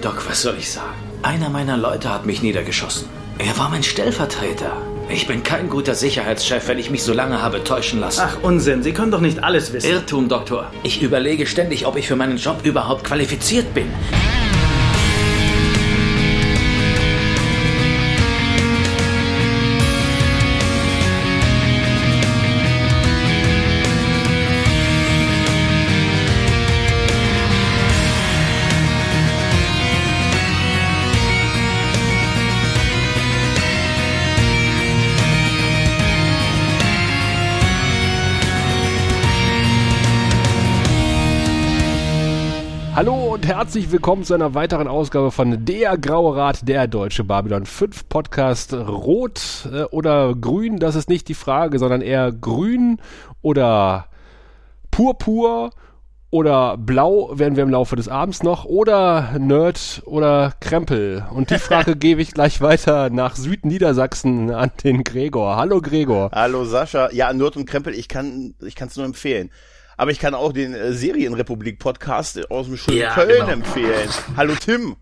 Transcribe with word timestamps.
Doc, 0.00 0.28
was 0.28 0.42
soll 0.42 0.56
ich 0.58 0.70
sagen? 0.70 0.94
Einer 1.22 1.48
meiner 1.48 1.76
Leute 1.76 2.10
hat 2.10 2.24
mich 2.24 2.42
niedergeschossen. 2.42 3.08
Er 3.38 3.56
war 3.58 3.68
mein 3.68 3.82
Stellvertreter. 3.82 4.76
Ich 5.08 5.26
bin 5.26 5.42
kein 5.42 5.70
guter 5.70 5.94
Sicherheitschef, 5.94 6.68
wenn 6.68 6.78
ich 6.78 6.90
mich 6.90 7.02
so 7.02 7.12
lange 7.12 7.40
habe 7.40 7.64
täuschen 7.64 7.98
lassen. 8.00 8.22
Ach, 8.24 8.36
Unsinn, 8.42 8.82
Sie 8.82 8.92
können 8.92 9.10
doch 9.10 9.20
nicht 9.20 9.42
alles 9.42 9.72
wissen. 9.72 9.90
Irrtum, 9.90 10.28
Doktor. 10.28 10.70
Ich 10.82 11.02
überlege 11.02 11.46
ständig, 11.46 11.86
ob 11.86 11.96
ich 11.96 12.06
für 12.06 12.16
meinen 12.16 12.36
Job 12.36 12.60
überhaupt 12.64 13.04
qualifiziert 13.04 13.72
bin. 13.74 13.90
Herzlich 43.48 43.90
willkommen 43.90 44.24
zu 44.24 44.34
einer 44.34 44.54
weiteren 44.54 44.88
Ausgabe 44.88 45.30
von 45.30 45.64
Der 45.64 45.96
Graue 45.96 46.36
Rat, 46.36 46.68
der 46.68 46.86
Deutsche 46.86 47.24
Babylon 47.24 47.64
5 47.64 48.06
Podcast. 48.10 48.74
Rot 48.74 49.66
äh, 49.72 49.84
oder 49.84 50.34
grün, 50.34 50.78
das 50.78 50.94
ist 50.94 51.08
nicht 51.08 51.28
die 51.28 51.34
Frage, 51.34 51.78
sondern 51.78 52.02
eher 52.02 52.30
grün 52.30 53.00
oder 53.40 54.08
purpur 54.90 55.70
oder 56.28 56.76
blau 56.76 57.38
werden 57.38 57.56
wir 57.56 57.62
im 57.62 57.70
Laufe 57.70 57.96
des 57.96 58.06
Abends 58.06 58.42
noch 58.42 58.66
oder 58.66 59.34
Nerd 59.38 60.02
oder 60.04 60.52
Krempel. 60.60 61.24
Und 61.30 61.48
die 61.48 61.58
Frage 61.58 61.96
gebe 61.96 62.20
ich 62.20 62.34
gleich 62.34 62.60
weiter 62.60 63.08
nach 63.08 63.34
Südniedersachsen 63.34 64.50
an 64.50 64.72
den 64.84 65.04
Gregor. 65.04 65.56
Hallo 65.56 65.80
Gregor. 65.80 66.28
Hallo 66.34 66.66
Sascha. 66.66 67.10
Ja, 67.12 67.32
Nerd 67.32 67.56
und 67.56 67.64
Krempel, 67.64 67.94
ich 67.94 68.08
kann 68.08 68.52
ich 68.60 68.76
kann 68.76 68.88
es 68.88 68.96
nur 68.98 69.06
empfehlen. 69.06 69.48
Aber 69.98 70.12
ich 70.12 70.20
kann 70.20 70.32
auch 70.32 70.52
den 70.52 70.74
äh, 70.74 70.92
Serienrepublik 70.92 71.80
Podcast 71.80 72.50
aus 72.50 72.66
dem 72.66 72.76
schönen 72.76 72.98
Ja, 72.98 73.14
Köln 73.14 73.28
genau. 73.30 73.48
empfehlen. 73.48 74.08
Hallo 74.36 74.54
Tim. 74.54 74.96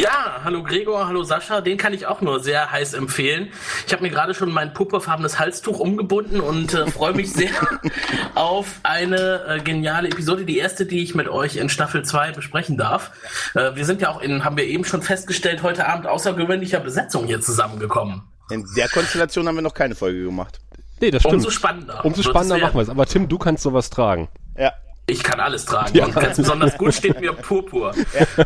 Ja, 0.00 0.40
hallo 0.42 0.62
Gregor, 0.62 1.06
hallo 1.06 1.22
Sascha, 1.24 1.60
den 1.60 1.76
kann 1.76 1.92
ich 1.92 2.06
auch 2.06 2.22
nur 2.22 2.40
sehr 2.40 2.70
heiß 2.70 2.94
empfehlen. 2.94 3.50
Ich 3.86 3.92
habe 3.92 4.02
mir 4.02 4.08
gerade 4.08 4.32
schon 4.32 4.50
mein 4.50 4.72
purpurfarbenes 4.72 5.38
Halstuch 5.38 5.78
umgebunden 5.78 6.40
und 6.40 6.72
äh, 6.72 6.86
freue 6.90 7.12
mich 7.12 7.30
sehr 7.34 7.50
auf 8.34 8.80
eine 8.82 9.44
äh, 9.46 9.60
geniale 9.60 10.08
Episode, 10.08 10.46
die 10.46 10.56
erste, 10.56 10.86
die 10.86 11.02
ich 11.02 11.14
mit 11.14 11.28
euch 11.28 11.56
in 11.56 11.68
Staffel 11.68 12.02
2 12.02 12.32
besprechen 12.32 12.78
darf. 12.78 13.12
Äh, 13.54 13.74
wir 13.74 13.84
sind 13.84 14.00
ja 14.00 14.08
auch 14.08 14.22
in, 14.22 14.42
haben 14.42 14.56
wir 14.56 14.64
eben 14.64 14.86
schon 14.86 15.02
festgestellt, 15.02 15.62
heute 15.62 15.86
Abend 15.86 16.06
außergewöhnlicher 16.06 16.80
Besetzung 16.80 17.26
hier 17.26 17.42
zusammengekommen. 17.42 18.22
In 18.50 18.64
der 18.74 18.88
Konstellation 18.88 19.46
haben 19.46 19.56
wir 19.56 19.62
noch 19.62 19.74
keine 19.74 19.94
Folge 19.94 20.24
gemacht. 20.24 20.60
Nee, 21.00 21.10
das 21.10 21.22
stimmt. 21.22 21.34
Umso 21.36 21.50
spannender. 21.50 22.04
Umso 22.04 22.22
spannender 22.22 22.58
machen 22.58 22.74
wir 22.74 22.82
es. 22.82 22.88
Aber 22.90 23.06
Tim, 23.06 23.28
du 23.28 23.38
kannst 23.38 23.62
sowas 23.62 23.90
tragen. 23.90 24.28
Ja. 24.58 24.72
Ich 25.06 25.22
kann 25.22 25.40
alles 25.40 25.64
tragen 25.64 25.98
und 25.98 26.14
ganz 26.14 26.36
besonders 26.36 26.78
gut 26.78 26.94
steht 26.94 27.20
mir 27.20 27.32
Purpur. 27.32 27.92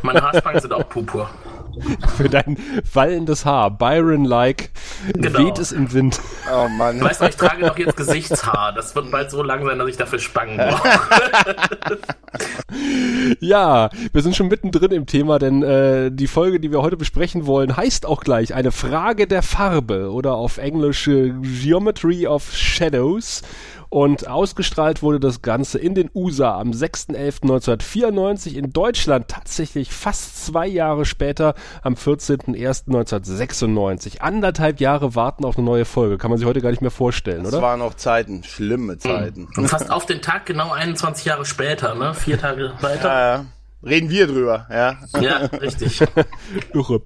Meine 0.03 0.23
Haarspangen 0.23 0.61
sind 0.61 0.73
auch 0.73 0.89
Purpur. 0.89 1.29
Für 2.17 2.29
dein 2.29 2.59
wallendes 2.93 3.45
Haar. 3.45 3.71
Byron-like 3.71 4.71
Genau. 5.15 5.39
weht 5.39 5.59
es 5.59 5.73
im 5.73 5.93
Wind. 5.93 6.21
Oh 6.53 6.69
Mann. 6.69 7.01
Weißt 7.01 7.21
du, 7.21 7.27
ich 7.27 7.37
trage 7.37 7.67
doch 7.67 7.79
jetzt 7.79 7.97
Gesichtshaar. 7.97 8.73
Das 8.75 8.95
wird 8.95 9.11
bald 9.11 9.31
so 9.31 9.43
lang 9.43 9.65
sein, 9.65 9.79
dass 9.79 9.89
ich 9.89 9.97
dafür 9.97 10.19
Spangen 10.19 10.57
brauche. 10.57 10.89
Ja, 13.41 13.91
wir 14.13 14.23
sind 14.23 14.35
schon 14.35 14.49
mittendrin 14.49 14.91
im 14.91 15.07
Thema, 15.07 15.39
denn 15.39 15.63
äh, 15.63 16.11
die 16.11 16.27
Folge, 16.27 16.59
die 16.59 16.73
wir 16.73 16.83
heute 16.83 16.97
besprechen 16.97 17.47
wollen, 17.47 17.77
heißt 17.77 18.07
auch 18.07 18.23
gleich 18.23 18.55
eine 18.55 18.73
Frage 18.73 19.27
der 19.27 19.43
Farbe 19.43 20.11
oder 20.11 20.35
auf 20.35 20.59
Englisch 20.59 21.07
äh, 21.07 21.33
Geometry 21.43 22.27
of 22.27 22.53
Shadows. 22.53 23.43
Und 23.95 24.27
ausgestrahlt 24.27 25.05
wurde 25.05 25.21
das 25.21 25.41
Ganze 25.41 25.79
in 25.79 25.95
den 25.95 26.11
USA 26.17 26.59
am 26.59 26.73
6.11.1994, 26.73 28.57
in 28.57 28.73
Deutschland 28.73 29.29
tatsächlich 29.29 29.93
fast 29.93 30.47
zwei 30.47 30.67
Jahre 30.67 31.05
später, 31.05 31.55
am 31.81 31.95
14.01.1996. 31.95 34.19
Anderthalb 34.19 34.81
Jahre 34.81 35.15
warten 35.15 35.45
auf 35.45 35.57
eine 35.57 35.65
neue 35.65 35.85
Folge. 35.85 36.19
Kann 36.19 36.33
man 36.33 36.39
sich 36.39 36.47
heute 36.49 36.61
gar 36.61 36.71
nicht 36.71 36.83
mehr 36.83 36.91
vorstellen, 36.91 37.45
Das 37.45 37.53
oder? 37.53 37.63
waren 37.63 37.79
noch 37.79 37.95
Zeiten, 37.95 38.43
schlimme 38.43 38.99
Zeiten. 38.99 39.47
Und 39.57 39.69
fast 39.69 39.93
auf 39.93 40.07
den 40.07 40.21
Tag 40.21 40.47
genau 40.47 40.73
21 40.73 41.27
Jahre 41.27 41.45
später, 41.45 41.95
ne? 41.95 42.15
Vier 42.15 42.37
Tage 42.37 42.73
weiter. 42.81 43.09
Ja, 43.09 43.37
ja. 43.37 43.45
Reden 43.87 44.09
wir 44.11 44.27
drüber, 44.27 44.67
ja. 44.71 44.97
Ja, 45.21 45.37
richtig. 45.61 46.01
Irre. 46.75 47.03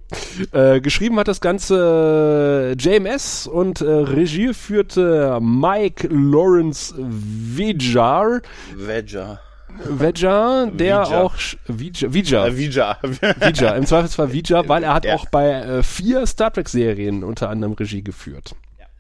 Äh, 0.53 0.81
geschrieben 0.81 1.19
hat 1.19 1.29
das 1.29 1.41
Ganze 1.41 2.75
äh, 2.79 2.81
JMS 2.81 3.47
und 3.47 3.81
äh, 3.81 3.85
Regie 3.85 4.55
führte 4.55 5.39
Mike 5.41 6.09
Lawrence 6.11 6.95
Vijar. 6.99 8.41
Vijar, 8.77 10.67
der 10.67 11.03
Vijar. 11.07 11.25
auch 11.25 11.35
Vijar, 11.67 12.47
Äh, 12.47 12.57
Vija. 12.57 12.99
Vijar, 13.03 13.77
im 13.77 13.87
Zweifelsfall 13.87 14.33
Vijar, 14.33 14.69
weil 14.69 14.83
er 14.83 14.95
hat 14.95 15.05
Ja. 15.05 15.15
auch 15.15 15.27
bei 15.27 15.51
äh, 15.51 15.83
vier 15.83 16.27
Star 16.27 16.53
Trek 16.53 16.69
Serien 16.69 17.23
unter 17.25 17.49
anderem 17.51 17.75
Regie 17.75 18.03
geführt. 18.03 18.55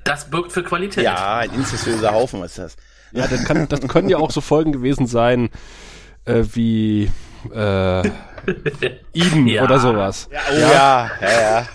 Das 0.04 0.30
birgt 0.30 0.52
für 0.52 0.62
Qualität. 0.62 1.04
ja, 1.04 1.38
ein 1.38 1.50
incestuöser 1.52 2.12
Haufen 2.12 2.42
ist 2.42 2.58
das. 2.58 2.76
Ja, 3.12 3.26
das, 3.26 3.44
kann, 3.44 3.68
das 3.68 3.80
können 3.88 4.08
ja 4.08 4.18
auch 4.18 4.30
so 4.30 4.40
Folgen 4.40 4.72
gewesen 4.72 5.06
sein 5.06 5.50
äh, 6.24 6.44
wie 6.52 7.10
äh, 7.52 8.02
Eden 9.14 9.46
Ja. 9.58 9.64
oder 9.64 9.78
sowas. 9.78 10.28
Oh 10.30 10.54
ja, 10.54 11.10
ja, 11.20 11.22
ja. 11.40 11.66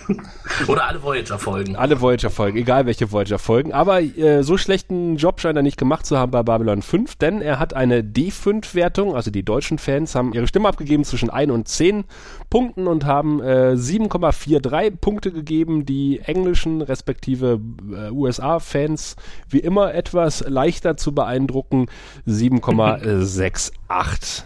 Oder 0.68 0.88
alle 0.88 1.02
Voyager-Folgen. 1.02 1.76
Alle 1.76 2.00
Voyager-Folgen, 2.00 2.58
egal 2.58 2.86
welche 2.86 3.10
Voyager-Folgen. 3.10 3.72
Aber 3.72 4.00
äh, 4.02 4.42
so 4.42 4.56
schlechten 4.56 5.16
Job 5.16 5.40
scheint 5.40 5.56
er 5.56 5.62
nicht 5.62 5.78
gemacht 5.78 6.06
zu 6.06 6.18
haben 6.18 6.32
bei 6.32 6.42
Babylon 6.42 6.82
5, 6.82 7.16
denn 7.16 7.40
er 7.40 7.58
hat 7.58 7.74
eine 7.74 8.02
D5-Wertung, 8.02 9.14
also 9.14 9.30
die 9.30 9.44
deutschen 9.44 9.78
Fans 9.78 10.14
haben 10.14 10.32
ihre 10.32 10.46
Stimme 10.46 10.68
abgegeben 10.68 11.04
zwischen 11.04 11.30
1 11.30 11.50
und 11.52 11.68
10 11.68 12.04
Punkten 12.50 12.86
und 12.86 13.04
haben 13.04 13.40
äh, 13.42 13.72
7,43 13.74 14.96
Punkte 15.00 15.32
gegeben. 15.32 15.86
Die 15.86 16.20
englischen 16.20 16.82
respektive 16.82 17.60
äh, 17.92 18.10
USA-Fans 18.10 19.16
wie 19.48 19.60
immer 19.60 19.94
etwas 19.94 20.44
leichter 20.46 20.96
zu 20.96 21.14
beeindrucken, 21.14 21.86
7,68. 22.26 24.44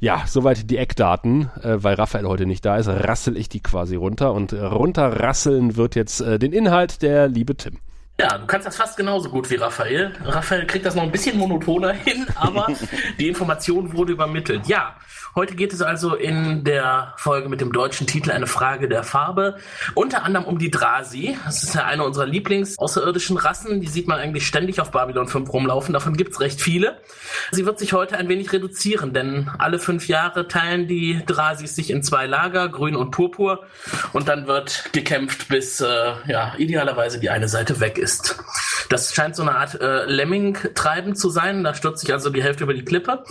Ja, 0.00 0.22
soweit 0.26 0.70
die 0.70 0.76
Eckdaten, 0.76 1.50
äh, 1.62 1.82
weil 1.82 1.94
Raphael 1.94 2.26
heute 2.26 2.46
nicht 2.46 2.64
da 2.64 2.76
ist, 2.76 2.88
rassel 2.88 3.36
ich 3.36 3.48
die 3.48 3.60
quasi 3.60 3.96
runter 3.96 4.32
und 4.32 4.52
runterrasseln 4.52 5.76
wird 5.76 5.96
jetzt 5.96 6.20
äh, 6.20 6.38
den 6.38 6.52
Inhalt 6.52 7.02
der 7.02 7.26
liebe 7.28 7.56
Tim. 7.56 7.78
Ja, 8.20 8.36
du 8.36 8.46
kannst 8.46 8.66
das 8.66 8.74
fast 8.74 8.96
genauso 8.96 9.30
gut 9.30 9.48
wie 9.48 9.54
Raphael. 9.54 10.12
Raphael 10.24 10.66
kriegt 10.66 10.84
das 10.84 10.96
noch 10.96 11.04
ein 11.04 11.12
bisschen 11.12 11.38
monotoner 11.38 11.92
hin, 12.04 12.26
aber 12.34 12.66
die 13.20 13.28
Information 13.28 13.96
wurde 13.96 14.10
übermittelt. 14.12 14.66
Ja, 14.66 14.96
heute 15.36 15.54
geht 15.54 15.72
es 15.72 15.82
also 15.82 16.16
in 16.16 16.64
der 16.64 17.14
Folge 17.16 17.48
mit 17.48 17.60
dem 17.60 17.70
deutschen 17.70 18.08
Titel 18.08 18.32
eine 18.32 18.48
Frage 18.48 18.88
der 18.88 19.04
Farbe. 19.04 19.58
Unter 19.94 20.24
anderem 20.24 20.46
um 20.46 20.58
die 20.58 20.68
Drasi. 20.68 21.38
Das 21.44 21.62
ist 21.62 21.76
ja 21.76 21.84
eine 21.84 22.02
unserer 22.02 22.26
Lieblings-außerirdischen 22.26 23.36
Rassen. 23.36 23.80
Die 23.80 23.86
sieht 23.86 24.08
man 24.08 24.18
eigentlich 24.18 24.48
ständig 24.48 24.80
auf 24.80 24.90
Babylon 24.90 25.28
5 25.28 25.52
rumlaufen. 25.52 25.92
Davon 25.92 26.16
gibt's 26.16 26.40
recht 26.40 26.60
viele. 26.60 27.00
Sie 27.52 27.66
wird 27.66 27.78
sich 27.78 27.92
heute 27.92 28.16
ein 28.16 28.28
wenig 28.28 28.52
reduzieren, 28.52 29.12
denn 29.12 29.48
alle 29.60 29.78
fünf 29.78 30.08
Jahre 30.08 30.48
teilen 30.48 30.88
die 30.88 31.22
Drasis 31.24 31.76
sich 31.76 31.90
in 31.90 32.02
zwei 32.02 32.26
Lager, 32.26 32.68
grün 32.68 32.96
und 32.96 33.12
purpur. 33.12 33.64
Und 34.12 34.26
dann 34.26 34.48
wird 34.48 34.90
gekämpft, 34.92 35.46
bis 35.46 35.80
äh, 35.80 35.86
ja, 36.26 36.54
idealerweise 36.58 37.20
die 37.20 37.30
eine 37.30 37.46
Seite 37.46 37.78
weg 37.78 37.96
ist. 37.96 38.07
Das 38.88 39.14
scheint 39.14 39.36
so 39.36 39.42
eine 39.42 39.56
Art 39.56 39.80
äh, 39.80 40.04
Lemming-Treiben 40.06 41.14
zu 41.14 41.30
sein. 41.30 41.62
Da 41.64 41.74
stürzt 41.74 42.00
sich 42.00 42.12
also 42.12 42.30
die 42.30 42.42
Hälfte 42.42 42.64
über 42.64 42.74
die 42.74 42.84
Klippe. 42.84 43.24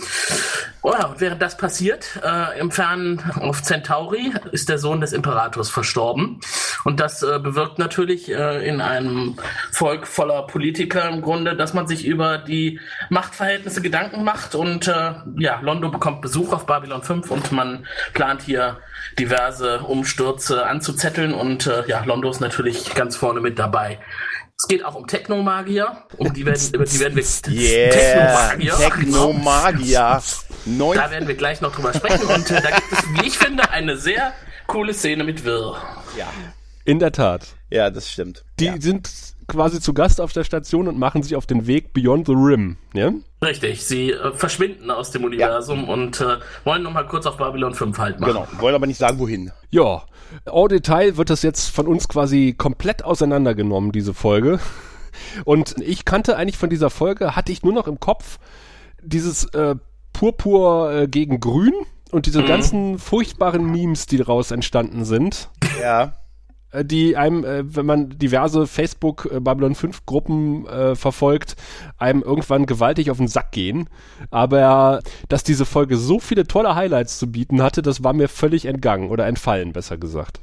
Oh 0.82 0.94
und 1.08 1.20
während 1.20 1.42
das 1.42 1.56
passiert, 1.56 2.20
äh, 2.24 2.58
im 2.58 2.70
Fernen 2.70 3.20
auf 3.40 3.62
Centauri 3.62 4.32
ist 4.52 4.68
der 4.68 4.78
Sohn 4.78 5.00
des 5.00 5.12
Imperators 5.12 5.70
verstorben. 5.70 6.40
Und 6.84 7.00
das 7.00 7.22
äh, 7.22 7.38
bewirkt 7.40 7.78
natürlich 7.78 8.30
äh, 8.30 8.66
in 8.66 8.80
einem 8.80 9.36
Volk 9.72 10.06
voller 10.06 10.46
Politiker 10.46 11.08
im 11.08 11.20
Grunde, 11.20 11.56
dass 11.56 11.74
man 11.74 11.88
sich 11.88 12.06
über 12.06 12.38
die 12.38 12.80
Machtverhältnisse 13.10 13.82
Gedanken 13.82 14.22
macht. 14.22 14.54
Und 14.54 14.86
äh, 14.86 15.14
ja, 15.36 15.60
Londo 15.60 15.90
bekommt 15.90 16.22
Besuch 16.22 16.52
auf 16.52 16.66
Babylon 16.66 17.02
5 17.02 17.30
und 17.30 17.52
man 17.52 17.86
plant 18.14 18.42
hier 18.42 18.78
diverse 19.18 19.80
Umstürze 19.80 20.66
anzuzetteln. 20.66 21.34
Und 21.34 21.66
äh, 21.66 21.88
ja, 21.88 22.04
Londo 22.04 22.30
ist 22.30 22.40
natürlich 22.40 22.94
ganz 22.94 23.16
vorne 23.16 23.40
mit 23.40 23.58
dabei. 23.58 23.98
Es 24.60 24.66
geht 24.66 24.84
auch 24.84 24.96
um 24.96 25.06
Technomagier, 25.06 26.02
um 26.16 26.32
die 26.32 26.44
werden, 26.44 26.60
über 26.72 26.84
die 26.84 26.98
werden 26.98 27.14
wir 27.14 27.24
Yeah, 27.54 27.90
Technomagier. 27.92 28.74
Technomagier. 28.74 30.22
Neun 30.64 30.96
Da 30.96 31.10
werden 31.12 31.28
wir 31.28 31.36
gleich 31.36 31.60
noch 31.60 31.72
drüber 31.72 31.94
sprechen 31.94 32.26
und 32.26 32.50
äh, 32.50 32.60
da 32.60 32.70
gibt 32.70 32.90
es, 32.90 32.98
wie 33.14 33.28
ich 33.28 33.38
finde, 33.38 33.70
eine 33.70 33.96
sehr 33.96 34.32
coole 34.66 34.94
Szene 34.94 35.22
mit 35.22 35.44
Wirr. 35.44 35.80
ja. 36.16 36.26
In 36.84 36.98
der 36.98 37.12
Tat. 37.12 37.46
ja, 37.70 37.90
das 37.90 38.10
stimmt. 38.10 38.44
Die 38.58 38.64
ja. 38.64 38.80
sind 38.80 39.08
quasi 39.46 39.80
zu 39.80 39.94
Gast 39.94 40.20
auf 40.20 40.32
der 40.32 40.42
Station 40.42 40.88
und 40.88 40.98
machen 40.98 41.22
sich 41.22 41.36
auf 41.36 41.46
den 41.46 41.68
Weg 41.68 41.92
Beyond 41.92 42.26
the 42.26 42.32
Rim. 42.32 42.78
Ja? 42.94 43.12
Richtig, 43.44 43.84
sie 43.84 44.10
äh, 44.10 44.32
verschwinden 44.32 44.90
aus 44.90 45.12
dem 45.12 45.22
Universum 45.22 45.84
ja. 45.84 45.92
und 45.92 46.20
äh, 46.20 46.38
wollen 46.64 46.82
nochmal 46.82 47.06
kurz 47.06 47.26
auf 47.26 47.36
Babylon 47.36 47.74
5 47.74 47.96
halt 47.96 48.18
machen. 48.18 48.32
Genau, 48.32 48.48
wollen 48.60 48.74
aber 48.74 48.88
nicht 48.88 48.98
sagen, 48.98 49.20
wohin. 49.20 49.52
Ja, 49.70 50.02
au 50.46 50.68
Detail 50.68 51.16
wird 51.16 51.30
das 51.30 51.42
jetzt 51.42 51.68
von 51.68 51.86
uns 51.86 52.08
quasi 52.08 52.54
komplett 52.56 53.04
auseinandergenommen, 53.04 53.92
diese 53.92 54.14
Folge. 54.14 54.60
Und 55.44 55.76
ich 55.80 56.04
kannte 56.04 56.36
eigentlich 56.36 56.58
von 56.58 56.70
dieser 56.70 56.90
Folge, 56.90 57.34
hatte 57.34 57.52
ich 57.52 57.62
nur 57.62 57.72
noch 57.72 57.88
im 57.88 58.00
Kopf 58.00 58.38
dieses 59.02 59.44
äh, 59.54 59.76
Purpur 60.12 60.92
äh, 60.92 61.08
gegen 61.08 61.40
Grün 61.40 61.74
und 62.10 62.26
diese 62.26 62.42
mhm. 62.42 62.46
ganzen 62.46 62.98
furchtbaren 62.98 63.70
Memes, 63.70 64.06
die 64.06 64.16
daraus 64.16 64.50
entstanden 64.50 65.04
sind. 65.04 65.50
Ja. 65.80 66.14
Äh, 66.70 66.84
die 66.84 67.16
einem, 67.16 67.44
äh, 67.44 67.74
wenn 67.74 67.86
man 67.86 68.10
diverse 68.10 68.66
Facebook 68.66 69.28
äh, 69.30 69.40
Babylon 69.40 69.74
5 69.74 70.06
Gruppen 70.06 70.66
äh, 70.66 70.94
verfolgt, 70.94 71.56
einem 71.96 72.22
irgendwann 72.22 72.66
gewaltig 72.66 73.10
auf 73.10 73.16
den 73.18 73.28
Sack 73.28 73.52
gehen. 73.52 73.88
Aber 74.30 75.00
dass 75.28 75.44
diese 75.44 75.64
Folge 75.64 75.96
so 75.96 76.20
viele 76.20 76.46
tolle 76.46 76.74
Highlights 76.74 77.18
zu 77.18 77.30
bieten 77.30 77.62
hatte, 77.62 77.82
das 77.82 78.04
war 78.04 78.12
mir 78.12 78.28
völlig 78.28 78.66
entgangen 78.66 79.10
oder 79.10 79.26
entfallen, 79.26 79.72
besser 79.72 79.96
gesagt. 79.96 80.40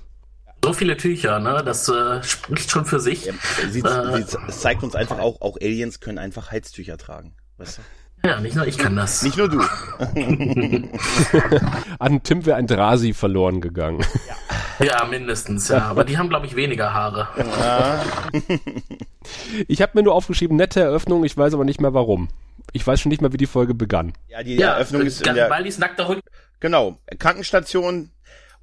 So 0.63 0.73
viele 0.73 0.97
Tücher, 0.97 1.39
ne? 1.39 1.61
Das 1.63 1.87
äh, 1.89 2.23
spricht 2.23 2.71
schon 2.71 2.85
für 2.85 2.99
sich. 2.99 3.25
Ja, 3.25 3.33
sie, 3.69 3.81
äh, 3.81 4.23
sie 4.23 4.37
zeigt 4.49 4.83
uns 4.83 4.95
einfach 4.95 5.19
auch, 5.19 5.41
auch 5.41 5.57
Aliens 5.61 5.99
können 5.99 6.17
einfach 6.17 6.51
Heiztücher 6.51 6.97
tragen. 6.97 7.35
Weißt 7.57 7.77
du? 7.77 7.81
Ja, 8.25 8.39
nicht 8.39 8.55
nur 8.55 8.65
ich 8.65 8.77
kann 8.77 8.95
das. 8.95 9.21
Nicht 9.21 9.37
nur 9.37 9.47
du. 9.47 9.59
An 11.99 12.23
Tim 12.23 12.45
wäre 12.45 12.57
ein 12.57 12.65
Drasi 12.65 13.13
verloren 13.13 13.61
gegangen. 13.61 14.03
Ja, 14.79 14.85
ja 14.85 15.05
mindestens, 15.05 15.67
ja. 15.67 15.83
Aber 15.83 16.03
die 16.03 16.17
haben, 16.17 16.29
glaube 16.29 16.47
ich, 16.47 16.55
weniger 16.55 16.93
Haare. 16.93 17.27
Ja. 17.37 18.03
Ich 19.67 19.81
habe 19.81 19.91
mir 19.95 20.03
nur 20.03 20.13
aufgeschrieben, 20.13 20.57
nette 20.57 20.81
Eröffnung, 20.81 21.23
ich 21.23 21.37
weiß 21.37 21.53
aber 21.53 21.65
nicht 21.65 21.81
mehr 21.81 21.93
warum. 21.93 22.29
Ich 22.73 22.85
weiß 22.85 22.99
schon 22.99 23.09
nicht 23.09 23.21
mehr, 23.21 23.31
wie 23.31 23.37
die 23.37 23.45
Folge 23.45 23.73
begann. 23.73 24.13
Ja, 24.27 24.43
die 24.43 24.55
ja, 24.55 24.73
Eröffnung 24.73 25.01
ist 25.03 25.25
in 25.25 25.35
der... 25.35 25.49
Baldis 25.49 25.77
nackter 25.77 26.09
Rücken. 26.09 26.21
Genau, 26.59 26.97
Krankenstation, 27.19 28.09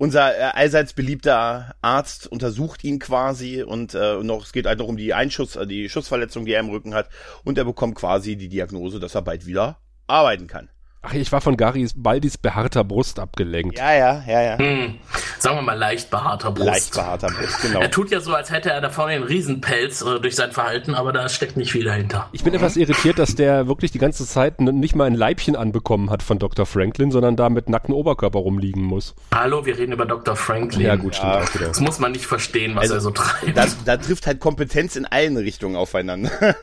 unser 0.02 0.36
äh, 0.36 0.42
allseits 0.54 0.94
beliebter 0.94 1.76
Arzt 1.80 2.26
untersucht 2.26 2.82
ihn 2.82 2.98
quasi 2.98 3.62
und 3.62 3.94
äh, 3.94 4.16
noch 4.16 4.44
es 4.44 4.52
geht 4.52 4.66
halt 4.66 4.80
noch 4.80 4.88
um 4.88 4.96
die 4.96 5.14
Einschuss, 5.14 5.54
äh, 5.54 5.64
die 5.64 5.88
Schussverletzung, 5.88 6.44
die 6.44 6.54
er 6.54 6.58
im 6.58 6.70
Rücken 6.70 6.92
hat 6.92 7.08
und 7.44 7.56
er 7.56 7.64
bekommt 7.64 7.94
quasi 7.94 8.34
die 8.34 8.48
Diagnose, 8.48 8.98
dass 8.98 9.14
er 9.14 9.22
bald 9.22 9.46
wieder 9.46 9.78
arbeiten 10.08 10.48
kann. 10.48 10.70
Ach, 11.04 11.14
ich 11.14 11.32
war 11.32 11.40
von 11.40 11.56
Garis 11.56 11.94
Baldis 11.96 12.38
behaarter 12.38 12.84
Brust 12.84 13.18
abgelenkt. 13.18 13.76
Ja, 13.76 13.92
ja, 13.92 14.22
ja, 14.24 14.40
ja. 14.40 14.58
Hm. 14.58 14.94
Sagen 15.40 15.56
wir 15.56 15.62
mal 15.62 15.76
leicht 15.76 16.10
behaarter 16.10 16.52
Brust. 16.52 16.66
Leicht 16.66 16.94
behaarter 16.94 17.26
Brust, 17.26 17.60
genau. 17.60 17.80
Er 17.80 17.90
tut 17.90 18.12
ja 18.12 18.20
so, 18.20 18.32
als 18.32 18.52
hätte 18.52 18.70
er 18.70 18.80
da 18.80 18.88
vorne 18.88 19.14
einen 19.14 19.24
Riesenpelz 19.24 20.02
äh, 20.02 20.20
durch 20.20 20.36
sein 20.36 20.52
Verhalten, 20.52 20.94
aber 20.94 21.12
da 21.12 21.28
steckt 21.28 21.56
nicht 21.56 21.72
viel 21.72 21.82
dahinter. 21.82 22.28
Ich 22.30 22.44
bin 22.44 22.54
etwas 22.54 22.76
irritiert, 22.76 23.18
dass 23.18 23.34
der 23.34 23.66
wirklich 23.66 23.90
die 23.90 23.98
ganze 23.98 24.24
Zeit 24.28 24.60
nicht 24.60 24.94
mal 24.94 25.06
ein 25.06 25.16
Leibchen 25.16 25.56
anbekommen 25.56 26.08
hat 26.08 26.22
von 26.22 26.38
Dr. 26.38 26.66
Franklin, 26.66 27.10
sondern 27.10 27.34
da 27.34 27.50
mit 27.50 27.68
nacktem 27.68 27.96
Oberkörper 27.96 28.38
rumliegen 28.38 28.84
muss. 28.84 29.16
Hallo, 29.34 29.66
wir 29.66 29.76
reden 29.76 29.90
über 29.90 30.06
Dr. 30.06 30.36
Franklin. 30.36 30.86
Ja, 30.86 30.94
gut, 30.94 31.16
stimmt. 31.16 31.32
Ja. 31.32 31.42
Auch 31.42 31.54
wieder. 31.56 31.66
Das 31.66 31.80
muss 31.80 31.98
man 31.98 32.12
nicht 32.12 32.26
verstehen, 32.26 32.76
was 32.76 32.82
also, 32.82 32.94
er 32.94 33.00
so 33.00 33.10
treibt. 33.10 33.56
Da, 33.56 33.66
da 33.84 33.96
trifft 33.96 34.28
halt 34.28 34.38
Kompetenz 34.38 34.94
in 34.94 35.06
allen 35.06 35.36
Richtungen 35.36 35.74
aufeinander. 35.74 36.30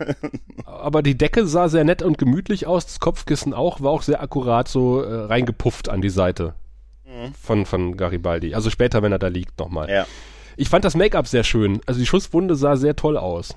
aber 0.65 1.03
die 1.03 1.18
Decke 1.18 1.45
sah 1.45 1.68
sehr 1.68 1.83
nett 1.83 2.01
und 2.01 2.18
gemütlich 2.18 2.68
aus, 2.68 2.86
das 2.86 3.01
Kopfkissen 3.01 3.53
auch, 3.53 3.81
war 3.81 3.91
auch 3.91 4.03
sehr 4.03 4.21
akkurat 4.30 4.68
so 4.68 5.02
äh, 5.02 5.26
reingepufft 5.26 5.90
an 5.90 6.02
die 6.02 6.10
Seite 6.10 6.54
mhm. 7.04 7.34
von, 7.34 7.66
von 7.66 7.98
Garibaldi. 7.98 8.54
Also 8.54 8.70
später, 8.70 9.02
wenn 9.02 9.12
er 9.12 9.20
da 9.20 9.28
liegt, 9.28 9.60
nochmal. 9.60 9.90
Ja. 9.90 10.06
Ich 10.56 10.70
fand 10.70 10.86
das 10.86 10.96
Make-up 10.96 11.28
sehr 11.28 11.44
schön. 11.44 11.81
Also 11.88 12.00
die 12.00 12.06
Schusswunde 12.06 12.56
sah 12.56 12.76
sehr 12.76 12.96
toll 12.96 13.18
aus. 13.18 13.56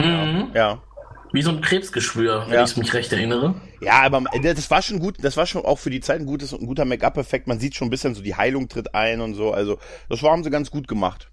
Mhm. 0.00 0.50
Ja. 0.54 0.82
Wie 1.32 1.42
so 1.42 1.50
ein 1.50 1.60
Krebsgeschwür, 1.60 2.44
wenn 2.46 2.54
ja. 2.54 2.64
ich 2.64 2.76
mich 2.76 2.94
recht 2.94 3.12
erinnere. 3.12 3.56
Ja, 3.80 4.02
aber 4.02 4.22
das 4.40 4.70
war 4.70 4.80
schon 4.82 5.00
gut, 5.00 5.16
das 5.20 5.36
war 5.36 5.46
schon 5.46 5.64
auch 5.64 5.80
für 5.80 5.90
die 5.90 6.00
Zeit 6.00 6.20
ein, 6.20 6.26
gutes, 6.26 6.54
ein 6.54 6.64
guter 6.64 6.84
Make-up-Effekt. 6.84 7.48
Man 7.48 7.58
sieht 7.58 7.74
schon 7.74 7.88
ein 7.88 7.90
bisschen 7.90 8.14
so, 8.14 8.22
die 8.22 8.36
Heilung 8.36 8.68
tritt 8.68 8.94
ein 8.94 9.20
und 9.20 9.34
so. 9.34 9.52
Also, 9.52 9.78
das 10.08 10.22
war, 10.22 10.30
haben 10.30 10.44
sie 10.44 10.50
ganz 10.50 10.70
gut 10.70 10.86
gemacht. 10.86 11.30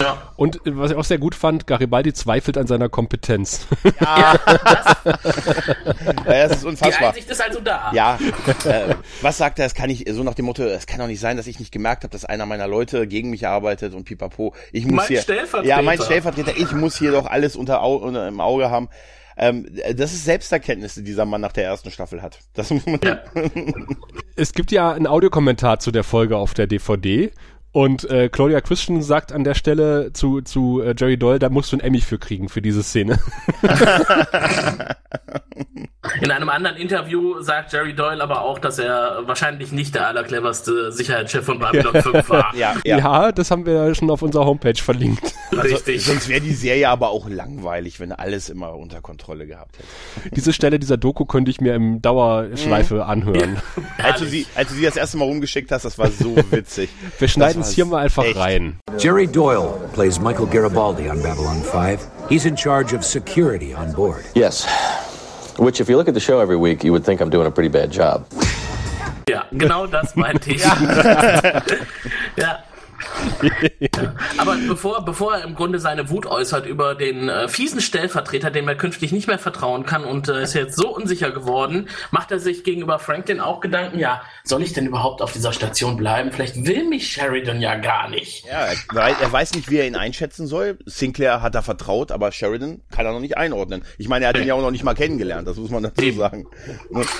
Ja. 0.00 0.32
Und 0.36 0.56
äh, 0.66 0.76
was 0.76 0.92
ich 0.92 0.96
auch 0.96 1.04
sehr 1.04 1.18
gut 1.18 1.34
fand, 1.34 1.66
Garibaldi 1.66 2.14
zweifelt 2.14 2.56
an 2.56 2.66
seiner 2.66 2.88
Kompetenz. 2.88 3.66
Ja, 4.00 4.34
das, 4.46 4.96
ja, 5.04 6.48
das 6.48 6.56
ist 6.58 6.64
unfassbar. 6.64 6.98
Die 7.00 7.06
Einsicht 7.06 7.30
ist 7.30 7.42
also 7.42 7.60
da. 7.60 7.92
Ja, 7.92 8.18
äh, 8.64 8.94
was 9.20 9.36
sagt 9.36 9.58
er? 9.58 9.66
Es 9.66 9.74
kann 9.74 9.88
nicht, 9.88 10.08
so 10.10 10.22
nach 10.22 10.34
dem 10.34 10.46
Motto, 10.46 10.62
es 10.62 10.86
kann 10.86 11.00
doch 11.00 11.06
nicht 11.06 11.20
sein, 11.20 11.36
dass 11.36 11.46
ich 11.46 11.58
nicht 11.58 11.72
gemerkt 11.72 12.04
habe, 12.04 12.12
dass 12.12 12.24
einer 12.24 12.46
meiner 12.46 12.66
Leute 12.66 13.06
gegen 13.06 13.30
mich 13.30 13.46
arbeitet 13.46 13.92
und 13.94 14.04
pipapo. 14.04 14.54
Ich 14.72 14.84
muss 14.84 14.94
mein 14.94 15.08
hier, 15.08 15.20
Stellvertreter. 15.20 15.68
Ja, 15.68 15.82
mein 15.82 16.00
Stellvertreter, 16.00 16.56
ich 16.56 16.72
muss 16.72 16.98
hier 16.98 17.12
doch 17.12 17.26
alles 17.26 17.56
unter, 17.56 17.82
unter 17.82 18.26
im 18.26 18.40
Auge 18.40 18.70
haben. 18.70 18.88
Ähm, 19.36 19.66
das 19.94 20.12
ist 20.12 20.24
Selbsterkenntnis, 20.24 20.94
die 20.94 21.04
dieser 21.04 21.24
Mann 21.24 21.40
nach 21.40 21.52
der 21.52 21.64
ersten 21.64 21.90
Staffel 21.90 22.22
hat. 22.22 22.40
Das 22.54 22.70
muss 22.70 22.86
man 22.86 23.00
ja. 23.04 23.18
es 24.36 24.52
gibt 24.52 24.72
ja 24.72 24.92
einen 24.92 25.06
Audiokommentar 25.06 25.78
zu 25.78 25.92
der 25.92 26.04
Folge 26.04 26.36
auf 26.36 26.54
der 26.54 26.66
DVD 26.66 27.30
und 27.78 28.10
äh, 28.10 28.28
Claudia 28.28 28.60
Christian 28.60 29.02
sagt 29.02 29.30
an 29.30 29.44
der 29.44 29.54
Stelle 29.54 30.12
zu, 30.12 30.40
zu 30.40 30.80
äh, 30.80 30.96
Jerry 30.98 31.16
Doyle, 31.16 31.38
da 31.38 31.48
musst 31.48 31.70
du 31.70 31.76
ein 31.76 31.80
Emmy 31.80 32.00
für 32.00 32.18
kriegen 32.18 32.48
für 32.48 32.60
diese 32.60 32.82
Szene. 32.82 33.20
In 36.20 36.30
einem 36.30 36.48
anderen 36.48 36.76
Interview 36.76 37.40
sagt 37.42 37.72
Jerry 37.72 37.94
Doyle 37.94 38.22
aber 38.22 38.42
auch, 38.42 38.58
dass 38.58 38.78
er 38.78 39.22
wahrscheinlich 39.26 39.72
nicht 39.72 39.94
der 39.94 40.06
allercleverste 40.06 40.90
Sicherheitschef 40.92 41.44
von 41.44 41.58
Babylon 41.58 42.02
5 42.02 42.28
war. 42.30 42.54
Ja, 42.56 42.74
ja. 42.84 42.98
ja, 42.98 43.32
das 43.32 43.50
haben 43.50 43.66
wir 43.66 43.74
ja 43.74 43.94
schon 43.94 44.10
auf 44.10 44.22
unserer 44.22 44.46
Homepage 44.46 44.80
verlinkt. 44.80 45.34
Also, 45.50 45.74
Richtig. 45.74 46.04
Sonst 46.04 46.28
wäre 46.28 46.40
die 46.40 46.52
Serie 46.52 46.88
aber 46.88 47.08
auch 47.08 47.28
langweilig, 47.28 47.98
wenn 47.98 48.12
alles 48.12 48.48
immer 48.48 48.76
unter 48.76 49.00
Kontrolle 49.00 49.46
gehabt 49.46 49.78
hätte. 49.78 50.34
Diese 50.36 50.52
Stelle 50.52 50.78
dieser 50.78 50.98
Doku 50.98 51.24
könnte 51.24 51.50
ich 51.50 51.60
mir 51.60 51.74
im 51.74 52.00
Dauerschleife 52.00 52.96
mhm. 52.96 53.00
anhören. 53.00 53.56
als, 53.96 54.20
du 54.20 54.26
sie, 54.26 54.46
als 54.54 54.68
du 54.68 54.74
sie 54.74 54.82
das 54.82 54.96
erste 54.96 55.16
Mal 55.16 55.24
rumgeschickt 55.24 55.72
hast, 55.72 55.84
das 55.84 55.98
war 55.98 56.10
so 56.10 56.36
witzig. 56.50 56.90
Wir 57.18 57.28
schneiden 57.28 57.64
es 57.68 57.74
hier 57.74 57.84
mal 57.84 58.04
einfach 58.04 58.24
echt. 58.24 58.36
rein. 58.36 58.78
Jerry 58.98 59.26
Doyle 59.26 59.74
plays 59.92 60.18
Michael 60.20 60.46
Garibaldi 60.46 61.08
on 61.08 61.22
Babylon 61.22 61.62
5. 61.62 62.00
He's 62.28 62.44
in 62.46 62.56
charge 62.56 62.94
of 62.94 63.04
security 63.04 63.74
on 63.74 63.92
board. 63.92 64.24
Yes. 64.34 64.66
Which, 65.58 65.80
if 65.80 65.88
you 65.88 65.96
look 65.96 66.08
at 66.08 66.14
the 66.14 66.20
show 66.20 66.40
every 66.40 66.56
week, 66.56 66.84
you 66.84 66.92
would 66.92 67.04
think 67.04 67.20
I'm 67.20 67.30
doing 67.30 67.46
a 67.46 67.50
pretty 67.50 67.68
bad 67.70 67.90
job. 67.90 68.24
Ja, 69.28 69.44
genau 69.52 69.86
das 69.86 70.14
meinte 70.16 70.50
ich. 70.50 70.62
ja. 72.36 72.62
Aber 74.38 74.56
bevor, 74.66 75.04
bevor 75.04 75.36
er 75.36 75.44
im 75.44 75.54
Grunde 75.54 75.78
seine 75.78 76.10
Wut 76.10 76.26
äußert 76.26 76.66
über 76.66 76.94
den 76.94 77.28
äh, 77.28 77.48
fiesen 77.48 77.80
Stellvertreter, 77.80 78.50
dem 78.50 78.68
er 78.68 78.74
künftig 78.74 79.12
nicht 79.12 79.28
mehr 79.28 79.38
vertrauen 79.38 79.86
kann 79.86 80.04
und 80.04 80.28
äh, 80.28 80.42
ist 80.42 80.54
jetzt 80.54 80.76
so 80.76 80.94
unsicher 80.94 81.30
geworden, 81.30 81.88
macht 82.10 82.30
er 82.30 82.38
sich 82.38 82.64
gegenüber 82.64 82.98
Franklin 82.98 83.40
auch 83.40 83.60
Gedanken, 83.60 83.98
ja, 83.98 84.22
soll 84.44 84.62
ich 84.62 84.72
denn 84.72 84.86
überhaupt 84.86 85.22
auf 85.22 85.32
dieser 85.32 85.52
Station 85.52 85.96
bleiben? 85.96 86.32
Vielleicht 86.32 86.66
will 86.66 86.88
mich 86.88 87.10
Sheridan 87.10 87.60
ja 87.60 87.76
gar 87.76 88.08
nicht. 88.08 88.44
Ja, 88.46 88.66
er, 88.94 89.20
er 89.20 89.32
weiß 89.32 89.54
nicht, 89.54 89.70
wie 89.70 89.78
er 89.78 89.86
ihn 89.86 89.96
einschätzen 89.96 90.46
soll. 90.46 90.78
Sinclair 90.86 91.42
hat 91.42 91.54
er 91.54 91.62
vertraut, 91.62 92.12
aber 92.12 92.32
Sheridan 92.32 92.82
kann 92.90 93.06
er 93.06 93.12
noch 93.12 93.20
nicht 93.20 93.36
einordnen. 93.36 93.84
Ich 93.98 94.08
meine, 94.08 94.24
er 94.24 94.30
hat 94.30 94.38
ihn 94.38 94.46
ja 94.46 94.54
auch 94.54 94.62
noch 94.62 94.70
nicht 94.70 94.84
mal 94.84 94.94
kennengelernt, 94.94 95.46
das 95.46 95.56
muss 95.56 95.70
man 95.70 95.82
dazu 95.82 96.10
sagen. 96.12 96.46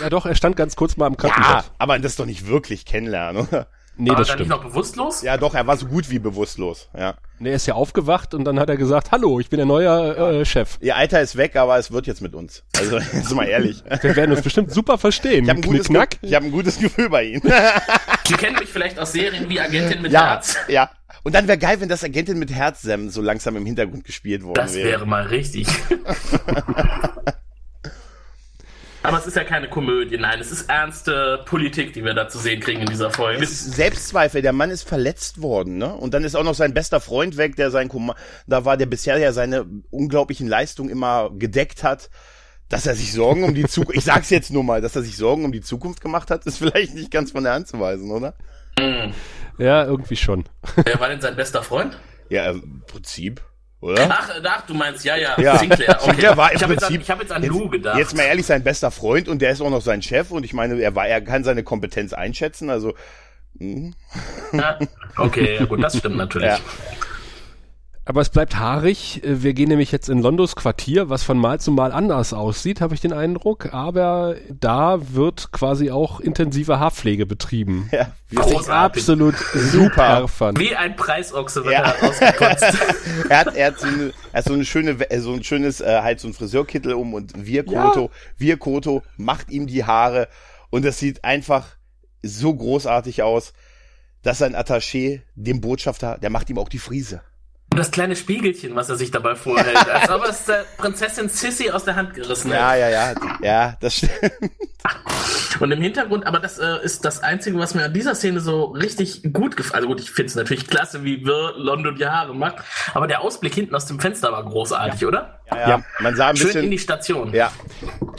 Ja 0.02 0.11
doch, 0.11 0.26
er 0.26 0.35
stand 0.35 0.56
ganz 0.56 0.76
kurz 0.76 0.97
mal 0.97 1.06
am 1.06 1.16
Krankenbett. 1.16 1.50
Ja, 1.50 1.64
aber 1.78 1.99
das 1.99 2.12
ist 2.12 2.20
doch 2.20 2.26
nicht 2.26 2.47
wirklich 2.47 2.85
kennenlernen, 2.85 3.47
oder? 3.47 3.68
Nee, 3.99 4.11
war 4.11 4.17
das 4.17 4.28
er 4.28 4.35
stimmt. 4.35 4.49
nicht 4.49 4.57
noch 4.57 4.64
bewusstlos? 4.64 5.23
Ja, 5.23 5.37
doch, 5.37 5.55
er 5.55 5.67
war 5.67 5.76
so 5.76 5.87
gut 5.87 6.09
wie 6.09 6.21
bewusstlos, 6.21 6.88
ja. 6.97 7.17
Nee, 7.40 7.50
er 7.50 7.57
ist 7.57 7.67
ja 7.67 7.75
aufgewacht 7.75 8.33
und 8.33 8.45
dann 8.45 8.61
hat 8.61 8.69
er 8.69 8.76
gesagt, 8.76 9.11
hallo, 9.11 9.40
ich 9.40 9.50
bin 9.50 9.59
der 9.59 9.67
neue 9.67 10.40
äh, 10.40 10.45
Chef. 10.45 10.78
Ihr 10.81 10.97
Alter 10.97 11.21
ist 11.21 11.37
weg, 11.37 11.57
aber 11.57 11.78
es 11.78 11.90
wird 11.90 12.07
jetzt 12.07 12.23
mit 12.23 12.35
uns. 12.35 12.62
Also, 12.76 12.99
jetzt 13.12 13.35
mal 13.35 13.47
ehrlich. 13.47 13.83
Wir 14.02 14.14
werden 14.14 14.31
uns 14.31 14.43
bestimmt 14.43 14.71
super 14.73 14.99
verstehen. 14.99 15.45
Ich 15.45 15.50
habe 15.50 15.61
ein, 15.61 15.62
gutes 15.62 15.88
ich 16.23 16.35
hab 16.35 16.43
ein 16.45 16.52
gutes 16.52 16.78
Gefühl 16.78 17.11
bei 17.11 17.25
Ihnen. 17.25 17.43
Sie 18.26 18.35
kennen 18.35 18.57
mich 18.59 18.69
vielleicht 18.69 18.99
aus 19.00 19.12
Serien 19.12 19.49
wie 19.49 19.61
Agentin 19.61 20.00
mit 20.00 20.12
ja, 20.12 20.28
Herz. 20.28 20.57
Ja, 20.69 20.90
und 21.25 21.35
dann 21.35 21.49
wäre 21.49 21.59
geil, 21.59 21.81
wenn 21.81 21.88
das 21.88 22.05
Agentin 22.05 22.38
mit 22.38 22.52
Herz 22.52 22.87
so 23.09 23.21
langsam 23.21 23.57
im 23.57 23.67
Hintergrund 23.67 24.05
gespielt 24.05 24.45
worden 24.45 24.57
wäre. 24.57 24.67
Das 24.67 24.75
wäre 24.76 25.07
mal 25.07 25.25
richtig. 25.25 25.67
Aber 29.02 29.19
es 29.19 29.26
ist 29.26 29.37
ja 29.37 29.45
keine 29.45 29.69
Komödie, 29.69 30.19
nein, 30.19 30.40
es 30.40 30.50
ist 30.50 30.69
ernste 30.69 31.43
Politik, 31.45 31.93
die 31.93 32.05
wir 32.05 32.14
da 32.14 32.28
zu 32.28 32.38
sehen 32.38 32.61
kriegen 32.61 32.81
in 32.81 32.88
dieser 32.88 33.11
Folge. 33.11 33.43
Es 33.43 33.50
ist 33.50 33.75
Selbstzweifel, 33.75 34.43
der 34.43 34.52
Mann 34.52 34.71
ist 34.71 34.88
verletzt 34.88 35.40
worden, 35.40 35.78
ne? 35.78 35.95
Und 35.95 36.14
dann 36.14 36.25
ist 36.25 36.35
auch 36.35 36.45
noch 36.45 36.55
sein 36.55 36.75
bester 36.75 37.00
Freund 37.00 37.37
weg, 37.37 37.57
der 37.57 37.71
sein 37.71 37.88
Kom 37.88 38.12
da 38.47 38.64
war, 38.64 38.76
der 38.76 38.87
bisher 38.87 39.19
ja 39.19 39.33
seine 39.33 39.67
unglaublichen 39.90 40.49
Leistungen 40.49 40.90
immer 40.90 41.31
gedeckt 41.37 41.83
hat. 41.83 42.11
Dass 42.69 42.85
er 42.87 42.95
sich 42.95 43.14
Sorgen 43.14 43.45
um 43.45 43.55
die 43.55 43.64
Zukunft, 43.64 43.97
ich 43.97 44.05
sag's 44.05 44.28
jetzt 44.28 44.50
nur 44.52 44.62
mal, 44.62 44.83
dass 44.83 44.95
er 44.95 45.02
sich 45.02 45.17
Sorgen 45.17 45.45
um 45.45 45.52
die 45.52 45.62
Zukunft 45.62 46.02
gemacht 46.02 46.31
hat, 46.31 46.45
ist 46.45 46.59
vielleicht 46.59 46.95
nicht 46.95 47.11
ganz 47.11 47.31
von 47.31 47.45
der 47.45 47.55
Hand 47.55 47.69
zu 47.69 47.81
weisen, 47.81 48.11
oder? 48.11 48.35
Mhm. 48.78 49.14
Ja, 49.59 49.85
irgendwie 49.85 50.17
schon. 50.17 50.45
Wer 50.76 51.00
war 51.00 51.09
denn 51.09 51.21
sein 51.21 51.35
bester 51.35 51.62
Freund? 51.62 51.99
Ja, 52.28 52.50
im 52.50 52.83
Prinzip. 52.87 53.40
Oder? 53.80 54.08
Ach, 54.11 54.28
ach, 54.44 54.66
du 54.66 54.75
meinst, 54.75 55.04
ja, 55.04 55.16
ja, 55.16 55.40
ja. 55.40 55.58
Sinclair. 55.58 55.88
Okay. 56.00 56.11
Sinclair 56.11 56.37
war 56.37 56.50
im 56.50 56.56
ich 56.56 56.62
habe 56.62 56.75
Prinzip, 56.75 57.00
jetzt, 57.00 57.11
an, 57.11 57.16
hab 57.16 57.23
jetzt 57.23 57.32
an 57.32 57.42
Lou 57.44 57.68
gedacht. 57.68 57.99
Jetzt 57.99 58.16
mal 58.16 58.25
ehrlich, 58.25 58.47
sein 58.47 58.64
bester 58.64 58.90
Freund 58.90 59.28
und 59.28 59.40
der 59.40 59.52
ist 59.52 59.61
auch 59.61 59.70
noch 59.70 59.82
sein 59.82 60.02
Chef 60.02 60.30
und 60.32 60.44
ich 60.44 60.52
meine, 60.52 60.80
er 60.80 60.94
war, 60.94 61.06
er 61.06 61.20
kann 61.20 61.44
seine 61.44 61.62
Kompetenz 61.62 62.12
einschätzen, 62.12 62.70
also. 62.70 62.94
Mh. 63.54 63.92
Ja, 64.52 64.78
okay, 65.16 65.56
ja 65.58 65.64
gut, 65.64 65.82
das 65.82 65.97
stimmt 65.97 66.16
natürlich. 66.18 66.49
Ja. 66.49 66.58
Aber 68.08 68.22
es 68.22 68.30
bleibt 68.30 68.56
haarig. 68.58 69.22
Äh, 69.22 69.42
Wir 69.42 69.52
gehen 69.52 69.68
nämlich 69.68 69.92
jetzt 69.92 70.08
in 70.08 70.22
Londos 70.22 70.56
Quartier, 70.56 71.10
was 71.10 71.24
von 71.24 71.36
Mal 71.36 71.60
zu 71.60 71.70
Mal 71.72 71.92
anders 71.92 72.32
aussieht, 72.32 72.80
habe 72.80 72.94
ich 72.94 73.02
den 73.02 73.12
Eindruck. 73.12 73.74
Aber 73.74 74.36
da 74.48 74.98
wird 75.12 75.52
quasi 75.52 75.90
auch 75.90 76.18
intensive 76.18 76.80
Haarpflege 76.80 77.26
betrieben. 77.26 77.90
Ja, 77.98 78.10
Was 78.30 78.46
ich 78.46 78.52
Großartig. 78.54 79.02
absolut 79.02 79.34
super 79.36 80.26
fand. 80.26 80.58
Wie 80.58 80.74
ein 80.74 80.96
Preisochse 80.96 81.64
wird 81.64 81.74
Ja. 81.74 81.82
er 82.00 82.08
ausgekotzt. 82.08 82.64
er 83.28 83.38
hat, 83.40 83.54
er 83.54 83.66
hat 83.68 83.78
so, 83.78 83.86
eine, 83.86 84.12
er 84.32 84.38
hat 84.38 84.44
so 84.46 84.52
eine 84.54 84.64
schöne, 84.64 84.96
so 85.18 85.32
ein 85.34 85.44
schönes, 85.44 85.82
äh, 85.82 86.00
halt 86.02 86.18
so 86.20 86.28
ein 86.28 86.32
Friseurkittel 86.34 86.94
um 86.94 87.12
und 87.12 87.32
wir 87.36 87.62
Koto, 87.66 88.10
wir 88.38 88.56
Koto 88.56 89.02
macht 89.18 89.50
ihm 89.50 89.66
die 89.66 89.84
Haare 89.84 90.28
und 90.70 90.84
das 90.86 90.98
sieht 90.98 91.24
einfach 91.24 91.66
so 92.22 92.54
großartig 92.54 93.22
aus, 93.22 93.52
dass 94.22 94.38
sein 94.38 94.56
Attaché, 94.56 95.20
dem 95.34 95.60
Botschafter, 95.60 96.16
der 96.16 96.30
macht 96.30 96.48
ihm 96.48 96.56
auch 96.58 96.70
die 96.70 96.78
Friese. 96.78 97.20
Und 97.70 97.78
das 97.78 97.90
kleine 97.90 98.16
Spiegelchen, 98.16 98.75
was 98.76 98.88
er 98.88 98.96
sich 98.96 99.10
dabei 99.10 99.34
vorhält, 99.34 99.76
als 99.88 100.08
ob 100.10 100.22
er 100.25 100.30
es 100.30 100.44
der 100.46 100.64
Prinzessin 100.78 101.28
Sissy 101.28 101.70
aus 101.70 101.84
der 101.84 101.96
Hand 101.96 102.14
gerissen 102.14 102.50
Ja, 102.50 102.70
hätte. 102.72 102.80
ja, 102.80 102.88
ja, 103.12 103.14
ja, 103.42 103.76
das 103.80 103.96
stimmt. 103.96 104.12
Und 105.60 105.70
im 105.72 105.82
Hintergrund, 105.82 106.26
aber 106.26 106.38
das 106.38 106.58
äh, 106.58 106.78
ist 106.82 107.04
das 107.04 107.22
Einzige, 107.22 107.58
was 107.58 107.75
mir 107.75 107.84
an 107.84 107.92
dieser 107.92 108.14
Szene 108.14 108.40
so 108.40 108.66
richtig 108.66 109.22
gut 109.32 109.56
gefällt. 109.56 109.75
Also 109.75 109.88
gut, 109.88 110.00
ich 110.00 110.10
finde 110.10 110.30
es 110.30 110.34
natürlich 110.37 110.66
klasse, 110.66 111.04
wie 111.04 111.25
Wirr 111.26 111.54
London 111.56 111.96
die 111.96 112.06
Haare 112.06 112.34
macht, 112.34 112.56
aber 112.94 113.06
der 113.06 113.20
Ausblick 113.20 113.54
hinten 113.54 113.75
aus 113.75 113.87
dem 113.87 113.98
Fenster 114.00 114.32
war 114.32 114.44
großartig, 114.44 115.04
oder? 115.04 115.38
Ja, 115.50 115.69
ja. 115.69 115.85
man 116.00 116.14
sah 116.14 116.28
ein 116.28 116.37
Schön 116.37 116.49
in 116.49 116.52
bisschen, 116.55 116.71
die 116.71 116.78
Station. 116.78 117.33
ja, 117.33 117.50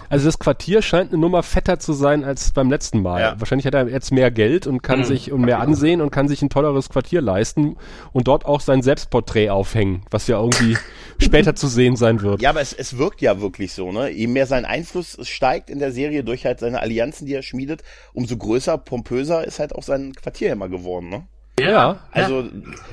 Also 0.09 0.25
das 0.25 0.39
Quartier 0.39 0.81
scheint 0.81 1.11
eine 1.11 1.21
Nummer 1.21 1.43
fetter 1.43 1.79
zu 1.79 1.93
sein 1.93 2.23
als 2.23 2.51
beim 2.51 2.69
letzten 2.69 3.01
Mal. 3.01 3.21
Ja. 3.21 3.35
Wahrscheinlich 3.39 3.67
hat 3.67 3.75
er 3.75 3.87
jetzt 3.87 4.11
mehr 4.11 4.31
Geld 4.31 4.65
und 4.65 4.81
kann 4.81 5.03
sich 5.03 5.31
und 5.31 5.41
mehr 5.41 5.59
ansehen 5.59 6.01
und 6.01 6.09
kann 6.09 6.27
sich 6.27 6.41
ein 6.41 6.49
tolleres 6.49 6.89
Quartier 6.89 7.21
leisten 7.21 7.77
und 8.11 8.27
dort 8.27 8.45
auch 8.45 8.61
sein 8.61 8.81
Selbstporträt 8.81 9.49
aufhängen, 9.49 10.03
was 10.09 10.27
ja 10.27 10.39
irgendwie 10.39 10.77
später 11.19 11.55
zu 11.55 11.67
sehen 11.67 11.95
sein 11.95 12.21
wird. 12.21 12.41
Ja, 12.41 12.49
aber 12.49 12.61
es, 12.61 12.73
es 12.73 12.97
wirkt 12.97 13.21
ja 13.21 13.39
wirklich 13.41 13.73
so, 13.73 13.91
ne? 13.91 14.09
Je 14.09 14.27
mehr 14.27 14.47
sein 14.47 14.65
Einfluss 14.65 15.17
steigt 15.21 15.69
in 15.69 15.79
der 15.79 15.91
Serie 15.91 16.23
durch 16.23 16.45
halt 16.45 16.59
seine 16.59 16.81
Allianzen, 16.81 17.27
die 17.27 17.33
er 17.35 17.43
schmiedet, 17.43 17.83
umso 18.13 18.37
größer, 18.37 18.77
pompöser 18.77 19.45
ist 19.45 19.59
halt 19.59 19.75
auch 19.75 19.83
sein 19.83 20.13
Quartier 20.13 20.51
immer 20.51 20.69
geworden, 20.69 21.09
ne? 21.09 21.27
Ja. 21.59 21.99
Also, 22.11 22.49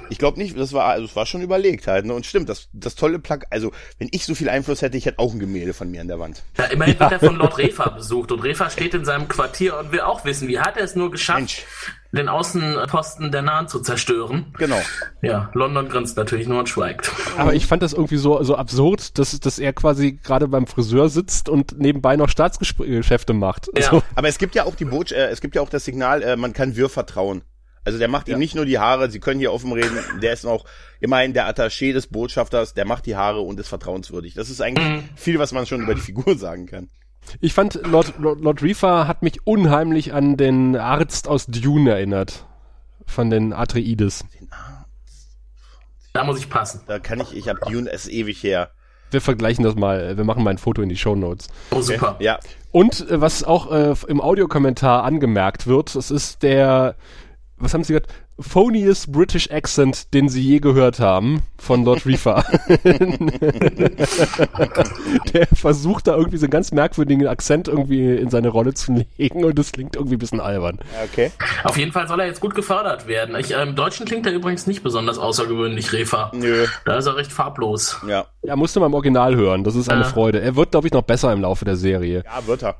ich 0.08 0.18
glaube 0.18 0.38
nicht, 0.38 0.58
das 0.58 0.72
war, 0.72 0.86
also 0.86 1.04
es 1.04 1.16
war 1.16 1.26
schon 1.26 1.42
überlegt 1.42 1.86
halt, 1.86 2.06
ne? 2.06 2.14
Und 2.14 2.26
stimmt, 2.26 2.48
das, 2.48 2.68
das 2.72 2.94
tolle 2.94 3.18
Plug, 3.18 3.40
also, 3.50 3.72
wenn 3.98 4.08
ich 4.12 4.24
so 4.24 4.34
viel 4.34 4.48
Einfluss 4.48 4.82
hätte, 4.82 4.96
ich 4.96 5.06
hätte 5.06 5.18
auch 5.18 5.32
ein 5.32 5.38
Gemälde 5.38 5.74
von 5.74 5.90
mir 5.90 6.00
an 6.00 6.08
der 6.08 6.18
Wand. 6.18 6.42
Ja, 6.58 6.64
immerhin 6.64 6.98
wird 6.98 7.12
er 7.12 7.20
von 7.20 7.36
Lord 7.36 7.58
Refa 7.58 7.90
besucht 7.90 8.32
und 8.32 8.42
Refa 8.42 8.70
steht 8.70 8.94
in 8.94 9.04
seinem 9.04 9.28
Quartier 9.28 9.78
und 9.78 9.92
will 9.92 10.00
auch 10.00 10.24
wissen, 10.24 10.48
wie 10.48 10.58
hat 10.60 10.76
er 10.76 10.84
es 10.84 10.94
nur 10.94 11.10
geschafft, 11.10 11.38
Mensch. 11.38 11.64
den 12.12 12.28
Außenposten 12.28 13.32
der 13.32 13.42
Nahen 13.42 13.68
zu 13.68 13.80
zerstören. 13.80 14.54
Genau. 14.58 14.80
Ja, 15.22 15.50
London 15.54 15.88
grinst 15.88 16.16
natürlich 16.16 16.46
nur 16.46 16.60
und 16.60 16.68
schweigt. 16.68 17.10
Aber 17.36 17.54
ich 17.54 17.66
fand 17.66 17.82
das 17.82 17.92
irgendwie 17.92 18.16
so, 18.16 18.42
so 18.42 18.56
absurd, 18.56 19.18
dass, 19.18 19.38
dass 19.40 19.58
er 19.58 19.72
quasi 19.72 20.12
gerade 20.12 20.48
beim 20.48 20.66
Friseur 20.66 21.08
sitzt 21.08 21.48
und 21.48 21.78
nebenbei 21.78 22.16
noch 22.16 22.28
Staatsgeschäfte 22.28 23.32
macht. 23.32 23.68
Ja. 23.76 23.90
So. 23.90 24.02
Aber 24.14 24.28
es 24.28 24.38
gibt 24.38 24.54
ja 24.54 24.64
auch 24.64 24.74
die 24.74 24.84
Botsch 24.84 25.12
äh, 25.12 25.26
es 25.26 25.40
gibt 25.40 25.54
ja 25.56 25.62
auch 25.62 25.68
das 25.68 25.84
Signal, 25.84 26.22
äh, 26.22 26.36
man 26.36 26.52
kann 26.52 26.76
Wirr 26.76 26.88
vertrauen. 26.88 27.42
Also 27.86 28.00
der 28.00 28.08
macht 28.08 28.28
ihm 28.28 28.38
nicht 28.40 28.56
nur 28.56 28.66
die 28.66 28.80
Haare, 28.80 29.08
sie 29.12 29.20
können 29.20 29.38
hier 29.38 29.52
offen 29.52 29.72
reden, 29.72 29.96
der 30.20 30.32
ist 30.32 30.44
auch 30.44 30.64
immerhin 30.98 31.34
der 31.34 31.48
Attaché 31.48 31.92
des 31.92 32.08
Botschafters, 32.08 32.74
der 32.74 32.84
macht 32.84 33.06
die 33.06 33.14
Haare 33.14 33.40
und 33.40 33.60
ist 33.60 33.68
vertrauenswürdig. 33.68 34.34
Das 34.34 34.50
ist 34.50 34.60
eigentlich 34.60 35.04
viel, 35.14 35.38
was 35.38 35.52
man 35.52 35.66
schon 35.66 35.82
über 35.82 35.94
die 35.94 36.00
Figur 36.00 36.36
sagen 36.36 36.66
kann. 36.66 36.88
Ich 37.40 37.54
fand, 37.54 37.80
Lord, 37.86 38.14
Lord, 38.18 38.40
Lord 38.40 38.62
Reefer 38.62 39.06
hat 39.06 39.22
mich 39.22 39.46
unheimlich 39.46 40.12
an 40.12 40.36
den 40.36 40.74
Arzt 40.74 41.28
aus 41.28 41.46
Dune 41.46 41.92
erinnert. 41.92 42.44
Von 43.06 43.30
den 43.30 43.52
Atreides. 43.52 44.24
Da 46.12 46.24
muss 46.24 46.40
ich 46.40 46.50
passen. 46.50 46.80
Da 46.88 46.98
kann 46.98 47.20
ich, 47.20 47.36
ich 47.36 47.48
hab 47.48 47.60
Dune 47.60 47.88
es 47.88 48.08
ewig 48.08 48.42
her. 48.42 48.70
Wir 49.12 49.20
vergleichen 49.20 49.62
das 49.62 49.76
mal. 49.76 50.16
Wir 50.16 50.24
machen 50.24 50.42
mal 50.42 50.50
ein 50.50 50.58
Foto 50.58 50.82
in 50.82 50.88
die 50.88 50.96
Show 50.96 51.14
Notes. 51.14 51.46
Oh, 51.70 51.80
super. 51.80 52.16
Ja, 52.18 52.40
Und 52.72 53.08
äh, 53.08 53.20
was 53.20 53.44
auch 53.44 53.70
äh, 53.70 53.94
im 54.08 54.20
Audiokommentar 54.20 55.04
angemerkt 55.04 55.68
wird, 55.68 55.94
es 55.94 56.10
ist 56.10 56.42
der, 56.42 56.96
was 57.58 57.72
haben 57.74 57.84
Sie 57.84 57.94
gesagt, 57.94 58.12
phoniest 58.38 59.12
British 59.12 59.50
Accent, 59.50 60.12
den 60.12 60.28
Sie 60.28 60.42
je 60.42 60.58
gehört 60.60 61.00
haben 61.00 61.42
von 61.58 61.84
Lord 61.84 62.04
Reefer. 62.06 62.44
der 65.32 65.46
versucht 65.54 66.06
da 66.06 66.16
irgendwie 66.16 66.36
so 66.36 66.44
einen 66.46 66.50
ganz 66.50 66.72
merkwürdigen 66.72 67.26
Akzent 67.26 67.68
irgendwie 67.68 68.14
in 68.16 68.30
seine 68.30 68.48
Rolle 68.48 68.74
zu 68.74 68.92
legen 69.18 69.44
und 69.44 69.58
es 69.58 69.72
klingt 69.72 69.96
irgendwie 69.96 70.16
ein 70.16 70.18
bisschen 70.18 70.40
albern. 70.40 70.78
okay. 71.04 71.30
Auf 71.64 71.78
jeden 71.78 71.92
Fall 71.92 72.08
soll 72.08 72.20
er 72.20 72.26
jetzt 72.26 72.40
gut 72.40 72.54
gefördert 72.54 73.06
werden. 73.06 73.34
Ich, 73.36 73.54
äh, 73.54 73.62
Im 73.62 73.74
Deutschen 73.74 74.06
klingt 74.06 74.26
er 74.26 74.32
übrigens 74.32 74.66
nicht 74.66 74.82
besonders 74.82 75.18
außergewöhnlich, 75.18 75.92
Refa. 75.92 76.30
Nö. 76.34 76.66
Da 76.84 76.98
ist 76.98 77.06
er 77.06 77.16
recht 77.16 77.32
farblos. 77.32 77.98
Ja. 78.06 78.26
Ja, 78.42 78.56
musste 78.56 78.80
man 78.80 78.90
im 78.90 78.94
Original 78.94 79.34
hören, 79.34 79.64
das 79.64 79.74
ist 79.74 79.88
eine 79.90 80.02
Ja. 80.02 80.08
Freude. 80.08 80.40
Er 80.40 80.56
wird, 80.56 80.70
glaube 80.72 80.86
ich, 80.88 80.92
noch 80.92 81.02
besser 81.02 81.32
im 81.32 81.40
Laufe 81.40 81.64
der 81.64 81.76
Serie. 81.76 82.22
Ja, 82.24 82.46
wird 82.46 82.62
er. 82.62 82.76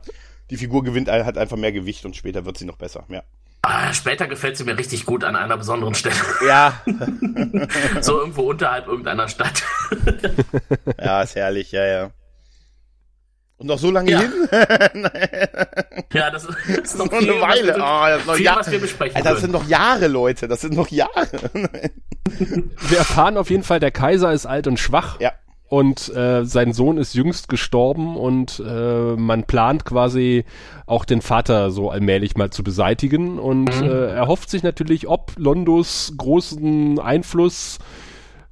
Die 0.50 0.56
Figur 0.56 0.85
gewinnt, 0.85 1.11
hat 1.11 1.38
einfach 1.38 1.56
mehr 1.56 1.73
Gewicht 1.73 2.04
und 2.04 2.14
später 2.14 2.45
wird 2.45 2.56
sie 2.59 2.66
noch 2.66 2.76
besser. 2.76 3.04
Ja. 3.09 3.23
Ah, 3.68 3.92
später 3.92 4.28
gefällt 4.28 4.56
sie 4.56 4.62
mir 4.62 4.78
richtig 4.78 5.06
gut 5.06 5.25
an 5.25 5.35
einer 5.35 5.56
besonderen 5.56 5.94
Stelle. 5.96 6.14
Ja, 6.46 6.80
so 8.00 8.20
irgendwo 8.20 8.42
unterhalb 8.50 8.87
irgendeiner 8.87 9.26
Stadt. 9.28 9.64
ja, 11.02 11.23
ist 11.23 11.35
herrlich, 11.35 11.73
ja, 11.73 11.85
ja. 11.85 12.11
Und 13.56 13.66
noch 13.66 13.78
so 13.78 13.90
lange 13.90 14.11
Ja. 14.12 14.20
hin? 14.20 14.32
ja, 16.12 16.30
das 16.30 16.44
ist, 16.44 16.56
das 16.68 16.78
ist 16.92 16.99
noch 16.99 17.11
Noch 17.11 17.18
viel, 17.18 17.32
eine 17.32 17.40
Weile. 17.40 17.68
Was 17.73 17.76
wir, 17.78 17.85
Ah, 17.85 18.11
das 18.11 18.20
ist 18.20 18.26
noch 18.26 18.35
viel, 18.37 18.44
Jahr- 18.44 18.56
was 18.58 18.70
wir 18.70 18.78
besprechen 18.80 19.16
Alter, 19.16 19.30
das 19.30 19.40
sind 19.40 19.50
noch 19.52 19.66
Jahre, 19.66 20.06
Leute. 20.06 20.46
Das 20.46 20.61
sind 20.61 20.75
noch 20.75 20.88
Jahre. 20.88 21.28
Wir 22.25 22.99
erfahren 22.99 23.37
auf 23.37 23.50
jeden 23.50 23.62
Fall, 23.64 23.80
der 23.80 23.90
Kaiser 23.90 24.32
ist 24.32 24.46
alt 24.46 24.66
und 24.68 24.78
schwach. 24.78 25.18
ja. 25.20 25.32
Und 25.68 26.14
äh, 26.14 26.44
sein 26.44 26.73
Sohn 26.73 26.96
ist 26.96 27.14
jüngst 27.14 27.49
gestorben 27.49 28.16
und 28.16 28.62
äh, 28.64 29.16
man 29.16 29.44
plant 29.44 29.85
quasi 29.85 30.44
auch 30.87 31.04
den 31.04 31.23
Vater 31.23 31.73
so 31.73 31.90
allmählich 31.90 32.37
mal 32.37 32.50
zu 32.50 32.62
beseitigen. 32.62 33.40
Und 33.40 33.70
äh, 33.82 34.14
er 34.14 34.28
hofft 34.28 34.49
sich 34.49 34.62
natürlich, 34.62 35.08
ob 35.08 35.32
Londos 35.37 36.12
großen 36.16 37.00
Einfluss 37.00 37.78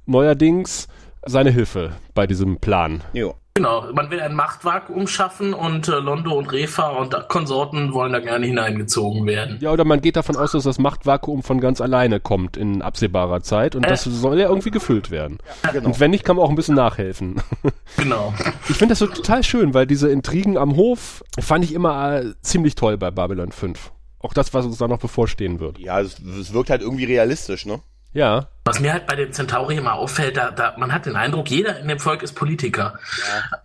neuerdings 0.05 0.87
seine 1.25 1.51
Hilfe 1.51 1.93
bei 2.13 2.27
diesem 2.27 2.57
Plan. 2.57 3.01
Jo. 3.13 3.35
Genau, 3.57 3.89
man 3.93 4.11
will 4.11 4.19
ein 4.19 4.35
Machtvakuum 4.35 5.07
schaffen 5.07 5.53
und 5.53 5.87
äh, 5.87 5.99
Londo 5.99 6.37
und 6.37 6.51
Refa 6.51 6.89
und 6.89 7.15
Konsorten 7.29 7.93
wollen 7.93 8.11
da 8.11 8.19
gerne 8.19 8.45
hineingezogen 8.45 9.25
werden. 9.25 9.59
Ja, 9.61 9.71
oder 9.71 9.85
man 9.85 10.01
geht 10.01 10.17
davon 10.17 10.35
aus, 10.35 10.51
dass 10.51 10.65
das 10.65 10.77
Machtvakuum 10.77 11.41
von 11.41 11.61
ganz 11.61 11.79
alleine 11.79 12.19
kommt 12.19 12.57
in 12.57 12.81
absehbarer 12.81 13.43
Zeit 13.43 13.77
und 13.77 13.89
das 13.89 14.03
soll 14.03 14.41
ja 14.41 14.49
irgendwie 14.49 14.71
gefüllt 14.71 15.09
werden. 15.09 15.37
Genau. 15.71 15.85
Und 15.85 16.01
wenn 16.01 16.11
nicht, 16.11 16.25
kann 16.25 16.35
man 16.35 16.43
auch 16.43 16.49
ein 16.49 16.57
bisschen 16.57 16.75
nachhelfen. 16.75 17.41
Genau. 17.97 18.33
Ich 18.67 18.75
finde 18.75 18.91
das 18.91 18.99
so 18.99 19.07
total 19.07 19.41
schön, 19.41 19.73
weil 19.73 19.87
diese 19.87 20.09
Intrigen 20.09 20.57
am 20.57 20.75
Hof 20.75 21.23
fand 21.39 21.63
ich 21.63 21.73
immer 21.73 22.19
äh, 22.19 22.33
ziemlich 22.41 22.75
toll 22.75 22.97
bei 22.97 23.09
Babylon 23.09 23.53
5. 23.53 23.91
Auch 24.19 24.33
das, 24.33 24.53
was 24.53 24.65
uns 24.65 24.79
da 24.79 24.87
noch 24.89 24.99
bevorstehen 24.99 25.61
wird. 25.61 25.79
Ja, 25.79 26.01
es, 26.01 26.19
es 26.19 26.51
wirkt 26.51 26.69
halt 26.69 26.81
irgendwie 26.81 27.05
realistisch, 27.05 27.65
ne? 27.65 27.79
Ja. 28.15 28.47
Was 28.63 28.79
mir 28.79 28.93
halt 28.93 29.05
bei 29.07 29.15
den 29.15 29.33
Centauri 29.33 29.75
immer 29.75 29.93
auffällt, 29.95 30.37
da, 30.37 30.49
da, 30.49 30.73
man 30.77 30.93
hat 30.93 31.05
den 31.05 31.17
Eindruck, 31.17 31.49
jeder 31.51 31.77
in 31.77 31.89
dem 31.89 31.99
Volk 31.99 32.23
ist 32.23 32.33
Politiker. 32.33 32.97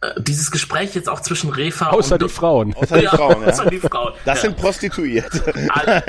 Äh, 0.02 0.20
dieses 0.20 0.50
Gespräch 0.50 0.94
jetzt 0.96 1.08
auch 1.08 1.20
zwischen 1.20 1.50
Refa 1.50 1.90
Außer 1.90 2.16
und 2.16 2.22
die 2.22 2.28
Frauen. 2.28 2.74
Außer 2.74 2.98
die 2.98 3.06
Frauen, 3.16 3.42
ja. 3.42 3.48
Außer 3.48 3.70
die 3.70 3.78
Frauen. 3.78 4.12
Das 4.24 4.38
ja. 4.38 4.42
sind 4.42 4.56
Prostituierte. 4.56 5.54
Alle. 5.68 6.02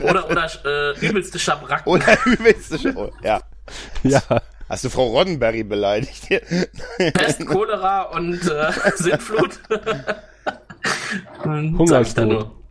oder 0.00 0.30
oder 0.30 0.48
äh, 0.64 1.06
übelste 1.06 1.40
Schabracken. 1.40 1.92
Oder 1.92 2.16
übelste 2.24 2.78
Show. 2.78 3.12
Ja. 3.24 3.40
Ja. 4.04 4.22
Hast 4.68 4.84
du 4.84 4.88
Frau 4.88 5.08
Roddenberry 5.08 5.64
beleidigt? 5.64 6.28
Pest, 6.96 7.44
Cholera 7.46 8.02
und 8.02 8.40
äh, 8.48 8.72
Sintflut. 8.94 9.58
Hm, 11.42 11.76
Hungersnot. 11.76 12.28
nur. 12.28 12.62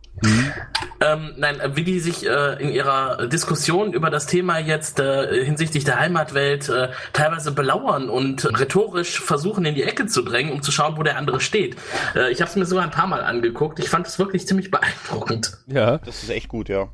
Ähm, 1.00 1.32
nein, 1.36 1.60
äh, 1.60 1.76
wie 1.76 1.84
die 1.84 1.98
sich 1.98 2.26
äh, 2.26 2.62
in 2.62 2.70
ihrer 2.70 3.26
Diskussion 3.26 3.92
über 3.92 4.10
das 4.10 4.26
Thema 4.26 4.58
jetzt 4.58 5.00
äh, 5.00 5.44
hinsichtlich 5.44 5.84
der 5.84 5.98
Heimatwelt 5.98 6.68
äh, 6.68 6.90
teilweise 7.12 7.52
belauern 7.52 8.10
und 8.10 8.44
rhetorisch 8.58 9.18
versuchen 9.20 9.64
in 9.64 9.74
die 9.74 9.82
Ecke 9.82 10.06
zu 10.06 10.22
drängen, 10.22 10.52
um 10.52 10.62
zu 10.62 10.72
schauen, 10.72 10.98
wo 10.98 11.02
der 11.02 11.16
andere 11.16 11.40
steht. 11.40 11.76
Äh, 12.14 12.30
ich 12.30 12.40
habe 12.42 12.50
es 12.50 12.56
mir 12.56 12.66
sogar 12.66 12.84
ein 12.84 12.90
paar 12.90 13.06
Mal 13.06 13.22
angeguckt. 13.22 13.78
Ich 13.78 13.88
fand 13.88 14.06
es 14.06 14.18
wirklich 14.18 14.46
ziemlich 14.46 14.70
beeindruckend. 14.70 15.56
Ja. 15.66 15.98
Das 15.98 16.22
ist 16.22 16.30
echt 16.30 16.48
gut, 16.48 16.68
ja. 16.68 16.88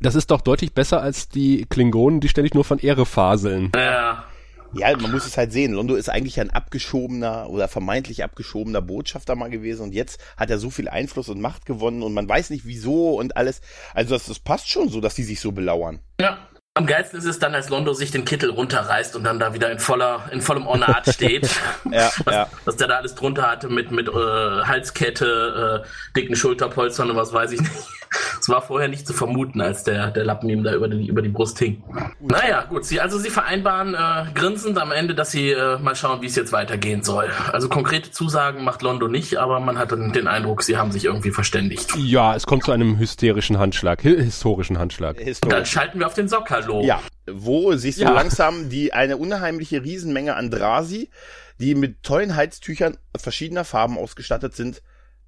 Das 0.00 0.14
ist 0.14 0.30
doch 0.30 0.42
deutlich 0.42 0.74
besser 0.74 1.00
als 1.00 1.28
die 1.28 1.64
Klingonen, 1.64 2.20
die 2.20 2.28
ständig 2.28 2.54
nur 2.54 2.64
von 2.64 2.78
Ehre 2.78 3.06
faseln. 3.06 3.72
Ja, 3.74 4.24
Ja, 4.74 4.94
man 4.96 5.10
muss 5.10 5.26
es 5.26 5.36
halt 5.36 5.52
sehen. 5.52 5.72
Londo 5.72 5.94
ist 5.94 6.08
eigentlich 6.08 6.40
ein 6.40 6.50
abgeschobener 6.50 7.48
oder 7.48 7.68
vermeintlich 7.68 8.22
abgeschobener 8.22 8.82
Botschafter 8.82 9.34
mal 9.34 9.48
gewesen 9.48 9.82
und 9.82 9.94
jetzt 9.94 10.20
hat 10.36 10.50
er 10.50 10.58
so 10.58 10.70
viel 10.70 10.88
Einfluss 10.88 11.28
und 11.28 11.40
Macht 11.40 11.64
gewonnen 11.64 12.02
und 12.02 12.12
man 12.12 12.28
weiß 12.28 12.50
nicht 12.50 12.66
wieso 12.66 13.16
und 13.18 13.36
alles. 13.36 13.60
Also 13.94 14.14
das, 14.14 14.26
das 14.26 14.38
passt 14.38 14.68
schon 14.68 14.88
so, 14.88 15.00
dass 15.00 15.14
die 15.14 15.24
sich 15.24 15.40
so 15.40 15.52
belauern. 15.52 16.00
ja. 16.20 16.47
Am 16.78 16.86
geilsten 16.86 17.18
ist 17.18 17.24
es 17.24 17.40
dann, 17.40 17.54
als 17.56 17.68
Londo 17.70 17.92
sich 17.92 18.12
den 18.12 18.24
Kittel 18.24 18.50
runterreißt 18.50 19.16
und 19.16 19.24
dann 19.24 19.40
da 19.40 19.52
wieder 19.52 19.68
in 19.72 19.80
voller, 19.80 20.20
in 20.30 20.40
vollem 20.40 20.66
Ornat 20.68 21.12
steht. 21.12 21.48
Ja, 21.90 22.10
was, 22.24 22.34
ja. 22.34 22.46
was 22.64 22.76
der 22.76 22.86
da 22.88 22.96
alles 22.96 23.14
drunter 23.14 23.42
hatte 23.50 23.68
mit, 23.68 23.90
mit 23.90 24.08
äh, 24.08 24.12
Halskette, 24.12 25.82
äh, 25.84 26.16
dicken 26.16 26.36
Schulterpolstern 26.36 27.10
und 27.10 27.16
was 27.16 27.32
weiß 27.32 27.52
ich 27.52 27.60
nicht. 27.60 27.72
Es 28.40 28.48
war 28.48 28.62
vorher 28.62 28.88
nicht 28.88 29.06
zu 29.06 29.12
vermuten, 29.12 29.60
als 29.60 29.84
der, 29.84 30.10
der 30.10 30.24
Lappen 30.24 30.48
ihm 30.48 30.62
da 30.64 30.72
über 30.72 30.88
die, 30.88 31.06
über 31.08 31.20
die 31.20 31.28
Brust 31.28 31.58
hing. 31.58 31.82
Naja, 32.20 32.64
gut. 32.68 32.86
Sie, 32.86 33.00
also 33.00 33.18
sie 33.18 33.28
vereinbaren 33.28 33.94
äh, 33.94 34.24
grinsend 34.34 34.78
am 34.78 34.92
Ende, 34.92 35.14
dass 35.14 35.30
sie 35.30 35.50
äh, 35.50 35.78
mal 35.78 35.94
schauen, 35.94 36.22
wie 36.22 36.26
es 36.26 36.34
jetzt 36.36 36.52
weitergehen 36.52 37.02
soll. 37.02 37.28
Also 37.52 37.68
konkrete 37.68 38.10
Zusagen 38.10 38.64
macht 38.64 38.80
Londo 38.80 39.08
nicht, 39.08 39.36
aber 39.36 39.60
man 39.60 39.76
hat 39.78 39.90
den, 39.90 40.12
den 40.12 40.26
Eindruck, 40.26 40.62
sie 40.62 40.78
haben 40.78 40.90
sich 40.90 41.04
irgendwie 41.04 41.32
verständigt. 41.32 41.90
Ja, 41.98 42.34
es 42.34 42.46
kommt 42.46 42.64
zu 42.64 42.72
einem 42.72 42.98
hysterischen 42.98 43.58
Handschlag, 43.58 44.02
hi- 44.04 44.16
historischen 44.22 44.78
Handschlag. 44.78 45.16
Und 45.16 45.18
dann 45.20 45.26
Historisch. 45.26 45.70
schalten 45.70 45.98
wir 45.98 46.06
auf 46.06 46.14
den 46.14 46.28
Sockhallo. 46.68 46.84
Ja, 46.84 47.02
wo 47.30 47.74
siehst 47.74 47.98
du 47.98 48.04
Ja. 48.04 48.12
langsam 48.12 48.68
die 48.68 48.92
eine 48.92 49.16
unheimliche 49.16 49.82
Riesenmenge 49.82 50.36
an 50.36 50.50
Drasi, 50.50 51.10
die 51.58 51.74
mit 51.74 52.02
tollen 52.02 52.36
Heiztüchern 52.36 52.98
verschiedener 53.16 53.64
Farben 53.64 53.98
ausgestattet 53.98 54.54
sind, 54.54 54.82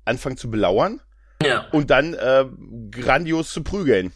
anfangen 0.05 0.37
zu 0.37 0.51
belauern 0.51 1.01
ja. 1.43 1.67
und 1.73 1.91
dann 1.91 2.15
äh, 2.15 2.45
grandios 2.91 3.53
zu 3.53 3.63
prügeln. 3.63 4.13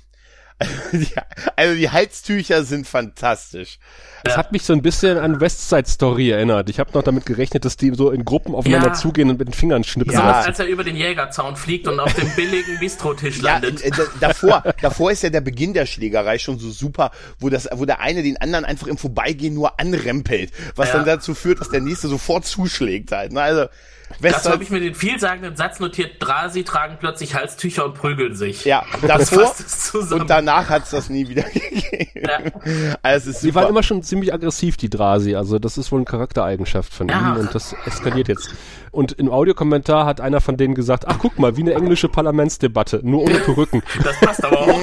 Die, 0.92 1.08
also 1.56 1.74
die 1.74 1.90
Heiztücher 1.90 2.62
sind 2.64 2.86
fantastisch. 2.86 3.78
Das 4.22 4.36
hat 4.36 4.52
mich 4.52 4.62
so 4.62 4.72
ein 4.72 4.80
bisschen 4.80 5.18
an 5.18 5.40
West 5.40 5.68
Side 5.68 5.86
Story 5.88 6.30
erinnert. 6.30 6.70
Ich 6.70 6.78
habe 6.78 6.90
noch 6.94 7.02
damit 7.02 7.26
gerechnet, 7.26 7.64
dass 7.64 7.76
die 7.76 7.92
so 7.94 8.10
in 8.10 8.24
Gruppen 8.24 8.54
aufeinander 8.54 8.88
Ja. 8.88 8.94
zugehen 8.94 9.28
und 9.28 9.38
mit 9.38 9.48
den 9.48 9.52
Fingern 9.52 9.84
schnipsen. 9.84 10.18
Ja. 10.18 10.40
als 10.42 10.58
er 10.60 10.66
über 10.66 10.84
den 10.84 10.96
Jägerzaun 10.96 11.56
fliegt 11.56 11.88
und 11.88 11.98
auf 12.00 12.14
dem 12.14 12.30
billigen 12.36 12.78
Bistrotisch 12.78 13.38
Ja, 13.38 13.54
landet. 13.58 13.82
äh, 13.82 13.90
d- 13.90 14.02
davor, 14.20 14.62
davor 14.80 15.10
ist 15.10 15.22
ja 15.24 15.30
der 15.30 15.40
Beginn 15.42 15.74
der 15.74 15.86
Schlägerei 15.86 16.38
schon 16.38 16.58
so 16.58 16.70
super, 16.70 17.10
wo 17.40 17.50
das, 17.50 17.68
wo 17.72 17.84
der 17.84 18.00
eine 18.00 18.22
den 18.22 18.36
anderen 18.40 18.64
einfach 18.64 18.86
im 18.86 18.96
Vorbeigehen 18.96 19.54
nur 19.54 19.78
anrempelt, 19.80 20.52
was 20.76 20.88
Ja. 20.88 20.94
dann 20.98 21.04
dazu 21.06 21.34
führt, 21.34 21.60
dass 21.60 21.68
der 21.70 21.80
nächste 21.80 22.08
sofort 22.08 22.46
zuschlägt 22.46 23.12
halt. 23.12 23.32
Ne? 23.32 23.42
Also 23.42 23.66
Dazu 24.20 24.34
West 24.36 24.48
habe 24.50 24.62
ich 24.62 24.70
mir 24.70 24.80
den 24.80 24.94
vielsagenden 24.94 25.56
Satz 25.56 25.80
notiert, 25.80 26.12
Drasi 26.20 26.64
tragen 26.64 26.96
plötzlich 27.00 27.34
Halstücher 27.34 27.84
und 27.84 27.94
prügeln 27.94 28.34
sich. 28.34 28.64
ja, 28.64 28.84
Das 29.06 29.30
davor 29.30 29.54
und 30.18 30.30
danach 30.30 30.68
hat's 30.68 30.90
das 30.90 31.10
nie 31.10 31.28
wieder 31.28 31.42
gegeben. 31.52 32.10
Ja. 32.14 32.38
Also 33.02 33.30
es 33.30 33.36
ist 33.36 33.42
Sie 33.42 33.48
super. 33.48 33.60
waren 33.62 33.68
immer 33.70 33.82
schon 33.82 34.02
ziemlich 34.02 34.32
aggressiv, 34.32 34.76
die 34.76 34.88
Drasi. 34.90 35.34
Also 35.34 35.58
das 35.58 35.76
ist 35.78 35.90
wohl 35.92 35.98
eine 35.98 36.04
Charaktereigenschaft 36.06 36.92
von 36.94 37.08
Ja. 37.08 37.18
ihnen 37.32 37.36
und 37.46 37.54
das 37.54 37.74
eskaliert 37.86 38.28
jetzt. 38.28 38.50
Und 38.90 39.12
im 39.12 39.30
Audiokommentar 39.30 40.06
hat 40.06 40.20
einer 40.20 40.40
von 40.40 40.56
denen 40.56 40.74
gesagt, 40.74 41.04
ach 41.08 41.18
guck 41.18 41.38
mal, 41.38 41.56
wie 41.56 41.62
eine 41.62 41.74
englische 41.74 42.08
Parlamentsdebatte, 42.08 43.00
nur 43.02 43.22
ohne 43.22 43.40
Perücken. 43.40 43.82
Das 44.02 44.18
passt 44.20 44.44
aber 44.44 44.60
auch. 44.60 44.80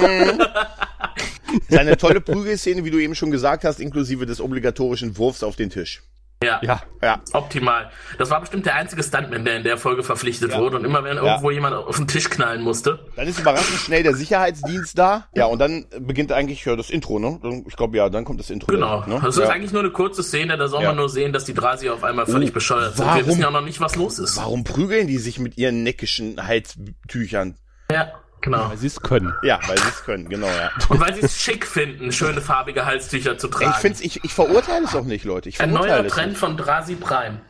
ist 1.68 1.78
eine 1.78 1.96
tolle 1.96 2.20
Prügelszene, 2.20 2.84
wie 2.84 2.90
du 2.90 2.98
eben 2.98 3.14
schon 3.14 3.30
gesagt 3.30 3.64
hast, 3.64 3.80
inklusive 3.80 4.26
des 4.26 4.40
obligatorischen 4.40 5.16
Wurfs 5.18 5.42
auf 5.42 5.56
den 5.56 5.70
Tisch. 5.70 6.02
Ja. 6.42 6.58
Ja, 6.62 6.80
Ja, 7.02 7.20
Optimal. 7.32 7.90
Das 8.18 8.30
war 8.30 8.40
bestimmt 8.40 8.66
der 8.66 8.74
einzige 8.76 9.02
Stuntman, 9.02 9.44
der 9.44 9.56
in 9.56 9.64
der 9.64 9.76
Folge 9.78 10.02
verpflichtet 10.02 10.52
Ja. 10.52 10.58
wurde 10.58 10.76
und 10.76 10.84
immer 10.84 11.02
wenn 11.04 11.16
Ja. 11.16 11.24
irgendwo 11.24 11.50
jemand 11.50 11.74
auf 11.74 11.96
den 11.96 12.06
Tisch 12.08 12.28
knallen 12.30 12.62
musste. 12.62 12.98
dann 13.16 13.26
ist 13.28 13.38
überraschend 13.40 13.78
schnell 13.80 14.02
der 14.02 14.14
Sicherheitsdienst 14.14 14.96
da. 14.98 15.26
Ja, 15.34 15.46
und 15.46 15.58
dann 15.58 15.86
beginnt 16.00 16.32
eigentlich 16.32 16.64
ja, 16.64 16.76
das 16.76 16.90
Intro, 16.90 17.18
ne? 17.18 17.38
Dann- 17.42 17.64
Ich 17.66 17.76
glaube, 17.76 17.96
ja, 17.96 18.08
dann 18.08 18.24
kommt 18.24 18.40
das 18.40 18.50
Intro. 18.50 18.66
Genau. 18.66 19.04
Ne? 19.06 19.20
Das 19.24 19.36
ja. 19.36 19.44
ist 19.44 19.48
eigentlich 19.50 19.72
nur 19.72 19.82
eine 19.82 19.90
kurze 19.90 20.22
Szene, 20.22 20.56
da 20.58 20.68
soll 20.68 20.82
Ja. 20.82 20.88
man 20.88 20.96
nur 20.96 21.08
sehen, 21.08 21.32
dass 21.32 21.44
die 21.44 21.54
Drasi 21.54 21.88
auf 21.90 22.04
einmal 22.04 22.26
völlig 22.26 22.50
Oh, 22.50 22.54
bescheuert 22.54 22.96
sind. 22.96 23.04
Wir 23.06 23.12
warum- 23.12 23.26
wissen 23.26 23.40
ja 23.40 23.50
noch 23.50 23.60
nicht, 23.62 23.80
was 23.80 23.96
los 23.96 24.18
ist. 24.18 24.36
Warum 24.36 24.64
prügeln 24.64 25.06
die 25.06 25.18
sich 25.18 25.38
mit 25.38 25.56
ihren 25.58 25.82
neckischen 25.82 26.46
Halstüchern? 26.46 27.56
Ja, 27.90 28.12
genau. 28.42 28.68
weil 28.70 28.76
sie 28.76 28.88
es 28.88 29.00
können. 29.00 29.32
Ja, 29.42 29.58
weil 29.66 29.78
sie 29.78 29.88
es 29.88 30.04
können, 30.04 30.28
genau, 30.28 30.46
ja. 30.46 30.70
Und 30.88 31.00
weil 31.00 31.14
sie 31.14 31.22
es 31.22 31.38
schick 31.40 31.66
finden, 31.66 32.12
schöne 32.12 32.40
farbige 32.40 32.84
Halstücher 32.84 33.38
zu 33.38 33.48
tragen. 33.48 33.72
Ich 33.74 33.78
find's, 33.78 34.00
ich, 34.00 34.22
ich 34.24 34.34
verurteile 34.34 34.84
es 34.84 34.94
auch 34.94 35.04
nicht, 35.04 35.24
Leute. 35.24 35.48
Ich 35.48 35.60
Ein 35.60 35.70
verurteile 35.70 36.02
neuer 36.02 36.06
es 36.06 36.12
Trend 36.12 36.28
nicht. 36.30 36.38
von 36.38 36.56
Drasi 36.56 36.96
Prime. 36.96 37.40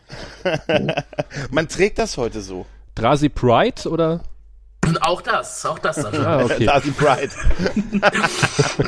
Man 1.51 1.69
trägt 1.69 1.99
das 1.99 2.17
heute 2.17 2.41
so. 2.41 2.67
Drasi 2.95 3.29
Pride 3.29 3.89
oder? 3.89 4.23
Und 4.93 5.03
auch 5.03 5.23
das, 5.23 5.65
auch 5.65 5.79
das. 5.79 5.97
Sascha. 5.97 6.23
Ah, 6.23 6.45
okay. 6.45 6.67
Darcy 6.67 6.91
Pride. 6.91 7.31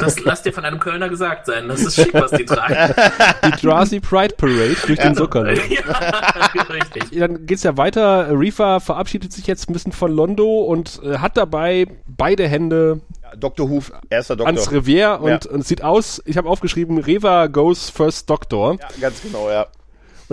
Das 0.01 0.21
lass 0.25 0.43
dir 0.43 0.53
von 0.53 0.65
einem 0.65 0.79
Kölner 0.81 1.09
gesagt 1.09 1.47
sein. 1.47 1.69
Das 1.69 1.81
ist 1.81 1.95
schick, 1.95 2.13
was 2.13 2.31
die 2.31 2.45
tragen. 2.45 2.95
Die 3.47 3.67
Drasi 3.67 4.01
Pride 4.01 4.35
Parade 4.37 4.77
durch 4.87 4.99
den 4.99 5.15
Zucker. 5.15 5.51
ja, 5.53 6.63
richtig. 6.71 7.19
Dann 7.19 7.47
geht's 7.47 7.63
ja 7.63 7.77
weiter. 7.77 8.29
Reefer 8.31 8.81
verabschiedet 8.81 9.33
sich 9.33 9.47
jetzt 9.47 9.71
ein 9.71 9.73
bisschen 9.73 9.93
von 9.93 10.13
Londo 10.13 10.63
und 10.63 11.01
äh, 11.05 11.19
hat 11.19 11.37
dabei 11.37 11.87
beide 12.07 12.47
Hände 12.49 13.01
Dr. 13.39 13.71
Who, 13.71 13.83
erster 14.11 14.37
Doktor. 14.37 14.49
ans 14.55 14.71
Revier 14.71 15.19
und, 15.23 15.45
Ja. 15.45 15.51
und 15.51 15.61
es 15.61 15.69
sieht 15.69 15.83
aus, 15.83 16.23
ich 16.27 16.37
habe 16.37 16.49
aufgeschrieben, 16.49 16.99
Reva 16.99 17.47
goes 17.47 17.89
first 17.91 18.29
Doctor. 18.29 18.75
Ja, 18.81 18.89
ganz 19.01 19.23
genau, 19.23 19.49
ja. 19.51 19.67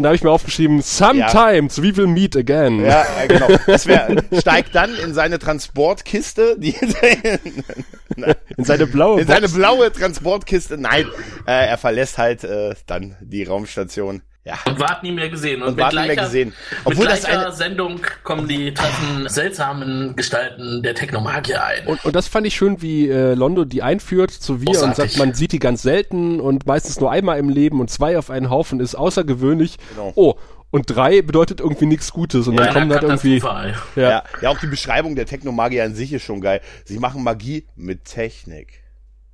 Und 0.01 0.05
da 0.05 0.09
habe 0.09 0.15
ich 0.15 0.23
mir 0.23 0.31
aufgeschrieben, 0.31 0.81
sometimes 0.81 1.79
we 1.79 1.95
will 1.95 2.07
meet 2.07 2.35
again. 2.35 2.83
Ja, 2.83 3.05
ja, 3.19 3.27
genau. 3.27 3.47
Das 3.67 3.85
wär, 3.85 4.23
steigt 4.39 4.73
dann 4.73 4.95
in 4.95 5.13
seine 5.13 5.37
Transportkiste, 5.37 6.55
die, 6.57 6.73
In 8.57 8.65
seine 8.65 8.87
blaue 8.87 9.21
in 9.21 9.27
seine 9.27 9.47
blaue 9.47 9.91
Transportkiste. 9.91 10.79
Nein, 10.79 11.05
äh, 11.45 11.67
er 11.67 11.77
verlässt 11.77 12.17
halt 12.17 12.43
äh, 12.43 12.73
dann 12.87 13.15
die 13.21 13.43
Raumstation. 13.43 14.23
Ja. 14.43 14.55
Und 14.65 14.79
Wart 14.79 15.03
nie 15.03 15.11
mehr 15.11 15.29
gesehen. 15.29 15.61
Und, 15.61 15.69
Und 15.69 15.75
mit 15.75 15.83
Wart 15.85 15.93
nie 15.93 15.99
mehr 15.99 16.07
gleicher, 16.15 16.23
gesehen. 16.23 16.53
Obwohl 16.83 17.05
mit 17.05 17.13
das 17.13 17.19
gleicher 17.21 17.41
eine- 17.47 17.51
Sendung 17.55 17.99
kommen 18.23 18.47
die 18.47 18.73
treffen 18.73 19.29
seltsamen 19.29 20.15
Gestalten 20.15 20.81
der 20.81 20.95
Technomagier 20.95 21.63
ein. 21.63 21.85
Und, 21.85 22.03
und 22.03 22.15
das 22.15 22.27
fand 22.27 22.47
ich 22.47 22.55
schön, 22.55 22.81
wie 22.81 23.07
äh, 23.07 23.35
Londo 23.35 23.65
die 23.65 23.83
einführt 23.83 24.31
zu 24.31 24.59
Wir 24.61 24.69
und 24.69 24.75
Großartig. 24.75 24.95
sagt, 25.13 25.17
man 25.17 25.35
sieht 25.35 25.51
die 25.51 25.59
ganz 25.59 25.83
selten 25.83 26.39
und 26.39 26.65
meistens 26.65 26.99
nur 26.99 27.11
einmal 27.11 27.37
im 27.37 27.49
Leben 27.49 27.79
und 27.79 27.91
zwei 27.91 28.17
auf 28.17 28.31
einen 28.31 28.49
Haufen 28.49 28.79
ist 28.79 28.95
außergewöhnlich. 28.95 29.77
Genau. 29.91 30.11
Oh, 30.15 30.35
und 30.71 30.85
drei 30.87 31.21
bedeutet 31.21 31.59
irgendwie 31.59 31.85
nichts 31.85 32.11
Gutes 32.11 32.47
und 32.47 32.55
dann 32.55 32.67
Ja, 32.67 32.73
kommen 32.73 32.91
halt 32.91 33.03
irgendwie. 33.03 33.37
Ja. 33.37 33.65
Ja. 33.95 34.23
ja, 34.41 34.49
auch 34.49 34.57
die 34.57 34.67
Beschreibung 34.67 35.15
der 35.15 35.25
Technomagier 35.27 35.83
an 35.83 35.93
sich 35.93 36.13
ist 36.13 36.23
schon 36.23 36.41
geil. 36.41 36.61
Sie 36.85 36.97
machen 36.97 37.23
Magie 37.23 37.67
mit 37.75 38.05
Technik. 38.05 38.81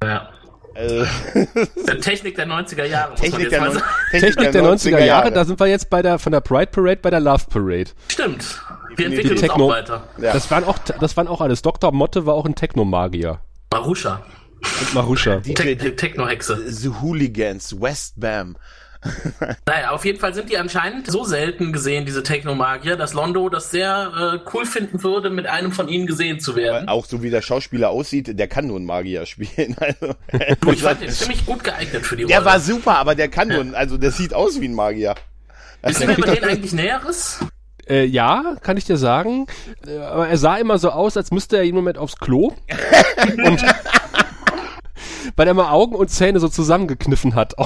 Ja. 0.03 0.29
Also, 0.77 1.05
Technik 2.01 2.35
der 2.35 2.47
90er 2.47 2.85
Jahre, 2.85 3.11
muss 3.11 3.21
man 3.21 3.31
Technik, 3.31 3.41
jetzt 3.41 3.51
der, 3.51 3.71
sagen. 3.71 3.85
Technik 4.11 4.51
der 4.51 4.63
90er 4.63 5.03
Jahre, 5.03 5.31
da 5.31 5.43
sind 5.45 5.59
wir 5.59 5.67
jetzt 5.67 5.89
bei 5.89 6.01
der 6.03 6.19
von 6.19 6.31
der 6.31 6.41
Pride 6.41 6.67
Parade 6.67 6.97
bei 7.01 7.09
der 7.09 7.19
Love 7.19 7.45
Parade. 7.49 7.89
Stimmt. 8.09 8.61
Wir 8.89 8.95
Die 8.97 9.03
entwickeln 9.05 9.31
uns 9.31 9.41
Techno- 9.41 9.65
auch 9.65 9.69
weiter. 9.69 10.03
Ja. 10.19 10.33
Das 10.33 10.51
waren 10.51 10.63
auch 10.63 10.77
das 10.79 11.17
waren 11.17 11.27
auch 11.27 11.41
alles. 11.41 11.61
Dr. 11.63 11.91
Motte 11.91 12.25
war 12.25 12.35
auch 12.35 12.45
ein 12.45 12.55
Technomagier. 12.55 13.39
Marusha. 13.71 14.21
Und 14.79 14.93
Marusha. 14.93 15.37
Die, 15.37 15.53
Te 15.53 15.75
die, 15.75 15.95
Techno-Hexe. 15.95 16.71
The 16.71 16.89
Hooligans, 17.01 17.79
Westbam. 17.79 18.55
Naja, 19.65 19.91
auf 19.91 20.05
jeden 20.05 20.19
Fall 20.19 20.33
sind 20.33 20.49
die 20.49 20.57
anscheinend 20.57 21.09
so 21.09 21.23
selten 21.23 21.71
gesehen, 21.71 22.05
diese 22.05 22.23
Technomagier, 22.23 22.95
dass 22.95 23.13
Londo 23.13 23.49
das 23.49 23.71
sehr 23.71 24.41
äh, 24.43 24.49
cool 24.53 24.65
finden 24.65 25.03
würde, 25.03 25.29
mit 25.29 25.45
einem 25.45 25.71
von 25.71 25.87
ihnen 25.87 26.07
gesehen 26.07 26.39
zu 26.39 26.55
werden. 26.55 26.87
Auch 26.87 27.05
so 27.05 27.21
wie 27.23 27.29
der 27.29 27.41
Schauspieler 27.41 27.89
aussieht, 27.89 28.37
der 28.37 28.47
kann 28.47 28.67
nur 28.67 28.77
einen 28.77 28.85
Magier 28.85 29.25
spielen. 29.25 29.75
Also, 29.87 30.15
Du, 30.61 30.71
ich 30.71 30.81
fand 30.81 31.01
den 31.01 31.09
ziemlich 31.09 31.45
gut 31.45 31.63
geeignet 31.63 32.05
für 32.05 32.15
die 32.15 32.25
der 32.25 32.39
Rolle. 32.39 32.49
war 32.49 32.59
super, 32.59 32.97
aber 32.97 33.15
der 33.15 33.29
kann 33.29 33.47
nur, 33.47 33.77
also 33.77 33.97
der 33.97 34.11
sieht 34.11 34.33
aus 34.33 34.59
wie 34.59 34.67
ein 34.67 34.73
Magier. 34.73 35.15
Wissen 35.83 36.07
wir 36.07 36.17
über 36.17 36.35
den 36.35 36.43
eigentlich 36.43 36.73
Näheres? 36.73 37.39
Äh, 37.87 38.05
ja, 38.05 38.55
kann 38.61 38.75
ich 38.77 38.85
dir 38.85 38.97
sagen. 38.97 39.47
Äh, 39.87 39.97
aber 39.99 40.27
er 40.27 40.37
sah 40.37 40.57
immer 40.57 40.77
so 40.77 40.89
aus, 40.89 41.15
als 41.15 41.31
müsste 41.31 41.57
er 41.57 41.63
jeden 41.63 41.77
Moment 41.77 41.97
aufs 41.97 42.17
Klo. 42.17 42.53
und 43.45 43.65
weil 45.37 45.47
er 45.47 45.53
mal 45.53 45.71
Augen 45.71 45.95
und 45.95 46.09
Zähne 46.09 46.41
so 46.41 46.49
zusammengekniffen 46.49 47.33
hat. 47.35 47.55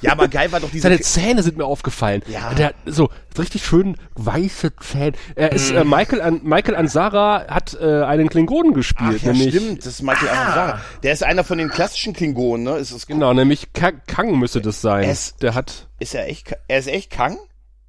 Ja, 0.00 0.12
aber 0.12 0.28
geil 0.28 0.52
war 0.52 0.60
doch 0.60 0.70
diese. 0.70 0.84
Seine 0.84 1.00
Zähne 1.00 1.42
sind 1.42 1.58
mir 1.58 1.64
aufgefallen. 1.64 2.22
Ja. 2.28 2.54
Der 2.54 2.68
hat 2.68 2.74
so 2.86 3.10
richtig 3.36 3.64
schön 3.66 3.96
weiße 4.14 4.70
Zähne. 4.76 5.12
Er 5.34 5.52
ist 5.52 5.70
äh, 5.72 5.84
Michael 5.84 6.20
an 6.22 6.40
Michael 6.44 6.76
Ansara 6.76 7.46
hat 7.48 7.76
äh, 7.80 8.04
einen 8.04 8.28
Klingonen 8.28 8.70
Ach 8.72 8.76
gespielt, 8.76 9.22
ja, 9.22 9.32
nämlich 9.32 9.54
stimmt, 9.54 9.78
das 9.80 9.94
ist 9.94 10.02
Michael 10.02 10.28
Ansara. 10.28 10.80
Der 11.02 11.12
ist 11.12 11.24
einer 11.24 11.42
von 11.44 11.58
den 11.58 11.68
klassischen 11.68 12.12
Klingonen, 12.12 12.64
ne? 12.64 12.76
Ist, 12.78 12.92
es, 12.92 13.06
genau, 13.06 13.34
nämlich 13.34 13.72
Ka 13.72 13.90
Kang 13.90 14.38
müsste 14.38 14.60
das 14.60 14.80
sein. 14.80 15.08
Es- 15.08 15.36
Der 15.36 15.54
hat 15.54 15.88
ist 15.98 16.14
er 16.14 16.28
echt, 16.28 16.54
er 16.68 16.78
ist 16.78 16.86
echt 16.88 17.10
Kang? 17.10 17.36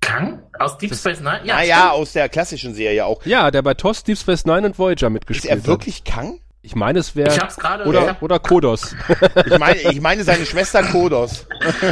Kang? 0.01 0.41
Aus 0.57 0.77
Deep 0.79 0.95
Space 0.95 1.19
Nine? 1.19 1.41
Ja, 1.43 1.61
Ja, 1.61 1.63
ja, 1.63 1.91
aus 1.91 2.13
der 2.13 2.27
klassischen 2.29 2.73
Serie 2.73 3.05
auch. 3.05 3.23
ja, 3.25 3.51
der 3.51 3.61
bei 3.61 3.75
TOS, 3.75 4.03
Deep 4.03 4.17
Space 4.17 4.45
Nine 4.45 4.65
und 4.65 4.79
Voyager 4.79 5.07
Ist 5.07 5.13
mitgespielt 5.13 5.51
er 5.53 5.65
wirklich 5.67 6.03
Kang? 6.03 6.39
Ich 6.61 6.75
meine, 6.75 6.99
es 6.99 7.15
wäre 7.15 7.33
Ich 7.33 7.39
hab's 7.39 7.55
gerade. 7.55 7.85
oder 7.85 8.07
hab, 8.07 8.21
oder 8.21 8.37
Kodos. 8.39 8.93
Ich 9.45 9.57
meine, 9.57 9.79
ich 9.79 10.01
meine 10.01 10.23
seine 10.25 10.45
Schwester 10.45 10.83
Kodos. 10.83 11.47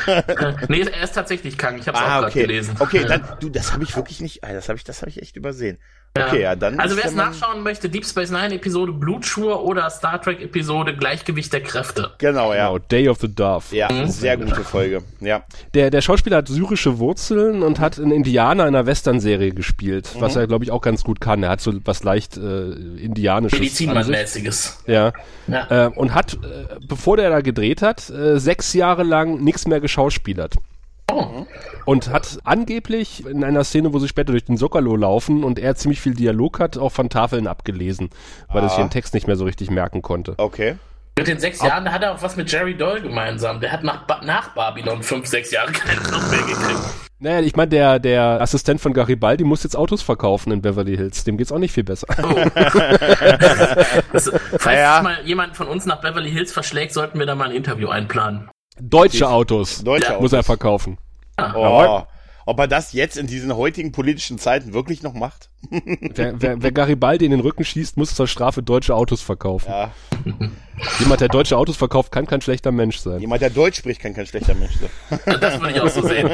nee, 0.67 0.81
er 0.81 1.03
ist 1.03 1.13
tatsächlich 1.13 1.57
Kang. 1.57 1.77
Ich 1.77 1.87
hab's 1.87 1.97
auch 1.97 2.03
Ah, 2.03 2.07
gerade 2.19 2.27
okay. 2.27 2.41
gelesen. 2.41 2.75
Okay, 2.79 3.01
Ja. 3.01 3.07
dann, 3.17 3.23
du, 3.39 3.49
das 3.49 3.71
habe 3.71 3.83
ich 3.83 3.95
wirklich 3.95 4.19
nicht, 4.19 4.43
ah, 4.43 4.51
das 4.51 4.67
habe 4.67 4.77
ich, 4.77 4.83
das 4.83 5.01
habe 5.01 5.09
ich 5.09 5.21
echt 5.21 5.37
übersehen. 5.37 5.79
Okay, 6.15 6.41
ja, 6.41 6.55
dann. 6.55 6.79
Also 6.79 6.97
wer 6.97 7.05
es 7.05 7.13
nachschauen 7.13 7.61
möchte, 7.61 7.89
Deep 7.89 8.03
Space 8.03 8.31
Nine 8.31 8.55
Episode 8.55 8.91
Blutschwur 8.91 9.63
oder 9.63 9.87
Star 9.91 10.19
Trek 10.19 10.41
Episode 10.41 10.95
Gleichgewicht 10.95 11.53
der 11.53 11.61
Kräfte. 11.61 12.11
Genau, 12.17 12.53
ja. 12.53 12.67
Genau, 12.69 12.79
Day 12.79 13.07
of 13.07 13.19
the 13.19 13.27
Dove. 13.33 13.63
Ja, 13.75 13.87
sehr 14.07 14.35
gute 14.37 14.63
Folge. 14.63 15.03
Ja. 15.19 15.43
Der, 15.75 15.91
der 15.91 16.01
Schauspieler 16.01 16.37
hat 16.37 16.47
syrische 16.47 16.97
Wurzeln 16.97 17.61
und 17.61 17.79
hat 17.79 17.99
einen 17.99 18.09
Indianer 18.11 18.67
in 18.67 18.75
einer 18.75 18.87
Western-Serie 18.87 19.51
gespielt, 19.53 20.09
was 20.19 20.33
Mhm. 20.33 20.41
er, 20.41 20.47
glaube 20.47 20.63
ich, 20.65 20.71
auch 20.71 20.81
ganz 20.81 21.03
gut 21.03 21.21
kann. 21.21 21.43
Er 21.43 21.49
hat 21.49 21.61
so 21.61 21.71
was 21.85 22.03
leicht 22.03 22.35
äh, 22.37 22.71
Indianisches. 22.71 23.59
Medizinmann-mäßiges. 23.59 24.83
Ja. 24.87 25.13
Ja. 25.47 25.85
Äh, 25.85 25.89
und 25.89 26.15
hat, 26.15 26.33
äh, 26.33 26.37
bevor 26.87 27.17
der 27.17 27.29
da 27.29 27.41
gedreht 27.41 27.83
hat, 27.83 28.09
äh, 28.09 28.39
sechs 28.39 28.73
Jahre 28.73 29.03
lang 29.03 29.43
nichts 29.43 29.67
mehr 29.67 29.79
geschauspielert. 29.81 30.55
Und 31.85 32.09
hat 32.09 32.39
angeblich 32.43 33.25
in 33.25 33.43
einer 33.43 33.63
Szene, 33.63 33.93
wo 33.93 33.99
sie 33.99 34.07
später 34.09 34.31
durch 34.33 34.43
den 34.45 34.57
Sokalo 34.57 34.95
laufen 34.95 35.43
und 35.43 35.57
er 35.57 35.75
ziemlich 35.75 36.01
viel 36.01 36.13
Dialog 36.13 36.59
hat, 36.59 36.77
auch 36.77 36.91
von 36.91 37.09
Tafeln 37.09 37.47
abgelesen, 37.47 38.09
weil 38.49 38.63
er 38.63 38.69
sich 38.69 38.77
den 38.77 38.89
Text 38.89 39.13
nicht 39.13 39.25
mehr 39.27 39.37
so 39.37 39.45
richtig 39.45 39.69
merken 39.71 40.01
konnte. 40.01 40.33
Okay. 40.37 40.75
Mit 41.17 41.27
den 41.27 41.39
sechs 41.39 41.61
Jahren 41.63 41.91
hat 41.91 42.03
er 42.03 42.13
auch 42.13 42.21
was 42.21 42.35
mit 42.35 42.51
Jerry 42.51 42.75
Doyle 42.77 43.01
gemeinsam. 43.01 43.59
Der 43.61 43.71
hat 43.71 43.83
nach, 43.83 44.05
ba 44.05 44.21
nach 44.23 44.49
Babylon 44.53 45.01
fünf, 45.01 45.25
sechs 45.27 45.49
Jahre 45.51 45.71
keinen 45.71 46.03
Job 46.03 46.21
mehr 46.29 46.41
gekriegt. 46.41 46.79
Naja, 47.19 47.39
ich 47.39 47.55
meine, 47.55 47.69
der, 47.69 47.97
der 47.97 48.39
Assistent 48.41 48.79
von 48.79 48.93
Garibaldi 48.93 49.43
muss 49.43 49.63
jetzt 49.63 49.75
Autos 49.75 50.03
verkaufen 50.03 50.51
in 50.51 50.61
Beverly 50.61 50.95
Hills. 50.95 51.23
Dem 51.23 51.37
geht's 51.37 51.51
auch 51.51 51.57
nicht 51.57 51.71
viel 51.73 51.83
besser. 51.85 52.05
Das, 54.13 54.31
falls 54.59 54.79
Ja. 54.79 54.95
sich 54.95 55.03
mal 55.03 55.17
jemand 55.25 55.55
von 55.57 55.67
uns 55.67 55.85
nach 55.85 56.01
Beverly 56.01 56.29
Hills 56.31 56.51
verschlägt, 56.51 56.93
sollten 56.93 57.17
wir 57.17 57.25
da 57.25 57.33
mal 57.35 57.49
ein 57.49 57.55
Interview 57.55 57.89
einplanen. 57.89 58.49
Deutsche 58.79 59.29
Autos 59.29 59.83
Deutsche 59.83 60.13
Ja, 60.13 60.19
muss 60.19 60.33
er 60.33 60.43
verkaufen. 60.43 60.97
Oh. 61.39 62.03
Ob 62.47 62.59
er 62.59 62.67
das 62.67 62.93
jetzt 62.93 63.17
in 63.17 63.27
diesen 63.27 63.53
heutigen 63.55 63.91
politischen 63.91 64.39
Zeiten 64.39 64.73
wirklich 64.73 65.03
noch 65.03 65.13
macht? 65.13 65.49
Wer, 65.69 66.39
wer, 66.41 66.61
wer 66.61 66.71
Garibaldi 66.71 67.25
in 67.25 67.31
den 67.31 67.41
Rücken 67.41 67.65
schießt, 67.65 67.97
muss 67.97 68.15
zur 68.15 68.27
Strafe 68.27 68.63
deutsche 68.63 68.95
Autos 68.95 69.21
verkaufen. 69.21 69.69
Ja. 69.69 69.91
Jemand, 70.99 71.19
der 71.19 71.27
deutsche 71.27 71.57
Autos 71.57 71.75
verkauft, 71.75 72.11
kann 72.11 72.25
kein 72.25 72.39
schlechter 72.39 72.71
Mensch 72.71 72.99
sein. 72.99 73.19
Jemand, 73.19 73.41
der 73.41 73.49
Deutsch 73.49 73.79
spricht, 73.79 73.99
kann 73.99 74.13
kein 74.13 74.27
schlechter 74.27 74.53
Mensch 74.53 74.75
sein. 74.79 75.19
Das 75.41 75.59
würde 75.59 75.73
ich 75.73 75.81
auch 75.81 75.89
so 75.89 76.07
sehen. 76.07 76.29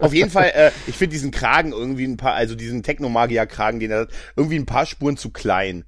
Auf 0.00 0.12
jeden 0.12 0.30
Fall, 0.30 0.50
äh, 0.54 0.70
ich 0.86 0.96
finde 0.96 1.14
diesen 1.14 1.30
Kragen 1.30 1.72
irgendwie 1.72 2.04
ein 2.04 2.18
paar, 2.18 2.34
also 2.34 2.54
diesen 2.54 2.82
Technomagier-Kragen, 2.82 3.80
den 3.80 3.92
er 3.92 4.00
hat, 4.00 4.10
irgendwie 4.36 4.56
ein 4.56 4.66
paar 4.66 4.84
Spuren 4.84 5.16
zu 5.16 5.30
klein. 5.30 5.84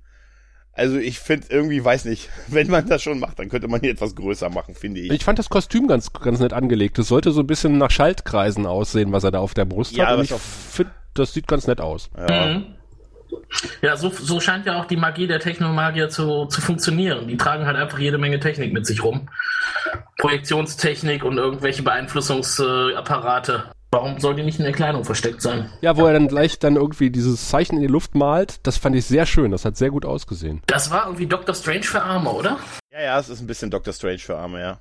Also 0.75 0.97
ich 0.97 1.19
finde 1.19 1.49
irgendwie, 1.51 1.85
weiß 1.85 2.07
nicht, 2.07 2.31
wenn 2.49 2.69
man 2.69 2.89
das 2.89 3.03
schon 3.03 3.19
macht, 3.21 3.39
dann 3.39 3.49
könnte 3.49 3.69
man 3.69 3.83
ihn 3.83 3.91
etwas 3.91 4.15
größer 4.15 4.49
machen, 4.49 4.75
finde 4.75 5.01
ich. 5.01 5.13
Ich 5.13 5.25
fand 5.25 5.39
das 5.39 5.49
Kostüm 5.49 5.87
ganz, 5.87 6.13
ganz 6.13 6.41
nett 6.41 6.53
angelegt. 6.53 6.99
Es 6.99 7.09
sollte 7.09 7.31
so 7.31 7.41
ein 7.41 7.47
bisschen 7.47 7.79
nach 7.79 7.91
Schaltkreisen 7.91 8.67
aussehen, 8.67 9.13
was 9.13 9.25
er 9.25 9.31
da 9.31 9.39
auf 9.41 9.55
der 9.55 9.65
Brust 9.65 9.97
Ja, 9.97 10.07
hat. 10.07 10.19
Und 10.19 10.25
ich 10.25 10.33
finde, 10.33 10.93
das 11.15 11.35
sieht 11.35 11.47
ganz 11.47 11.67
nett 11.67 11.81
aus. 11.81 12.11
Ja, 13.81 13.97
so, 13.97 14.11
so 14.11 14.41
scheint 14.41 14.67
ja 14.67 14.81
auch 14.81 14.87
die 14.87 14.97
Magie 14.97 15.27
der 15.27 15.41
Technomagier 15.41 16.09
zu, 16.09 16.47
zu 16.47 16.61
funktionieren. 16.61 17.29
Die 17.29 17.37
tragen 17.37 17.67
halt 17.67 17.77
einfach 17.77 17.99
jede 17.99 18.19
Menge 18.19 18.41
Technik 18.41 18.73
mit 18.73 18.87
sich 18.87 19.03
rum. 19.03 19.29
Projektionstechnik 20.19 21.25
und 21.25 21.39
irgendwelche 21.39 21.83
Beeinflussungsapparate. 21.83 23.65
Warum 23.95 24.19
soll 24.19 24.35
die 24.35 24.43
nicht 24.43 24.59
in 24.59 24.65
der 24.65 24.73
Kleidung 24.73 25.05
versteckt 25.05 25.43
sein? 25.43 25.71
Ja, 25.83 25.99
wo 25.99 26.07
er 26.07 26.15
dann 26.15 26.27
gleich 26.27 26.59
dann 26.59 26.77
irgendwie 26.77 27.11
dieses 27.11 27.51
Zeichen 27.51 27.77
in 27.77 27.83
die 27.83 27.89
Luft 27.89 28.15
malt, 28.15 28.61
das 28.63 28.79
fand 28.79 28.97
ich 28.97 29.05
sehr 29.05 29.27
schön. 29.27 29.51
Das 29.51 29.67
hat 29.67 29.77
sehr 29.77 29.91
gut 29.91 30.07
ausgesehen. 30.07 30.63
Das 30.67 30.91
war 30.91 31.05
irgendwie 31.05 31.27
Doctor 31.27 31.55
Strange 31.55 31.83
für 31.83 32.03
Arme, 32.03 32.31
oder? 32.31 32.59
Ja, 32.91 33.03
ja, 33.03 33.19
es 33.19 33.29
ist 33.29 33.43
ein 33.43 33.47
bisschen 33.47 33.71
Doctor 33.71 33.93
Strange 33.93 34.21
für 34.21 34.39
Arme, 34.39 34.61
ja. 34.63 34.79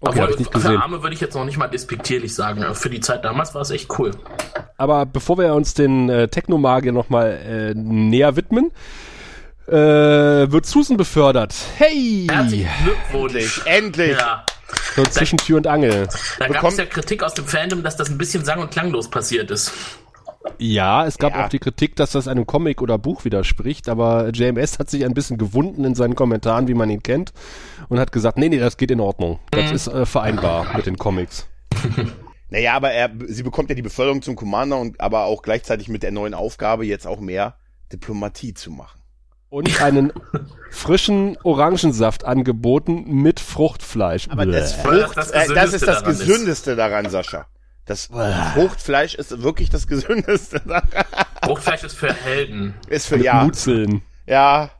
Okay, 0.00 0.20
hab 0.20 0.28
ich 0.28 0.38
nicht 0.38 0.52
gesehen. 0.52 0.72
für 0.72 0.82
Arme 0.82 1.02
würde 1.02 1.14
ich 1.14 1.22
jetzt 1.22 1.34
noch 1.34 1.46
nicht 1.46 1.56
mal 1.56 1.68
despektierlich 1.68 2.34
sagen. 2.34 2.62
Für 2.74 2.90
die 2.90 3.00
Zeit 3.00 3.24
damals 3.24 3.54
war 3.54 3.62
es 3.62 3.70
echt 3.70 3.98
cool. 3.98 4.10
Aber 4.76 5.06
bevor 5.06 5.38
wir 5.38 5.54
uns 5.54 5.72
den 5.72 6.10
äh, 6.10 6.28
Technomagier 6.28 6.92
nochmal 6.92 7.30
äh, 7.30 7.74
näher 7.74 8.36
widmen, 8.36 8.72
äh, 9.68 9.72
wird 9.72 10.66
Susan 10.66 10.98
befördert. 10.98 11.54
Hey! 11.78 12.26
Herzlichen 12.30 12.68
Glückwunsch. 12.84 13.62
Endlich! 13.64 14.18
Ja, 14.18 14.44
So 14.96 15.02
zwischen 15.04 15.38
Tür 15.38 15.56
und 15.58 15.66
Angel. 15.66 16.08
da 16.38 16.48
gab 16.48 16.64
es 16.64 16.76
ja 16.76 16.86
Kritik 16.86 17.22
aus 17.22 17.34
dem 17.34 17.46
Fandom, 17.46 17.82
dass 17.82 17.96
das 17.96 18.10
ein 18.10 18.18
bisschen 18.18 18.44
sang- 18.44 18.60
und 18.60 18.70
klanglos 18.70 19.08
passiert 19.10 19.50
ist. 19.50 19.72
Ja, 20.58 21.06
es 21.06 21.16
gab 21.18 21.34
Ja. 21.34 21.44
auch 21.44 21.48
die 21.48 21.58
Kritik, 21.58 21.96
dass 21.96 22.12
das 22.12 22.28
einem 22.28 22.46
Comic 22.46 22.82
oder 22.82 22.98
Buch 22.98 23.24
widerspricht, 23.24 23.88
aber 23.88 24.28
JMS 24.28 24.78
hat 24.78 24.90
sich 24.90 25.04
ein 25.04 25.14
bisschen 25.14 25.38
gewunden 25.38 25.84
in 25.84 25.94
seinen 25.94 26.14
Kommentaren, 26.14 26.68
wie 26.68 26.74
man 26.74 26.90
ihn 26.90 27.02
kennt, 27.02 27.32
und 27.88 27.98
hat 27.98 28.12
gesagt, 28.12 28.36
nee, 28.36 28.48
nee, 28.50 28.58
das 28.58 28.76
geht 28.76 28.90
in 28.90 29.00
Ordnung. 29.00 29.38
Das 29.52 29.70
ist 29.72 29.86
äh, 29.88 30.04
vereinbar 30.04 30.76
mit 30.76 30.86
den 30.86 30.96
Comics. 30.98 31.46
Naja, 32.50 32.74
aber 32.74 32.92
er, 32.92 33.10
sie 33.26 33.42
bekommt 33.42 33.68
ja 33.70 33.74
die 33.74 33.82
Beförderung 33.82 34.22
zum 34.22 34.36
Commander 34.36 34.78
und 34.78 35.00
aber 35.00 35.24
auch 35.24 35.42
gleichzeitig 35.42 35.88
mit 35.88 36.04
der 36.04 36.12
neuen 36.12 36.34
Aufgabe 36.34 36.86
jetzt 36.86 37.04
auch 37.04 37.18
mehr 37.18 37.56
Diplomatie 37.92 38.54
zu 38.54 38.70
machen. 38.70 39.00
Und 39.54 39.80
einen 39.80 40.12
frischen 40.72 41.38
Orangensaft 41.44 42.24
angeboten 42.24 43.04
mit 43.22 43.38
Fruchtfleisch. 43.38 44.26
Aber 44.28 44.46
das. 44.46 44.84
Weil 44.84 44.98
das 44.98 45.06
Frucht, 45.06 45.16
das 45.16 45.30
äh, 45.30 45.54
das 45.54 45.72
ist 45.72 45.86
das 45.86 46.02
Gesündeste 46.02 46.04
daran 46.04 46.10
ist. 46.10 46.18
Gesündeste 46.26 46.76
daran, 46.76 47.10
Sascha. 47.10 47.46
Das 47.86 48.10
Fruchtfleisch 48.54 49.14
ist 49.14 49.42
wirklich 49.42 49.70
das 49.70 49.86
Gesündeste 49.86 50.60
daran. 50.66 50.88
Fruchtfleisch 51.44 51.84
ist 51.84 51.96
für 51.96 52.12
Helden. 52.12 52.74
Ist 52.88 53.06
für, 53.06 53.16
mit 53.16 53.26
ja, 53.26 53.44
Mutzeln. 53.44 54.02
ja. 54.26 54.70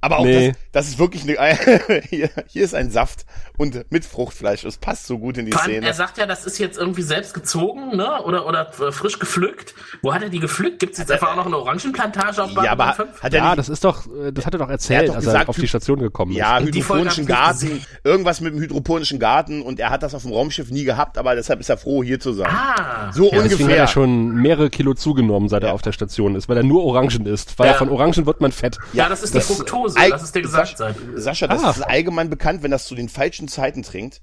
Aber 0.00 0.18
auch 0.18 0.24
Nee. 0.24 0.48
das, 0.48 0.56
das 0.76 0.88
ist 0.88 0.98
wirklich 0.98 1.22
eine, 1.22 1.56
hier, 2.10 2.28
hier 2.48 2.62
ist 2.64 2.74
ein 2.74 2.90
Saft 2.90 3.24
und 3.56 3.90
mit 3.90 4.04
Fruchtfleisch. 4.04 4.62
Es 4.64 4.76
passt 4.76 5.06
so 5.06 5.18
gut 5.18 5.38
in 5.38 5.46
die 5.46 5.52
Vor 5.52 5.62
allem, 5.62 5.70
Szene. 5.72 5.86
er 5.86 5.94
sagt 5.94 6.18
ja, 6.18 6.26
das 6.26 6.44
ist 6.44 6.58
jetzt 6.58 6.76
irgendwie 6.76 7.00
selbst 7.00 7.32
gezogen, 7.32 7.96
ne? 7.96 8.22
Oder, 8.24 8.46
oder 8.46 8.70
frisch 8.92 9.18
gepflückt. 9.18 9.74
Wo 10.02 10.12
hat 10.12 10.22
er 10.22 10.28
die 10.28 10.38
gepflückt? 10.38 10.78
Gibt 10.80 10.92
es 10.92 10.98
jetzt 10.98 11.10
einfach 11.10 11.32
auch 11.32 11.36
noch 11.36 11.46
eine 11.46 11.56
Orangenplantage 11.56 12.42
auf 12.42 12.50
Ja, 12.52 12.72
aber 12.72 12.86
Babylon 12.88 13.08
5? 13.08 13.22
hat 13.22 13.32
er 13.32 13.38
Ja, 13.38 13.46
nicht, 13.46 13.58
das 13.58 13.68
ist 13.70 13.84
doch, 13.84 14.06
äh, 14.06 14.32
das 14.32 14.44
hat 14.44 14.52
er 14.54 14.58
doch 14.58 14.66
Er 14.68 14.72
erzählt, 14.72 15.00
hat 15.04 15.08
doch 15.08 15.14
als 15.16 15.24
gesagt, 15.24 15.44
er 15.46 15.48
auf 15.48 15.56
die 15.56 15.68
Station 15.68 15.98
gekommen 15.98 16.32
ist. 16.32 16.38
ja, 16.38 16.60
Die 16.60 16.82
Folge 16.82 17.04
hydroponischen 17.10 17.26
Garten, 17.26 17.86
irgendwas 18.04 18.40
mit 18.42 18.52
dem 18.52 18.60
hydroponischen 18.60 19.18
Garten 19.18 19.62
und 19.62 19.80
er 19.80 19.88
hat 19.88 20.02
das 20.02 20.14
auf 20.14 20.22
dem 20.22 20.32
Raumschiff 20.32 20.70
nie 20.70 20.84
gehabt, 20.84 21.16
aber 21.16 21.34
deshalb 21.34 21.60
ist 21.60 21.70
er 21.70 21.78
froh, 21.78 22.02
hier 22.04 22.20
zu 22.20 22.34
sein. 22.34 22.50
Ah, 22.50 23.10
so 23.14 23.24
Ja, 23.24 23.30
deswegen 23.30 23.44
hat 23.54 23.60
ungefähr. 23.60 23.76
er 23.78 23.86
schon 23.86 24.34
mehrere 24.34 24.68
Kilo 24.68 24.92
zugenommen, 24.92 25.48
seit 25.48 25.62
er 25.62 25.68
Ja. 25.70 25.74
auf 25.74 25.80
der 25.80 25.92
Station 25.92 26.34
ist, 26.34 26.50
weil 26.50 26.58
er 26.58 26.62
nur 26.64 26.84
Orangen 26.84 27.24
isst. 27.24 27.58
Weil 27.58 27.68
Ja. 27.68 27.74
von 27.74 27.88
Orangen 27.88 28.26
wird 28.26 28.42
man 28.42 28.52
fett. 28.52 28.76
ja, 28.92 29.08
das 29.08 29.22
ist 29.22 29.34
das- 29.34 29.46
die 29.48 29.54
Fructose, 29.54 29.98
das 30.10 30.22
ist 30.22 30.34
der 30.34 30.42
Gesagtsein. 30.42 30.65
Sascha, 31.14 31.46
das 31.46 31.62
Ah. 31.64 31.70
ist 31.70 31.82
allgemein 31.82 32.30
bekannt, 32.30 32.62
wenn 32.62 32.70
das 32.70 32.86
zu 32.86 32.94
den 32.94 33.08
falschen 33.08 33.48
Zeiten 33.48 33.82
trinkt, 33.82 34.22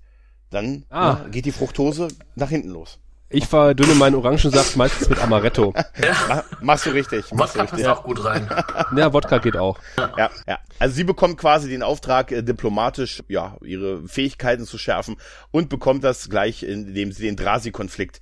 dann 0.49 0.86
Ah. 0.89 1.19
ne, 1.23 1.29
geht 1.32 1.45
die 1.45 1.51
Fructose 1.51 2.10
nach 2.36 2.49
hinten 2.49 2.69
los. 2.69 2.99
Ich 3.36 3.47
verdünne 3.47 3.95
meinen 3.95 4.13
Orangensaft 4.13 4.75
meistens 4.75 5.10
mit 5.10 5.17
Amaretto. 5.19 5.73
Ma- 6.29 6.43
Machst 6.62 6.86
du 6.86 6.91
richtig. 6.91 7.32
Machst 7.34 7.56
du 7.56 7.60
Wodka 7.60 7.71
passt 7.71 7.73
richtig. 7.73 7.88
auch 7.88 8.03
gut 8.03 8.23
rein. 8.23 8.47
Ja, 8.95 9.12
Wodka 9.12 9.39
geht 9.39 9.58
auch. 9.58 9.79
Ja, 9.97 10.29
ja. 10.47 10.60
Also 10.77 10.93
sie 10.93 11.03
bekommt 11.03 11.39
quasi 11.39 11.67
den 11.67 11.82
Auftrag, 11.82 12.32
äh, 12.32 12.43
diplomatisch 12.43 13.23
ja 13.29 13.58
ihre 13.63 14.08
Fähigkeiten 14.08 14.65
zu 14.65 14.77
schärfen 14.77 15.15
und 15.49 15.69
bekommt 15.69 16.03
das 16.03 16.29
gleich, 16.29 16.62
indem 16.62 17.12
sie 17.12 17.23
den 17.23 17.36
Drasi-Konflikt 17.36 18.21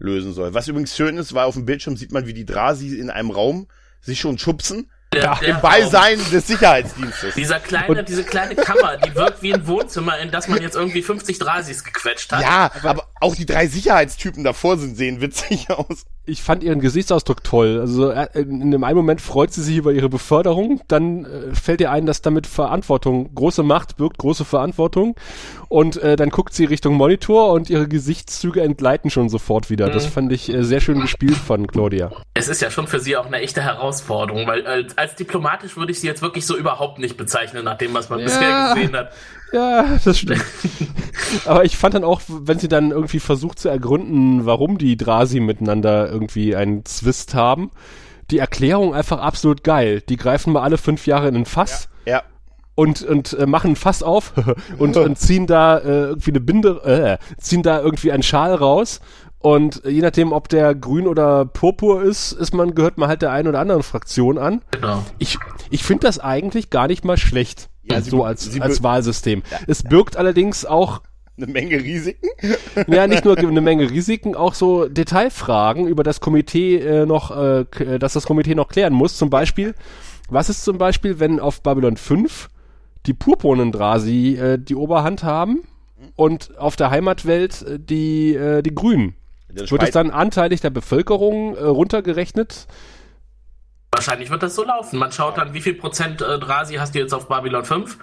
lösen 0.00 0.32
soll. 0.32 0.54
Was 0.54 0.66
übrigens 0.66 0.96
schön 0.96 1.16
ist, 1.18 1.34
weil 1.34 1.44
auf 1.44 1.54
dem 1.54 1.64
Bildschirm 1.64 1.96
sieht 1.96 2.10
man, 2.10 2.26
wie 2.26 2.34
die 2.34 2.44
Drasi 2.46 2.98
in 2.98 3.10
einem 3.10 3.30
Raum 3.30 3.68
sich 4.00 4.18
schon 4.18 4.38
schubsen. 4.38 4.90
Der, 5.12 5.36
der 5.36 5.48
Im 5.48 5.60
Beisein 5.62 6.18
des 6.30 6.46
Sicherheitsdienstes. 6.46 7.34
Dieser 7.34 7.60
kleine, 7.60 8.04
diese 8.04 8.24
kleine 8.24 8.54
Kammer, 8.54 8.98
die 8.98 9.14
wirkt 9.14 9.42
wie 9.42 9.54
ein 9.54 9.66
Wohnzimmer, 9.66 10.18
in 10.18 10.30
das 10.30 10.48
man 10.48 10.60
jetzt 10.60 10.76
irgendwie 10.76 11.00
50 11.00 11.38
Drasis 11.38 11.82
gequetscht 11.82 12.30
hat. 12.30 12.42
Ja, 12.42 12.70
aber 12.82 13.08
auch 13.18 13.34
die 13.34 13.46
drei 13.46 13.68
Sicherheitstypen 13.68 14.44
davor 14.44 14.76
sind 14.76 14.96
sehen 14.96 15.22
witzig 15.22 15.70
aus. 15.70 16.04
Ich 16.28 16.42
fand 16.42 16.62
ihren 16.62 16.80
Gesichtsausdruck 16.80 17.42
toll. 17.42 17.80
Also 17.80 18.10
äh, 18.10 18.28
in 18.34 18.70
dem 18.70 18.84
einen 18.84 18.96
Moment 18.96 19.20
freut 19.20 19.52
sie 19.52 19.62
sich 19.62 19.76
über 19.76 19.92
ihre 19.92 20.08
Beförderung, 20.08 20.80
dann 20.86 21.24
äh, 21.24 21.54
fällt 21.54 21.80
ihr 21.80 21.90
ein, 21.90 22.04
dass 22.04 22.20
damit 22.20 22.46
Verantwortung, 22.46 23.34
große 23.34 23.62
Macht 23.62 23.96
birgt 23.96 24.18
große 24.18 24.44
Verantwortung 24.44 25.16
und 25.68 25.96
äh, 25.96 26.16
dann 26.16 26.28
guckt 26.28 26.52
sie 26.52 26.66
Richtung 26.66 26.94
Monitor 26.94 27.52
und 27.52 27.70
ihre 27.70 27.88
Gesichtszüge 27.88 28.60
entgleiten 28.60 29.10
schon 29.10 29.28
sofort 29.28 29.70
wieder. 29.70 29.88
Das 29.88 30.06
fand 30.06 30.30
ich 30.32 30.52
äh, 30.52 30.62
sehr 30.62 30.80
schön 30.80 31.00
gespielt 31.00 31.36
von 31.36 31.66
Claudia. 31.66 32.10
Es 32.34 32.48
ist 32.48 32.60
ja 32.60 32.70
schon 32.70 32.86
für 32.86 33.00
sie 33.00 33.16
auch 33.16 33.26
eine 33.26 33.38
echte 33.38 33.62
Herausforderung, 33.62 34.46
weil 34.46 34.66
als, 34.66 34.98
als 34.98 35.14
diplomatisch 35.14 35.76
würde 35.76 35.92
ich 35.92 36.00
sie 36.00 36.06
jetzt 36.06 36.20
wirklich 36.20 36.44
so 36.44 36.56
überhaupt 36.56 36.98
nicht 36.98 37.16
bezeichnen, 37.16 37.64
nach 37.64 37.78
dem, 37.78 37.94
was 37.94 38.10
man 38.10 38.22
bisher 38.22 38.74
gesehen 38.74 38.94
hat. 38.94 39.12
Ja, 39.52 39.98
das 40.04 40.18
stimmt. 40.18 40.44
Aber 41.46 41.64
ich 41.64 41.76
fand 41.76 41.94
dann 41.94 42.04
auch, 42.04 42.20
wenn 42.28 42.58
sie 42.58 42.68
dann 42.68 42.90
irgendwie 42.90 43.20
versucht 43.20 43.58
zu 43.58 43.68
ergründen, 43.68 44.44
warum 44.46 44.78
die 44.78 44.96
Drasi 44.96 45.40
miteinander 45.40 46.10
irgendwie 46.10 46.54
einen 46.54 46.84
Zwist 46.84 47.34
haben, 47.34 47.70
die 48.30 48.38
Erklärung 48.38 48.94
einfach 48.94 49.20
absolut 49.20 49.64
geil. 49.64 50.02
Die 50.08 50.16
greifen 50.16 50.52
mal 50.52 50.62
alle 50.62 50.78
fünf 50.78 51.06
Jahre 51.06 51.28
in 51.28 51.36
ein 51.36 51.46
Fass 51.46 51.88
Ja. 52.04 52.22
und, 52.74 53.02
und 53.02 53.32
äh, 53.32 53.46
machen 53.46 53.72
ein 53.72 53.76
Fass 53.76 54.02
auf 54.02 54.34
und, 54.78 54.96
und 54.96 55.18
ziehen 55.18 55.46
da 55.46 55.78
äh, 55.78 56.02
irgendwie 56.08 56.30
eine 56.32 56.40
Binde, 56.40 57.18
äh, 57.18 57.40
ziehen 57.40 57.62
da 57.62 57.80
irgendwie 57.80 58.12
einen 58.12 58.22
Schal 58.22 58.54
raus. 58.54 59.00
Und 59.40 59.82
je 59.86 60.00
nachdem, 60.02 60.32
ob 60.32 60.48
der 60.48 60.74
grün 60.74 61.06
oder 61.06 61.44
purpur 61.44 62.02
ist, 62.02 62.32
ist 62.32 62.52
man, 62.52 62.74
gehört 62.74 62.98
man 62.98 63.08
halt 63.08 63.22
der 63.22 63.30
einen 63.30 63.46
oder 63.48 63.60
anderen 63.60 63.84
Fraktion 63.84 64.36
an. 64.36 64.62
Genau. 64.72 65.04
Ich, 65.18 65.38
ich 65.70 65.84
finde 65.84 66.06
das 66.08 66.18
eigentlich 66.18 66.70
gar 66.70 66.88
nicht 66.88 67.04
mal 67.04 67.16
schlecht. 67.16 67.68
Ja, 67.90 68.00
sie 68.00 68.10
so 68.10 68.24
als, 68.24 68.60
als 68.60 68.82
Wahlsystem. 68.82 69.42
Es 69.66 69.82
birgt 69.82 70.16
allerdings 70.16 70.64
auch 70.64 71.02
Eine 71.36 71.46
Menge 71.46 71.76
Risiken. 71.76 72.28
ja, 72.86 73.06
nicht 73.06 73.24
nur 73.24 73.38
eine 73.38 73.60
Menge 73.60 73.90
Risiken, 73.90 74.34
auch 74.34 74.54
so 74.54 74.88
Detailfragen 74.88 75.86
über 75.86 76.02
das 76.02 76.20
Komitee 76.20 76.76
äh, 76.78 77.06
noch, 77.06 77.36
äh, 77.36 77.60
äh, 77.60 77.98
dass 77.98 78.12
das 78.14 78.26
Komitee 78.26 78.54
noch 78.54 78.68
klären 78.68 78.92
muss. 78.92 79.16
Zum 79.16 79.30
Beispiel, 79.30 79.74
was 80.28 80.50
ist 80.50 80.64
zum 80.64 80.78
Beispiel, 80.78 81.20
wenn 81.20 81.40
auf 81.40 81.62
Babylon 81.62 81.96
5 81.96 82.48
die 83.06 83.14
purpurnen 83.14 83.72
Drasi 83.72 84.36
äh, 84.36 84.58
die 84.58 84.74
Oberhand 84.74 85.22
haben 85.22 85.62
und 86.16 86.58
auf 86.58 86.76
der 86.76 86.90
Heimatwelt 86.90 87.62
äh, 87.62 87.78
die, 87.78 88.34
äh, 88.34 88.62
die 88.62 88.74
Grünen? 88.74 89.14
Wird 89.48 89.82
es 89.82 89.90
dann 89.92 90.10
anteilig 90.10 90.60
der 90.60 90.70
Bevölkerung 90.70 91.56
äh, 91.56 91.62
runtergerechnet? 91.62 92.66
Wahrscheinlich 93.90 94.30
wird 94.30 94.42
das 94.42 94.54
so 94.54 94.64
laufen. 94.64 94.98
Man 94.98 95.12
schaut 95.12 95.38
dann, 95.38 95.54
wie 95.54 95.62
viel 95.62 95.74
Prozent 95.74 96.20
äh, 96.20 96.38
Drasi 96.38 96.74
hast 96.74 96.94
du 96.94 96.98
jetzt 96.98 97.14
auf 97.14 97.28
Babylon 97.28 97.64
5, 97.64 97.98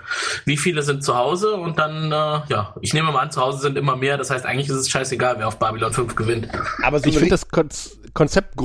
wie 0.45 0.57
viele 0.57 0.81
sind 0.81 1.03
zu 1.03 1.15
Hause 1.15 1.53
und 1.55 1.77
dann, 1.77 2.11
äh, 2.11 2.41
ja, 2.49 2.73
ich 2.81 2.93
nehme 2.93 3.11
mal 3.11 3.19
an, 3.19 3.31
zu 3.31 3.41
Hause 3.41 3.59
sind 3.59 3.77
immer 3.77 3.95
mehr. 3.95 4.17
Das 4.17 4.31
heißt, 4.31 4.45
eigentlich 4.45 4.67
ist 4.67 4.75
es 4.75 4.89
scheißegal, 4.89 5.35
wer 5.37 5.47
auf 5.47 5.59
Babylon 5.59 5.93
5 5.93 6.15
gewinnt. 6.15 6.49
Aber 6.83 6.99
so 6.99 7.07
Ich 7.07 7.17
finde 7.17 7.29
das 7.31 7.49
Kon 7.49 7.69
Konzept 8.15 8.55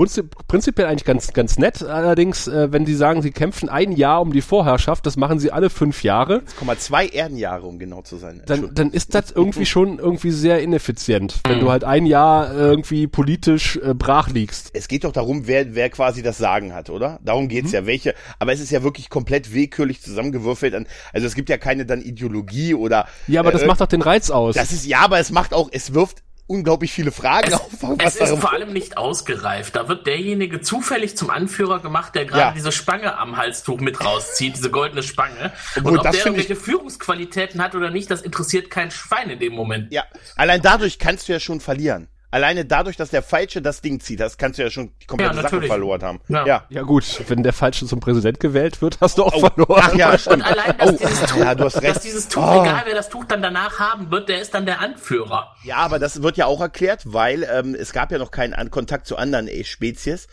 prinzipiell 0.46 0.87
eigentlich 0.87 1.04
ganz, 1.04 1.33
ganz 1.33 1.59
nett. 1.59 1.83
Allerdings, 1.83 2.46
äh, 2.46 2.72
wenn 2.72 2.85
die 2.85 2.94
sagen, 2.94 3.20
sie 3.20 3.33
kämpfen 3.33 3.68
ein 3.68 3.90
Jahr 3.90 4.22
um 4.22 4.33
die 4.33 4.42
Vorherrschaft, 4.42 5.04
das 5.06 5.16
machen 5.16 5.40
sie 5.40 5.50
alle 5.50 5.70
fünf 5.70 6.04
Jahre, 6.04 6.42
1,2 6.61 7.12
Erdenjahre, 7.12 7.66
um 7.66 7.80
genau 7.80 8.02
zu 8.02 8.16
sein. 8.16 8.42
dann, 8.46 8.72
dann 8.72 8.92
ist 8.92 9.12
das 9.14 9.33
irgendwie 9.33 9.66
schon 9.66 9.98
irgendwie 9.98 10.30
sehr 10.30 10.62
ineffizient, 10.62 11.40
wenn 11.48 11.59
du 11.59 11.68
halt 11.68 11.83
ein 11.83 12.06
Jahr 12.06 12.54
irgendwie 12.54 13.09
politisch 13.09 13.76
äh, 13.76 13.92
brach 13.92 14.28
liegst. 14.28 14.70
es 14.72 14.87
geht 14.87 15.02
doch 15.02 15.12
darum, 15.12 15.48
wer, 15.48 15.74
wer 15.74 15.90
quasi 15.90 16.22
das 16.22 16.38
Sagen 16.38 16.72
hat, 16.72 16.88
oder? 16.88 17.18
Darum 17.24 17.48
geht's 17.48 17.72
ja, 17.72 17.87
welche. 17.87 18.14
Aber 18.38 18.52
es 18.52 18.61
ist 18.61 18.70
ja 18.70 18.83
wirklich 18.83 19.11
komplett 19.11 19.52
willkürlich 19.52 20.00
zusammengewürfelt. 20.02 20.74
An, 20.74 20.87
also 21.12 21.26
es 21.26 21.35
gibt 21.35 21.48
ja 21.48 21.59
keine 21.59 21.87
dann 21.87 22.00
Ideologie 22.02 22.74
oder. 22.74 23.06
Ja, 23.26 23.40
aber 23.40 23.52
das 23.52 23.62
äh, 23.62 23.66
macht 23.66 23.80
doch 23.80 23.87
den 23.87 24.02
Reiz 24.02 24.30
aus. 24.30 24.54
Das 24.54 24.72
ist 24.72 24.87
ja, 24.87 25.00
aber 25.00 25.18
es 25.18 25.30
macht 25.30 25.52
auch, 25.54 25.68
es 25.72 25.94
wirft 25.94 26.22
unglaublich 26.46 26.92
viele 26.92 27.12
Fragen 27.12 27.54
auf. 27.54 27.68
Es 27.98 28.16
ist 28.16 28.37
vor 28.38 28.52
allem 28.52 28.72
nicht 28.72 28.96
ausgereift. 28.96 29.76
Da 29.76 29.87
wird 29.88 30.09
derjenige 30.09 30.61
zufällig 30.61 31.16
zum 31.16 31.30
Anführer 31.30 31.78
gemacht, 31.78 32.16
der 32.16 32.24
gerade 32.24 32.40
Ja. 32.40 32.50
diese 32.52 32.72
Spange 32.72 33.16
am 33.16 33.37
Halstuch 33.37 33.78
mit 33.78 34.04
rauszieht, 34.04 34.56
diese 34.56 34.68
goldene 34.70 35.04
Spange. 35.04 35.52
Obwohl, 35.76 35.92
Und 35.92 35.98
ob 35.98 36.04
das 36.04 36.16
der 36.16 36.26
irgendwelche 36.26 36.56
Führungsqualitäten 36.56 37.62
hat 37.62 37.76
oder 37.76 37.90
nicht, 37.90 38.11
das 38.11 38.22
interessiert 38.22 38.68
kein 38.68 38.90
Schwein 38.90 39.30
in 39.30 39.38
dem 39.38 39.52
Moment. 39.52 39.92
ja, 39.92 40.02
allein 40.35 40.61
dadurch 40.61 40.98
kannst 40.98 41.28
du 41.28 41.33
ja 41.33 41.38
schon 41.38 41.61
verlieren. 41.61 42.09
Alleine 42.33 42.64
dadurch, 42.64 42.97
dass 42.97 43.11
der 43.11 43.23
Falsche 43.23 43.61
das 43.61 43.81
Ding 43.81 43.99
zieht, 43.99 44.21
das 44.21 44.38
kannst 44.38 44.59
du 44.59 44.62
ja 44.62 44.71
schon 44.71 44.93
die 45.03 45.07
komplette 45.07 45.35
Ja, 45.37 45.43
Sache 45.43 45.62
verloren 45.62 46.03
haben. 46.03 46.21
Ja. 46.29 46.47
ja. 46.47 46.64
ja 46.69 46.83
gut, 46.83 47.05
wenn 47.29 47.43
der 47.43 47.53
Falsche 47.53 47.87
zum 47.87 47.99
Präsident 47.99 48.38
gewählt 48.38 48.81
wird, 48.83 48.99
hast 49.01 49.19
du 49.19 49.25
auch 49.25 49.35
Oh, 49.35 49.40
verloren. 49.40 49.83
ach 49.85 49.95
ja, 49.95 50.11
Und 50.12 50.21
stimmt. 50.21 50.45
allein, 50.45 50.79
dass 50.79 50.88
Oh, 50.90 50.97
dieses 51.01 51.21
Tuch, 51.23 51.37
ja, 51.38 51.55
du 51.57 51.64
hast 51.64 51.83
recht. 51.83 51.97
dass 51.97 52.03
dieses 52.03 52.29
Tuch, 52.29 52.43
Oh. 52.47 52.62
egal 52.62 52.83
wer 52.87 52.95
das 52.95 53.09
Tuch 53.09 53.25
dann 53.25 53.43
danach 53.43 53.81
haben 53.81 54.11
wird, 54.12 54.29
der 54.29 54.40
ist 54.40 54.55
dann 54.55 54.64
der 54.64 54.79
Anführer. 54.81 55.55
Ja, 55.64 55.77
aber 55.79 55.99
das 55.99 56.23
wird 56.23 56.37
ja 56.37 56.47
auch 56.47 56.61
erklärt, 56.61 57.03
weil 57.07 57.43
ähm, 57.53 57.75
es 57.75 57.93
gab 57.93 58.12
ja 58.12 58.19
noch 58.19 58.31
keinen 58.31 58.55
An 58.55 58.71
Kontakt 58.71 59.07
zu 59.09 59.16
anderen 59.16 59.49
äh, 59.49 59.64
Spezies, 59.64 60.29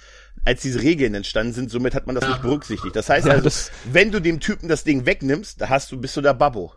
als 0.45 0.61
diese 0.61 0.81
Regeln 0.83 1.15
entstanden 1.15 1.53
sind. 1.53 1.71
Somit 1.71 1.95
hat 1.95 2.05
man 2.05 2.13
das 2.15 2.27
nicht 2.27 2.43
berücksichtigt. 2.43 2.95
Das 2.95 3.09
heißt 3.09 3.25
Ja, 3.25 3.33
also, 3.33 3.43
das- 3.43 3.71
wenn 3.91 4.11
du 4.11 4.21
dem 4.21 4.39
Typen 4.39 4.69
das 4.69 4.83
Ding 4.83 5.07
wegnimmst, 5.07 5.59
da 5.61 5.69
hast 5.69 5.91
du 5.91 5.99
bist 5.99 6.15
du 6.15 6.21
der 6.21 6.35
Babbo. 6.35 6.73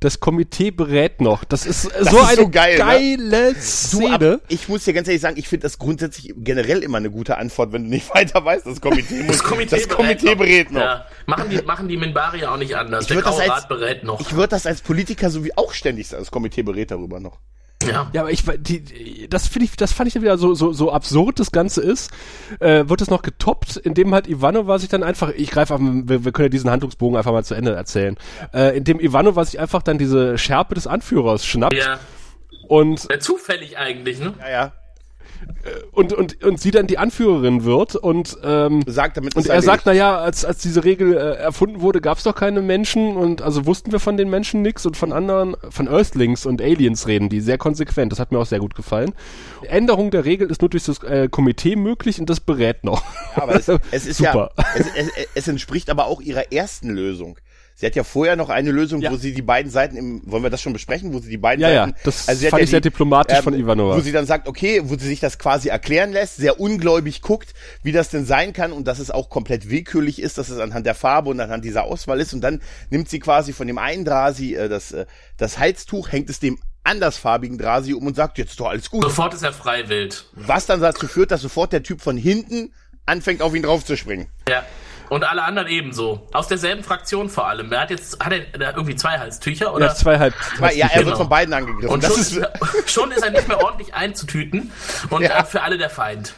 Das 0.00 0.20
Komitee 0.20 0.70
berät 0.70 1.20
noch. 1.20 1.44
Das 1.44 1.66
ist 1.66 1.86
Das 1.86 2.10
so 2.10 2.18
ist 2.18 2.24
eine 2.26 2.36
so 2.36 2.48
geil, 2.48 2.72
ne? 2.72 2.78
geile 2.78 3.54
Du, 3.54 3.60
Szene. 3.60 4.14
aber 4.14 4.40
ich 4.48 4.68
muss 4.68 4.84
dir 4.84 4.92
ganz 4.92 5.08
ehrlich 5.08 5.22
sagen, 5.22 5.36
ich 5.38 5.48
finde 5.48 5.62
das 5.64 5.78
grundsätzlich 5.78 6.32
generell 6.36 6.82
immer 6.82 6.98
eine 6.98 7.10
gute 7.10 7.38
Antwort, 7.38 7.72
wenn 7.72 7.84
du 7.84 7.90
nicht 7.90 8.08
weiter 8.14 8.44
weißt. 8.44 8.66
Das 8.66 8.80
Komitee 8.80 9.22
muss, 9.22 9.38
Das 9.38 9.44
Komitee, 9.44 9.76
das 9.76 9.88
Komitee 9.88 10.34
berät 10.34 10.70
noch. 10.72 10.80
Ja. 10.80 11.06
Machen 11.26 11.50
die, 11.50 11.62
machen 11.62 11.88
die 11.88 11.96
Minbari 11.96 12.44
auch 12.44 12.56
nicht 12.56 12.74
anders. 12.76 13.04
Ich 13.04 13.08
Der 13.12 13.22
das 13.22 13.38
als- 13.38 13.68
berät 13.68 14.04
noch. 14.04 14.20
Ich 14.20 14.32
würde 14.34 14.48
das 14.48 14.66
als 14.66 14.80
Politiker 14.80 15.30
so 15.30 15.44
wie 15.44 15.56
auch 15.56 15.72
ständig 15.72 16.08
sagen. 16.08 16.22
Das 16.22 16.30
Komitee 16.30 16.62
berät 16.62 16.90
darüber 16.90 17.20
noch. 17.20 17.38
Ja. 17.86 18.10
Ja, 18.12 18.20
aber 18.22 18.30
ich 18.30 18.44
die, 18.58 19.28
das 19.28 19.48
finde 19.48 19.66
ich, 19.66 19.76
das 19.76 19.92
fand 19.92 20.08
ich 20.08 20.14
dann 20.14 20.22
wieder 20.22 20.38
so 20.38 20.54
so 20.54 20.72
so 20.72 20.92
absurd 20.92 21.40
das 21.40 21.52
Ganze 21.52 21.80
ist. 21.82 22.10
Äh, 22.58 22.88
wird 22.88 23.00
es 23.00 23.10
noch 23.10 23.22
getoppt, 23.22 23.76
indem 23.76 24.14
halt 24.14 24.28
Ivanova 24.28 24.78
sich 24.78 24.88
dann 24.88 25.02
einfach, 25.02 25.30
ich 25.30 25.50
greife 25.50 25.74
auf, 25.74 25.80
wir, 25.82 26.24
wir 26.24 26.32
können 26.32 26.46
ja 26.46 26.50
diesen 26.50 26.70
Handlungsbogen 26.70 27.16
einfach 27.16 27.32
mal 27.32 27.44
zu 27.44 27.54
Ende 27.54 27.74
erzählen, 27.74 28.16
äh, 28.52 28.76
indem 28.76 29.00
Ivanova 29.00 29.44
sich 29.44 29.58
einfach 29.58 29.82
dann 29.82 29.98
diese 29.98 30.38
Schärpe 30.38 30.74
des 30.74 30.86
Anführers 30.86 31.44
schnappt 31.46 31.74
ja. 31.74 31.98
und 32.68 33.10
Äh, 33.10 33.18
Zufällig 33.18 33.78
eigentlich, 33.78 34.20
ne? 34.20 34.34
Ja, 34.40 34.50
ja. 34.50 34.72
Und 35.92 36.12
und 36.12 36.42
und 36.42 36.60
sie 36.60 36.70
dann 36.70 36.86
die 36.86 36.98
Anführerin 36.98 37.64
wird 37.64 37.94
und 37.96 38.38
ähm, 38.42 38.82
Sagt 38.86 39.16
damit 39.16 39.36
und 39.36 39.46
er 39.46 39.54
erledigt. 39.54 39.66
sagt, 39.66 39.86
naja, 39.86 40.18
als, 40.18 40.44
als 40.44 40.58
diese 40.58 40.84
Regel 40.84 41.14
äh, 41.14 41.36
erfunden 41.36 41.80
wurde, 41.80 42.00
gab 42.00 42.18
es 42.18 42.24
doch 42.24 42.34
keine 42.34 42.62
Menschen 42.62 43.16
und 43.16 43.42
also 43.42 43.66
wussten 43.66 43.92
wir 43.92 44.00
von 44.00 44.16
den 44.16 44.30
Menschen 44.30 44.62
nichts 44.62 44.86
und 44.86 44.96
von 44.96 45.12
anderen, 45.12 45.56
von 45.68 45.88
Earthlings 45.88 46.46
und 46.46 46.62
Aliens 46.62 47.06
reden 47.06 47.28
die 47.28 47.40
sehr 47.40 47.58
konsequent. 47.58 48.12
Das 48.12 48.18
hat 48.18 48.32
mir 48.32 48.38
auch 48.38 48.46
sehr 48.46 48.58
gut 48.58 48.74
gefallen. 48.74 49.12
Änderung 49.62 50.10
der 50.10 50.24
Regel 50.24 50.50
ist 50.50 50.62
nur 50.62 50.70
durch 50.70 50.84
das 50.84 51.02
äh, 51.02 51.28
Komitee 51.28 51.76
möglich 51.76 52.18
und 52.20 52.30
das 52.30 52.40
berät 52.40 52.84
noch. 52.84 53.02
Ja, 53.36 53.42
aber 53.42 53.54
es, 53.56 53.68
es 53.90 54.06
ist 54.06 54.16
Super. 54.18 54.52
ja, 54.56 54.64
es, 54.76 54.86
es, 54.96 55.10
es 55.34 55.48
entspricht 55.48 55.90
aber 55.90 56.06
auch 56.06 56.20
ihrer 56.20 56.52
ersten 56.52 56.90
Lösung. 56.90 57.36
Sie 57.80 57.86
hat 57.86 57.96
ja 57.96 58.04
vorher 58.04 58.36
noch 58.36 58.50
eine 58.50 58.72
Lösung, 58.72 59.00
Ja. 59.00 59.10
wo 59.10 59.16
sie 59.16 59.32
die 59.32 59.40
beiden 59.40 59.70
Seiten 59.72 59.96
im, 59.96 60.20
wollen 60.26 60.42
wir 60.42 60.50
das 60.50 60.60
schon 60.60 60.74
besprechen, 60.74 61.14
wo 61.14 61.18
sie 61.18 61.30
die 61.30 61.38
beiden 61.38 61.62
Ja, 61.62 61.70
ja, 61.70 61.86
Seiten, 61.86 61.96
das 62.04 62.26
sie 62.26 62.30
hat 62.32 62.50
fand 62.50 62.60
ja 62.60 62.64
ich 62.64 62.70
sehr 62.70 62.82
diplomatisch 62.82 63.38
von 63.40 63.54
Ivanova. 63.54 63.96
Wo 63.96 64.00
sie 64.00 64.12
dann 64.12 64.26
sagt, 64.26 64.46
okay, 64.48 64.82
wo 64.84 64.98
sie 64.98 65.06
sich 65.06 65.18
das 65.20 65.38
quasi 65.38 65.70
erklären 65.70 66.12
lässt, 66.12 66.36
sehr 66.36 66.60
ungläubig 66.60 67.22
guckt, 67.22 67.54
wie 67.82 67.92
das 67.92 68.10
denn 68.10 68.26
sein 68.26 68.52
kann 68.52 68.72
und 68.72 68.86
dass 68.86 68.98
es 68.98 69.10
auch 69.10 69.30
komplett 69.30 69.70
willkürlich 69.70 70.20
ist, 70.20 70.36
dass 70.36 70.50
es 70.50 70.58
anhand 70.58 70.84
der 70.84 70.94
Farbe 70.94 71.30
und 71.30 71.40
anhand 71.40 71.64
dieser 71.64 71.84
Auswahl 71.84 72.20
ist 72.20 72.34
und 72.34 72.42
dann 72.42 72.60
nimmt 72.90 73.08
sie 73.08 73.18
quasi 73.18 73.54
von 73.54 73.66
dem 73.66 73.78
einen 73.78 74.04
Drasi 74.04 74.54
äh, 74.56 74.68
das, 74.68 74.92
äh, 74.92 75.06
das 75.38 75.58
Halstuch, 75.58 76.12
hängt 76.12 76.28
es 76.28 76.38
dem 76.38 76.58
andersfarbigen 76.84 77.56
Drasi 77.56 77.94
um 77.94 78.06
und 78.06 78.14
sagt, 78.14 78.36
jetzt 78.36 78.50
ist 78.50 78.60
doch 78.60 78.68
alles 78.68 78.90
gut. 78.90 79.04
Sofort 79.04 79.32
ist 79.32 79.42
er 79.42 79.54
freiwillig. 79.54 80.22
Was 80.34 80.66
dann 80.66 80.80
dazu 80.82 81.08
führt, 81.08 81.30
dass 81.30 81.40
sofort 81.40 81.72
der 81.72 81.82
Typ 81.82 82.02
von 82.02 82.18
hinten 82.18 82.72
anfängt, 83.06 83.40
auf 83.40 83.54
ihn 83.54 83.62
draufzuspringen. 83.62 84.26
Ja. 84.48 84.64
Und 85.10 85.24
alle 85.24 85.42
anderen 85.42 85.68
ebenso. 85.68 86.26
Aus 86.32 86.48
derselben 86.48 86.82
Fraktion 86.84 87.28
vor 87.28 87.46
allem. 87.48 87.70
Er 87.72 87.80
hat 87.82 87.90
jetzt, 87.90 88.18
hat 88.24 88.32
er 88.32 88.40
da 88.58 88.70
irgendwie 88.70 88.94
zwei 88.96 89.18
Halstücher 89.18 89.74
oder? 89.74 89.86
Ja, 89.86 89.94
zweieinhalb. 89.94 90.34
Weil, 90.58 90.76
ja, 90.76 90.86
er 90.86 90.98
Genau. 91.00 91.06
wird 91.08 91.16
von 91.18 91.28
beiden 91.28 91.52
angegriffen. 91.52 91.88
und 91.90 92.02
das 92.02 92.12
schon 92.12 92.20
ist, 92.20 92.36
er, 92.38 92.52
schon 92.86 93.12
ist 93.12 93.22
er 93.24 93.30
nicht 93.30 93.48
mehr 93.48 93.62
ordentlich 93.62 93.92
einzutüten 93.92 94.72
und 95.10 95.22
Ja. 95.22 95.40
äh, 95.40 95.44
für 95.44 95.62
alle 95.62 95.76
der 95.78 95.90
Feind. 95.90 96.34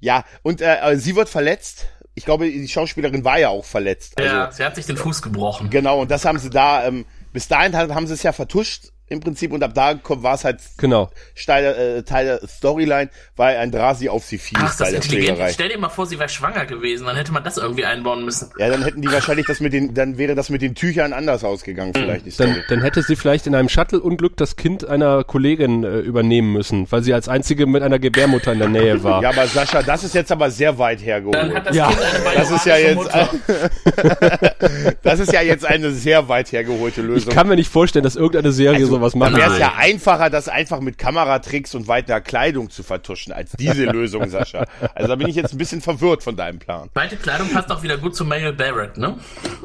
ja, 0.00 0.24
und 0.42 0.60
äh, 0.60 0.96
sie 0.96 1.16
wird 1.16 1.28
verletzt. 1.28 1.86
Ich 2.14 2.24
glaube, 2.24 2.46
die 2.50 2.66
Schauspielerin 2.68 3.24
war 3.24 3.38
ja 3.38 3.48
auch 3.50 3.64
verletzt. 3.64 4.14
Also, 4.18 4.34
ja, 4.34 4.50
sie 4.50 4.64
hat 4.64 4.74
sich 4.74 4.86
den 4.86 4.96
Fuß 4.96 5.22
gebrochen. 5.22 5.70
Genau, 5.70 6.00
und 6.00 6.10
das 6.10 6.24
haben 6.24 6.38
sie 6.38 6.50
da, 6.50 6.84
ähm, 6.86 7.04
bis 7.32 7.46
dahin 7.48 7.76
haben 7.76 8.06
sie 8.06 8.14
es 8.14 8.22
ja 8.22 8.32
vertuscht 8.32 8.86
im 9.08 9.20
Prinzip 9.20 9.52
und 9.52 9.62
ab 9.62 9.72
da 9.74 9.94
kommt- 9.94 10.22
war 10.22 10.34
es 10.34 10.44
halt 10.44 10.58
Genau. 10.78 11.10
Teil, 11.46 11.64
äh, 11.64 12.02
Teil 12.02 12.26
der 12.26 12.48
Storyline, 12.48 13.08
weil 13.36 13.56
ein 13.58 13.70
Drasi 13.70 14.08
auf 14.08 14.24
sie 14.24 14.38
fiel 14.38 14.58
Ach, 14.60 14.76
das 14.76 14.88
ist 14.90 14.94
intelligent. 15.06 15.38
Stell 15.52 15.68
dir 15.68 15.78
mal 15.78 15.88
vor, 15.88 16.06
sie 16.06 16.18
wäre 16.18 16.28
schwanger 16.28 16.66
gewesen, 16.66 17.06
dann 17.06 17.16
hätte 17.16 17.32
man 17.32 17.44
das 17.44 17.56
irgendwie 17.56 17.84
einbauen 17.84 18.24
müssen. 18.24 18.50
Ja, 18.58 18.68
dann 18.68 18.82
hätten 18.82 19.02
die 19.02 19.10
wahrscheinlich 19.12 19.46
das 19.46 19.60
mit 19.60 19.72
den, 19.72 19.94
dann 19.94 20.18
wäre 20.18 20.34
das 20.34 20.50
mit 20.50 20.60
den 20.62 20.74
Tüchern 20.74 21.12
anders 21.12 21.44
ausgegangen, 21.44 21.92
vielleicht 21.94 22.26
die 22.26 22.30
Story. 22.30 22.50
Dann, 22.54 22.62
dann 22.68 22.82
hätte 22.82 23.02
sie 23.02 23.14
vielleicht 23.16 23.46
in 23.46 23.54
einem 23.54 23.68
Shuttle-Unglück 23.68 24.36
das 24.36 24.56
Kind 24.56 24.86
einer 24.88 25.22
Kollegin 25.24 25.84
äh, 25.84 25.98
übernehmen 26.00 26.52
müssen, 26.52 26.90
weil 26.90 27.02
sie 27.02 27.14
als 27.14 27.28
einzige 27.28 27.66
mit 27.66 27.82
einer 27.82 27.98
Gebärmutter 27.98 28.52
in 28.52 28.58
der 28.58 28.68
Nähe 28.68 29.02
war. 29.04 29.22
Ja, 29.22 29.28
aber 29.30 29.46
Sascha, 29.46 29.82
das 29.82 30.02
ist 30.04 30.14
jetzt 30.14 30.32
aber 30.32 30.50
sehr 30.50 30.78
weit 30.78 30.98
Dann 30.98 31.04
hergeholt. 31.06 31.54
hat 31.54 31.66
das 31.68 31.76
Ja. 31.76 31.88
Kind 31.90 32.00
eine 32.02 32.34
Das 32.36 32.50
ist 32.50 32.66
ja 32.66 32.76
jetzt, 32.76 33.08
das 35.02 35.20
ist 35.20 35.32
ja 35.32 35.42
jetzt 35.42 35.64
eine 35.64 35.90
sehr 35.92 36.28
weit 36.28 36.52
hergeholte 36.52 37.00
Ich 37.02 37.06
Lösung. 37.06 37.32
kann 37.32 37.48
mir 37.48 37.56
nicht 37.56 37.70
vorstellen, 37.70 38.02
dass 38.02 38.16
irgendeine 38.16 38.52
Serie 38.52 38.86
sowas 38.98 39.12
Dann 39.12 39.20
machen 39.20 39.36
wäre 39.36 39.52
es 39.52 39.58
ja 39.58 39.74
einfacher, 39.76 40.30
das 40.30 40.48
einfach 40.48 40.80
mit 40.80 40.98
Kameratricks 40.98 41.74
und 41.74 41.88
weiter 41.88 42.20
Kleidung 42.20 42.70
zu 42.70 42.82
vertuschen, 42.82 43.32
als 43.32 43.52
diese 43.52 43.84
Lösung, 43.92 44.28
Sascha. 44.28 44.64
Also 44.94 45.08
da 45.08 45.16
bin 45.16 45.28
ich 45.28 45.36
jetzt 45.36 45.52
ein 45.54 45.58
bisschen 45.58 45.80
verwirrt 45.80 46.22
von 46.22 46.36
deinem 46.36 46.58
Plan. 46.58 46.90
Weite 46.94 47.16
Kleidung 47.16 47.48
passt 47.50 47.70
auch 47.70 47.82
wieder 47.82 47.98
gut 47.98 48.14
zu 48.16 48.24
Mayle 48.24 48.52
Barrett, 48.52 48.96
ne? 48.98 49.16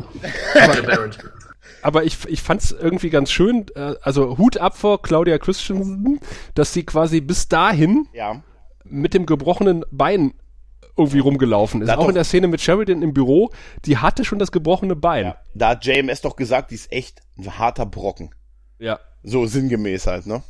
Mayle 0.55 0.83
Barrett. 0.83 1.17
Aber 1.83 2.03
ich, 2.03 2.17
ich 2.27 2.41
fand 2.41 2.61
es 2.61 2.71
irgendwie 2.71 3.09
ganz 3.09 3.31
schön, 3.31 3.65
äh, 3.75 3.95
also 4.01 4.37
Hut 4.37 4.57
ab 4.57 4.77
vor 4.77 5.01
Claudia 5.01 5.37
Christensen, 5.39 6.19
dass 6.53 6.73
sie 6.73 6.83
quasi 6.85 7.21
bis 7.21 7.47
dahin 7.47 8.07
Ja. 8.13 8.43
mit 8.83 9.13
dem 9.13 9.25
gebrochenen 9.25 9.83
Bein 9.91 10.33
irgendwie 10.97 11.19
rumgelaufen 11.19 11.81
ist. 11.81 11.87
Da 11.87 11.95
Auch 11.95 12.01
doch- 12.01 12.09
in 12.09 12.15
der 12.15 12.25
Szene 12.25 12.47
mit 12.47 12.61
Sheridan 12.61 13.01
im 13.01 13.13
Büro, 13.13 13.49
die 13.85 13.97
hatte 13.97 14.25
schon 14.25 14.37
das 14.39 14.51
gebrochene 14.51 14.95
Bein. 14.95 15.33
Da 15.55 15.69
hat 15.69 15.85
JMS 15.85 16.21
doch 16.21 16.35
gesagt, 16.35 16.69
die 16.69 16.75
ist 16.75 16.91
echt 16.91 17.21
ein 17.39 17.57
harter 17.57 17.85
Brocken. 17.87 18.35
Ja. 18.77 18.99
So 19.23 19.45
sinngemäß 19.45 20.07
halt, 20.07 20.25
ne? 20.27 20.41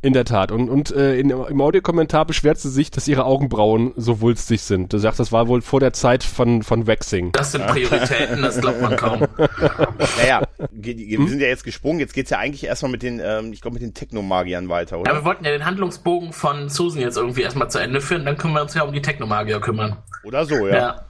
In 0.00 0.12
der 0.12 0.24
Tat. 0.24 0.52
Und, 0.52 0.68
und 0.70 0.92
äh, 0.92 1.18
in, 1.18 1.30
im 1.30 1.60
Audiokommentar 1.60 2.24
beschwert 2.24 2.58
sie 2.60 2.70
sich, 2.70 2.92
dass 2.92 3.08
ihre 3.08 3.24
Augenbrauen 3.24 3.92
so 3.96 4.20
wulstig 4.20 4.60
sind. 4.62 4.92
Du 4.92 4.98
sagst, 4.98 5.18
das 5.18 5.32
war 5.32 5.48
wohl 5.48 5.60
vor 5.60 5.80
der 5.80 5.92
Zeit 5.92 6.22
von, 6.22 6.62
von 6.62 6.86
Waxing. 6.86 7.32
Das 7.32 7.50
sind 7.50 7.66
Prioritäten, 7.66 8.40
das 8.42 8.60
glaubt 8.60 8.80
man 8.80 8.96
kaum. 8.96 9.22
Naja, 10.20 10.42
ge- 10.72 11.16
Hm? 11.16 11.22
wir 11.24 11.28
sind 11.28 11.40
ja 11.40 11.48
jetzt 11.48 11.64
gesprungen, 11.64 11.98
jetzt 11.98 12.14
geht's 12.14 12.30
ja 12.30 12.38
eigentlich 12.38 12.62
erstmal 12.64 12.92
mit 12.92 13.02
den, 13.02 13.20
ähm, 13.22 13.52
ich 13.52 13.60
glaube, 13.60 13.74
mit 13.74 13.82
den 13.82 13.92
Technomagiern 13.92 14.68
weiter, 14.68 14.96
Ja, 14.96 15.00
oder? 15.02 15.14
wir 15.14 15.24
wollten 15.24 15.44
ja 15.44 15.50
den 15.50 15.64
Handlungsbogen 15.64 16.32
von 16.32 16.68
Susan 16.68 17.00
jetzt 17.02 17.16
irgendwie 17.16 17.42
erstmal 17.42 17.68
zu 17.68 17.78
Ende 17.80 18.00
führen, 18.00 18.24
dann 18.24 18.36
können 18.36 18.54
wir 18.54 18.62
uns 18.62 18.74
ja 18.74 18.82
um 18.84 18.92
die 18.92 19.02
Technomagier 19.02 19.58
kümmern. 19.60 19.96
Oder 20.22 20.44
so, 20.46 20.68
ja. 20.68 20.76
Ja. 20.76 21.04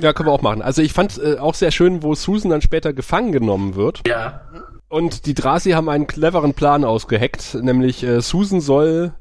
Ja, 0.00 0.12
können 0.12 0.28
wir 0.28 0.32
auch 0.32 0.42
machen. 0.42 0.62
Also 0.62 0.80
ich 0.82 0.92
fand 0.92 1.18
äh, 1.18 1.38
auch 1.38 1.54
sehr 1.54 1.72
schön, 1.72 2.04
wo 2.04 2.14
Susan 2.14 2.52
dann 2.52 2.62
später 2.62 2.92
gefangen 2.92 3.32
genommen 3.32 3.74
wird. 3.74 4.02
Ja. 4.06 4.42
Und 4.88 5.26
die 5.26 5.34
Drasi 5.34 5.72
haben 5.72 5.88
einen 5.88 6.06
cleveren 6.06 6.54
Plan 6.54 6.84
ausgeheckt, 6.84 7.54
nämlich 7.54 8.02
äh, 8.02 8.20
Susan 8.22 8.60
soll 8.60 9.12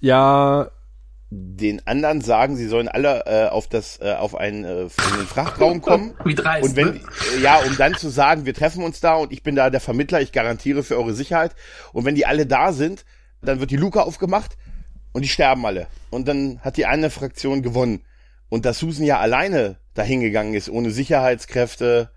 ja 0.00 0.70
Den 1.30 1.84
anderen 1.86 2.20
sagen, 2.20 2.56
sie 2.56 2.66
sollen 2.66 2.88
alle 2.88 3.24
äh, 3.26 3.48
auf 3.48 3.66
das, 3.68 4.00
äh, 4.00 4.14
auf 4.14 4.36
einen, 4.36 4.64
äh, 4.64 4.82
in 4.82 4.88
den 5.18 5.26
Frachtraum 5.26 5.80
kommen. 5.82 6.14
Wie 6.24 6.34
dreist, 6.34 6.68
Und 6.68 6.76
wenn, 6.76 6.94
ne? 6.94 7.00
äh, 7.36 7.40
ja, 7.40 7.58
um 7.58 7.76
dann 7.76 7.94
zu 7.94 8.08
sagen, 8.08 8.46
wir 8.46 8.54
treffen 8.54 8.84
uns 8.84 9.00
da 9.00 9.14
und 9.14 9.32
ich 9.32 9.42
bin 9.42 9.56
da 9.56 9.68
der 9.68 9.80
Vermittler, 9.80 10.20
ich 10.20 10.32
garantiere 10.32 10.82
für 10.84 10.96
eure 10.96 11.12
Sicherheit. 11.12 11.54
Und 11.92 12.04
wenn 12.04 12.14
die 12.14 12.26
alle 12.26 12.46
da 12.46 12.72
sind, 12.72 13.04
dann 13.42 13.60
wird 13.60 13.70
die 13.70 13.76
Luke 13.76 14.02
aufgemacht 14.02 14.56
und 15.12 15.22
die 15.22 15.28
sterben 15.28 15.66
alle. 15.66 15.88
Und 16.10 16.28
dann 16.28 16.60
hat 16.60 16.76
die 16.76 16.86
eine 16.86 17.10
Fraktion 17.10 17.62
gewonnen. 17.62 18.04
Und 18.48 18.64
dass 18.64 18.78
Susan 18.78 19.04
ja 19.04 19.18
alleine 19.18 19.76
dahingegangen 19.94 20.54
ist, 20.54 20.68
ohne 20.68 20.90
Sicherheitskräfte. 20.90 22.10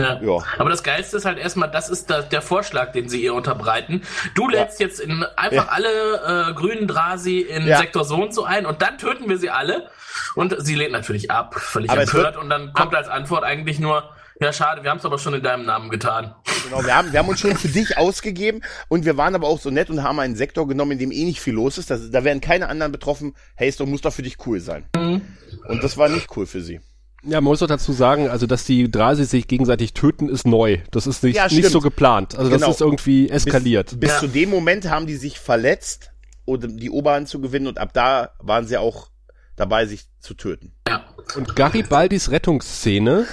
Ja. 0.00 0.20
Ja. 0.22 0.44
Aber 0.58 0.70
das 0.70 0.84
Geilste 0.84 1.16
ist 1.16 1.24
halt 1.24 1.38
erstmal, 1.38 1.68
das 1.70 1.88
ist 1.90 2.08
da, 2.08 2.22
der 2.22 2.40
Vorschlag, 2.40 2.92
den 2.92 3.08
sie 3.08 3.20
ihr 3.22 3.34
unterbreiten. 3.34 4.02
Du 4.36 4.48
lädst 4.48 4.78
jetzt 4.78 5.00
in 5.00 5.24
einfach 5.36 5.66
Ja. 5.66 5.72
alle 5.72 6.50
äh, 6.50 6.54
grünen 6.54 6.86
Drasi 6.86 7.40
in 7.40 7.66
Ja. 7.66 7.78
Sektor 7.78 8.04
so 8.04 8.14
und 8.22 8.32
so 8.32 8.44
ein 8.44 8.64
und 8.64 8.80
dann 8.80 8.96
töten 8.98 9.28
wir 9.28 9.38
sie 9.38 9.50
alle. 9.50 9.88
Und 10.36 10.54
sie 10.58 10.76
lehnt 10.76 10.92
natürlich 10.92 11.32
ab, 11.32 11.56
völlig 11.56 11.90
Aber 11.90 12.02
empört. 12.02 12.36
Und 12.36 12.48
dann 12.48 12.72
kommt 12.74 12.94
als 12.94 13.08
Antwort 13.08 13.42
eigentlich 13.42 13.80
nur, 13.80 14.08
ja 14.40 14.52
schade, 14.52 14.84
wir 14.84 14.90
haben 14.90 14.98
es 14.98 15.04
aber 15.04 15.18
schon 15.18 15.34
in 15.34 15.42
deinem 15.42 15.64
Namen 15.66 15.90
getan. 15.90 16.32
Genau, 16.64 16.84
wir 16.84 16.94
haben, 16.96 17.12
wir 17.12 17.18
haben 17.18 17.28
uns 17.28 17.40
schon 17.40 17.56
für 17.56 17.68
dich 17.68 17.98
ausgegeben 17.98 18.62
und 18.86 19.04
wir 19.04 19.16
waren 19.16 19.34
aber 19.34 19.48
auch 19.48 19.58
so 19.58 19.70
nett 19.70 19.90
und 19.90 20.04
haben 20.04 20.20
einen 20.20 20.36
Sektor 20.36 20.68
genommen, 20.68 20.92
in 20.92 20.98
dem 20.98 21.10
eh 21.12 21.24
nicht 21.24 21.40
viel 21.40 21.54
los 21.54 21.76
ist. 21.76 21.90
Das, 21.90 22.08
da 22.12 22.22
werden 22.22 22.40
keine 22.40 22.68
anderen 22.68 22.92
betroffen. 22.92 23.34
Hey, 23.56 23.68
es 23.68 23.78
muss 23.80 24.00
doch 24.02 24.12
für 24.12 24.22
dich 24.22 24.36
cool 24.46 24.60
sein. 24.60 24.86
Und 24.94 25.82
das 25.82 25.96
war 25.96 26.08
nicht 26.08 26.28
cool 26.36 26.46
für 26.46 26.60
sie. 26.60 26.80
Ja, 27.24 27.40
man 27.40 27.44
muss 27.44 27.58
doch 27.58 27.66
dazu 27.66 27.92
sagen, 27.92 28.28
also 28.28 28.46
dass 28.46 28.64
die 28.64 28.90
Drasi 28.90 29.24
sich 29.24 29.48
gegenseitig 29.48 29.92
töten, 29.92 30.28
ist 30.28 30.46
neu. 30.46 30.78
Das 30.92 31.06
ist 31.06 31.22
nicht, 31.24 31.36
Ja, 31.36 31.48
nicht 31.48 31.68
so 31.68 31.80
geplant. 31.80 32.36
Also 32.36 32.50
Genau. 32.50 32.66
das 32.66 32.76
ist 32.76 32.80
irgendwie 32.80 33.28
eskaliert. 33.28 33.90
Bis, 33.90 33.98
bis 33.98 34.10
Ja. 34.10 34.18
zu 34.20 34.28
dem 34.28 34.50
Moment 34.50 34.88
haben 34.88 35.06
die 35.06 35.16
sich 35.16 35.38
verletzt, 35.40 36.10
um 36.44 36.60
die 36.78 36.90
Oberhand 36.90 37.28
zu 37.28 37.40
gewinnen 37.40 37.66
und 37.66 37.78
ab 37.78 37.90
da 37.92 38.30
waren 38.38 38.66
sie 38.66 38.76
auch 38.78 39.08
dabei, 39.56 39.86
sich 39.86 40.04
zu 40.20 40.34
töten. 40.34 40.72
Ja. 40.86 41.04
Und 41.34 41.56
Garibaldis 41.56 42.30
Rettungsszene 42.30 43.26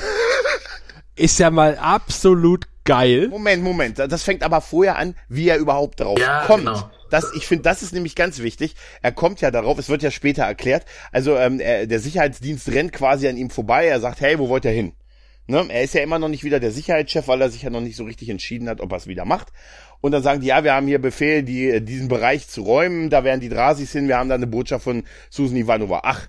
ist 1.16 1.40
ja 1.40 1.50
mal 1.52 1.78
absolut 1.78 2.66
geil. 2.84 3.28
Moment, 3.30 3.64
Moment. 3.64 4.00
Das 4.00 4.24
fängt 4.24 4.44
aber 4.44 4.62
vorher 4.62 4.98
an, 4.98 5.16
wie 5.30 5.48
er 5.48 5.58
überhaupt 5.58 6.00
drauf 6.00 6.20
Ja, 6.20 6.44
kommt. 6.46 6.66
genau. 6.66 6.90
Das, 7.10 7.32
ich 7.36 7.46
finde, 7.48 7.64
das 7.64 7.84
ist 7.84 7.94
nämlich 7.94 8.16
ganz 8.16 8.40
wichtig. 8.40 8.76
Er 9.02 9.12
kommt 9.12 9.42
ja 9.42 9.52
darauf, 9.52 9.78
es 9.78 9.90
wird 9.90 10.04
ja 10.04 10.12
später 10.12 10.44
erklärt. 10.44 10.86
Also 11.12 11.38
ähm, 11.38 11.60
er, 11.60 11.88
der 11.88 12.00
Sicherheitsdienst 12.00 12.70
rennt 12.70 12.92
quasi 12.94 13.28
an 13.28 13.38
ihm 13.38 13.50
vorbei. 13.50 13.88
Er 13.88 14.00
sagt, 14.00 14.22
hey, 14.22 14.40
wo 14.40 14.50
wollt 14.50 14.66
ihr 14.66 14.72
hin? 14.72 14.94
Ne? 15.48 15.66
Er 15.70 15.84
ist 15.84 15.94
ja 15.94 16.02
immer 16.02 16.18
noch 16.18 16.28
nicht 16.30 16.44
wieder 16.44 16.60
der 16.60 16.72
Sicherheitschef, 16.72 17.28
weil 17.28 17.42
er 17.42 17.50
sich 17.50 17.62
ja 17.62 17.70
noch 17.70 17.82
nicht 17.82 17.96
so 17.96 18.04
richtig 18.04 18.30
entschieden 18.30 18.68
hat, 18.68 18.82
ob 18.82 18.92
er 18.92 18.98
es 18.98 19.08
wieder 19.08 19.26
macht. 19.26 19.54
Und 20.02 20.12
dann 20.12 20.24
sagen 20.24 20.42
die, 20.42 20.48
ja, 20.48 20.64
wir 20.64 20.74
haben 20.74 20.88
hier 20.88 21.00
Befehl, 21.00 21.44
die, 21.44 21.84
diesen 21.84 22.08
Bereich 22.08 22.48
zu 22.48 22.64
räumen. 22.64 23.10
Da 23.10 23.24
werden 23.24 23.42
die 23.42 23.50
Drasis 23.50 23.92
hin. 23.92 24.08
Wir 24.08 24.18
haben 24.18 24.30
da 24.30 24.36
eine 24.36 24.48
Botschaft 24.48 24.84
von 24.84 25.04
Susan 25.30 25.58
Ivanova. 25.58 26.02
Ach, 26.04 26.28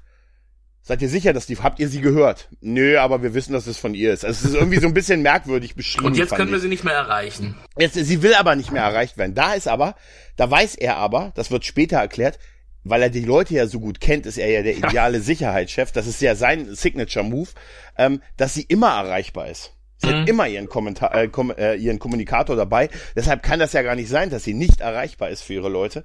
Seid 0.88 1.03
ihr 1.03 1.09
sicher, 1.09 1.33
dass 1.33 1.46
die, 1.46 1.57
habt 1.57 1.81
ihr 1.81 1.88
sie 1.88 2.01
gehört? 2.01 2.49
Nö, 2.61 2.96
aber 2.96 3.20
wir 3.20 3.35
wissen, 3.35 3.53
dass 3.53 3.66
es 3.66 3.77
von 3.77 3.92
ihr 3.92 4.12
ist. 4.12 4.25
Also 4.25 4.46
es 4.46 4.53
ist 4.53 4.57
irgendwie 4.57 4.79
so 4.79 4.87
ein 4.87 4.94
bisschen 4.94 5.20
merkwürdig 5.20 5.75
beschrieben. 5.75 6.07
Und 6.07 6.16
jetzt 6.16 6.33
können 6.33 6.53
wir 6.53 6.61
sie 6.61 6.68
nicht 6.68 6.85
mehr 6.85 6.94
erreichen. 6.94 7.57
Jetzt, 7.77 7.94
sie 7.94 8.22
will 8.22 8.35
aber 8.35 8.55
nicht 8.55 8.70
mehr 8.70 8.85
erreicht 8.85 9.18
werden. 9.18 9.35
Da 9.35 9.55
ist 9.55 9.66
aber, 9.66 9.96
da 10.37 10.49
weiß 10.49 10.77
er 10.77 10.96
aber, 10.96 11.33
das 11.35 11.51
wird 11.51 11.64
später 11.64 11.96
erklärt, 11.96 12.38
weil 12.85 13.03
er 13.03 13.11
die 13.11 13.25
Leute 13.25 13.55
ja 13.55 13.66
so 13.66 13.81
gut 13.81 14.01
kennt, 14.01 14.27
ist 14.27 14.38
er 14.38 14.49
ja 14.49 14.62
der 14.62 14.77
ideale 14.77 15.20
Sicherheitschef. 15.20 15.90
Das 15.90 16.07
ist 16.07 16.20
ja 16.20 16.37
sein 16.37 16.72
Signature-Move, 16.72 17.51
ähm, 17.99 18.22
dass 18.37 18.55
sie 18.55 18.62
immer 18.62 18.90
erreichbar 18.90 19.49
ist. 19.49 19.72
Sie 19.96 20.07
hat 20.07 20.29
immer 20.29 20.46
ihren, 20.46 20.68
Kommentar, 20.68 21.12
äh, 21.16 21.27
kom 21.27 21.51
äh, 21.51 21.75
ihren 21.75 21.99
Kommunikator 21.99 22.55
dabei. 22.55 22.90
Deshalb 23.16 23.42
kann 23.42 23.59
das 23.59 23.72
ja 23.72 23.83
gar 23.83 23.96
nicht 23.96 24.09
sein, 24.09 24.31
dass 24.31 24.44
sie 24.44 24.55
nicht 24.55 24.83
erreichbar 24.83 25.31
ist 25.31 25.42
für 25.42 25.55
ihre 25.55 25.68
Leute. 25.68 26.05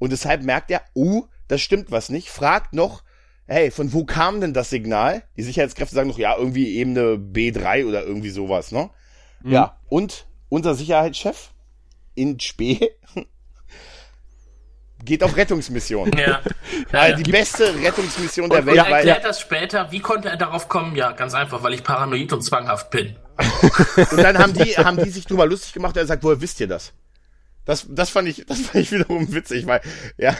Und 0.00 0.10
deshalb 0.10 0.42
merkt 0.42 0.72
er, 0.72 0.82
uh, 0.96 1.26
das 1.46 1.60
stimmt 1.60 1.92
was 1.92 2.08
nicht. 2.08 2.28
Fragt 2.28 2.72
noch, 2.72 3.04
hey, 3.46 3.70
von 3.70 3.92
wo 3.92 4.04
kam 4.04 4.40
denn 4.40 4.52
das 4.52 4.70
Signal? 4.70 5.22
Die 5.36 5.42
Sicherheitskräfte 5.42 5.94
sagen 5.94 6.08
noch, 6.08 6.18
ja, 6.18 6.36
irgendwie 6.36 6.76
Ebene 6.76 7.14
B3 7.14 7.86
oder 7.86 8.04
irgendwie 8.04 8.30
sowas, 8.30 8.72
ne? 8.72 8.90
Ja, 9.44 9.78
und 9.88 10.26
unser 10.48 10.74
Sicherheitschef 10.74 11.50
in 12.14 12.40
Spee 12.40 12.90
geht 15.04 15.22
auf 15.22 15.36
Rettungsmission. 15.36 16.10
Ja. 16.12 16.26
ja, 16.26 16.40
Weil 16.90 17.10
ja. 17.12 17.16
die 17.16 17.30
beste 17.30 17.74
Rettungsmission 17.74 18.50
der 18.50 18.60
Und, 18.60 18.66
Welt, 18.66 18.78
und 18.78 18.84
weil 18.84 18.94
erklärt 18.94 19.24
das 19.24 19.40
später, 19.40 19.92
wie 19.92 20.00
konnte 20.00 20.28
er 20.28 20.36
darauf 20.36 20.68
kommen? 20.68 20.96
Ja, 20.96 21.12
ganz 21.12 21.34
einfach, 21.34 21.62
weil 21.62 21.74
ich 21.74 21.84
paranoid 21.84 22.32
und 22.32 22.42
zwanghaft 22.42 22.90
bin. 22.90 23.16
und 23.96 24.16
dann 24.16 24.38
haben 24.38 24.54
die 24.54 24.76
haben 24.78 24.96
die 24.96 25.10
sich 25.10 25.26
drüber 25.26 25.46
lustig 25.46 25.74
gemacht 25.74 25.94
und 25.94 26.00
er 26.00 26.06
sagt, 26.06 26.24
woher 26.24 26.40
wisst 26.40 26.58
ihr 26.60 26.68
das? 26.68 26.94
Das 27.66 27.86
das 27.88 28.08
fand 28.08 28.28
ich 28.28 28.46
das 28.46 28.60
fand 28.60 28.82
ich 28.82 28.92
wiederum 28.92 29.32
witzig, 29.34 29.66
weil 29.66 29.82
ja, 30.16 30.34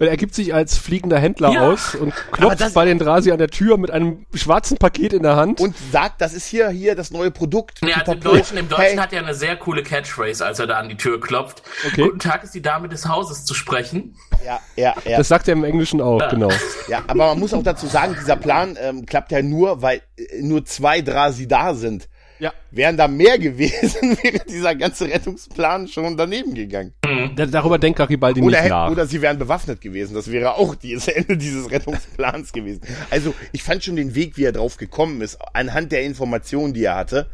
Weil 0.00 0.08
er 0.08 0.16
gibt 0.16 0.34
sich 0.34 0.54
als 0.54 0.78
fliegender 0.78 1.18
Händler 1.18 1.52
Ja. 1.52 1.70
aus 1.70 1.94
und 1.94 2.14
klopft 2.32 2.72
bei 2.72 2.86
den 2.86 2.98
Drasi 2.98 3.32
an 3.32 3.38
der 3.38 3.48
Tür 3.48 3.76
mit 3.76 3.90
einem 3.90 4.24
schwarzen 4.34 4.78
Paket 4.78 5.12
in 5.12 5.22
der 5.22 5.36
Hand. 5.36 5.60
und 5.60 5.76
sagt, 5.92 6.22
das 6.22 6.32
ist 6.32 6.46
hier 6.46 6.70
hier 6.70 6.94
das 6.94 7.10
neue 7.10 7.30
Produkt. 7.30 7.80
Ja, 7.86 8.00
im 8.10 8.18
Deutschen, 8.18 8.56
im 8.56 8.68
Deutschen 8.70 8.82
Hey, 8.82 8.96
hat 8.96 9.12
er 9.12 9.22
eine 9.22 9.34
sehr 9.34 9.56
coole 9.56 9.82
Catchphrase, 9.82 10.44
als 10.44 10.58
er 10.58 10.66
da 10.66 10.78
an 10.78 10.88
die 10.88 10.96
Tür 10.96 11.20
klopft. 11.20 11.62
Okay. 11.86 12.04
Guten 12.04 12.18
Tag, 12.18 12.42
ist 12.44 12.54
die 12.54 12.62
Dame 12.62 12.88
des 12.88 13.06
Hauses 13.06 13.44
zu 13.44 13.52
sprechen. 13.52 14.16
ja, 14.42 14.58
ja, 14.74 14.94
ja. 15.04 15.18
das 15.18 15.28
sagt 15.28 15.48
er 15.48 15.52
im 15.52 15.64
Englischen 15.64 16.00
auch, 16.00 16.26
genau. 16.30 16.48
Ja, 16.88 17.02
aber 17.06 17.26
man 17.26 17.38
muss 17.38 17.52
auch 17.52 17.62
dazu 17.62 17.86
sagen, 17.86 18.16
dieser 18.18 18.36
Plan 18.36 18.78
ähm, 18.80 19.04
klappt 19.04 19.30
ja 19.32 19.42
nur, 19.42 19.82
weil 19.82 20.00
äh, 20.16 20.40
nur 20.40 20.64
zwei 20.64 21.02
Drasi 21.02 21.46
da 21.46 21.74
sind. 21.74 22.08
Ja. 22.40 22.52
Wären 22.70 22.96
da 22.96 23.06
mehr 23.06 23.38
gewesen, 23.38 24.18
wäre 24.22 24.44
dieser 24.48 24.74
ganze 24.74 25.06
Rettungsplan 25.06 25.88
schon 25.88 26.16
daneben 26.16 26.54
gegangen. 26.54 26.94
Da, 27.36 27.46
darüber 27.46 27.78
denkt 27.78 27.98
Garibaldi 27.98 28.40
Oder, 28.40 28.60
nicht 28.62 28.70
nach. 28.70 28.90
oder 28.90 29.06
sie 29.06 29.20
wären 29.22 29.38
bewaffnet 29.38 29.80
gewesen. 29.80 30.14
Das 30.14 30.30
wäre 30.30 30.54
auch 30.54 30.74
das 30.74 31.08
Ende 31.08 31.36
dieses 31.36 31.70
Rettungsplans 31.70 32.52
gewesen. 32.54 32.80
Also 33.10 33.34
ich 33.52 33.62
fand 33.62 33.84
schon 33.84 33.96
den 33.96 34.14
Weg, 34.14 34.36
wie 34.36 34.44
er 34.44 34.52
drauf 34.52 34.76
gekommen 34.76 35.20
ist, 35.20 35.38
anhand 35.52 35.92
der 35.92 36.02
Informationen, 36.02 36.72
die 36.72 36.84
er 36.84 36.96
hatte, 36.96 37.28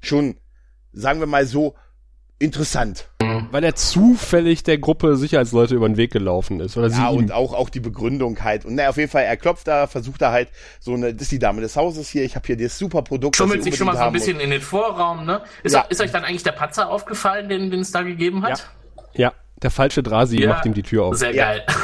schon, 0.00 0.36
sagen 0.92 1.20
wir 1.20 1.26
mal 1.26 1.46
so, 1.46 1.74
interessant. 2.38 3.08
Weil 3.50 3.64
er 3.64 3.74
zufällig 3.74 4.62
der 4.64 4.78
Gruppe 4.78 5.16
Sicherheitsleute 5.16 5.74
über 5.74 5.88
den 5.88 5.96
Weg 5.96 6.12
gelaufen 6.12 6.60
ist. 6.60 6.76
Oder 6.76 6.88
Ja, 6.88 7.10
sie 7.10 7.16
und 7.16 7.32
auch, 7.32 7.52
auch 7.54 7.68
die 7.70 7.80
Begründung 7.80 8.42
halt. 8.42 8.64
Und 8.64 8.74
na, 8.74 8.88
auf 8.88 8.96
jeden 8.96 9.10
Fall, 9.10 9.24
er 9.24 9.36
klopft 9.36 9.66
da, 9.68 9.86
versucht 9.86 10.20
da 10.22 10.32
halt 10.32 10.48
so 10.80 10.94
eine, 10.94 11.12
das 11.14 11.22
ist 11.22 11.32
die 11.32 11.38
Dame 11.38 11.60
des 11.60 11.76
Hauses 11.76 12.08
hier, 12.08 12.24
ich 12.24 12.34
habe 12.36 12.46
hier 12.46 12.56
das 12.56 12.78
super 12.78 13.02
Produkt. 13.02 13.36
Schummelt 13.36 13.62
sich 13.62 13.76
schon 13.76 13.86
mal 13.86 13.96
so 13.96 14.02
ein 14.02 14.12
bisschen 14.12 14.40
in 14.40 14.50
den 14.50 14.60
Vorraum, 14.62 15.24
ne? 15.24 15.42
Ist, 15.62 15.72
Ja. 15.74 15.82
ist 15.82 16.00
euch 16.00 16.10
dann 16.12 16.24
eigentlich 16.24 16.42
der 16.42 16.52
Patzer 16.52 16.90
aufgefallen, 16.90 17.48
den, 17.48 17.70
den 17.70 17.80
es 17.80 17.90
da 17.92 18.02
gegeben 18.02 18.42
hat? 18.44 18.68
Ja, 19.14 19.32
der 19.62 19.70
falsche 19.70 20.02
Drasi 20.02 20.40
Ja. 20.42 20.48
macht 20.50 20.66
ihm 20.66 20.74
die 20.74 20.82
Tür 20.82 21.04
auf. 21.04 21.16
Sehr 21.16 21.34
Ja. 21.34 21.44
geil. 21.46 21.66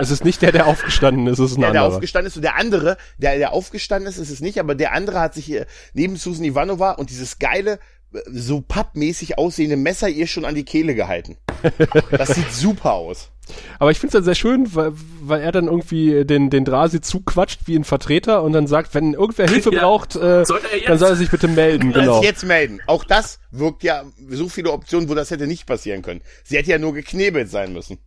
Es 0.00 0.10
ist 0.10 0.24
nicht 0.24 0.42
der, 0.42 0.50
der 0.50 0.66
aufgestanden 0.66 1.28
ist, 1.28 1.38
es 1.38 1.52
ist 1.52 1.58
ein 1.58 1.60
Der, 1.60 1.70
der 1.70 1.80
anderer. 1.82 1.96
aufgestanden 1.96 2.26
ist 2.28 2.34
und 2.36 2.42
der 2.42 2.56
andere, 2.58 2.96
der, 3.18 3.38
der 3.38 3.52
aufgestanden 3.52 4.08
ist, 4.08 4.18
ist 4.18 4.30
es 4.30 4.40
nicht, 4.40 4.58
aber 4.58 4.74
der 4.74 4.92
andere 4.92 5.20
hat 5.20 5.34
sich 5.34 5.44
hier 5.44 5.66
neben 5.92 6.16
Susan 6.16 6.44
Ivanova 6.44 6.92
und 6.92 7.10
dieses 7.10 7.38
geile, 7.38 7.78
so 8.30 8.60
pappmäßig 8.60 9.38
aussehende 9.38 9.76
Messer 9.76 10.08
ihr 10.08 10.26
schon 10.26 10.44
an 10.44 10.54
die 10.54 10.64
Kehle 10.64 10.94
gehalten. 10.94 11.36
Das 12.10 12.34
sieht 12.34 12.52
super 12.52 12.92
aus. 12.92 13.30
Aber 13.78 13.90
ich 13.90 13.98
finde 13.98 14.08
es 14.08 14.12
dann 14.14 14.24
sehr 14.24 14.34
schön, 14.34 14.74
weil, 14.74 14.92
weil 15.20 15.40
er 15.40 15.52
dann 15.52 15.66
irgendwie 15.66 16.24
den, 16.24 16.48
den 16.50 16.64
Drasi 16.64 17.00
zuquatscht 17.00 17.60
wie 17.66 17.76
ein 17.76 17.84
Vertreter 17.84 18.42
und 18.42 18.52
dann 18.52 18.66
sagt, 18.66 18.94
wenn 18.94 19.14
irgendwer 19.14 19.48
Hilfe 19.48 19.70
Ja. 19.74 19.80
braucht, 19.80 20.14
äh, 20.16 20.44
Soll 20.44 20.60
er 20.72 20.88
dann 20.88 20.98
soll 20.98 21.10
er 21.10 21.16
sich 21.16 21.30
bitte 21.30 21.48
melden. 21.48 21.92
Genau. 21.92 22.22
jetzt 22.22 22.44
melden. 22.44 22.80
Auch 22.86 23.04
das 23.04 23.38
wirkt 23.50 23.82
ja 23.82 24.04
so 24.30 24.48
viele 24.48 24.72
Optionen, 24.72 25.08
wo 25.08 25.14
das 25.14 25.30
hätte 25.30 25.46
nicht 25.46 25.66
passieren 25.66 26.02
können. 26.02 26.22
Sie 26.44 26.56
hätte 26.56 26.70
ja 26.70 26.78
nur 26.78 26.94
geknebelt 26.94 27.50
sein 27.50 27.72
müssen. 27.72 27.98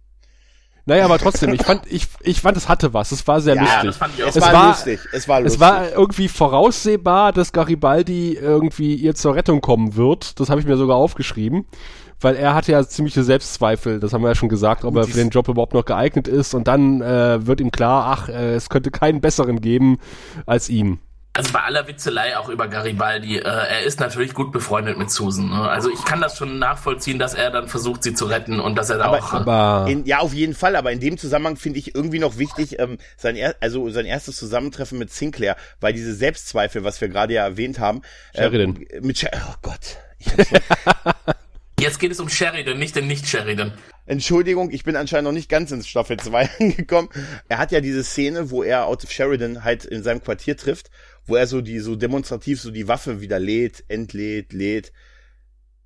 Naja, 0.88 1.06
aber 1.06 1.19
trotzdem, 1.19 1.54
ich 1.54 1.62
fand, 1.63 1.82
ich, 1.91 2.08
ich 2.21 2.41
fand, 2.41 2.58
es 2.58 2.67
hatte 2.69 2.93
was. 2.93 3.12
Es 3.12 3.28
war 3.28 3.39
sehr 3.41 3.56
Ja, 3.56 3.62
lustig. 3.62 3.84
das 3.84 3.97
fand 3.97 4.13
ich 4.17 4.23
auch. 4.23 4.28
Es, 4.30 4.36
Es 4.38 4.41
war, 4.41 4.54
war- 4.54 4.67
lustig. 4.69 5.00
Es 5.13 5.28
war 5.28 5.41
lustig. 5.41 5.56
Es 5.56 5.60
war 5.60 5.91
irgendwie 5.91 6.28
voraussehbar, 6.30 7.34
dass 7.34 7.52
Garibaldi 7.52 8.34
irgendwie 8.34 8.95
ihr 8.95 9.13
zur 9.13 9.36
Rettung 9.36 9.62
kommen 9.62 9.95
wird. 9.95 10.39
Das 10.39 10.50
habe 10.50 10.60
ich 10.62 10.65
mir 10.67 10.78
sogar 10.78 10.97
aufgeschrieben. 10.97 11.65
Weil 12.19 12.36
er 12.36 12.56
hatte 12.56 12.71
ja 12.71 12.84
ziemliche 12.84 13.23
Selbstzweifel, 13.23 14.00
das 14.00 14.12
haben 14.12 14.23
wir 14.23 14.30
ja 14.30 14.34
schon 14.36 14.50
gesagt, 14.50 14.86
ob 14.86 14.95
er 14.95 15.04
für 15.04 15.13
den 15.13 15.30
Job 15.30 15.50
überhaupt 15.50 15.76
noch 15.76 15.86
geeignet 15.86 16.28
ist. 16.28 16.56
Und 16.56 16.67
dann 16.67 17.00
äh, 17.02 17.45
wird 17.45 17.62
ihm 17.62 17.69
klar, 17.69 18.06
ach, 18.08 18.30
äh, 18.30 18.56
es 18.56 18.69
könnte 18.69 18.89
keinen 18.89 19.21
besseren 19.21 19.62
geben 19.62 20.00
als 20.47 20.67
ihm. 20.67 20.97
Also 21.38 21.54
bei 21.54 21.60
aller 21.62 21.88
Witzelei 21.88 22.36
auch 22.36 22.50
über 22.50 22.67
Garibaldi, 22.67 23.38
äh, 23.38 23.41
er 23.43 23.84
ist 23.84 24.00
natürlich 24.00 24.34
gut 24.34 24.52
befreundet 24.52 24.97
mit 24.97 25.12
Susan. 25.12 25.50
Ne? 25.50 25.69
Also 25.69 25.91
ich 25.91 26.04
kann 26.04 26.19
das 26.19 26.36
schon 26.36 26.58
nachvollziehen, 26.58 27.19
dass 27.19 27.36
er 27.36 27.52
dann 27.52 27.67
versucht, 27.67 28.02
sie 28.02 28.15
zu 28.15 28.26
retten 28.26 28.60
und 28.60 28.73
dass 28.76 28.89
er 28.89 28.97
da 28.97 29.06
Aber- 29.06 29.17
auch. 29.19 29.34
Aber 29.34 29.86
In, 29.88 30.06
ja, 30.08 30.17
auf 30.17 30.34
jeden 30.34 30.56
Fall, 30.56 30.76
aber 30.76 30.91
in 30.91 31.00
dem 31.00 31.15
Zusammenhang 31.19 31.56
finde 31.56 31.78
ich 31.78 31.93
irgendwie 31.93 32.17
noch 32.17 32.39
wichtig, 32.39 32.80
ähm, 32.80 32.97
sein, 33.17 33.36
er, 33.36 33.56
also 33.60 33.88
sein 33.91 34.08
erstes 34.08 34.36
Zusammentreffen 34.38 34.97
mit 34.97 35.13
Sinclair, 35.13 35.56
weil 35.80 35.93
diese 35.93 36.15
Selbstzweifel, 36.15 36.84
was 36.84 37.00
wir 37.02 37.08
gerade 37.08 37.36
ja 37.36 37.43
erwähnt 37.43 37.78
haben, 37.78 38.02
Sheridan. 38.36 38.82
äh, 38.89 39.02
mit 39.02 39.19
Sher 39.19 39.30
oh 39.47 39.56
Gott. 39.62 39.97
Jetzt 41.88 42.00
geht 42.00 42.12
es 42.12 42.19
um 42.19 42.28
Sheridan, 42.28 42.78
nicht 42.78 42.97
den 42.97 43.08
Nicht-Sheridan. 43.08 43.71
Entschuldigung, 44.06 44.71
ich 44.71 44.84
bin 44.84 44.97
anscheinend 44.97 45.23
noch 45.23 45.32
nicht 45.32 45.47
ganz 45.47 45.71
ins 45.71 45.88
Staffel 45.88 46.17
2 46.17 46.50
angekommen. 46.60 47.08
Er 47.47 47.60
hat 47.60 47.71
ja 47.71 47.80
diese 47.80 48.04
Szene, 48.04 48.52
wo 48.52 48.62
er 48.62 48.88
out 48.88 49.06
of 49.06 49.12
Sheridan 49.12 49.63
halt 49.63 49.86
in 49.86 50.04
seinem 50.04 50.21
Quartier 50.21 50.58
trifft, 50.58 50.91
wo 51.26 51.38
er 51.38 51.47
so 51.47 51.62
die 51.62 51.80
so 51.80 51.95
demonstrativ 51.95 52.60
so 52.60 52.71
die 52.71 52.89
Waffe 52.89 53.21
wieder 53.21 53.39
lädt, 53.39 53.86
entlädt, 53.88 54.52
lädt. 54.52 54.91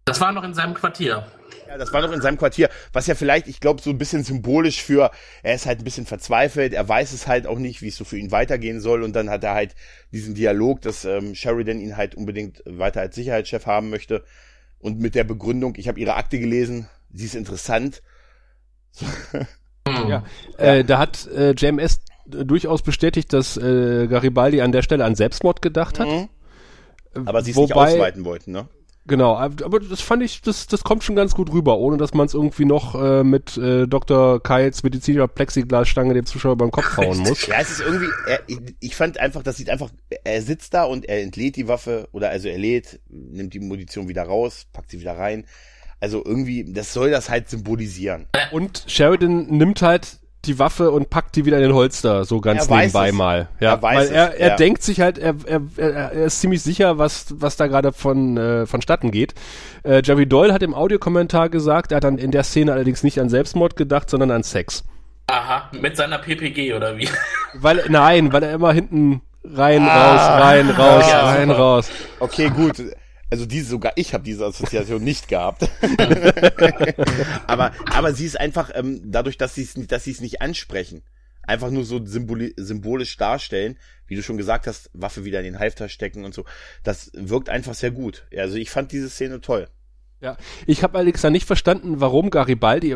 Das 0.06 0.20
war 0.20 0.32
noch 0.32 0.44
in 0.44 0.56
seinem 0.56 0.74
Quartier. 0.74 1.28
Ja, 1.68 1.78
das 1.78 1.94
war 1.94 2.02
noch 2.02 2.12
in 2.12 2.22
seinem 2.22 2.40
Quartier, 2.40 2.72
was 2.94 3.06
ja 3.06 3.14
vielleicht, 3.14 3.48
ich 3.48 3.60
glaube, 3.60 3.84
so 3.84 3.92
ein 3.92 4.00
bisschen 4.00 4.24
symbolisch 4.24 4.82
für, 4.82 5.12
er 5.44 5.54
ist 5.54 5.68
halt 5.68 5.82
ein 5.82 5.84
bisschen 5.84 6.08
verzweifelt, 6.08 6.74
er 6.74 6.90
weiß 6.90 7.14
es 7.14 7.28
halt 7.28 7.46
auch 7.46 7.60
nicht, 7.60 7.84
wie 7.84 7.90
es 7.90 7.96
so 7.96 8.06
für 8.06 8.18
ihn 8.18 8.32
weitergehen 8.32 8.82
soll 8.82 9.04
und 9.04 9.16
dann 9.16 9.30
hat 9.30 9.44
er 9.44 9.54
halt 9.54 9.76
diesen 10.12 10.34
Dialog, 10.34 10.82
dass 10.82 11.06
ähm, 11.06 11.36
Sheridan 11.36 11.80
ihn 11.80 11.96
halt 11.96 12.16
unbedingt 12.16 12.64
weiter 12.66 13.02
als 13.02 13.14
Sicherheitschef 13.14 13.68
haben 13.68 13.92
möchte 13.92 14.24
und 14.82 15.00
mit 15.00 15.16
der 15.16 15.24
Begründung, 15.24 15.76
ich 15.78 15.88
habe 15.88 16.00
ihre 16.00 16.16
Akte 16.16 16.40
gelesen, 16.40 16.88
sie 17.14 17.26
ist 17.26 17.36
interessant. 17.36 18.02
ja, 19.88 20.24
Äh, 20.58 20.84
da 20.84 21.00
hat 21.00 21.28
äh, 21.28 21.52
JMS 21.52 22.02
äh, 22.32 22.46
durchaus 22.46 22.82
bestätigt, 22.82 23.32
dass 23.34 23.58
äh, 23.58 24.08
Garibaldi 24.08 24.62
an 24.62 24.72
der 24.72 24.82
Stelle 24.82 25.06
an 25.06 25.16
Selbstmord 25.16 25.62
gedacht 25.62 26.00
hat. 26.00 26.08
Mhm. 26.08 26.30
Aber 27.26 27.42
sie 27.42 27.52
es 27.52 27.58
nicht 27.58 27.74
ausweiten 27.74 28.26
wollten, 28.26 28.52
ne? 28.52 28.68
Genau, 29.08 29.36
aber 29.36 29.80
das 29.80 30.00
fand 30.00 30.22
ich, 30.22 30.42
das, 30.42 30.68
das 30.68 30.84
kommt 30.84 31.04
schon 31.04 31.16
ganz 31.16 31.34
gut 31.34 31.52
rüber, 31.52 31.80
ohne 31.80 31.98
dass 31.98 32.14
man 32.14 32.28
es 32.28 32.36
irgendwie 32.36 32.66
noch 32.66 32.94
äh, 32.94 33.24
mit 33.24 33.58
äh, 33.58 33.88
Dr. 33.88 34.42
Keils 34.44 34.84
medizinischer 34.84 35.28
Plexiglasstange 35.28 36.14
dem 36.14 36.26
Zuschauer 36.26 36.56
beim 36.56 36.70
Kopf 36.70 36.98
hauen 36.98 37.18
muss. 37.28 37.48
Ja, 37.48 37.56
es 37.60 37.72
ist 37.72 37.82
irgendwie, 37.82 38.10
er, 38.28 38.42
ich, 38.46 38.60
ich 38.80 38.96
fand 38.96 39.20
einfach, 39.20 39.42
das 39.42 39.58
sieht 39.58 39.72
einfach, 39.72 39.90
er 40.24 40.42
sitzt 40.44 40.76
da 40.76 40.84
und 40.84 41.06
er 41.10 41.22
entlädt 41.22 41.56
die 41.56 41.68
Waffe, 41.68 42.10
oder 42.12 42.30
also 42.30 42.48
er 42.48 42.60
lädt, 42.60 43.00
nimmt 43.10 43.56
die 43.56 43.60
Munition 43.60 44.08
wieder 44.08 44.24
raus, 44.24 44.68
packt 44.72 44.92
sie 44.92 45.00
wieder 45.00 45.18
rein. 45.18 45.46
Also 46.00 46.24
irgendwie, 46.24 46.72
das 46.72 46.94
soll 46.94 47.10
das 47.12 47.30
halt 47.30 47.50
symbolisieren. 47.50 48.28
Und 48.52 48.84
Sheridan 48.88 49.48
nimmt 49.48 49.82
halt 49.82 50.21
die 50.46 50.58
Waffe 50.58 50.90
und 50.92 51.10
packt 51.10 51.36
die 51.36 51.46
wieder 51.46 51.58
in 51.58 51.64
den 51.64 51.74
Holster, 51.74 52.26
so 52.26 52.42
ganz 52.42 52.64
Er 52.66 52.70
weiß 52.72 52.80
nebenbei 52.94 53.10
es. 53.10 53.14
mal. 53.16 53.48
Ja, 53.60 53.72
Er 53.74 53.82
weiß 53.82 54.10
weil 54.10 54.16
er, 54.16 54.40
er 54.40 54.50
ja. 54.50 54.56
denkt 54.56 54.82
sich 54.82 55.00
halt, 55.00 55.18
er, 55.20 55.36
er, 55.46 55.62
er, 55.78 55.90
er 55.94 56.12
ist 56.26 56.40
ziemlich 56.42 56.64
sicher, 56.64 56.98
was, 56.98 57.28
was 57.38 57.58
da 57.58 57.68
gerade 57.68 57.92
von, 57.94 58.38
äh, 58.38 58.66
vonstatten 58.66 59.12
geht. 59.12 59.36
Äh, 59.84 60.02
Jerry 60.04 60.26
Doyle 60.26 60.52
hat 60.54 60.64
im 60.64 60.74
Audiokommentar 60.74 61.50
gesagt, 61.50 61.92
er 61.92 61.98
hat 61.98 62.04
dann 62.06 62.18
in 62.18 62.32
der 62.32 62.44
Szene 62.44 62.72
allerdings 62.74 63.04
nicht 63.04 63.20
an 63.20 63.30
Selbstmord 63.30 63.76
gedacht, 63.76 64.10
sondern 64.10 64.32
an 64.32 64.42
Sex. 64.44 64.84
Aha, 65.28 65.70
mit 65.80 65.96
seiner 65.96 66.18
PPG 66.18 66.74
oder 66.74 66.98
wie? 66.98 67.08
Weil, 67.54 67.84
nein, 67.90 68.34
weil 68.34 68.44
er 68.44 68.54
immer 68.54 68.74
hinten 68.74 69.22
rein, 69.44 69.84
Ah. 69.84 70.38
raus, 70.40 70.44
rein, 70.44 70.70
raus, 70.72 71.06
Ja, 71.10 71.26
rein, 71.30 71.48
super. 71.50 71.60
raus. 71.60 71.90
Okay, 72.20 72.50
gut. 72.50 72.82
Also 73.32 73.46
diese, 73.46 73.70
sogar 73.70 73.94
ich 73.96 74.14
habe 74.14 74.26
diese 74.26 74.46
Assoziation 74.46 75.04
nicht 75.04 75.30
gehabt. 75.30 75.70
aber, 77.48 77.72
aber 77.90 78.14
sie 78.14 78.26
ist 78.26 78.38
einfach, 78.40 78.72
ähm, 78.76 79.02
dadurch, 79.06 79.38
dass 79.38 79.56
sie 79.56 79.64
es 79.64 79.74
dass 79.74 80.04
sie 80.04 80.12
es 80.12 80.20
nicht 80.20 80.42
ansprechen, 80.42 81.02
einfach 81.44 81.72
nur 81.72 81.86
so 81.86 82.06
symboli 82.06 82.54
symbolisch 82.58 83.16
darstellen, 83.16 83.78
wie 84.08 84.16
du 84.16 84.22
schon 84.22 84.38
gesagt 84.38 84.68
hast, 84.68 84.90
Waffe 84.94 85.24
wieder 85.24 85.40
in 85.40 85.46
den 85.46 85.60
Halfter 85.60 85.88
stecken 85.88 86.26
und 86.26 86.34
so. 86.34 86.44
Das 86.84 87.10
wirkt 87.14 87.50
einfach 87.50 87.74
sehr 87.74 87.92
gut. 87.92 88.28
Also 88.36 88.58
ich 88.58 88.70
fand 88.70 88.92
diese 88.92 89.10
Szene 89.10 89.40
toll. 89.40 89.70
Ja, 90.20 90.38
ich 90.68 90.84
habe 90.84 91.00
Alexa 91.00 91.30
nicht 91.30 91.48
verstanden, 91.48 92.02
warum 92.02 92.30
Garibaldi, 92.30 92.94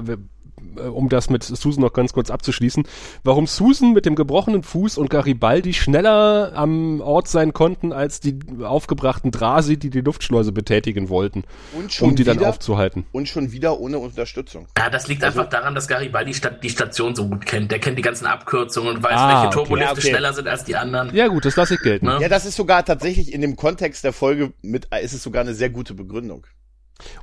um 0.93 1.09
das 1.09 1.30
mit 1.30 1.43
Susan 1.43 1.82
noch 1.82 1.93
ganz 1.93 2.13
kurz 2.13 2.30
abzuschließen, 2.30 2.84
warum 3.24 3.47
Susan 3.47 3.93
mit 3.93 4.05
dem 4.05 4.16
gebrochenen 4.16 4.63
Fuß 4.63 4.97
und 4.97 5.09
Garibaldi 5.09 5.74
schneller 5.74 6.51
am 6.55 7.01
Ort 7.01 7.28
sein 7.28 7.53
konnten 7.53 7.93
als 7.93 8.20
die 8.20 8.39
aufgebrachten 8.63 9.32
Drasi, 9.32 9.78
die 9.78 9.89
die 9.89 10.01
Luftschleuse 10.01 10.51
betätigen 10.51 11.09
wollten, 11.09 11.43
Und 11.78 11.93
schon 11.93 12.09
um 12.09 12.16
die 12.16 12.24
dann 12.24 12.38
wieder- 12.39 12.49
aufzuhalten. 12.49 13.05
Und 13.11 13.28
schon 13.30 13.51
wieder 13.51 13.80
ohne 13.80 13.99
Unterstützung. 13.99 14.68
Ja, 14.78 14.89
das 14.89 15.07
liegt 15.07 15.24
Also- 15.24 15.39
einfach 15.39 15.49
daran, 15.51 15.76
dass 15.76 15.88
Garibaldi 15.88 16.34
Sta- 16.34 16.49
die 16.49 16.70
Station 16.70 17.16
so 17.16 17.28
gut 17.28 17.45
kennt. 17.45 17.72
Der 17.72 17.80
kennt 17.80 17.97
die 17.97 18.01
ganzen 18.03 18.26
Abkürzungen 18.26 18.95
und 18.95 19.03
weiß, 19.03 19.11
Ah, 19.13 19.41
welche. 19.43 19.53
Turbolifte 19.55 19.91
okay. 19.93 20.09
schneller 20.09 20.34
sind 20.34 20.47
als 20.47 20.63
die 20.63 20.76
anderen. 20.76 21.13
Ja 21.16 21.28
gut, 21.28 21.45
das 21.45 21.55
lasse 21.55 21.76
ich 21.76 21.82
gelten. 21.82 22.05
Ne? 22.05 22.18
Ja, 22.22 22.30
das 22.30 22.45
ist 22.45 22.55
sogar 22.55 22.84
tatsächlich 22.86 23.34
in 23.34 23.41
dem 23.41 23.55
Kontext 23.55 24.03
der 24.03 24.13
Folge 24.13 24.53
mit, 24.61 24.88
ist 25.01 25.13
es 25.13 25.24
sogar 25.24 25.41
eine 25.41 25.53
sehr 25.53 25.70
gute 25.70 25.93
Begründung. 25.93 26.45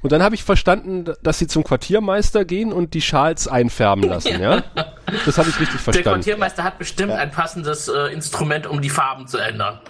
Und 0.02 0.12
dann 0.12 0.22
habe 0.22 0.34
ich 0.34 0.44
verstanden, 0.44 1.06
dass 1.22 1.38
sie 1.38 1.46
zum 1.46 1.64
Quartiermeister 1.64 2.44
gehen 2.44 2.72
und 2.72 2.94
die 2.94 3.00
Schals 3.00 3.48
einfärben 3.48 4.04
lassen, 4.04 4.40
ja? 4.40 4.62
Das 5.26 5.36
habe 5.36 5.48
ich 5.50 5.58
richtig 5.60 5.74
Der 5.76 5.80
verstanden. 5.80 6.10
Quartiermeister 6.22 6.64
hat 6.64 6.78
bestimmt 6.78 7.12
ein 7.12 7.30
passendes 7.30 7.88
äh, 7.88 8.12
Instrument, 8.12 8.66
um 8.66 8.80
die 8.80 8.88
Farben 8.88 9.26
zu 9.26 9.36
ändern. 9.38 9.80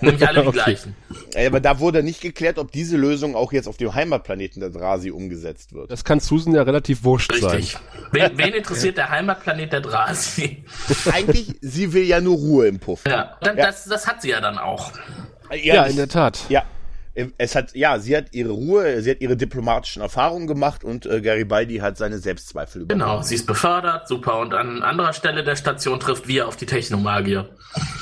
Nämlich 0.00 0.26
alle 0.28 0.42
die 0.42 0.46
Okay. 0.48 0.58
gleichen. 0.64 0.94
Aber 1.36 1.58
da 1.60 1.80
wurde 1.80 2.02
nicht 2.02 2.20
geklärt, 2.20 2.58
ob 2.58 2.70
diese 2.70 2.96
Lösung 2.96 3.34
auch 3.34 3.52
jetzt 3.52 3.66
auf 3.66 3.78
dem 3.78 3.94
Heimatplaneten 3.94 4.60
der 4.60 4.70
Drasi 4.70 5.10
umgesetzt 5.10 5.72
wird. 5.72 5.90
Das 5.90 6.04
kann 6.04 6.20
Susan 6.20 6.54
ja 6.54 6.62
relativ 6.62 7.02
wurscht 7.04 7.32
Richtig. 7.32 7.72
sein. 7.72 7.80
Wen, 8.12 8.30
wen 8.38 8.52
interessiert 8.54 8.96
der 8.98 9.08
Heimatplanet 9.08 9.72
der 9.72 9.80
Drasi? 9.80 10.62
Eigentlich, 11.12 11.56
sie 11.60 11.92
will 11.92 12.04
ja 12.04 12.20
nur 12.20 12.36
Ruhe 12.36 12.66
im 12.68 12.78
Puff. 12.78 13.00
Ja, 13.06 13.36
dann, 13.40 13.56
Ja. 13.56 13.66
Das, 13.66 13.84
das 13.86 14.06
hat 14.06 14.22
sie 14.22 14.30
ja 14.30 14.40
dann 14.40 14.58
auch. 14.58 14.92
Ja, 15.62 15.82
das- 15.82 15.90
in 15.90 15.96
der 15.96 16.08
Tat. 16.08 16.38
Ja. 16.48 16.62
Es 17.38 17.54
hat, 17.56 17.74
ja, 17.74 17.98
sie 17.98 18.16
hat 18.16 18.26
ihre 18.32 18.50
Ruhe, 18.50 19.02
sie 19.02 19.10
hat 19.10 19.20
ihre 19.20 19.36
diplomatischen 19.36 20.00
Erfahrungen 20.00 20.46
gemacht 20.46 20.84
und 20.84 21.06
äh, 21.06 21.20
Garibaldi 21.20 21.78
hat 21.78 21.98
seine 21.98 22.18
Selbstzweifel 22.18 22.82
übernommen. 22.82 23.10
Genau, 23.10 23.22
sie 23.22 23.34
ist 23.34 23.46
befördert, 23.46 24.06
super. 24.08 24.38
Und 24.38 24.54
an 24.54 24.82
anderer 24.82 25.12
Stelle 25.12 25.42
der 25.42 25.56
Station 25.56 25.98
trifft 25.98 26.28
wir 26.28 26.46
auf 26.46 26.56
die 26.56 26.66
Technomagier. 26.66 27.48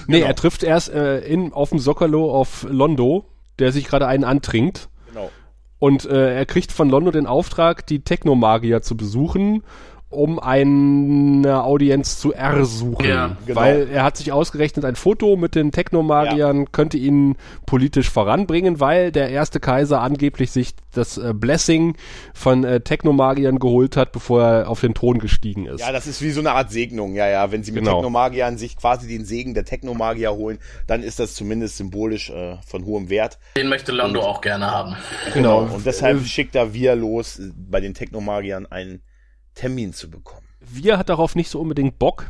Nee, 0.06 0.18
Genau. 0.18 0.26
er 0.28 0.34
trifft 0.36 0.62
erst 0.62 0.90
äh, 0.90 1.20
in, 1.20 1.52
auf 1.52 1.70
dem 1.70 1.78
Sockerlo 1.78 2.30
auf 2.32 2.66
Londo, 2.68 3.24
der 3.58 3.72
sich 3.72 3.86
gerade 3.86 4.06
einen 4.06 4.24
antrinkt. 4.24 4.88
Genau. 5.08 5.30
Und 5.78 6.04
äh, 6.04 6.34
er 6.36 6.46
kriegt 6.46 6.70
von 6.70 6.90
Londo 6.90 7.10
den 7.10 7.26
Auftrag, 7.26 7.86
die 7.86 8.00
Technomagier 8.00 8.82
zu 8.82 8.96
besuchen, 8.96 9.62
um 10.10 10.38
eine 10.38 11.62
Audienz 11.64 12.18
zu 12.18 12.32
ersuchen. 12.32 13.06
Ja, 13.06 13.36
genau. 13.44 13.60
Weil 13.60 13.88
er 13.90 14.04
hat 14.04 14.16
sich 14.16 14.32
ausgerechnet, 14.32 14.86
ein 14.86 14.96
Foto 14.96 15.36
mit 15.36 15.54
den 15.54 15.70
Technomagiern 15.70 16.72
könnte 16.72 16.96
ihn 16.96 17.36
politisch 17.66 18.08
voranbringen, 18.08 18.80
weil 18.80 19.12
der 19.12 19.28
erste 19.28 19.60
Kaiser 19.60 20.00
angeblich 20.00 20.50
sich 20.50 20.74
das 20.92 21.18
äh, 21.18 21.34
Blessing 21.34 21.94
von 22.32 22.64
äh, 22.64 22.80
Technomagiern 22.80 23.58
geholt 23.58 23.96
hat, 23.96 24.12
bevor 24.12 24.42
er 24.42 24.68
auf 24.70 24.80
den 24.80 24.94
Thron 24.94 25.18
gestiegen 25.18 25.66
ist. 25.66 25.80
Ja, 25.80 25.92
das 25.92 26.06
ist 26.06 26.22
wie 26.22 26.30
so 26.30 26.40
eine 26.40 26.52
Art 26.52 26.70
Segnung, 26.70 27.14
ja, 27.14 27.28
ja. 27.28 27.52
Wenn 27.52 27.62
sie 27.62 27.72
mit 27.72 27.84
Genau. 27.84 27.96
Technomagiern 27.96 28.56
sich 28.56 28.76
quasi 28.76 29.06
den 29.08 29.24
Segen 29.26 29.52
der 29.52 29.64
Technomagier 29.66 30.32
holen, 30.32 30.58
dann 30.86 31.02
ist 31.02 31.18
das 31.20 31.34
zumindest 31.34 31.76
symbolisch 31.76 32.30
äh, 32.30 32.56
von 32.66 32.86
hohem 32.86 33.10
Wert. 33.10 33.38
Den 33.56 33.68
möchte 33.68 33.92
Londo 33.92 34.22
auch 34.22 34.40
gerne 34.40 34.70
haben. 34.70 34.96
genau. 35.34 35.60
Und 35.60 35.84
deshalb 35.84 36.24
schickt 36.24 36.54
er 36.54 36.72
wir 36.72 36.96
los, 36.96 37.38
äh, 37.38 37.50
bei 37.54 37.80
den 37.80 37.92
Technomagiern 37.94 38.66
einen 38.66 39.02
Termin 39.58 39.92
zu 39.92 40.10
bekommen. 40.10 40.46
Wir 40.60 40.98
hat 40.98 41.08
darauf 41.08 41.34
nicht 41.34 41.50
so 41.50 41.60
unbedingt 41.60 41.98
Bock. 41.98 42.26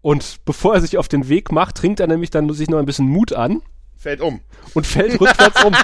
Und 0.00 0.44
bevor 0.44 0.74
er 0.74 0.80
sich 0.80 0.98
auf 0.98 1.08
den 1.08 1.28
Weg 1.28 1.50
macht, 1.52 1.76
trinkt 1.76 1.98
er 2.00 2.06
nämlich 2.06 2.30
dann 2.30 2.52
sich 2.52 2.68
noch 2.68 2.78
ein 2.78 2.84
bisschen 2.86 3.06
Mut 3.08 3.32
an 3.32 3.62
Fällt 3.96 4.20
um. 4.20 4.40
und 4.74 4.86
fällt 4.86 5.18
rückwärts 5.20 5.64
um. 5.64 5.74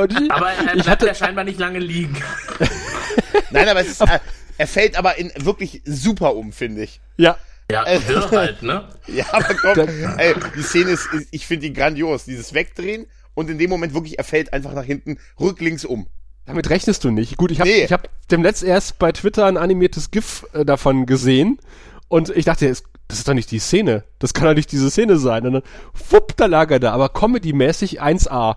Und 0.00 0.30
Aber 0.32 0.50
er 0.50 0.58
ich 0.60 0.72
bleibt 0.82 0.88
hatte, 0.88 1.06
ja 1.06 1.14
scheinbar 1.14 1.44
nicht 1.44 1.58
lange 1.60 1.78
liegen. 1.78 2.16
Nein, 3.50 3.68
aber 3.68 3.80
es 3.80 3.88
ist, 3.88 4.00
äh, 4.00 4.18
er 4.58 4.66
fällt 4.66 4.96
aber 4.96 5.16
in 5.18 5.30
wirklich 5.36 5.82
super 5.84 6.34
um, 6.34 6.52
finde 6.52 6.82
ich. 6.82 7.00
ja, 7.18 7.36
Ja, 7.70 7.84
wirr 8.08 8.30
halt, 8.32 8.62
ne? 8.62 8.88
Ja, 9.06 9.26
aber 9.32 9.54
komm, 9.54 9.88
ey, 10.18 10.34
die 10.56 10.62
Szene 10.62 10.90
ist, 10.90 11.06
ist- 11.12 11.28
ich 11.30 11.46
finde 11.46 11.66
die 11.68 11.72
grandios. 11.72 12.24
Dieses 12.24 12.54
Wegdrehen 12.54 13.06
und 13.34 13.48
in 13.50 13.58
dem 13.58 13.70
Moment 13.70 13.94
wirklich, 13.94 14.18
er 14.18 14.24
fällt 14.24 14.52
einfach 14.52 14.72
nach 14.74 14.84
hinten, 14.84 15.18
rücklings 15.38 15.84
um. 15.84 16.08
Damit 16.46 16.70
rechnest 16.70 17.04
du 17.04 17.10
nicht. 17.10 17.36
Gut, 17.36 17.50
ich 17.50 17.60
habe 17.60 17.70
Nee. 17.70 17.84
ich 17.84 17.92
hab 17.92 18.08
dem 18.30 18.42
letzt 18.42 18.62
erst 18.62 18.98
bei 18.98 19.12
Twitter 19.12 19.46
ein 19.46 19.56
animiertes 19.56 20.10
GIF 20.10 20.46
äh, 20.52 20.64
davon 20.64 21.06
gesehen 21.06 21.58
und 22.08 22.30
ich 22.30 22.44
dachte, 22.44 22.68
es- 22.68 22.84
das 23.12 23.18
ist 23.18 23.28
doch 23.28 23.34
nicht 23.34 23.50
die 23.50 23.58
Szene. 23.58 24.04
Das 24.18 24.32
kann 24.32 24.46
doch 24.46 24.54
nicht 24.54 24.72
diese 24.72 24.90
Szene 24.90 25.18
sein. 25.18 25.46
Und 25.46 25.52
dann, 25.52 25.62
wupp, 26.08 26.34
da 26.38 26.46
lag 26.46 26.70
er 26.70 26.80
da. 26.80 26.92
Aber 26.92 27.10
Comedy-mäßig 27.10 28.00
1A. 28.00 28.56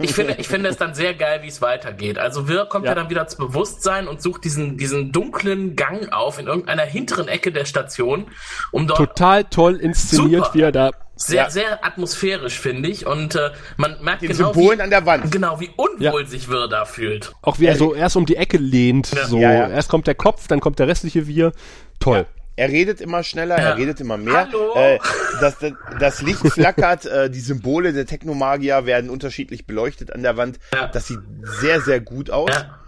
Ich 0.00 0.12
finde, 0.12 0.34
ich 0.38 0.48
finde 0.48 0.68
es 0.70 0.76
dann 0.76 0.92
sehr 0.94 1.14
geil, 1.14 1.40
wie 1.44 1.46
es 1.48 1.62
weitergeht. 1.62 2.18
Also 2.18 2.48
Wirr 2.48 2.66
kommt 2.66 2.84
ja. 2.84 2.90
Ja. 2.90 2.94
dann 2.96 3.10
wieder 3.10 3.28
zu 3.28 3.36
Bewusstsein 3.38 4.08
und 4.08 4.20
sucht 4.20 4.42
diesen, 4.42 4.76
diesen 4.76 5.12
dunklen 5.12 5.76
Gang 5.76 6.12
auf 6.12 6.40
in 6.40 6.48
irgendeiner 6.48 6.82
hinteren 6.82 7.28
Ecke 7.28 7.52
der 7.52 7.64
Station, 7.64 8.26
um 8.72 8.88
dort 8.88 8.98
Total 8.98 9.44
toll 9.44 9.76
inszeniert, 9.76 10.46
Super. 10.46 10.54
wie 10.54 10.60
er 10.62 10.72
da. 10.72 10.90
sehr, 11.14 11.44
Ja. 11.44 11.50
sehr 11.50 11.84
atmosphärisch, 11.86 12.58
finde 12.58 12.88
ich. 12.88 13.06
Und 13.06 13.36
äh, 13.36 13.50
man 13.76 14.02
merkt 14.02 14.22
Den 14.22 14.30
genau, 14.32 14.52
Symbolen 14.52 14.80
wie, 14.80 14.82
an 14.82 14.90
der 14.90 15.06
Wand. 15.06 15.30
genau, 15.30 15.60
wie 15.60 15.70
unwohl 15.76 16.22
Ja. 16.22 16.26
sich 16.26 16.48
Wirr 16.48 16.66
da 16.66 16.84
fühlt. 16.86 17.32
Auch 17.42 17.60
wie 17.60 17.66
er 17.66 17.76
so 17.76 17.94
erst 17.94 18.16
um 18.16 18.26
die 18.26 18.34
Ecke 18.34 18.56
lehnt. 18.56 19.06
So. 19.06 19.38
Ja, 19.38 19.52
ja. 19.52 19.68
Erst 19.68 19.88
kommt 19.88 20.08
der 20.08 20.16
Kopf, 20.16 20.48
dann 20.48 20.58
kommt 20.58 20.80
der 20.80 20.88
restliche 20.88 21.28
Wir. 21.28 21.52
Toll. 22.00 22.26
Er 22.56 22.68
redet 22.68 23.00
immer 23.00 23.22
schneller, 23.22 23.58
Ja. 23.58 23.70
er 23.70 23.76
redet 23.78 24.00
immer 24.00 24.16
mehr. 24.18 24.46
Hallo? 24.46 24.74
Äh, 24.74 24.98
das, 25.40 25.56
das, 25.98 26.22
Licht 26.22 26.46
flackert, 26.48 27.06
äh, 27.06 27.30
die 27.30 27.40
Symbole 27.40 27.92
der 27.92 28.06
Technomagier 28.06 28.84
werden 28.84 29.08
unterschiedlich 29.10 29.66
beleuchtet 29.66 30.12
an 30.12 30.22
der 30.22 30.36
Wand. 30.36 30.58
Ja. 30.74 30.88
Das 30.88 31.08
sieht 31.08 31.20
sehr, 31.60 31.80
sehr 31.80 32.00
gut 32.00 32.30
aus. 32.30 32.50
Ja. 32.50 32.78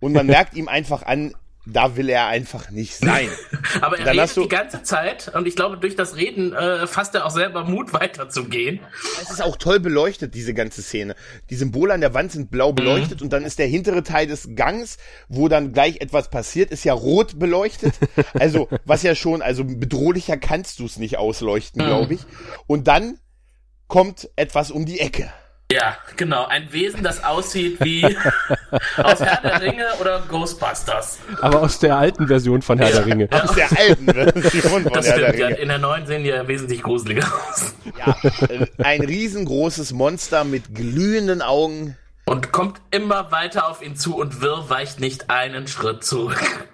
Und 0.00 0.12
man 0.14 0.26
merkt 0.26 0.54
ihm 0.54 0.66
einfach 0.66 1.04
an, 1.04 1.34
da 1.64 1.96
will 1.96 2.08
er 2.08 2.26
einfach 2.26 2.70
nicht 2.70 2.96
sein. 2.96 3.28
Aber 3.80 3.98
er 3.98 4.04
Dann 4.04 4.18
redet 4.18 4.36
die 4.36 4.48
ganze 4.48 4.82
Zeit 4.82 5.32
und 5.34 5.46
ich 5.46 5.54
glaube, 5.54 5.76
durch 5.76 5.94
das 5.94 6.16
Reden 6.16 6.52
äh, 6.52 6.86
fasst 6.86 7.14
er 7.14 7.24
auch 7.24 7.30
selber 7.30 7.64
Mut, 7.64 7.92
weiterzugehen. 7.92 8.80
Es 9.20 9.30
ist 9.30 9.42
auch 9.42 9.56
toll 9.56 9.78
beleuchtet, 9.78 10.34
diese 10.34 10.54
ganze 10.54 10.82
Szene. 10.82 11.14
Die 11.50 11.54
Symbole 11.54 11.94
an 11.94 12.00
der 12.00 12.14
Wand 12.14 12.32
sind 12.32 12.50
blau 12.50 12.72
beleuchtet 12.72 13.22
und 13.22 13.32
dann 13.32 13.44
ist 13.44 13.58
der 13.58 13.66
hintere 13.66 14.02
Teil 14.02 14.26
des 14.26 14.50
Gangs, 14.56 14.98
wo 15.28 15.48
dann 15.48 15.72
gleich 15.72 16.00
etwas 16.00 16.30
passiert, 16.30 16.70
ist 16.70 16.84
ja 16.84 16.92
rot 16.92 17.38
beleuchtet. 17.38 17.94
Also, 18.34 18.68
was 18.84 19.02
ja 19.02 19.14
schon, 19.14 19.42
also 19.42 19.62
bedrohlicher 19.64 20.36
kannst 20.36 20.78
du 20.78 20.86
es 20.86 20.96
nicht 20.96 21.18
ausleuchten, 21.18 21.84
glaube 21.84 22.14
ich. 22.14 22.20
Und 22.66 22.88
dann 22.88 23.18
kommt 23.88 24.30
etwas 24.36 24.70
um 24.70 24.86
die 24.86 25.00
Ecke. 25.00 25.32
Ja, 25.72 25.96
genau. 26.16 26.46
Ein 26.46 26.70
Wesen, 26.70 27.02
das 27.02 27.24
aussieht 27.24 27.78
wie 27.80 28.04
aus 29.02 29.20
Herr 29.20 29.40
der 29.42 29.62
Ringe 29.62 29.86
oder 30.00 30.22
Ghostbusters. 30.28 31.18
Aber 31.40 31.62
aus 31.62 31.78
der 31.78 31.96
alten 31.96 32.26
Version 32.28 32.60
von 32.60 32.78
Herr 32.78 32.90
der 32.90 33.06
Ringe. 33.06 33.28
Aus 33.30 33.54
der 33.54 33.70
alten 33.78 34.04
Version 34.06 34.82
von 34.82 34.92
Das 34.92 35.06
Herr 35.06 35.18
der 35.18 35.28
stimmt. 35.28 35.38
Ja, 35.38 35.46
Ringe. 35.46 35.58
in 35.58 35.68
der 35.68 35.78
neuen 35.78 36.06
sehen 36.06 36.24
die 36.24 36.28
ja 36.30 36.46
wesentlich 36.46 36.82
gruseliger 36.82 37.26
aus. 37.48 37.74
Ja, 37.98 38.14
äh, 38.48 38.66
ein 38.84 39.00
riesengroßes 39.00 39.92
Monster 39.92 40.44
mit 40.44 40.74
glühenden 40.74 41.40
Augen. 41.40 41.96
Und 42.26 42.52
kommt 42.52 42.80
immer 42.90 43.32
weiter 43.32 43.68
auf 43.68 43.82
ihn 43.82 43.96
zu 43.96 44.16
und 44.16 44.42
Wirr 44.42 44.68
weicht 44.68 45.00
nicht 45.00 45.30
einen 45.30 45.66
Schritt 45.68 46.04
zurück. 46.04 46.68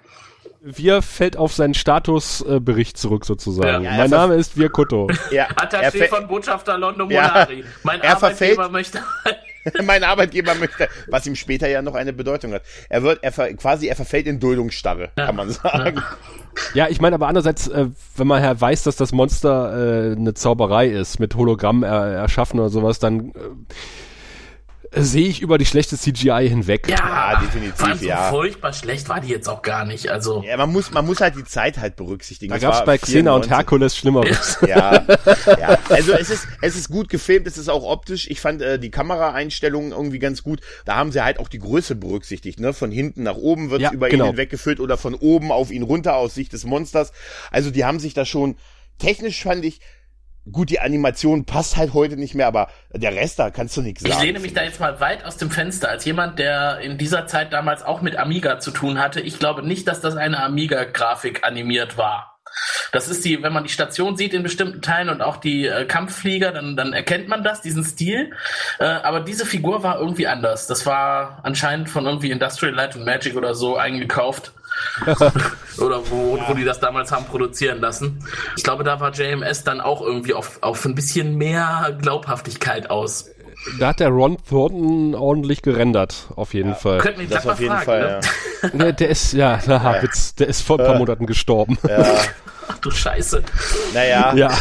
Wir 0.61 1.01
fällt 1.01 1.37
auf 1.37 1.53
seinen 1.53 1.73
Statusbericht 1.73 2.97
zurück 2.97 3.25
sozusagen. 3.25 3.85
Ja, 3.85 3.91
mein 3.95 4.09
Name 4.09 4.35
ist 4.35 4.57
Virkuto. 4.57 5.07
Ja, 5.31 5.43
er, 5.55 5.57
Attaché 5.57 6.07
von 6.07 6.27
Botschafter 6.27 6.77
Londo 6.77 7.09
Ja. 7.09 7.27
Monari. 7.27 7.63
Mein 7.83 8.01
Er 8.01 8.17
Arbeitgeber 8.17 8.63
verfällt- 8.69 8.71
möchte. 8.71 8.99
mein 9.85 10.03
Arbeitgeber 10.03 10.55
möchte, 10.55 10.89
was 11.07 11.25
ihm 11.27 11.35
später 11.35 11.67
ja 11.69 11.81
noch 11.81 11.95
eine 11.95 12.11
Bedeutung 12.13 12.53
hat. 12.53 12.63
Er 12.89 13.03
wird, 13.03 13.23
er 13.23 13.31
ver, 13.31 13.53
quasi, 13.53 13.87
er 13.87 13.95
verfällt 13.95 14.27
in 14.27 14.39
Duldungsstarre, 14.39 15.11
kann 15.15 15.35
man 15.35 15.49
sagen. 15.51 16.01
Ja, 16.73 16.87
ich 16.89 16.99
meine 16.99 17.15
aber 17.15 17.27
andererseits, 17.27 17.67
äh, 17.67 17.87
wenn 18.17 18.27
man 18.27 18.43
ja 18.43 18.59
weiß, 18.59 18.83
dass 18.83 18.95
das 18.97 19.11
Monster 19.13 20.11
äh, 20.11 20.15
eine 20.15 20.33
Zauberei 20.33 20.87
ist, 20.87 21.19
mit 21.19 21.35
Hologramm 21.35 21.83
er, 21.83 22.05
erschaffen 22.07 22.59
oder 22.59 22.69
sowas, 22.69 22.99
dann 22.99 23.29
äh, 23.29 23.33
sehe 24.91 25.27
ich 25.27 25.41
über 25.41 25.57
die 25.57 25.65
schlechte 25.65 25.97
CGI 25.97 26.47
hinweg. 26.49 26.89
Ja, 26.89 27.39
definitiv, 27.39 27.75
vor 27.75 27.87
allem 27.89 27.97
so 27.99 28.05
ja. 28.05 28.29
furchtbar 28.29 28.73
schlecht 28.73 29.07
war 29.09 29.19
die 29.19 29.29
jetzt 29.29 29.47
auch 29.47 29.61
gar 29.61 29.85
nicht. 29.85 30.09
Also, 30.09 30.43
Ja, 30.45 30.57
man 30.57 30.71
muss, 30.71 30.91
man 30.91 31.05
muss 31.05 31.21
halt 31.21 31.35
die 31.35 31.43
Zeit 31.43 31.77
halt 31.77 31.95
berücksichtigen. 31.95 32.49
Da 32.51 32.55
Das 32.55 32.63
gab 32.63 32.73
es 32.73 32.85
bei 32.85 32.97
Xena 32.97 33.33
und 33.33 33.45
94. 33.45 33.51
Herkules 33.51 33.97
Schlimmeres. 33.97 34.57
Ja, 34.69 35.05
ja. 35.59 35.77
Also 35.89 36.13
es 36.13 36.29
ist, 36.29 36.47
es 36.61 36.75
ist 36.75 36.89
gut 36.89 37.09
gefilmt, 37.09 37.47
es 37.47 37.57
ist 37.57 37.69
auch 37.69 37.83
optisch. 37.83 38.29
Ich 38.29 38.39
fand 38.39 38.61
äh, 38.61 38.77
die 38.77 38.91
Kameraeinstellungen 38.91 39.91
irgendwie 39.91 40.19
ganz 40.19 40.43
gut. 40.43 40.61
Da 40.85 40.95
haben 40.95 41.11
sie 41.11 41.23
halt 41.23 41.39
auch 41.39 41.47
die 41.47 41.59
Größe 41.59 41.95
berücksichtigt. 41.95 42.59
Ne? 42.59 42.73
Von 42.73 42.91
hinten 42.91 43.23
nach 43.23 43.35
oben 43.35 43.71
wird 43.71 43.81
Ja, 43.81 43.91
über 43.91 44.09
genau. 44.09 44.25
ihn 44.25 44.29
hinweggefüllt 44.31 44.79
oder 44.79 44.97
von 44.97 45.15
oben 45.15 45.51
auf 45.51 45.71
ihn 45.71 45.83
runter 45.83 46.15
aus 46.17 46.35
Sicht 46.35 46.53
des 46.53 46.65
Monsters. 46.65 47.11
Also 47.51 47.71
die 47.71 47.83
haben 47.85 47.99
sich 47.99 48.13
da 48.13 48.25
schon 48.25 48.57
technisch 48.99 49.41
fand 49.41 49.65
ich 49.65 49.79
gut. 50.51 50.69
Die 50.69 50.79
Animation 50.79 51.45
passt 51.45 51.77
halt 51.77 51.93
heute 51.93 52.17
nicht 52.17 52.35
mehr, 52.35 52.47
aber 52.47 52.69
der 52.93 53.15
Rest 53.15 53.39
da 53.39 53.49
kannst 53.49 53.77
du 53.77 53.81
nichts 53.81 54.03
ich 54.03 54.13
sagen. 54.13 54.25
lehne 54.25 54.39
mich 54.39 54.53
da 54.53 54.63
jetzt 54.63 54.79
mal 54.79 54.99
weit 54.99 55.25
aus 55.25 55.37
dem 55.37 55.51
Fenster. 55.51 55.89
Als 55.89 56.05
jemand, 56.05 56.39
der 56.39 56.79
in 56.79 56.97
dieser 56.97 57.27
Zeit 57.27 57.53
damals 57.53 57.83
auch 57.83 58.01
mit 58.01 58.17
Amiga 58.17 58.59
zu 58.59 58.71
tun 58.71 58.99
hatte, 58.99 59.21
ich 59.21 59.39
glaube 59.39 59.65
nicht, 59.65 59.87
dass 59.87 60.01
das 60.01 60.15
eine 60.15 60.41
Amiga-Grafik 60.41 61.43
animiert 61.43 61.97
war. 61.97 62.38
Das 62.91 63.07
ist 63.07 63.23
die, 63.23 63.43
wenn 63.43 63.53
man 63.53 63.63
die 63.63 63.69
Station 63.69 64.17
sieht 64.17 64.33
in 64.33 64.43
bestimmten 64.43 64.81
Teilen 64.81 65.09
und 65.09 65.21
auch 65.21 65.37
die 65.37 65.67
äh, 65.67 65.85
Kampfflieger, 65.85 66.51
dann, 66.51 66.75
dann 66.75 66.93
erkennt 66.93 67.27
man 67.27 67.43
das, 67.43 67.61
diesen 67.61 67.83
Stil. 67.83 68.31
Äh, 68.79 68.85
aber 68.85 69.19
diese 69.19 69.45
Figur 69.45 69.83
war 69.83 69.99
irgendwie 69.99 70.27
anders. 70.27 70.67
Das 70.67 70.85
war 70.85 71.39
anscheinend 71.43 71.89
von 71.89 72.05
irgendwie 72.05 72.31
Industrial 72.31 72.73
Light 72.73 72.95
and 72.95 73.05
Magic 73.05 73.35
oder 73.35 73.53
so 73.53 73.77
eingekauft. 73.77 74.53
oder 75.77 75.99
wo, 76.09 76.39
wo 76.47 76.53
die 76.53 76.63
das 76.63 76.79
damals 76.79 77.11
haben 77.11 77.25
produzieren 77.25 77.81
lassen. 77.81 78.23
Ich 78.55 78.63
glaube, 78.63 78.83
da 78.83 78.99
war 78.99 79.11
JMS 79.11 79.63
dann 79.63 79.81
auch 79.81 80.01
irgendwie 80.01 80.33
auf, 80.33 80.59
auf 80.61 80.85
ein 80.85 80.95
bisschen 80.95 81.35
mehr 81.35 81.97
Glaubhaftigkeit 82.01 82.89
aus. 82.89 83.29
Da 83.77 83.89
hat 83.89 83.99
der 83.99 84.07
Ron 84.07 84.37
Thornton 84.47 85.15
ordentlich 85.15 85.61
gerendert, 85.61 86.27
auf 86.35 86.53
jeden 86.53 86.75
Fall. 86.75 86.99
Könnten 86.99 87.21
wir 87.21 87.27
das 87.27 87.45
auf 87.45 87.59
jeden 87.59 87.73
fragen, 87.73 87.85
Fall, 87.85 88.01
ne? 88.01 88.19
ja. 88.61 88.69
Der, 88.69 88.93
der 88.93 89.09
ist, 89.09 89.33
ja, 89.33 89.59
haha, 89.67 90.01
Witz, 90.01 90.33
der 90.35 90.47
ist 90.47 90.61
vor 90.61 90.79
ein 90.79 90.85
paar 90.85 90.97
Monaten 90.97 91.25
gestorben. 91.25 91.77
Ach 92.71 92.77
du 92.77 92.91
Scheiße. 92.91 93.43
Naja, 93.93 94.33
Ja. 94.35 94.51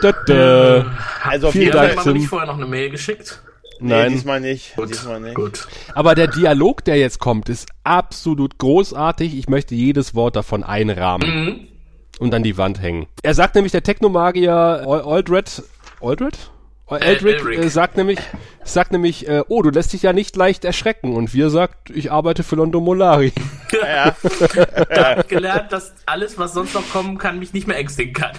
da, 0.00 0.12
da. 0.26 0.86
also 1.22 1.46
auf 1.48 1.52
Vielen 1.52 1.64
jeden 1.66 1.76
Dank, 1.76 1.88
Fall. 1.90 1.96
Haben 1.98 2.04
wir 2.06 2.12
Tim. 2.12 2.20
nicht 2.22 2.28
vorher 2.28 2.46
noch 2.48 2.56
eine 2.56 2.66
Mail 2.66 2.90
geschickt? 2.90 3.40
Nee, 3.80 3.88
Nein. 3.90 4.12
diesmal 4.12 4.40
nicht. 4.40 4.74
Diesmal 4.78 5.20
nicht. 5.20 5.34
Gut. 5.34 5.66
Aber 5.94 6.14
der 6.14 6.28
Dialog, 6.28 6.84
der 6.84 6.96
jetzt 6.98 7.18
kommt, 7.18 7.48
ist 7.48 7.68
absolut 7.84 8.58
großartig. 8.58 9.36
Ich 9.36 9.48
möchte 9.48 9.74
jedes 9.74 10.14
Wort 10.14 10.36
davon 10.36 10.62
einrahmen 10.62 11.68
und 12.20 12.32
an 12.32 12.42
die 12.44 12.56
Wand 12.56 12.80
hängen. 12.80 13.06
Er 13.22 13.34
sagt 13.34 13.54
nämlich, 13.56 13.72
der 13.72 13.82
Technomagier 13.82 14.52
Al- 14.54 15.02
Aldred, 15.02 15.62
Aldred? 16.00 16.38
Eldrick 17.00 17.40
Elric. 17.40 17.58
äh, 17.58 17.68
sagt 17.68 17.96
nämlich, 17.96 18.18
sagt 18.64 18.92
nämlich, 18.92 19.28
äh, 19.28 19.42
oh, 19.48 19.62
du 19.62 19.70
lässt 19.70 19.92
dich 19.92 20.02
ja 20.02 20.12
nicht 20.12 20.36
leicht 20.36 20.64
erschrecken. 20.64 21.14
Und 21.14 21.32
wir 21.34 21.50
sagt, 21.50 21.90
ich 21.90 22.10
arbeite 22.12 22.42
für 22.42 22.56
Londo 22.56 22.80
Molari. 22.80 23.32
Da 23.80 24.04
hab 24.90 25.20
ich 25.20 25.28
gelernt, 25.28 25.72
dass 25.72 25.94
alles, 26.06 26.38
was 26.38 26.52
sonst 26.52 26.74
noch 26.74 26.88
kommen 26.90 27.18
kann, 27.18 27.38
mich 27.38 27.52
nicht 27.52 27.66
mehr 27.66 27.76
ängstigen 27.78 28.12
kann. 28.12 28.32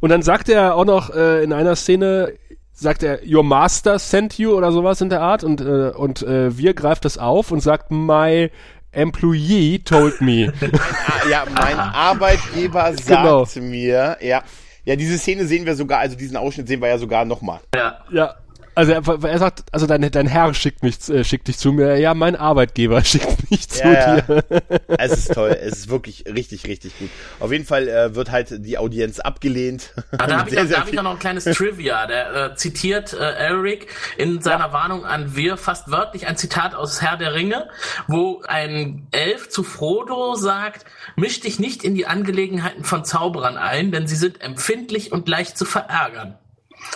Und 0.00 0.10
dann 0.10 0.22
sagt 0.22 0.48
er 0.48 0.74
auch 0.74 0.84
noch 0.84 1.10
äh, 1.14 1.42
in 1.44 1.52
einer 1.52 1.76
Szene, 1.76 2.32
sagt 2.72 3.02
er, 3.02 3.20
Your 3.26 3.44
Master 3.44 3.98
sent 3.98 4.38
you 4.38 4.52
oder 4.52 4.72
sowas 4.72 5.00
in 5.00 5.08
der 5.10 5.20
Art 5.20 5.44
und, 5.44 5.60
äh, 5.60 5.90
und 5.94 6.22
äh, 6.22 6.56
wir 6.56 6.74
greift 6.74 7.04
das 7.04 7.18
auf 7.18 7.50
und 7.50 7.60
sagt, 7.60 7.90
My 7.90 8.50
employee 8.92 9.78
told 9.84 10.20
me. 10.20 10.52
Ja, 11.30 11.44
mein 11.54 11.78
Arbeitgeber 11.78 12.92
sagt 12.94 13.06
Genau. 13.06 13.46
mir, 13.60 14.16
ja. 14.20 14.42
Ja, 14.84 14.96
diese 14.96 15.16
Szene 15.16 15.46
sehen 15.46 15.64
wir 15.64 15.76
sogar, 15.76 16.00
also 16.00 16.16
diesen 16.16 16.36
Ausschnitt 16.36 16.66
sehen 16.66 16.80
wir 16.80 16.88
ja 16.88 16.98
sogar 16.98 17.24
nochmal. 17.24 17.60
Ja. 17.74 18.04
ja. 18.10 18.34
Also 18.74 18.92
er, 18.92 19.02
er 19.24 19.38
sagt, 19.38 19.64
also 19.70 19.86
dein, 19.86 20.10
dein 20.10 20.26
Herr 20.26 20.54
schickt 20.54 20.82
mich, 20.82 21.08
äh, 21.08 21.24
schickt 21.24 21.48
dich 21.48 21.58
zu 21.58 21.72
mir. 21.72 21.96
Ja, 21.98 22.14
mein 22.14 22.36
Arbeitgeber 22.36 23.04
schickt 23.04 23.50
mich 23.50 23.68
zu 23.68 23.82
Ja, 23.82 23.92
ja. 23.92 24.20
dir. 24.20 24.44
Es 24.88 25.12
ist 25.12 25.34
toll, 25.34 25.50
es 25.60 25.80
ist 25.80 25.88
wirklich 25.90 26.24
richtig, 26.26 26.66
richtig 26.66 26.98
gut. 26.98 27.10
Auf 27.40 27.52
jeden 27.52 27.64
Fall 27.66 27.88
äh, 27.88 28.14
wird 28.14 28.30
halt 28.30 28.64
die 28.64 28.78
Audienz 28.78 29.20
abgelehnt. 29.20 29.92
Aber 30.12 30.26
da 30.26 30.38
habe 30.38 30.50
ich, 30.54 30.78
hab 30.78 30.88
ich 30.88 30.94
noch 30.94 31.12
ein 31.12 31.18
kleines 31.18 31.44
Trivia. 31.56 32.06
Der 32.06 32.34
äh, 32.52 32.54
zitiert 32.56 33.12
äh, 33.12 33.32
Elric 33.34 33.88
in 34.16 34.40
seiner 34.40 34.72
Warnung 34.72 35.04
an 35.04 35.36
Wir 35.36 35.56
fast 35.56 35.90
wörtlich 35.90 36.26
ein 36.26 36.36
Zitat 36.36 36.74
aus 36.74 37.02
Herr 37.02 37.16
der 37.16 37.34
Ringe, 37.34 37.68
wo 38.06 38.42
ein 38.46 39.06
Elf 39.10 39.48
zu 39.48 39.64
Frodo 39.64 40.34
sagt, 40.34 40.86
misch 41.16 41.40
dich 41.40 41.58
nicht 41.58 41.84
in 41.84 41.94
die 41.94 42.06
Angelegenheiten 42.06 42.84
von 42.84 43.04
Zauberern 43.04 43.56
ein, 43.58 43.92
denn 43.92 44.06
sie 44.06 44.16
sind 44.16 44.40
empfindlich 44.40 45.12
und 45.12 45.28
leicht 45.28 45.58
zu 45.58 45.64
verärgern. 45.64 46.38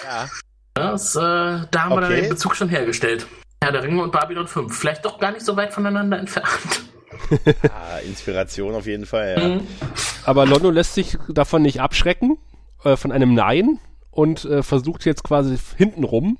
Ja. 0.04 0.28
Das, 0.76 1.16
äh, 1.16 1.20
da 1.20 1.66
haben 1.74 1.94
wir 1.94 2.02
dann 2.02 2.12
Okay. 2.12 2.20
den 2.20 2.28
Bezug 2.28 2.54
schon 2.54 2.68
hergestellt. 2.68 3.26
Herr 3.62 3.72
der 3.72 3.82
Ringe 3.82 4.02
und 4.02 4.12
Babylon 4.12 4.46
5. 4.46 4.76
Vielleicht 4.76 5.04
doch 5.06 5.18
gar 5.18 5.32
nicht 5.32 5.44
so 5.44 5.56
weit 5.56 5.72
voneinander 5.72 6.18
entfernt. 6.18 6.48
Ah, 7.62 7.98
Inspiration 8.06 8.74
auf 8.74 8.86
jeden 8.86 9.06
Fall, 9.06 9.36
ja. 9.38 9.60
Aber 10.26 10.44
Londo 10.44 10.70
lässt 10.70 10.94
sich 10.94 11.16
davon 11.28 11.62
nicht 11.62 11.80
abschrecken, 11.80 12.36
äh, 12.84 12.94
von 12.96 13.10
einem 13.10 13.32
Nein 13.34 13.78
und 14.10 14.44
äh, 14.44 14.62
versucht 14.62 15.04
jetzt 15.06 15.24
quasi 15.24 15.56
hintenrum 15.76 16.36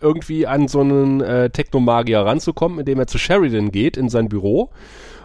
irgendwie 0.00 0.46
an 0.46 0.68
so 0.68 0.80
einen 0.80 1.20
äh, 1.20 1.48
Technomagier 1.50 2.20
ranzukommen, 2.20 2.80
indem 2.80 2.98
er 2.98 3.06
zu 3.06 3.18
Sheridan 3.18 3.70
geht 3.70 3.96
in 3.96 4.08
sein 4.08 4.28
Büro 4.28 4.70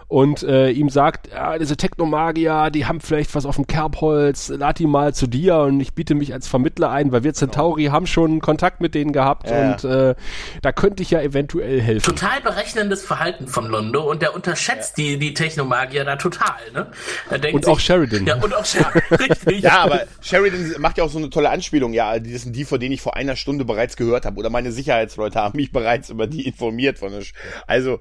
und 0.08 0.42
äh, 0.42 0.70
ihm 0.70 0.88
sagt, 0.88 1.30
ja, 1.32 1.58
diese 1.58 1.76
Technomagier, 1.76 2.70
die 2.70 2.86
haben 2.86 3.00
vielleicht 3.00 3.34
was 3.34 3.44
auf 3.46 3.56
dem 3.56 3.66
Kerbholz, 3.66 4.48
lad 4.48 4.78
die 4.78 4.86
mal 4.86 5.14
zu 5.14 5.26
dir 5.26 5.58
und 5.58 5.80
ich 5.80 5.94
biete 5.94 6.14
mich 6.14 6.32
als 6.32 6.46
Vermittler 6.46 6.90
ein, 6.90 7.10
weil 7.12 7.24
wir 7.24 7.34
Centauri 7.34 7.86
haben 7.86 8.06
schon 8.06 8.40
Kontakt 8.40 8.80
mit 8.80 8.94
denen 8.94 9.12
gehabt 9.12 9.50
Ja. 9.50 9.72
und 9.72 9.84
äh, 9.84 10.14
da 10.62 10.72
könnte 10.72 11.02
ich 11.02 11.10
ja 11.10 11.20
eventuell 11.20 11.80
helfen. 11.80 12.14
Total 12.14 12.40
berechnendes 12.40 13.04
Verhalten 13.04 13.48
von 13.48 13.66
Londo 13.66 14.08
und 14.08 14.22
der 14.22 14.34
unterschätzt 14.34 14.96
die, 14.96 15.18
die 15.18 15.34
Technomagier 15.34 16.04
da 16.04 16.16
total, 16.16 16.54
ne? 16.72 16.86
Er 17.30 17.38
denkt 17.38 17.56
Und 17.56 17.64
sich, 17.64 17.72
auch 17.74 17.80
Sheridan. 17.80 18.26
Ja, 18.26 18.36
und 18.36 18.54
auch 18.54 18.64
Sheridan, 18.64 19.02
richtig. 19.18 19.62
Ja, 19.62 19.80
aber 19.80 20.02
Sheridan 20.20 20.74
macht 20.78 20.98
ja 20.98 21.04
auch 21.04 21.10
so 21.10 21.18
eine 21.18 21.30
tolle 21.30 21.50
Anspielung. 21.50 21.92
Ja, 21.92 22.18
die 22.18 22.36
sind 22.36 22.54
die, 22.54 22.64
von 22.64 22.78
denen 22.78 22.92
ich 22.92 23.00
vor 23.00 23.16
einer 23.16 23.36
Stunde 23.36 23.64
bereits 23.64 23.96
gehört 23.96 24.24
habe. 24.24 24.38
Oder 24.38 24.50
meine 24.50 24.70
Sicherheitsleute 24.72 25.40
haben 25.40 25.56
mich 25.56 25.72
bereits 25.72 26.10
über 26.10 26.26
die 26.26 26.46
informiert. 26.46 26.98
Von 26.98 27.12
der 27.12 27.22
Sch 27.22 27.32
also, 27.66 27.98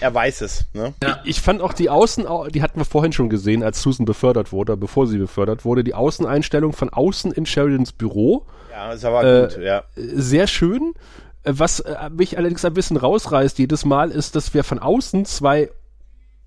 er 0.00 0.14
weiß 0.14 0.42
es. 0.42 0.66
Ne? 0.72 0.94
Ich 1.24 1.40
fand 1.48 1.62
auch 1.62 1.72
die 1.72 1.88
Außen, 1.88 2.26
die 2.52 2.60
hatten 2.60 2.78
wir 2.78 2.84
vorhin 2.84 3.12
schon 3.12 3.30
gesehen, 3.30 3.62
als 3.62 3.80
Susan 3.80 4.04
befördert 4.04 4.52
wurde, 4.52 4.76
bevor 4.76 5.06
sie 5.06 5.16
befördert 5.16 5.64
wurde, 5.64 5.82
die 5.82 5.94
Außeneinstellung 5.94 6.74
von 6.74 6.90
außen 6.90 7.32
in 7.32 7.46
Sheridans 7.46 7.92
Büro. 7.92 8.44
Ja, 8.70 8.90
das 8.90 9.02
war 9.02 9.24
Äh, 9.24 9.48
gut, 9.48 9.58
ja. 9.62 9.84
Sehr 9.96 10.46
schön. 10.46 10.92
Äh, 11.44 11.54
Was 11.56 11.80
äh, 11.80 12.10
mich 12.10 12.36
allerdings 12.36 12.66
ein 12.66 12.74
bisschen 12.74 12.98
rausreißt 12.98 13.58
jedes 13.58 13.86
Mal, 13.86 14.10
ist, 14.10 14.36
dass 14.36 14.52
wir 14.52 14.62
von 14.62 14.78
außen 14.78 15.24
zwei, 15.24 15.70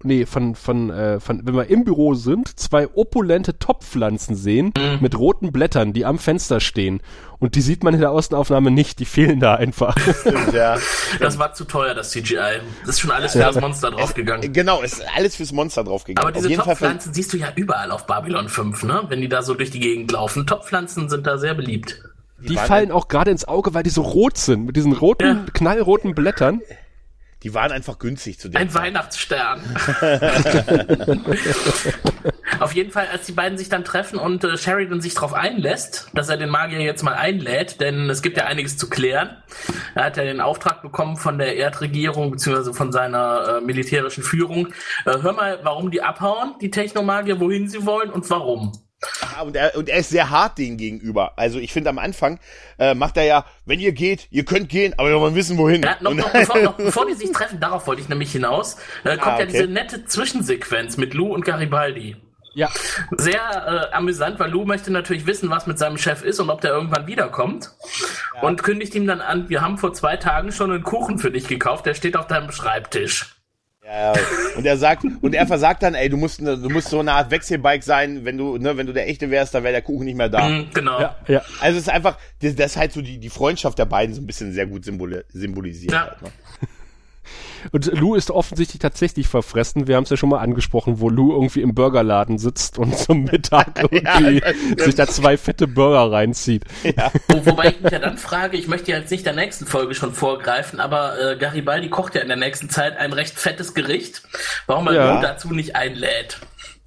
nee, 0.03 0.27
von, 0.27 0.53
von, 0.53 0.91
äh, 0.91 1.19
von, 1.19 1.47
wenn 1.47 1.55
wir 1.55 1.65
im 1.71 1.83
Büro 1.83 2.13
sind, 2.13 2.59
zwei 2.59 2.87
opulente 2.93 3.57
Topfpflanzen 3.57 4.35
sehen 4.35 4.71
mit 4.99 5.17
roten 5.17 5.51
Blättern, 5.51 5.93
die 5.93 6.05
am 6.05 6.19
Fenster 6.19 6.59
stehen. 6.59 7.01
Und 7.41 7.55
die 7.55 7.61
sieht 7.61 7.83
man 7.83 7.95
in 7.95 7.99
der 7.99 8.11
Außenaufnahme 8.11 8.69
nicht, 8.69 8.99
die 8.99 9.05
fehlen 9.05 9.39
da 9.39 9.55
einfach. 9.55 9.97
Stimmt, 9.97 10.53
ja. 10.63 10.77
Das 11.19 11.39
war 11.39 11.53
zu 11.53 11.65
teuer, 11.65 11.95
das 11.95 12.11
CGI. 12.11 12.61
Das 12.81 12.89
ist 12.91 12.99
schon 13.01 13.09
alles 13.09 13.33
für 13.33 13.39
das 13.39 13.59
Monster 13.59 13.89
draufgegangen. 13.89 14.53
Genau, 14.53 14.83
es 14.83 14.93
ist 14.93 15.03
alles 15.17 15.35
fürs 15.35 15.51
Monster 15.51 15.83
draufgegangen. 15.83 16.23
Aber 16.25 16.31
diese 16.31 16.45
Auf 16.45 16.49
jeden 16.51 16.61
Fall 16.61 16.75
Topfpflanzen 16.75 17.13
siehst 17.15 17.33
du 17.33 17.37
ja 17.37 17.47
überall 17.55 17.89
auf 17.89 18.05
Babylon 18.05 18.47
5, 18.47 18.83
ne? 18.83 19.03
Wenn 19.09 19.21
die 19.21 19.27
da 19.27 19.41
so 19.41 19.55
durch 19.55 19.71
die 19.71 19.79
Gegend 19.79 20.11
laufen. 20.11 20.45
Topfpflanzen 20.45 21.09
sind 21.09 21.25
da 21.25 21.39
sehr 21.39 21.55
beliebt. 21.55 22.03
Die 22.39 22.55
waren 22.55 22.67
fallen 22.67 22.91
auch 22.91 23.07
gerade 23.07 23.31
ins 23.31 23.47
Auge, 23.47 23.73
weil 23.73 23.81
die 23.83 23.89
so 23.89 24.03
rot 24.03 24.37
sind, 24.37 24.67
mit 24.67 24.75
diesen 24.75 24.93
roten, 24.93 25.25
Ja. 25.25 25.45
knallroten 25.53 26.13
Blättern. 26.13 26.61
die 27.41 27.55
waren 27.55 27.71
einfach 27.71 27.97
günstig 27.97 28.37
zu 28.39 28.49
dem. 28.49 28.61
Ein 28.61 28.71
Weihnachtsstern. 28.71 29.61
Auf 32.62 32.74
jeden 32.74 32.91
Fall, 32.91 33.07
als 33.12 33.26
die 33.26 33.32
beiden 33.32 33.57
sich 33.57 33.70
dann 33.70 33.84
treffen 33.84 34.20
und 34.20 34.43
äh, 34.43 34.57
Sheridan 34.57 35.01
sich 35.01 35.16
darauf 35.16 35.34
einlässt, 35.34 36.09
dass 36.14 36.30
er 36.30 36.38
den 36.38 36.49
Magier 36.49 36.80
jetzt 36.82 37.03
mal 37.03 37.14
einlädt, 37.16 37.82
denn 37.82 38.09
es 38.09 38.22
gibt 38.22 38.38
ja 38.38 38.45
einiges 38.45 38.78
zu 38.78 38.89
klären. 38.89 39.38
Er 39.95 40.05
hat 40.05 40.18
ja 40.18 40.24
den 40.24 40.41
Auftrag 40.41 40.82
bekommen 40.82 41.18
von 41.18 41.38
der 41.38 41.57
Erdregierung 41.57 42.32
beziehungsweise 42.32 42.74
von 42.74 42.91
seiner 42.91 43.57
äh, 43.57 43.62
militärischen 43.62 44.24
Führung. 44.24 44.68
Äh, 45.05 45.18
hör 45.22 45.34
mal, 45.34 45.59
warum 45.64 45.91
die 45.91 46.03
abhauen, 46.03 46.53
die 46.62 46.70
Technomagier, 46.72 47.39
wohin 47.39 47.68
sie 47.68 47.86
wollen 47.86 48.12
und 48.12 48.30
warum. 48.30 48.72
Ja, 49.36 49.41
und, 49.41 49.55
er, 49.55 49.76
und 49.76 49.89
er 49.89 49.97
ist 49.97 50.12
sehr 50.12 50.30
hart 50.30 50.59
denen 50.59 50.78
gegenüber. 50.78 51.34
Also 51.36 51.57
ich 51.57 51.74
finde 51.74 51.89
am 51.89 51.97
Anfang 51.97 52.39
äh, 52.78 52.93
macht 52.93 53.18
er 53.18 53.24
ja, 53.24 53.45
wenn 53.66 53.80
ihr 53.80 53.93
geht, 53.93 54.28
ihr 54.30 54.45
könnt 54.45 54.70
gehen, 54.70 54.93
aber 54.97 55.09
wir 55.09 55.20
wollen 55.20 55.34
wissen, 55.34 55.57
wohin. 55.57 55.82
Ja, 55.82 55.97
noch, 56.01 56.14
noch, 56.14 56.32
bevor, 56.32 56.59
noch 56.62 56.74
bevor 56.78 57.07
die 57.07 57.16
sich 57.16 57.32
treffen, 57.32 57.59
darauf 57.59 57.88
wollte 57.88 58.03
ich 58.03 58.09
nämlich 58.09 58.32
hinaus, 58.32 58.78
äh, 59.03 59.18
kommt 59.18 59.22
Ah, 59.26 59.30
ja 59.30 59.36
okay. 59.45 59.47
diese 59.51 59.64
nette 59.68 60.05
Zwischensequenz 60.05 60.97
mit 60.97 61.16
Lou 61.16 61.34
und 61.34 61.43
Garibaldi. 61.43 62.16
Ja. 62.53 62.69
Sehr 63.11 63.89
äh, 63.91 63.95
amüsant, 63.95 64.39
weil 64.39 64.51
Lou 64.51 64.65
möchte 64.65 64.91
natürlich 64.91 65.25
wissen, 65.25 65.49
was 65.49 65.67
mit 65.67 65.79
seinem 65.79 65.97
Chef 65.97 66.23
ist 66.23 66.39
und 66.39 66.49
ob 66.49 66.61
der 66.61 66.71
irgendwann 66.71 67.07
wiederkommt. 67.07 67.71
Und 68.41 68.63
kündigt 68.63 68.95
ihm 68.95 69.07
dann 69.07 69.21
an, 69.21 69.49
wir 69.49 69.61
haben 69.61 69.77
vor 69.77 69.93
zwei 69.93 70.17
Tagen 70.17 70.51
schon 70.51 70.71
einen 70.71 70.83
Kuchen 70.83 71.17
für 71.17 71.31
dich 71.31 71.47
gekauft, 71.47 71.85
der 71.85 71.93
steht 71.93 72.17
auf 72.17 72.27
deinem 72.27 72.51
Schreibtisch. 72.51 73.35
ja, 73.85 74.13
und 74.55 74.65
er 74.65 74.77
sagt, 74.77 75.05
und 75.21 75.33
er 75.33 75.47
versagt 75.47 75.83
dann, 75.83 75.95
ey, 75.95 76.09
du 76.09 76.17
musst, 76.17 76.39
du 76.39 76.69
musst 76.69 76.89
so 76.89 76.99
eine 76.99 77.13
Art 77.13 77.31
Wechselbike 77.31 77.83
sein, 77.83 78.25
wenn 78.25 78.37
du, 78.37 78.57
ne, 78.57 78.77
wenn 78.77 78.87
du 78.87 78.93
der 78.93 79.07
echte 79.07 79.29
wärst, 79.29 79.53
dann 79.53 79.63
wäre 79.63 79.73
der 79.73 79.81
Kuchen 79.81 80.05
nicht 80.05 80.17
mehr 80.17 80.29
da. 80.29 80.47
Mhm, 80.47 80.67
genau. 80.73 80.99
Ja, 80.99 81.15
ja. 81.27 81.41
Also 81.61 81.77
es 81.77 81.83
ist 81.83 81.89
einfach, 81.89 82.17
das, 82.41 82.55
das 82.55 82.71
ist 82.71 82.77
halt 82.77 82.93
so 82.93 83.01
die, 83.01 83.17
die 83.17 83.29
Freundschaft 83.29 83.79
der 83.79 83.85
beiden 83.85 84.13
so 84.13 84.21
ein 84.21 84.27
bisschen 84.27 84.53
sehr 84.53 84.67
gut 84.67 84.85
symboli 84.85 85.21
symbolisiert. 85.29 85.93
Ja. 85.93 86.07
Halt, 86.07 86.21
ne? 86.21 86.31
Und 87.71 87.86
Lou 87.88 88.15
ist 88.15 88.32
offensichtlich 88.32 88.79
tatsächlich 88.79 89.27
verfressen. 89.27 89.88
Wir 89.88 89.95
haben 89.95 90.03
es 90.03 90.09
ja 90.09 90.17
schon 90.17 90.29
mal 90.29 90.39
angesprochen, 90.39 90.99
wo 90.99 91.09
Lou 91.09 91.32
irgendwie 91.34 91.61
im 91.61 91.75
Burgerladen 91.75 92.38
sitzt 92.38 92.79
und 92.79 92.97
zum 92.97 93.23
Mittag 93.32 93.84
irgendwie 93.91 94.41
sich 94.82 94.95
da 94.95 95.07
zwei 95.07 95.38
fette 95.38 95.67
Burger 95.67 96.11
reinzieht. 96.11 96.65
Wo, 97.27 97.45
wobei 97.45 97.69
ich 97.69 97.82
mich 97.82 97.91
ja 97.91 97.99
dann 97.99 98.17
frage, 98.17 98.57
ich 98.57 98.67
möchte 98.67 98.91
ja 98.91 98.97
jetzt 98.97 99.11
nicht 99.11 99.25
der 99.25 99.34
nächsten 99.34 99.65
Folge 99.65 99.93
schon 99.93 100.13
vorgreifen, 100.13 100.79
aber 100.79 101.19
äh, 101.19 101.38
Garibaldi 101.38 101.89
kocht 101.89 102.15
ja 102.15 102.21
in 102.21 102.27
der 102.27 102.38
nächsten 102.38 102.69
Zeit 102.69 102.97
ein 102.97 103.13
recht 103.13 103.39
fettes 103.39 103.73
Gericht. 103.73 104.23
Warum 104.67 104.88
er 104.88 104.93
Ja. 104.93 105.15
Lou 105.15 105.21
dazu 105.21 105.49
nicht 105.53 105.75
einlädt? 105.75 106.39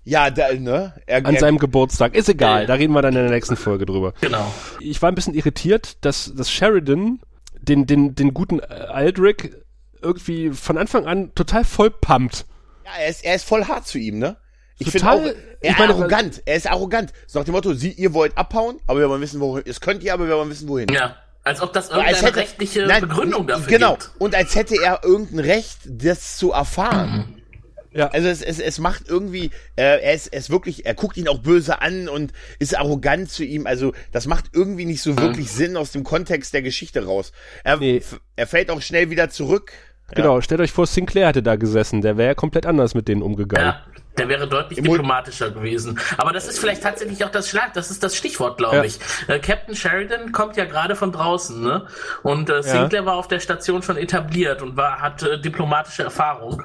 Ja, 0.05 0.31
da, 0.31 0.53
ne? 0.53 0.93
Er, 1.07 1.25
An 1.25 1.35
er, 1.35 1.41
seinem 1.41 1.59
Geburtstag. 1.59 2.15
Ist 2.15 2.29
egal, 2.29 2.67
da 2.67 2.75
reden 2.75 2.93
wir 2.93 3.01
dann 3.01 3.17
in 3.17 3.23
der 3.23 3.31
nächsten 3.31 3.57
Folge 3.57 3.87
drüber. 3.87 4.13
Genau. 4.21 4.53
Ich 4.81 5.01
war 5.01 5.11
ein 5.11 5.15
bisschen 5.15 5.35
irritiert, 5.35 6.05
dass, 6.05 6.33
dass 6.35 6.51
Sheridan 6.51 7.21
den, 7.61 7.87
den, 7.87 8.15
den 8.15 8.35
guten 8.35 8.61
Aldrich 8.61 9.51
irgendwie 10.05 10.51
von 10.51 10.79
Anfang 10.79 11.07
an 11.07 11.35
total 11.35 11.65
voll 11.65 11.91
pumpt. 11.91 12.47
ja, 12.85 12.93
er 13.01 13.09
ist, 13.09 13.25
er 13.25 13.35
ist 13.35 13.45
voll 13.47 13.65
hart 13.67 13.87
zu 13.87 13.99
ihm, 13.99 14.19
ne? 14.19 14.37
Ich 14.79 14.91
finde 14.91 15.07
er 15.09 15.35
ich 15.61 15.71
ist 15.71 15.79
meine, 15.79 15.95
arrogant. 15.95 16.43
Er 16.47 16.57
ist 16.57 16.67
arrogant. 16.69 17.13
So 17.27 17.39
nach 17.39 17.45
dem 17.47 17.53
Motto, 17.53 17.75
sie, 17.75 17.91
ihr 17.93 18.13
wollt 18.13 18.37
abhauen, 18.37 18.79
aber 18.89 18.99
wir 19.01 19.09
wollen 19.09 19.21
wissen, 19.23 19.41
wohin. 19.41 19.63
Es 19.67 19.81
könnt 19.81 20.03
ihr, 20.03 20.13
aber 20.13 20.27
wir 20.29 20.37
wollen 20.37 20.51
wissen, 20.51 20.69
wohin. 20.69 20.89
Ja. 20.89 21.17
Als 21.45 21.61
ob 21.61 21.73
das 21.73 21.91
irgendeine 21.91 22.17
hätte- 22.17 22.37
rechtliche 22.37 22.87
Nein, 22.87 23.03
Begründung 23.03 23.47
dafür 23.47 23.67
Genau. 23.69 23.93
gibt. 23.93 24.11
Und 24.19 24.35
als 24.35 24.55
hätte 24.57 24.77
er 24.83 25.01
irgendein 25.05 25.41
Recht, 25.41 25.79
das 25.87 26.37
zu 26.39 26.53
erfahren. 26.53 27.41
Ja. 27.93 28.09
Also 28.09 28.27
es, 28.27 28.43
es, 28.43 28.59
es 28.59 28.79
macht 28.81 29.09
irgendwie, 29.09 29.51
äh, 29.77 30.01
er 30.03 30.13
ist, 30.15 30.27
er 30.29 30.41
ist 30.41 30.51
wirklich, 30.51 30.85
er 30.85 30.95
guckt 30.95 31.17
ihn 31.17 31.29
auch 31.29 31.39
böse 31.39 31.81
an 31.81 32.09
und 32.09 32.33
ist 32.59 32.77
arrogant 32.77 33.31
zu 33.31 33.45
ihm. 33.45 33.69
Also 33.69 33.93
das 34.11 34.27
macht 34.27 34.47
irgendwie 34.53 34.85
nicht 34.87 35.03
so 35.03 35.17
wirklich 35.17 35.53
Sinn 35.53 35.77
aus 35.77 35.93
dem 35.93 36.03
Kontext 36.03 36.53
der 36.55 36.63
Geschichte 36.63 37.05
raus. 37.05 37.31
Er, 37.63 37.77
Nee. 37.77 38.03
er 38.35 38.47
fällt 38.49 38.71
auch 38.73 38.83
schnell 38.83 39.11
wieder 39.11 39.31
zurück. 39.31 39.71
Genau, 40.13 40.41
stellt 40.41 40.61
euch 40.61 40.73
vor, 40.73 40.87
Sinclair 40.87 41.29
hätte 41.29 41.43
da 41.43 41.57
gesessen. 41.57 42.03
Der 42.03 42.17
wäre 42.17 42.29
ja 42.29 42.35
komplett 42.35 42.67
anders 42.67 42.95
mit 42.95 43.09
denen 43.09 43.23
umgegangen. 43.23 43.67
Ja, 43.67 43.81
der 44.19 44.29
wäre 44.29 44.47
deutlich 44.47 44.81
diplomatischer 44.83 45.51
gewesen. 45.51 45.99
Aber 46.19 46.33
das 46.33 46.47
ist 46.47 46.59
vielleicht 46.59 46.83
tatsächlich 46.83 47.25
auch 47.25 47.31
das 47.31 47.49
Schlag, 47.49 47.73
das 47.75 47.91
ist 47.91 48.03
das 48.03 48.15
Stichwort, 48.15 48.59
glaube 48.59 48.77
Ja. 48.77 48.85
ich. 48.85 48.99
Äh, 49.29 49.39
Captain 49.41 49.75
Sheridan 49.75 50.31
kommt 50.33 50.57
ja 50.57 50.67
gerade 50.67 50.95
von 50.95 51.11
draußen, 51.11 51.61
ne? 51.61 51.87
Und 52.23 52.51
äh, 52.51 52.63
Sinclair 52.63 53.07
war 53.07 53.15
auf 53.15 53.29
der 53.29 53.41
Station 53.41 53.83
schon 53.83 53.97
etabliert 53.97 54.61
und 54.63 54.77
war, 54.77 55.01
hat 55.01 55.23
äh, 55.23 55.41
diplomatische 55.41 56.03
Erfahrung. 56.05 56.63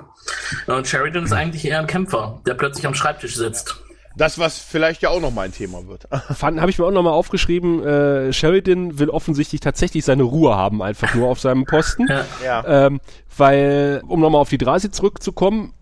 Und 0.67 0.87
Sheridan 0.87 1.23
ist 1.23 1.33
eigentlich 1.33 1.65
eher 1.65 1.79
ein 1.79 1.87
Kämpfer, 1.87 2.41
der 2.45 2.53
plötzlich 2.55 2.85
am 2.85 2.93
Schreibtisch 2.93 3.35
sitzt. 3.35 3.81
Das, 4.15 4.39
was 4.39 4.59
vielleicht 4.59 5.01
ja 5.01 5.09
auch 5.09 5.21
noch 5.21 5.31
mal 5.31 5.43
ein 5.43 5.53
Thema 5.53 5.87
wird. 5.87 6.07
Fand, 6.35 6.59
habe 6.59 6.71
ich 6.71 6.79
mir 6.79 6.85
auch 6.85 6.91
nochmal 6.91 7.13
aufgeschrieben, 7.13 7.83
äh, 7.83 8.33
Sheridan 8.33 8.99
will 8.99 9.09
offensichtlich 9.09 9.61
tatsächlich 9.61 10.05
seine 10.05 10.23
Ruhe 10.23 10.55
haben, 10.55 10.81
einfach 10.81 11.13
nur 11.15 11.29
auf 11.29 11.39
seinem 11.39 11.65
Posten. 11.65 12.07
Ja. 12.09 12.25
ja. 12.43 12.87
Ähm, 12.87 13.01
weil, 13.37 14.01
um 14.07 14.19
nochmal 14.19 14.41
auf 14.41 14.49
die 14.49 14.57
Drasi 14.57 14.89
zurückzukommen, 14.89 15.73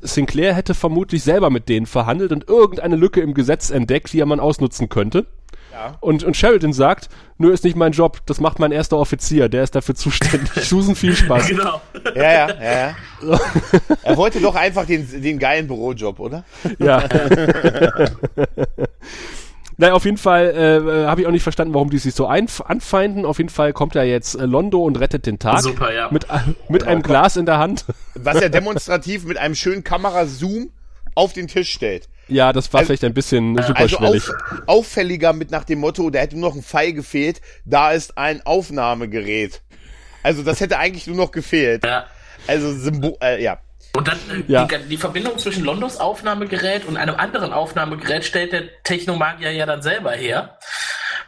Sinclair 0.00 0.54
hätte 0.54 0.74
vermutlich 0.74 1.22
selber 1.22 1.50
mit 1.50 1.68
denen 1.68 1.86
verhandelt 1.86 2.32
und 2.32 2.48
irgendeine 2.48 2.96
Lücke 2.96 3.20
im 3.20 3.34
Gesetz 3.34 3.70
entdeckt, 3.70 4.12
die 4.12 4.20
er 4.20 4.26
man 4.26 4.40
ausnutzen 4.40 4.88
könnte. 4.88 5.26
Ja. 5.76 5.94
Und, 6.00 6.24
und 6.24 6.34
Sheridan 6.34 6.72
sagt, 6.72 7.10
nur 7.36 7.52
ist 7.52 7.62
nicht 7.64 7.76
mein 7.76 7.92
Job, 7.92 8.20
das 8.24 8.40
macht 8.40 8.58
mein 8.58 8.72
erster 8.72 8.96
Offizier, 8.96 9.50
der 9.50 9.62
ist 9.62 9.74
dafür 9.74 9.94
zuständig. 9.94 10.50
Susan, 10.64 10.94
viel 10.94 11.14
Spaß. 11.14 11.48
Genau. 11.48 11.82
Ja, 12.14 12.22
ja, 12.22 12.48
ja, 12.48 12.94
ja. 13.22 13.40
er 14.02 14.16
wollte 14.16 14.40
doch 14.40 14.54
einfach 14.54 14.86
den, 14.86 15.06
den 15.20 15.38
geilen 15.38 15.66
Bürojob, 15.66 16.18
oder? 16.18 16.44
Ja. 16.78 17.04
Naja, 19.78 19.92
auf 19.92 20.06
jeden 20.06 20.16
Fall 20.16 20.54
äh, 20.56 20.76
äh, 20.78 21.06
habe 21.06 21.20
ich 21.20 21.26
auch 21.26 21.32
nicht 21.32 21.42
verstanden, 21.42 21.74
warum 21.74 21.90
die 21.90 21.98
sich 21.98 22.14
so 22.14 22.26
anfeinden. 22.26 23.26
Auf 23.26 23.36
jeden 23.36 23.50
Fall 23.50 23.74
kommt 23.74 23.94
ja 23.94 24.04
jetzt 24.04 24.34
äh, 24.34 24.46
Londo 24.46 24.82
und 24.82 24.98
rettet 24.98 25.26
den 25.26 25.38
Tag. 25.38 25.60
Super, 25.60 25.92
ja. 25.92 26.08
Mit, 26.10 26.24
äh, 26.30 26.38
mit 26.70 26.84
einem 26.84 27.02
Glas 27.02 27.36
in 27.36 27.44
der 27.44 27.58
Hand. 27.58 27.84
Was 28.14 28.40
er 28.40 28.48
demonstrativ 28.48 29.26
mit 29.26 29.36
einem 29.36 29.54
schönen 29.54 29.84
Kamerazoom 29.84 30.70
auf 31.14 31.34
den 31.34 31.46
Tisch 31.46 31.70
stellt. 31.72 32.08
Ja, 32.28 32.52
das 32.52 32.72
war 32.72 32.78
Also- 32.80 32.88
vielleicht 32.88 33.04
ein 33.04 33.14
bisschen 33.14 33.56
Also 33.56 33.68
superschwellig. 33.68 34.28
auf, 34.28 34.36
auffälliger 34.66 35.32
mit 35.32 35.50
nach 35.50 35.64
dem 35.64 35.78
Motto, 35.80 36.10
da 36.10 36.18
hätte 36.18 36.36
nur 36.38 36.50
noch 36.50 36.56
ein 36.56 36.62
Pfeil 36.62 36.92
gefehlt, 36.92 37.40
da 37.64 37.92
ist 37.92 38.16
ein 38.18 38.44
Aufnahmegerät. 38.44 39.62
Also 40.22 40.42
das 40.42 40.60
hätte 40.60 40.78
eigentlich 40.78 41.06
nur 41.06 41.16
noch 41.16 41.30
gefehlt. 41.30 41.84
Ja. 41.84 42.06
Also 42.48 42.72
Symbol, 42.72 43.16
äh, 43.22 43.42
ja. 43.42 43.58
Und 43.96 44.08
dann 44.08 44.18
äh, 44.30 44.42
Ja. 44.52 44.64
die, 44.66 44.76
die 44.90 44.96
Verbindung 44.96 45.38
zwischen 45.38 45.64
Londos 45.64 45.98
Aufnahmegerät 45.98 46.84
und 46.84 46.96
einem 46.96 47.14
anderen 47.14 47.52
Aufnahmegerät 47.52 48.24
stellt 48.24 48.52
der 48.52 48.64
Technomagier 48.82 49.52
ja 49.52 49.64
dann 49.66 49.82
selber 49.82 50.10
her. 50.12 50.58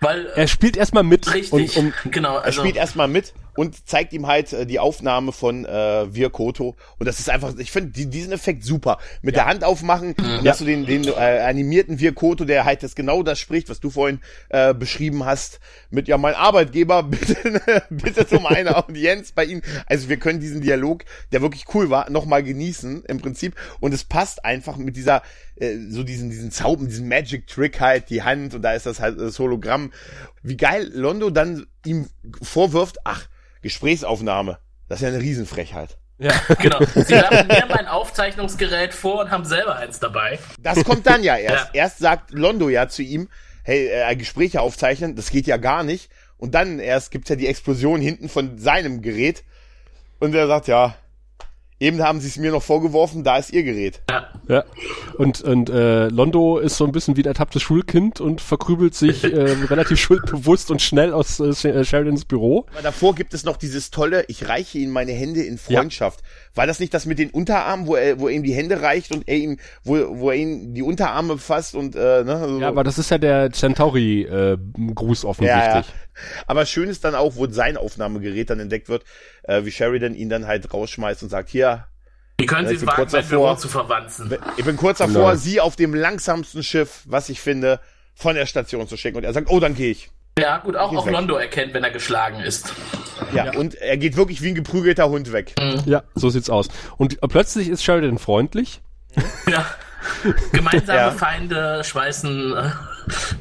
Weil, 0.01 0.27
er 0.27 0.49
spielt 0.49 0.77
erstmal 0.77 1.03
mit 1.03 1.33
richtig, 1.33 1.77
und 1.77 1.77
um, 1.77 2.11
genau, 2.11 2.37
Er 2.37 2.45
also, 2.45 2.61
spielt 2.61 2.77
erstmal 2.77 3.09
mit 3.09 3.35
und 3.57 3.89
zeigt 3.89 4.13
ihm 4.13 4.29
halt 4.29 4.53
äh, 4.53 4.67
die 4.67 4.79
Aufnahme 4.79 5.33
von 5.33 5.65
äh, 5.65 6.15
Wir 6.15 6.31
Koto. 6.31 6.77
Und 6.99 7.07
das 7.07 7.19
ist 7.19 7.29
einfach, 7.29 7.55
ich 7.59 7.73
finde 7.73 7.91
die, 7.91 8.07
diesen 8.07 8.31
Effekt 8.31 8.63
super. 8.65 8.99
Mit 9.21 9.35
der 9.35 9.47
Hand 9.47 9.65
aufmachen 9.65 10.15
und 10.15 10.45
Ja. 10.45 10.53
hast 10.53 10.61
du 10.61 10.65
den, 10.65 10.87
den 10.87 11.09
äh, 11.09 11.11
animierten 11.41 11.99
Wir 11.99 12.15
Koto, 12.15 12.45
der 12.45 12.65
halt 12.65 12.85
das 12.85 12.95
genau 12.95 13.25
das 13.25 13.41
spricht, 13.41 13.69
was 13.69 13.81
du 13.81 13.91
vorhin 13.91 14.21
äh, 14.51 14.73
beschrieben 14.75 15.25
hast. 15.25 15.59
Mit 15.91 16.07
ja, 16.07 16.17
mein 16.19 16.35
Arbeitgeber, 16.35 17.03
bitte, 17.05 17.83
bitte 17.91 18.37
um 18.37 18.47
eine 18.47 18.77
Audienz 18.77 19.33
bei 19.33 19.45
ihm. 19.45 19.63
Also 19.87 20.09
wir 20.09 20.19
können 20.19 20.39
diesen 20.39 20.61
Dialog, 20.61 21.05
der 21.33 21.43
wirklich 21.43 21.65
cool 21.75 21.91
war, 21.91 22.09
nochmal 22.11 22.45
genießen 22.45 23.05
im 23.07 23.21
Prinzip. 23.21 23.57
Und 23.81 23.93
es 23.93 24.05
passt 24.05 24.45
einfach 24.45 24.77
mit 24.77 24.95
dieser, 24.95 25.23
äh, 25.61 25.77
so 25.89 26.03
diesen, 26.03 26.31
diesen 26.31 26.51
Zauber, 26.51 26.85
diesen 26.85 27.09
Magic 27.09 27.47
Trick 27.47 27.81
halt, 27.81 28.11
die 28.11 28.23
Hand 28.23 28.55
und 28.55 28.63
da 28.63 28.73
ist 28.73 28.87
das 28.87 29.01
halt 29.01 29.19
das 29.19 29.39
Hologramm. 29.39 29.93
Wie 30.43 30.57
geil 30.57 30.91
Londo 30.95 31.31
dann 31.31 31.67
ihm 31.85 32.09
vorwirft, 32.43 32.99
ach, 33.05 33.27
Gesprächsaufnahme. 33.63 34.59
Das 34.89 35.01
ist 35.01 35.03
ja 35.03 35.09
eine 35.09 35.21
Riesenfrechheit. 35.21 35.99
ja. 36.19 36.33
genau. 36.61 36.79
Sie 36.95 37.11
werfen 37.11 37.49
mir 37.49 37.67
mein 37.69 37.87
Aufzeichnungsgerät 37.87 38.95
vor 38.95 39.21
und 39.23 39.31
haben 39.31 39.45
selber 39.45 39.77
eins 39.77 40.01
dabei. 40.01 40.39
Das 40.61 40.85
kommt 40.85 41.07
dann 41.07 41.23
ja 41.23 41.37
erst. 41.37 41.67
Ja. 41.67 41.83
Erst 41.83 41.99
sagt 41.99 42.31
Londo 42.31 42.69
ja 42.69 42.89
zu 42.89 43.03
ihm, 43.03 43.29
hey, 43.65 43.89
äh, 43.89 44.17
Gespräche 44.17 44.61
aufzeichnen, 44.61 45.17
das 45.17 45.31
geht 45.31 45.47
ja 45.47 45.57
gar 45.57 45.83
nicht. 45.83 46.11
Und 46.37 46.55
dann 46.55 46.79
erst 46.79 47.11
gibt's 47.11 47.29
ja 47.29 47.37
die 47.37 47.49
Explosion 47.49 48.01
hinten 48.01 48.29
von 48.29 48.59
seinem 48.59 49.03
Gerät. 49.03 49.45
Und 50.21 50.35
er 50.35 50.47
sagt, 50.47 50.69
ja, 50.69 50.97
eben 51.81 52.03
haben 52.03 52.21
sie 52.21 52.29
es 52.29 52.37
mir 52.37 52.51
noch 52.51 52.63
vorgeworfen, 52.63 53.25
da 53.25 53.37
ist 53.39 53.53
ihr 53.53 53.63
Gerät. 53.63 54.01
Ja. 54.11 54.29
ja. 54.49 54.65
Und, 55.17 55.41
und 55.43 55.71
äh, 55.71 56.09
Londo 56.09 56.59
ist 56.59 56.77
so 56.77 56.85
ein 56.85 56.93
bisschen 56.93 57.17
wie 57.17 57.23
ein 57.23 57.27
ertapptes 57.27 57.63
Schulkind 57.63 58.21
und 58.21 58.41
verkrübelt 58.41 58.95
sich 58.95 59.25
äh, 59.25 59.29
relativ 59.69 59.99
schuldbewusst 60.01 60.71
und 60.71 60.83
schnell 60.83 61.13
aus 61.13 61.41
äh, 61.41 61.45
Sh- 61.51 61.71
äh, 61.73 61.85
Sheridans 61.85 62.25
Büro. 62.25 62.67
Aber 62.73 62.83
davor 62.83 63.15
gibt 63.15 63.35
es 63.35 63.45
noch 63.45 63.57
dieses 63.57 63.91
tolle, 63.91 64.25
ich 64.29 64.49
reiche 64.49 64.79
ihm 64.79 64.91
meine 64.91 65.13
Hände 65.13 65.43
in 65.43 65.59
Freundschaft. 65.59 66.21
War 66.59 66.67
das 66.67 66.79
nicht 66.81 66.93
das 66.93 67.07
mit 67.07 67.19
den 67.19 67.31
Unterarmen, 67.31 67.87
wo 67.87 67.97
er, 67.97 68.19
wo 68.21 68.29
er 68.29 68.35
ihm 68.35 68.43
die 68.43 68.53
Hände 68.53 68.83
reicht 68.83 69.13
und 69.13 69.27
er 69.29 69.37
ihm, 69.37 69.59
wo, 69.85 69.95
wo 70.19 70.31
er 70.31 70.37
ihm 70.37 70.75
die 70.75 70.83
Unterarme 70.83 71.39
fasst 71.39 71.75
und, 71.75 71.95
äh, 71.97 72.25
ne? 72.25 72.45
So. 72.47 72.61
Ja, 72.61 72.69
aber 72.69 72.85
das 72.85 72.99
ist 72.99 73.11
ja 73.11 73.17
der 73.19 73.51
Centauri-Gruß 73.53 75.25
offensichtlich. 75.25 75.87
Aber 76.47 76.67
schön 76.67 76.89
ist 76.89 77.05
dann 77.05 77.15
auch, 77.15 77.37
wo 77.37 77.47
sein 77.49 77.77
Aufnahmegerät 77.77 78.51
dann 78.51 78.61
entdeckt 78.61 78.89
wird, 78.89 79.05
äh, 79.45 79.65
wie 79.65 79.71
Sheridan 79.71 80.15
ihn 80.15 80.29
dann 80.29 80.47
halt 80.47 80.73
rausschmeißt 80.75 81.23
und 81.23 81.29
sagt, 81.29 81.49
hier, 81.49 81.87
Wie 82.39 82.47
können 82.47 82.65
Ja, 82.65 82.69
Sie 82.71 82.75
ich 82.75 82.79
es 82.79 82.81
bin 82.83 82.89
wagen, 82.89 82.97
kurz 83.03 83.13
mein 83.13 83.23
davor. 83.23 83.47
Büro 83.47 83.55
zu 83.61 83.69
verwanzen? 83.69 84.37
ich 84.57 84.65
bin 84.65 84.77
kurz 84.77 84.99
davor, 84.99 85.31
Genau. 85.31 85.35
sie 85.37 85.61
auf 85.61 85.77
dem 85.77 85.95
langsamsten 85.95 86.63
Schiff, 86.63 87.03
was 87.07 87.29
ich 87.29 87.41
finde, 87.41 87.81
von 88.15 88.35
der 88.35 88.47
Station 88.47 88.89
zu 88.89 88.97
schicken. 88.97 89.17
Und 89.19 89.25
er 89.25 89.33
sagt, 89.33 89.49
oh, 89.51 89.61
dann 89.61 89.75
gehe 89.75 89.91
ich. 89.93 90.11
Ja, 90.39 90.59
gut, 90.59 90.77
auch, 90.77 90.95
auch 90.95 91.07
weg. 91.07 91.13
Londo 91.13 91.37
erkennt, 91.37 91.75
wenn 91.75 91.85
er 91.85 91.91
geschlagen 91.91 92.41
ist. 92.41 92.73
Ja, 93.33 93.53
und 93.57 93.75
er 93.75 93.97
geht 93.97 94.17
wirklich 94.17 94.43
wie 94.43 94.49
ein 94.49 94.55
geprügelter 94.55 95.09
Hund 95.11 95.33
weg. 95.33 95.55
Ja, 95.87 96.03
so 96.15 96.31
sieht's 96.31 96.49
aus. 96.51 96.69
Und 96.97 97.21
plötzlich 97.29 97.69
ist 97.69 97.83
Sheridan 97.85 98.19
freundlich. 98.19 98.81
Ja. 99.51 99.67
Gemeinsame 100.53 100.99
Ja. 100.99 101.11
Feinde 101.11 101.83
schweißen 101.85 102.57
äh, 102.57 102.71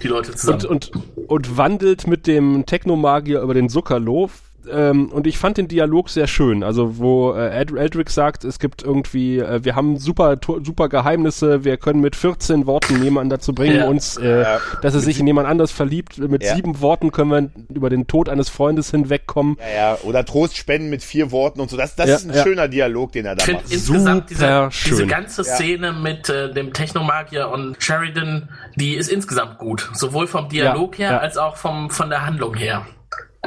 die 0.01 0.07
Leute 0.07 0.31
und, 0.31 0.37
zusammen. 0.39 0.65
und, 0.65 0.91
und 1.27 1.55
wandelt 1.57 2.07
mit 2.07 2.25
dem 2.25 2.65
Technomagier 2.65 3.41
über 3.41 3.53
den 3.53 3.69
Zuckerlo. 3.69 4.29
Ähm, 4.71 5.09
und 5.11 5.27
ich 5.27 5.37
fand 5.37 5.57
den 5.57 5.67
Dialog 5.67 6.09
sehr 6.09 6.27
schön. 6.27 6.63
Also 6.63 6.97
wo 6.97 7.33
äh, 7.33 7.49
Ed 7.61 7.71
Eldrick 7.71 8.09
sagt, 8.09 8.43
es 8.43 8.59
gibt 8.59 8.83
irgendwie, 8.83 9.39
äh, 9.39 9.63
wir 9.63 9.75
haben 9.75 9.97
super 9.97 10.37
super 10.63 10.89
Geheimnisse, 10.89 11.63
wir 11.63 11.77
können 11.77 12.01
mit 12.01 12.15
14 12.15 12.65
Worten 12.67 13.03
jemanden 13.03 13.29
dazu 13.29 13.53
bringen, 13.53 13.77
Ja. 13.77 13.87
uns, 13.87 14.17
äh, 14.17 14.41
Ja. 14.41 14.59
dass 14.81 14.93
er 14.93 14.99
sich 14.99 15.19
in 15.19 15.27
jemand 15.27 15.47
anders 15.47 15.71
verliebt. 15.71 16.17
Mit 16.17 16.43
Ja. 16.43 16.55
sieben 16.55 16.81
Worten 16.81 17.11
können 17.11 17.31
wir 17.31 17.49
über 17.75 17.89
den 17.89 18.07
Tod 18.07 18.29
eines 18.29 18.49
Freundes 18.49 18.91
hinwegkommen. 18.91 19.57
Ja, 19.59 19.91
ja, 19.93 19.97
oder 20.03 20.23
Trost 20.25 20.57
spenden 20.57 20.89
mit 20.89 21.03
vier 21.03 21.31
Worten 21.31 21.59
und 21.61 21.69
so. 21.69 21.77
Das, 21.77 21.95
das 21.95 22.09
Ja, 22.09 22.15
ist 22.15 22.29
ein 22.29 22.35
ja. 22.35 22.43
schöner 22.43 22.67
Dialog, 22.67 23.11
den 23.11 23.25
er 23.25 23.35
da 23.35 23.39
Ich 23.39 23.45
finde 23.45 23.61
macht. 23.63 23.73
insgesamt 23.73 24.29
diese, 24.29 24.69
diese 24.85 25.07
ganze 25.07 25.43
Szene 25.43 25.93
mit 25.93 26.29
äh, 26.29 26.51
dem 26.53 26.73
Technomagier 26.73 27.49
und 27.49 27.75
Sheridan, 27.81 28.49
die 28.75 28.95
ist 28.95 29.09
insgesamt 29.09 29.57
gut. 29.57 29.89
Sowohl 29.93 30.27
vom 30.27 30.49
Dialog 30.49 30.97
Ja, 30.99 31.07
her 31.07 31.11
ja. 31.15 31.17
als 31.19 31.37
auch 31.37 31.55
vom, 31.57 31.89
von 31.89 32.09
der 32.09 32.25
Handlung 32.25 32.55
her. 32.55 32.85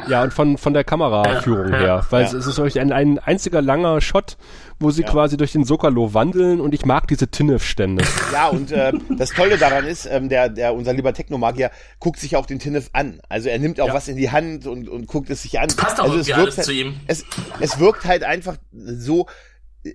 Ja, 0.09 0.23
und 0.23 0.33
von, 0.33 0.59
von 0.59 0.73
der 0.73 0.85
Kameraführung 0.85 1.69
Ja, 1.69 1.75
ja, 1.75 1.81
her. 1.81 2.07
Weil 2.11 2.23
ja. 2.23 2.29
es 2.29 2.47
ist 2.47 2.57
wirklich 2.57 2.81
ein, 2.81 2.93
ein 2.93 3.19
einziger 3.19 3.63
langer 3.63 4.01
Shot, 4.01 4.37
wo 4.79 4.91
sie 4.91 5.03
quasi 5.03 5.37
durch 5.37 5.53
den 5.53 5.65
Sokalo 5.65 6.15
wandeln 6.15 6.61
und 6.61 6.73
ich 6.75 6.87
mag 6.87 7.07
diese 7.09 7.29
Tinnef-Stände. 7.29 8.03
Ja, 8.33 8.49
und 8.49 8.73
äh, 8.73 8.93
das 9.11 9.31
Tolle 9.31 9.59
daran 9.59 9.85
ist, 9.87 10.07
ähm, 10.07 10.29
der, 10.29 10.49
der, 10.49 10.75
unser 10.75 10.93
lieber 10.95 11.13
Technomagier 11.13 11.71
guckt 11.99 12.19
sich 12.19 12.35
auch 12.37 12.47
den 12.47 12.59
Tinnef 12.59 12.89
an. 12.95 13.21
Also 13.29 13.49
er 13.51 13.59
nimmt 13.59 13.81
auch 13.81 13.89
Ja. 13.89 13.95
was 13.95 14.09
in 14.09 14.17
die 14.17 14.31
Hand 14.31 14.67
und, 14.67 14.89
und 14.89 15.07
guckt 15.07 15.29
es 15.31 15.43
sich 15.43 15.61
an. 15.61 15.69
passt 15.77 16.01
auch 16.01 16.05
also 16.05 16.17
irgendwie 16.17 16.33
alles 16.35 16.57
zu 16.57 16.73
ihm. 16.73 16.95
Es, 17.07 17.25
es 17.61 17.79
wirkt 17.79 18.05
halt 18.07 18.25
einfach 18.25 18.57
so, 18.73 19.27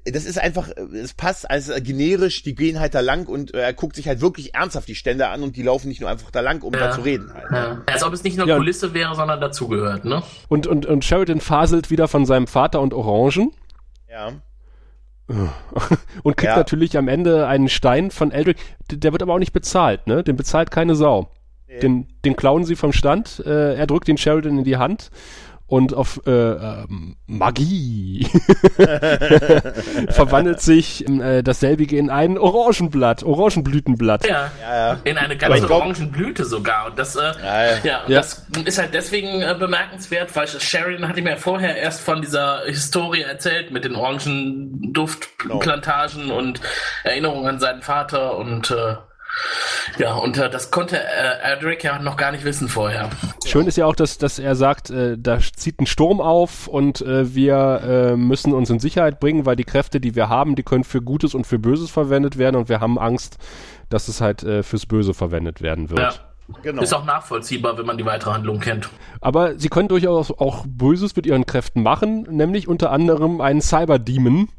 das 0.06 0.26
ist 0.26 0.40
einfach, 0.40 0.70
es 0.94 1.14
passt 1.14 1.50
als 1.50 1.72
generisch, 1.84 2.42
die 2.42 2.56
gehen 2.56 2.80
halt 2.80 2.96
da 2.96 3.02
lang 3.02 3.28
und 3.28 3.54
äh, 3.54 3.60
er 3.60 3.74
guckt 3.74 3.96
sich 3.96 4.08
halt 4.08 4.20
wirklich 4.20 4.56
ernsthaft 4.56 4.88
die 4.88 4.96
Stände 4.96 5.28
an 5.28 5.44
und 5.44 5.56
die 5.56 5.62
laufen 5.62 5.90
nicht 5.90 6.02
nur 6.02 6.10
einfach 6.10 6.32
da 6.32 6.40
lang, 6.40 6.64
um 6.64 6.72
da 6.74 6.90
zu 6.92 7.02
reden. 7.02 7.32
Halt. 7.32 7.46
Ja. 7.52 7.82
Als 7.86 8.04
ob 8.04 8.12
es 8.12 8.24
nicht 8.24 8.36
nur 8.38 8.48
Ja. 8.48 8.58
Kulisse 8.58 8.94
wäre, 8.96 9.14
sondern 9.14 9.40
dazugehört, 9.40 10.04
ne? 10.04 10.24
Und, 10.50 10.66
und, 10.66 10.88
und 10.88 11.06
Sheridan 11.06 11.40
faselt 11.40 11.92
wieder 11.92 12.08
von 12.08 12.26
seinem 12.26 12.48
Vater 12.48 12.82
und 12.82 12.94
Orangen 12.96 13.52
Ja. 14.10 14.32
und 16.24 16.38
kriegt 16.38 16.52
Ja. 16.52 16.58
natürlich 16.58 16.98
am 16.98 17.08
Ende 17.08 17.48
einen 17.48 17.70
Stein 17.70 18.10
von 18.10 18.32
Eldrick. 18.32 18.58
Der 18.92 19.12
wird 19.12 19.22
aber 19.22 19.34
auch 19.34 19.40
nicht 19.40 19.54
bezahlt, 19.54 20.08
ne? 20.08 20.24
Den 20.24 20.36
bezahlt 20.36 20.72
keine 20.72 20.96
Sau. 20.96 21.30
Den, 21.82 22.08
den 22.24 22.36
klauen 22.38 22.64
sie 22.64 22.76
vom 22.78 22.94
Stand. 22.94 23.44
Äh, 23.46 23.76
er 23.76 23.86
drückt 23.86 24.08
den 24.08 24.18
Sheridan 24.18 24.60
in 24.60 24.64
die 24.64 24.78
Hand 24.78 25.10
und 25.68 25.96
auf 25.96 26.22
äh, 26.28 26.32
ähm, 26.32 27.16
Magie 27.26 28.28
verwandelt 30.10 30.62
sich 30.62 31.08
äh, 31.10 31.42
dasselbige 31.42 31.98
in 31.98 32.12
ein 32.12 32.38
Orangenblatt, 32.38 33.24
Orangenblütenblatt. 33.24 34.28
Ja. 34.28 34.52
Ja, 34.62 34.76
ja. 34.94 35.00
In 35.04 35.18
eine 35.18 35.36
ganze 35.38 35.68
Orangenblüte 35.72 36.46
sogar. 36.46 36.86
Und 36.88 37.00
das, 37.00 37.16
äh, 37.16 37.32
Ja, 37.44 37.64
ja. 37.64 37.78
ja, 37.84 38.04
und 38.04 38.10
Ja. 38.12 38.18
das 38.20 38.46
ist 38.66 38.78
halt 38.78 38.94
deswegen 38.94 39.42
äh, 39.42 39.56
bemerkenswert, 39.58 40.36
weil 40.36 40.48
Sheridan 40.48 41.08
hatte 41.08 41.22
mir 41.24 41.38
vorher 41.38 41.76
erst 41.78 42.02
von 42.02 42.22
dieser 42.22 42.66
Historie 42.66 43.22
erzählt 43.22 43.72
mit 43.72 43.86
den 43.86 43.96
Orangenduftplantagen 43.96 46.30
und 46.32 46.60
Erinnerungen 47.04 47.48
an 47.48 47.60
seinen 47.60 47.82
Vater 47.82 48.38
und 48.38 48.70
äh, 48.72 48.96
ja, 49.98 50.16
und 50.16 50.38
äh, 50.38 50.50
das 50.50 50.72
konnte 50.72 50.98
äh, 50.98 51.54
Adric 51.54 51.84
ja 51.84 52.00
noch 52.00 52.18
gar 52.18 52.32
nicht 52.32 52.44
wissen 52.44 52.68
vorher. 52.68 53.10
Schön 53.46 53.68
ist 53.68 53.78
ja 53.78 53.86
auch, 53.86 53.96
dass, 53.96 54.18
dass 54.18 54.40
er 54.40 54.56
sagt, 54.56 54.90
äh, 54.90 55.18
da 55.18 55.40
zieht 55.40 55.80
ein 55.80 55.86
Sturm 55.86 56.22
auf 56.22 56.68
und 56.68 57.02
äh, 57.02 57.34
wir 57.34 57.82
äh, 57.84 58.16
müssen 58.16 58.54
uns 58.54 58.70
in 58.70 58.80
Sicherheit 58.80 59.20
bringen, 59.20 59.46
weil 59.46 59.56
die 59.56 59.64
Kräfte, 59.64 60.00
die 60.00 60.16
wir 60.16 60.30
haben, 60.30 60.56
die 60.56 60.64
können 60.64 60.84
für 60.84 61.02
Gutes 61.02 61.34
und 61.34 61.46
für 61.46 61.60
Böses 61.60 61.90
verwendet 61.90 62.38
werden 62.38 62.56
und 62.56 62.70
wir 62.70 62.80
haben 62.80 62.98
Angst, 63.00 63.38
dass 63.90 64.08
es 64.08 64.22
halt 64.22 64.44
äh, 64.44 64.64
fürs 64.64 64.86
Böse 64.86 65.14
verwendet 65.14 65.62
werden 65.62 65.90
wird. 65.90 66.00
Ja. 66.00 66.12
Genau. 66.62 66.84
Ist 66.84 66.94
auch 66.94 67.06
nachvollziehbar, 67.06 67.76
wenn 67.80 67.88
man 67.88 67.98
die 67.98 68.06
weitere 68.06 68.32
Handlung 68.32 68.60
kennt. 68.60 68.90
Aber 69.20 69.58
sie 69.58 69.68
können 69.68 69.88
durchaus 69.88 70.32
auch 70.32 70.64
Böses 70.68 71.16
mit 71.16 71.26
ihren 71.26 71.48
Kräften 71.48 71.82
machen, 71.82 72.28
nämlich 72.30 72.68
unter 72.68 72.92
anderem 72.92 73.42
einen 73.42 73.62
Cyber-Demon 73.62 74.50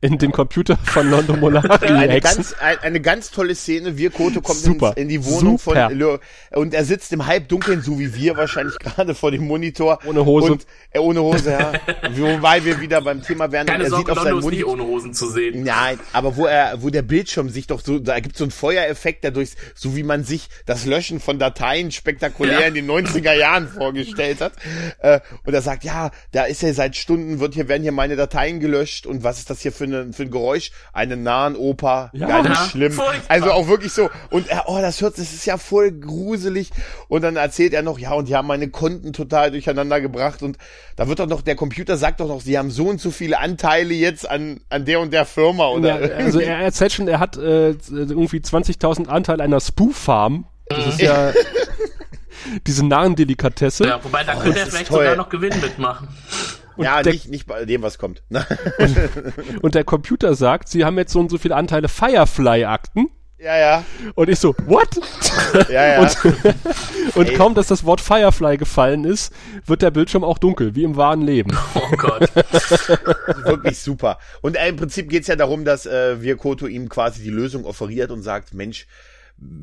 in 0.00 0.18
den 0.18 0.30
Computer 0.30 0.76
von 0.84 1.10
London 1.10 1.40
Molari 1.40 1.86
Eine 1.88 2.20
ganz, 2.20 2.54
ein, 2.60 2.78
eine 2.78 3.00
ganz 3.00 3.30
tolle 3.30 3.54
Szene. 3.54 3.96
Wir 3.98 4.10
Koto 4.10 4.40
kommt 4.40 4.58
Super. 4.58 4.88
ins, 4.90 4.96
in 4.98 5.08
die 5.08 5.24
Wohnung 5.24 5.58
Super. 5.58 5.88
von 5.88 5.98
Lö 5.98 6.18
und 6.52 6.72
er 6.72 6.84
sitzt 6.84 7.12
im 7.12 7.26
Halbdunkeln, 7.26 7.82
so 7.82 7.98
wie 7.98 8.14
wir 8.14 8.36
wahrscheinlich 8.36 8.78
gerade 8.78 9.14
vor 9.14 9.30
dem 9.32 9.46
Monitor. 9.46 9.98
Ohne 10.04 10.24
Hose. 10.24 10.52
Und, 10.52 10.66
äh, 10.92 10.98
ohne 11.00 11.20
Hose, 11.22 11.50
ja. 11.50 11.72
Wobei 12.16 12.64
wir 12.64 12.80
wieder 12.80 13.00
beim 13.00 13.22
Thema 13.22 13.50
wären. 13.50 13.66
Keine 13.66 13.84
er 13.84 13.90
Sorge, 13.90 14.04
sieht 14.12 14.18
auf 14.18 14.24
Londo 14.24 14.40
seinem 14.40 14.50
ist 14.50 14.56
nicht 14.56 14.66
ohne 14.66 14.82
Hosen 14.84 15.14
zu 15.14 15.28
sehen. 15.30 15.64
Nein, 15.64 15.98
aber 16.12 16.36
wo 16.36 16.46
er, 16.46 16.80
wo 16.82 16.90
der 16.90 17.02
Bildschirm 17.02 17.48
sich 17.48 17.66
doch 17.66 17.80
so, 17.80 17.98
da 17.98 18.20
gibt 18.20 18.36
so 18.36 18.44
einen 18.44 18.50
Feuereffekt, 18.52 19.24
der 19.24 19.32
durch, 19.32 19.50
so 19.74 19.96
wie 19.96 20.04
man 20.04 20.22
sich 20.22 20.48
das 20.64 20.86
Löschen 20.86 21.18
von 21.18 21.38
Dateien 21.40 21.90
spektakulär 21.90 22.60
Ja. 22.60 22.66
in 22.68 22.74
den 22.74 22.86
90er 22.88 23.32
Jahren 23.32 23.66
vorgestellt 23.68 24.40
hat. 24.40 24.52
Äh, 25.00 25.20
und 25.44 25.52
er 25.54 25.62
sagt, 25.62 25.82
ja, 25.82 26.10
da 26.32 26.44
ist 26.44 26.62
ja 26.62 26.72
seit 26.72 26.94
Stunden, 26.96 27.40
wird 27.40 27.54
hier, 27.54 27.68
werden 27.68 27.82
hier 27.82 27.92
meine 27.92 28.14
Dateien 28.14 28.60
gelöscht 28.60 29.06
und 29.06 29.24
was 29.24 29.38
ist 29.38 29.50
das 29.50 29.60
hier 29.60 29.72
für, 29.72 29.87
eine, 29.94 30.12
für 30.12 30.22
ein 30.24 30.30
Geräusch? 30.30 30.70
Eine 30.92 31.16
nahen 31.16 31.56
Oper, 31.56 32.10
Ja. 32.12 32.26
ganz 32.28 32.48
Ja, 32.48 32.54
schlimm. 32.70 32.92
furchtbar. 32.92 33.20
Also 33.28 33.50
auch 33.52 33.68
wirklich 33.68 33.92
so. 33.92 34.08
Und 34.30 34.48
er, 34.48 34.64
oh, 34.68 34.78
das 34.80 35.00
hört, 35.00 35.14
das 35.18 35.32
ist 35.32 35.44
ja 35.46 35.58
voll 35.58 35.90
gruselig. 35.92 36.70
Und 37.08 37.22
dann 37.22 37.36
erzählt 37.36 37.72
er 37.74 37.82
noch, 37.82 37.98
ja, 37.98 38.12
und 38.12 38.28
die 38.28 38.36
haben 38.36 38.46
meine 38.48 38.68
Konten 38.68 39.12
total 39.12 39.50
durcheinander 39.50 40.00
gebracht. 40.00 40.42
Und 40.42 40.58
da 40.96 41.08
wird 41.08 41.18
doch 41.18 41.26
noch, 41.26 41.42
der 41.42 41.56
Computer 41.56 41.96
sagt 41.96 42.20
doch 42.20 42.28
noch, 42.28 42.40
sie 42.40 42.58
haben 42.58 42.70
so 42.70 42.86
und 42.88 43.00
so 43.00 43.10
viele 43.10 43.38
Anteile 43.38 43.94
jetzt 43.94 44.28
an, 44.28 44.60
an 44.70 44.84
der 44.84 45.00
und 45.00 45.12
der 45.12 45.24
Firma. 45.24 45.68
Oder 45.68 46.00
Ja, 46.00 46.16
also 46.16 46.40
er 46.40 46.58
erzählt 46.58 46.92
schon, 46.92 47.08
er 47.08 47.20
hat 47.20 47.36
äh, 47.36 47.70
irgendwie 47.90 48.38
20.000 48.38 49.06
Anteil 49.08 49.40
einer 49.40 49.60
Spoof-Farm. 49.60 50.46
Das 50.68 50.86
ist 50.86 51.00
ja 51.00 51.32
diese 52.66 52.86
Narrendelikatesse. 52.86 53.86
Ja, 53.86 54.00
wobei 54.02 54.24
da 54.24 54.34
könnte 54.34 54.58
er 54.60 54.66
vielleicht 54.66 54.88
toll. 54.88 54.98
sogar 54.98 55.16
noch 55.16 55.28
Gewinn 55.28 55.58
mitmachen. 55.60 56.08
Ja, 56.84 57.02
der- 57.02 57.12
nicht, 57.12 57.28
nicht 57.28 57.46
bei 57.46 57.64
dem, 57.64 57.82
was 57.82 57.98
kommt. 57.98 58.22
Und 59.62 59.74
der 59.74 59.84
Computer 59.84 60.34
sagt, 60.34 60.68
sie 60.68 60.84
haben 60.84 60.96
jetzt 60.98 61.12
so 61.12 61.20
und 61.20 61.30
so 61.30 61.38
viele 61.38 61.56
Anteile 61.56 61.88
Firefly-Akten. 61.88 63.08
ja, 63.38 63.56
ja, 63.58 63.84
Und 64.14 64.28
ich 64.28 64.38
so, 64.38 64.54
what? 64.66 64.88
ja, 65.70 65.86
ja. 65.86 66.00
Und, 66.00 67.16
und 67.16 67.34
kaum, 67.34 67.54
dass 67.54 67.68
das 67.68 67.84
Wort 67.84 68.00
Firefly 68.00 68.56
gefallen 68.56 69.04
ist, 69.04 69.32
wird 69.66 69.82
der 69.82 69.90
Bildschirm 69.90 70.24
auch 70.24 70.38
dunkel, 70.38 70.74
wie 70.74 70.84
im 70.84 70.96
wahren 70.96 71.22
Leben. 71.22 71.56
Oh 71.74 71.96
Gott. 71.96 72.28
wirklich 73.44 73.78
super. 73.78 74.18
Und 74.42 74.56
äh, 74.56 74.68
im 74.68 74.76
Prinzip 74.76 75.08
geht's 75.08 75.28
ja 75.28 75.36
darum, 75.36 75.64
dass 75.64 75.86
äh, 75.86 76.20
Virkoto 76.22 76.66
ihm 76.66 76.88
quasi 76.88 77.22
die 77.22 77.30
Lösung 77.30 77.64
offeriert 77.64 78.10
und 78.10 78.22
sagt, 78.22 78.54
Mensch, 78.54 78.86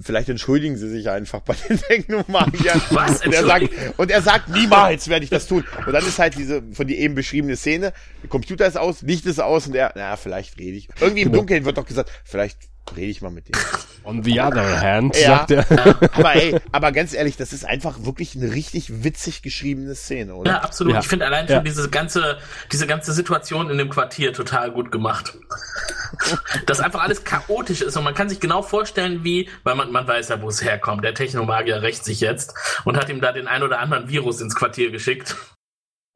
vielleicht 0.01 0.29
entschuldigen 0.29 0.77
Sie 0.77 0.89
sich 0.89 1.09
einfach 1.09 1.41
bei 1.41 1.55
den 1.67 1.77
Technomagiern. 1.87 2.81
Was? 2.91 3.25
Und 3.25 3.33
er 3.33 3.45
sagt, 3.45 3.69
und 3.97 4.11
er 4.11 4.21
sagt, 4.21 4.49
niemals 4.49 5.07
werde 5.07 5.23
ich 5.23 5.29
das 5.29 5.47
tun. 5.47 5.63
Und 5.85 5.91
dann 5.93 6.05
ist 6.05 6.19
halt 6.19 6.37
diese 6.37 6.63
von 6.71 6.87
dir 6.87 6.97
eben 6.97 7.15
beschriebene 7.15 7.55
Szene, 7.55 7.93
der 8.21 8.29
Computer 8.29 8.65
ist 8.65 8.77
aus, 8.77 9.01
Licht 9.01 9.25
ist 9.25 9.39
aus 9.39 9.67
und 9.67 9.75
er, 9.75 9.91
na, 9.95 10.15
vielleicht 10.15 10.57
rede 10.59 10.77
ich. 10.77 10.87
Irgendwie 10.99 11.21
im 11.23 11.29
Genau. 11.29 11.39
Dunkeln 11.39 11.65
wird 11.65 11.77
doch 11.77 11.85
gesagt, 11.85 12.11
vielleicht 12.23 12.57
rede 12.95 13.07
ich 13.07 13.21
mal 13.21 13.31
mit 13.31 13.47
dem. 13.49 13.55
On 14.03 14.23
the 14.23 14.39
other 14.39 14.81
hand, 14.81 15.15
Ja. 15.17 15.37
sagt 15.39 15.51
er. 15.51 15.65
Aber 16.13 16.35
ey, 16.35 16.59
aber 16.71 16.91
ganz 16.91 17.13
ehrlich, 17.13 17.37
das 17.37 17.53
ist 17.53 17.65
einfach 17.65 18.03
wirklich 18.05 18.35
eine 18.35 18.53
richtig 18.53 19.03
witzig 19.03 19.41
geschriebene 19.41 19.95
Szene, 19.95 20.35
oder? 20.35 20.51
Ja, 20.51 20.57
absolut. 20.59 20.93
Ja. 20.93 20.99
Ich 20.99 21.07
finde 21.07 21.25
allein 21.25 21.47
schon 21.47 21.55
Ja. 21.57 21.61
diese 21.63 21.89
ganze, 21.89 22.37
diese 22.71 22.85
ganze 22.85 23.13
Situation 23.13 23.69
in 23.71 23.77
dem 23.79 23.89
Quartier 23.89 24.31
total 24.33 24.71
gut 24.71 24.91
gemacht. 24.91 25.33
Dass 26.65 26.79
einfach 26.79 27.01
alles 27.01 27.23
chaotisch 27.23 27.81
ist 27.81 27.97
und 27.97 28.03
man 28.03 28.13
kann 28.13 28.29
sich 28.29 28.39
genau 28.39 28.61
vorstellen, 28.61 29.23
wie, 29.23 29.49
weil 29.63 29.75
man, 29.75 29.91
man 29.91 30.07
weiß 30.07 30.29
ja, 30.29 30.41
wo 30.41 30.49
es 30.49 30.63
herkommt. 30.63 31.03
Der 31.03 31.13
Technomagier 31.13 31.81
rächt 31.81 32.05
sich 32.05 32.21
jetzt 32.21 32.53
und 32.85 32.97
hat 32.97 33.09
ihm 33.09 33.21
da 33.21 33.31
den 33.31 33.47
ein 33.47 33.63
oder 33.63 33.79
anderen 33.79 34.07
Virus 34.09 34.39
ins 34.41 34.55
Quartier 34.55 34.91
geschickt. 34.91 35.35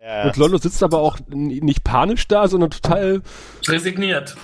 Ja, 0.02 0.24
Und 0.24 0.38
Londo 0.38 0.58
sitzt 0.58 0.82
aber 0.82 1.00
auch 1.00 1.20
nicht 1.28 1.84
panisch 1.84 2.28
da, 2.28 2.48
sondern 2.48 2.72
total, 2.72 3.22
Resigniert. 3.68 4.36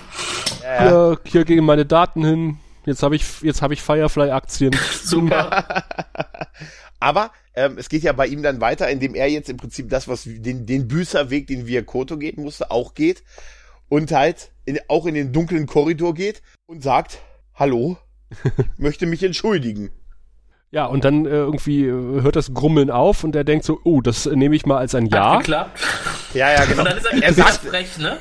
hier, 0.60 1.18
hier 1.24 1.44
gehen 1.44 1.64
meine 1.64 1.86
Daten 1.86 2.24
hin. 2.24 2.58
Jetzt 2.84 3.02
habe 3.02 3.16
ich, 3.16 3.24
jetzt 3.42 3.62
habe 3.62 3.74
ich 3.74 3.82
Firefly-Aktien. 3.82 4.76
Super. 5.02 5.84
Aber 7.00 7.30
ähm, 7.54 7.78
es 7.78 7.88
geht 7.88 8.02
ja 8.02 8.12
bei 8.12 8.26
ihm 8.26 8.42
dann 8.42 8.60
weiter, 8.60 8.88
indem 8.88 9.14
er 9.14 9.28
jetzt 9.28 9.48
im 9.48 9.56
Prinzip 9.56 9.88
das, 9.90 10.08
was 10.08 10.24
den, 10.24 10.66
den 10.66 10.88
Büßerweg, 10.88 11.46
den 11.46 11.66
wir 11.66 11.84
Koto 11.84 12.16
gehen 12.16 12.42
musste, 12.42 12.70
auch 12.70 12.94
geht. 12.94 13.24
Und 13.88 14.12
halt 14.12 14.50
in, 14.64 14.78
auch 14.88 15.06
in 15.06 15.14
den 15.14 15.32
dunklen 15.32 15.66
Korridor 15.66 16.14
geht 16.14 16.42
und 16.66 16.82
sagt, 16.82 17.18
hallo, 17.54 17.98
möchte 18.76 19.06
mich 19.06 19.22
entschuldigen. 19.22 19.90
Ja, 20.72 20.84
und 20.86 21.04
dann 21.04 21.26
äh, 21.26 21.30
irgendwie 21.30 21.84
äh, 21.86 22.22
hört 22.22 22.34
das 22.34 22.52
Grummeln 22.52 22.90
auf 22.90 23.22
und 23.22 23.36
er 23.36 23.44
denkt 23.44 23.64
so, 23.64 23.78
oh, 23.84 24.00
das 24.00 24.26
nehme 24.26 24.56
ich 24.56 24.66
mal 24.66 24.78
als 24.78 24.94
ein 24.96 25.04
Hat 25.06 25.12
Ja. 25.14 25.36
geklappt. 25.38 25.80
Ja, 26.34 26.50
ja, 26.52 26.64
genau. 26.64 26.82
Und 26.82 26.88
dann 26.90 26.98
ist 26.98 27.06
er, 27.06 27.22
Er 27.22 27.32
sagt, 27.34 27.52
frech, 27.64 27.96
ne? 27.98 28.16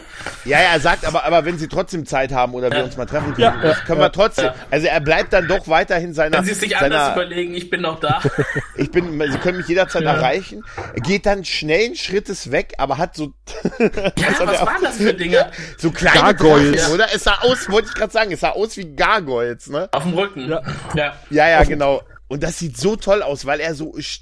ja, 0.46 0.60
ja, 0.62 0.68
er 0.74 0.80
sagt 0.80 1.06
aber, 1.06 1.26
aber 1.26 1.44
wenn 1.44 1.58
sie 1.58 1.68
trotzdem 1.68 2.06
Zeit 2.06 2.32
haben 2.32 2.54
oder 2.54 2.70
wir 2.70 2.78
Ja. 2.78 2.84
uns 2.86 2.96
mal 2.98 3.08
treffen 3.08 3.34
können, 3.34 3.42
Ja, 3.42 3.58
das 3.62 3.84
können 3.86 4.00
wir 4.00 4.12
trotzdem. 4.12 4.46
Ja. 4.46 4.56
Also 4.70 4.86
er 4.88 5.02
bleibt 5.02 5.34
dann 5.34 5.48
doch 5.48 5.68
weiterhin 5.68 6.14
seiner, 6.14 6.38
Wenn 6.38 6.46
sie 6.46 6.52
es 6.52 6.60
sich 6.60 6.78
anders 6.78 7.08
seiner 7.08 7.16
überlegen, 7.16 7.56
ich 7.56 7.70
bin 7.72 7.82
noch 7.82 8.00
da. 8.00 8.22
ich 8.78 8.92
bin, 8.92 9.20
sie 9.32 9.38
können 9.40 9.58
mich 9.58 9.68
jederzeit 9.68 10.04
Ja. 10.04 10.14
erreichen. 10.14 10.64
Er 10.94 11.02
geht 11.02 11.26
dann 11.26 11.44
schnellen 11.46 11.96
Schrittes 11.96 12.52
weg, 12.52 12.74
aber 12.78 13.00
hat 13.00 13.16
so, 13.16 13.34
Ja, 13.80 13.88
hat 13.88 14.48
was 14.48 14.60
er- 14.60 14.66
waren 14.68 14.84
das 14.84 14.98
für 14.98 15.14
Dinge? 15.16 15.50
so 15.80 15.90
kleine 15.90 16.20
Gargoyles. 16.20 16.84
Drachen, 16.84 16.94
oder? 16.94 17.08
Es 17.14 17.24
sah 17.24 17.40
aus, 17.42 17.70
wollte 17.72 17.88
ich 17.90 17.96
gerade 17.96 18.14
sagen, 18.14 18.32
es 18.32 18.40
sah 18.42 18.52
aus 18.52 18.78
wie 18.78 18.96
Gargoyles, 18.96 19.68
ne? 19.68 19.90
Auf 19.92 20.04
dem 20.04 20.14
Rücken. 20.14 20.48
Ja. 20.48 20.62
ja. 20.94 21.14
Ja, 21.32 21.50
ja, 21.50 21.64
genau. 21.64 22.02
Und 22.28 22.44
das 22.44 22.60
sieht 22.60 22.78
so 22.78 22.96
toll 22.96 23.22
aus, 23.22 23.46
weil 23.46 23.60
er 23.60 23.76
so 23.76 23.94
sch 24.00 24.22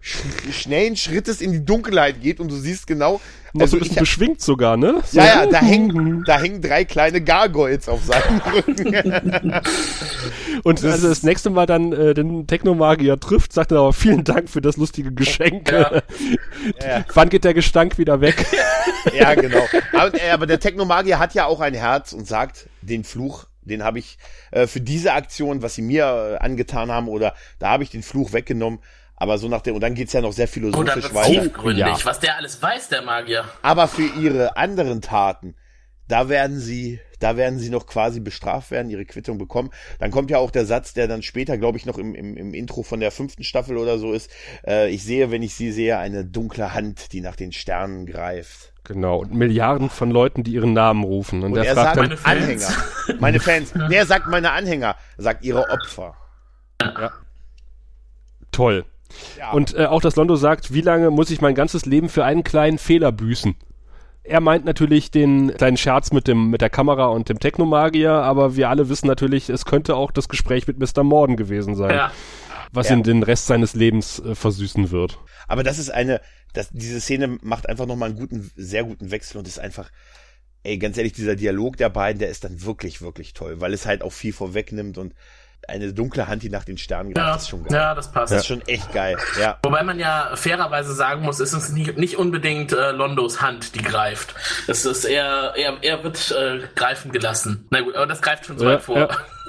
sch 0.00 0.16
schnellen 0.52 0.96
Schrittes 0.96 1.40
in 1.40 1.52
die 1.52 1.64
Dunkelheit 1.64 2.20
geht 2.20 2.40
und 2.40 2.50
du 2.50 2.56
siehst 2.56 2.86
genau. 2.86 3.20
Noch 3.52 3.60
so 3.60 3.62
Also 3.62 3.76
ein 3.76 3.80
bisschen 3.80 3.94
ich, 3.94 4.00
beschwingt 4.00 4.40
sogar, 4.40 4.76
ne? 4.76 5.02
So, 5.06 5.18
ja, 5.18 5.26
ja, 5.26 5.46
da 5.46 5.60
hängen, 5.60 6.22
da 6.26 6.38
hängen 6.38 6.60
drei 6.60 6.84
kleine 6.84 7.20
Gargoyles 7.22 7.88
auf 7.88 8.04
seinem 8.04 8.38
Rücken. 8.38 9.52
Und 10.62 10.84
als 10.84 11.02
er 11.02 11.08
das 11.08 11.22
nächste 11.22 11.50
Mal 11.50 11.66
dann 11.66 11.92
äh, 11.92 12.14
den 12.14 12.46
Technomagier 12.46 13.18
trifft, 13.20 13.52
sagt 13.52 13.72
er 13.72 13.78
aber 13.78 13.92
vielen 13.92 14.24
Dank 14.24 14.50
für 14.50 14.60
das 14.60 14.76
lustige 14.76 15.12
Geschenk. 15.12 15.70
Ja. 15.70 16.02
Ja. 16.84 17.04
Wann 17.14 17.28
geht 17.28 17.44
der 17.44 17.54
Gestank 17.54 17.96
wieder 17.98 18.20
weg? 18.20 18.44
ja, 19.16 19.34
genau. 19.34 19.62
Aber, 19.92 20.14
äh, 20.14 20.30
aber 20.30 20.46
der 20.46 20.58
Technomagier 20.58 21.18
hat 21.18 21.34
ja 21.34 21.46
auch 21.46 21.60
ein 21.60 21.74
Herz 21.74 22.12
und 22.12 22.26
sagt, 22.26 22.68
den 22.82 23.04
Fluch, 23.04 23.46
den 23.66 23.84
habe 23.84 23.98
ich 23.98 24.18
äh, 24.50 24.66
für 24.66 24.80
diese 24.80 25.12
Aktion, 25.12 25.62
was 25.62 25.74
sie 25.74 25.82
mir 25.82 26.38
äh, 26.40 26.44
angetan 26.44 26.90
haben, 26.90 27.08
oder 27.08 27.34
da 27.58 27.70
habe 27.70 27.82
ich 27.82 27.90
den 27.90 28.02
Fluch 28.02 28.32
weggenommen. 28.32 28.80
Aber 29.18 29.38
so 29.38 29.48
nach 29.48 29.62
dem, 29.62 29.74
und 29.74 29.80
dann 29.80 29.94
geht's 29.94 30.12
ja 30.12 30.20
noch 30.20 30.32
sehr 30.32 30.46
Und 30.46 30.74
dann 30.74 31.00
philosophisch 31.00 31.14
weiter. 31.14 31.42
tiefgründig, 31.42 31.86
ja. 31.86 32.04
was 32.04 32.20
der 32.20 32.36
alles 32.36 32.60
weiß, 32.60 32.90
der 32.90 33.00
Magier. 33.00 33.46
Aber 33.62 33.88
für 33.88 34.06
ihre 34.20 34.58
anderen 34.58 35.00
Taten, 35.00 35.54
da 36.06 36.28
werden 36.28 36.60
sie, 36.60 37.00
da 37.18 37.36
werden 37.36 37.58
sie 37.58 37.70
noch 37.70 37.86
quasi 37.86 38.20
bestraft 38.20 38.70
werden, 38.70 38.90
ihre 38.90 39.06
Quittung 39.06 39.38
bekommen. 39.38 39.70
Dann 39.98 40.10
kommt 40.10 40.30
ja 40.30 40.38
auch 40.38 40.50
der 40.50 40.66
Satz, 40.66 40.92
der 40.92 41.08
dann 41.08 41.22
später, 41.22 41.56
glaube 41.56 41.78
ich, 41.78 41.86
noch 41.86 41.98
im, 41.98 42.14
im, 42.14 42.36
im 42.36 42.54
Intro 42.54 42.82
von 42.82 43.00
der 43.00 43.10
fünften 43.10 43.42
Staffel 43.42 43.78
oder 43.78 43.98
so 43.98 44.12
ist. 44.12 44.30
Äh, 44.66 44.90
ich 44.90 45.02
sehe, 45.02 45.30
wenn 45.30 45.42
ich 45.42 45.54
sie 45.54 45.72
sehe, 45.72 45.98
eine 45.98 46.24
dunkle 46.24 46.74
Hand, 46.74 47.12
die 47.12 47.22
nach 47.22 47.36
den 47.36 47.52
Sternen 47.52 48.04
greift. 48.06 48.74
Genau, 48.86 49.18
und 49.18 49.34
Milliarden 49.34 49.90
von 49.90 50.10
Leuten, 50.10 50.44
die 50.44 50.52
ihren 50.52 50.72
Namen 50.72 51.02
rufen. 51.02 51.42
Und, 51.42 51.52
Und 51.52 51.58
er 51.58 51.74
sagt 51.74 51.96
dann, 51.96 52.04
Meine 52.04 52.16
Fans. 52.16 52.42
Anhänger. 52.42 53.20
Meine 53.20 53.40
Fans. 53.40 53.74
Nee, 53.88 53.96
er 53.96 54.06
sagt 54.06 54.28
meine 54.28 54.52
Anhänger, 54.52 54.94
er 55.16 55.22
sagt 55.22 55.44
ihre 55.44 55.68
Opfer. 55.70 56.14
toll. 58.52 58.84
Ja. 59.38 59.52
Und 59.52 59.74
äh, 59.74 59.86
auch 59.86 60.00
das 60.00 60.16
Londo 60.16 60.36
sagt, 60.36 60.72
wie 60.74 60.80
lange 60.80 61.10
muss 61.10 61.30
ich 61.30 61.40
mein 61.40 61.54
ganzes 61.54 61.86
Leben 61.86 62.08
für 62.08 62.24
einen 62.24 62.44
kleinen 62.44 62.78
Fehler 62.78 63.12
büßen? 63.12 63.56
Er 64.24 64.40
meint 64.40 64.64
natürlich 64.64 65.10
den 65.12 65.54
kleinen 65.56 65.76
Scherz 65.76 66.10
mit 66.12 66.26
dem 66.26 66.50
mit 66.50 66.60
der 66.60 66.70
Kamera 66.70 67.06
und 67.06 67.28
dem 67.28 67.38
Technomagier, 67.38 68.10
aber 68.12 68.56
wir 68.56 68.68
alle 68.68 68.88
wissen 68.88 69.06
natürlich, 69.06 69.48
es 69.50 69.64
könnte 69.64 69.94
auch 69.94 70.10
das 70.10 70.28
Gespräch 70.28 70.66
mit 70.66 70.78
Mr. 70.80 71.04
Morden 71.04 71.36
gewesen 71.36 71.76
sein, 71.76 71.94
Ja. 71.94 72.10
was 72.72 72.88
Ja. 72.88 72.96
ihn 72.96 73.04
den 73.04 73.22
Rest 73.22 73.46
seines 73.46 73.74
Lebens 73.74 74.18
äh, 74.18 74.34
versüßen 74.34 74.90
wird. 74.90 75.18
Aber 75.46 75.62
das 75.62 75.78
ist 75.78 75.90
eine, 75.90 76.20
das, 76.56 76.68
diese 76.70 77.00
Szene 77.00 77.38
macht 77.42 77.68
einfach 77.68 77.86
nochmal 77.86 78.10
einen 78.10 78.18
guten, 78.18 78.50
sehr 78.56 78.84
guten 78.84 79.10
Wechsel 79.10 79.38
und 79.38 79.46
ist 79.48 79.58
einfach, 79.60 79.90
ey, 80.62 80.78
ganz 80.78 80.96
ehrlich, 80.96 81.12
dieser 81.12 81.36
Dialog 81.36 81.76
der 81.76 81.90
beiden, 81.90 82.18
der 82.18 82.28
ist 82.28 82.44
dann 82.44 82.62
wirklich, 82.64 83.02
wirklich 83.02 83.34
toll, 83.34 83.60
weil 83.60 83.72
es 83.72 83.86
halt 83.86 84.02
auch 84.02 84.12
viel 84.12 84.32
vorwegnimmt 84.32 84.98
und 84.98 85.14
eine 85.68 85.92
dunkle 85.92 86.28
Hand, 86.28 86.42
die 86.44 86.48
nach 86.50 86.64
den 86.64 86.78
Sternen 86.78 87.12
greift, 87.12 87.26
Ja, 87.26 87.34
ist 87.36 87.48
schon 87.48 87.64
geil. 87.64 87.72
ja, 87.76 87.94
das 87.94 88.12
passt. 88.12 88.32
Das 88.32 88.40
ist 88.42 88.46
schon 88.46 88.60
echt 88.68 88.92
geil, 88.92 89.16
ja. 89.40 89.58
Wobei 89.64 89.82
man 89.82 89.98
ja 89.98 90.30
fairerweise 90.36 90.94
sagen 90.94 91.22
muss, 91.22 91.40
ist 91.40 91.54
es 91.54 91.70
nicht, 91.70 91.96
nicht 91.98 92.16
unbedingt 92.18 92.72
äh, 92.72 92.92
Londos 92.92 93.40
Hand, 93.40 93.74
die 93.74 93.82
greift. 93.82 94.34
Es 94.68 94.84
ist 94.84 95.04
eher, 95.04 95.54
er, 95.56 95.78
er 95.82 96.04
wird 96.04 96.30
äh, 96.38 96.60
greifen 96.76 97.10
gelassen. 97.10 97.66
Na 97.70 97.80
gut, 97.80 97.96
aber 97.96 98.06
das 98.06 98.22
greift 98.22 98.46
schon 98.46 98.58
so 98.58 98.64
Ja, 98.64 98.72
weit 98.74 98.82
vor. 98.82 98.96
ja. 98.98 99.08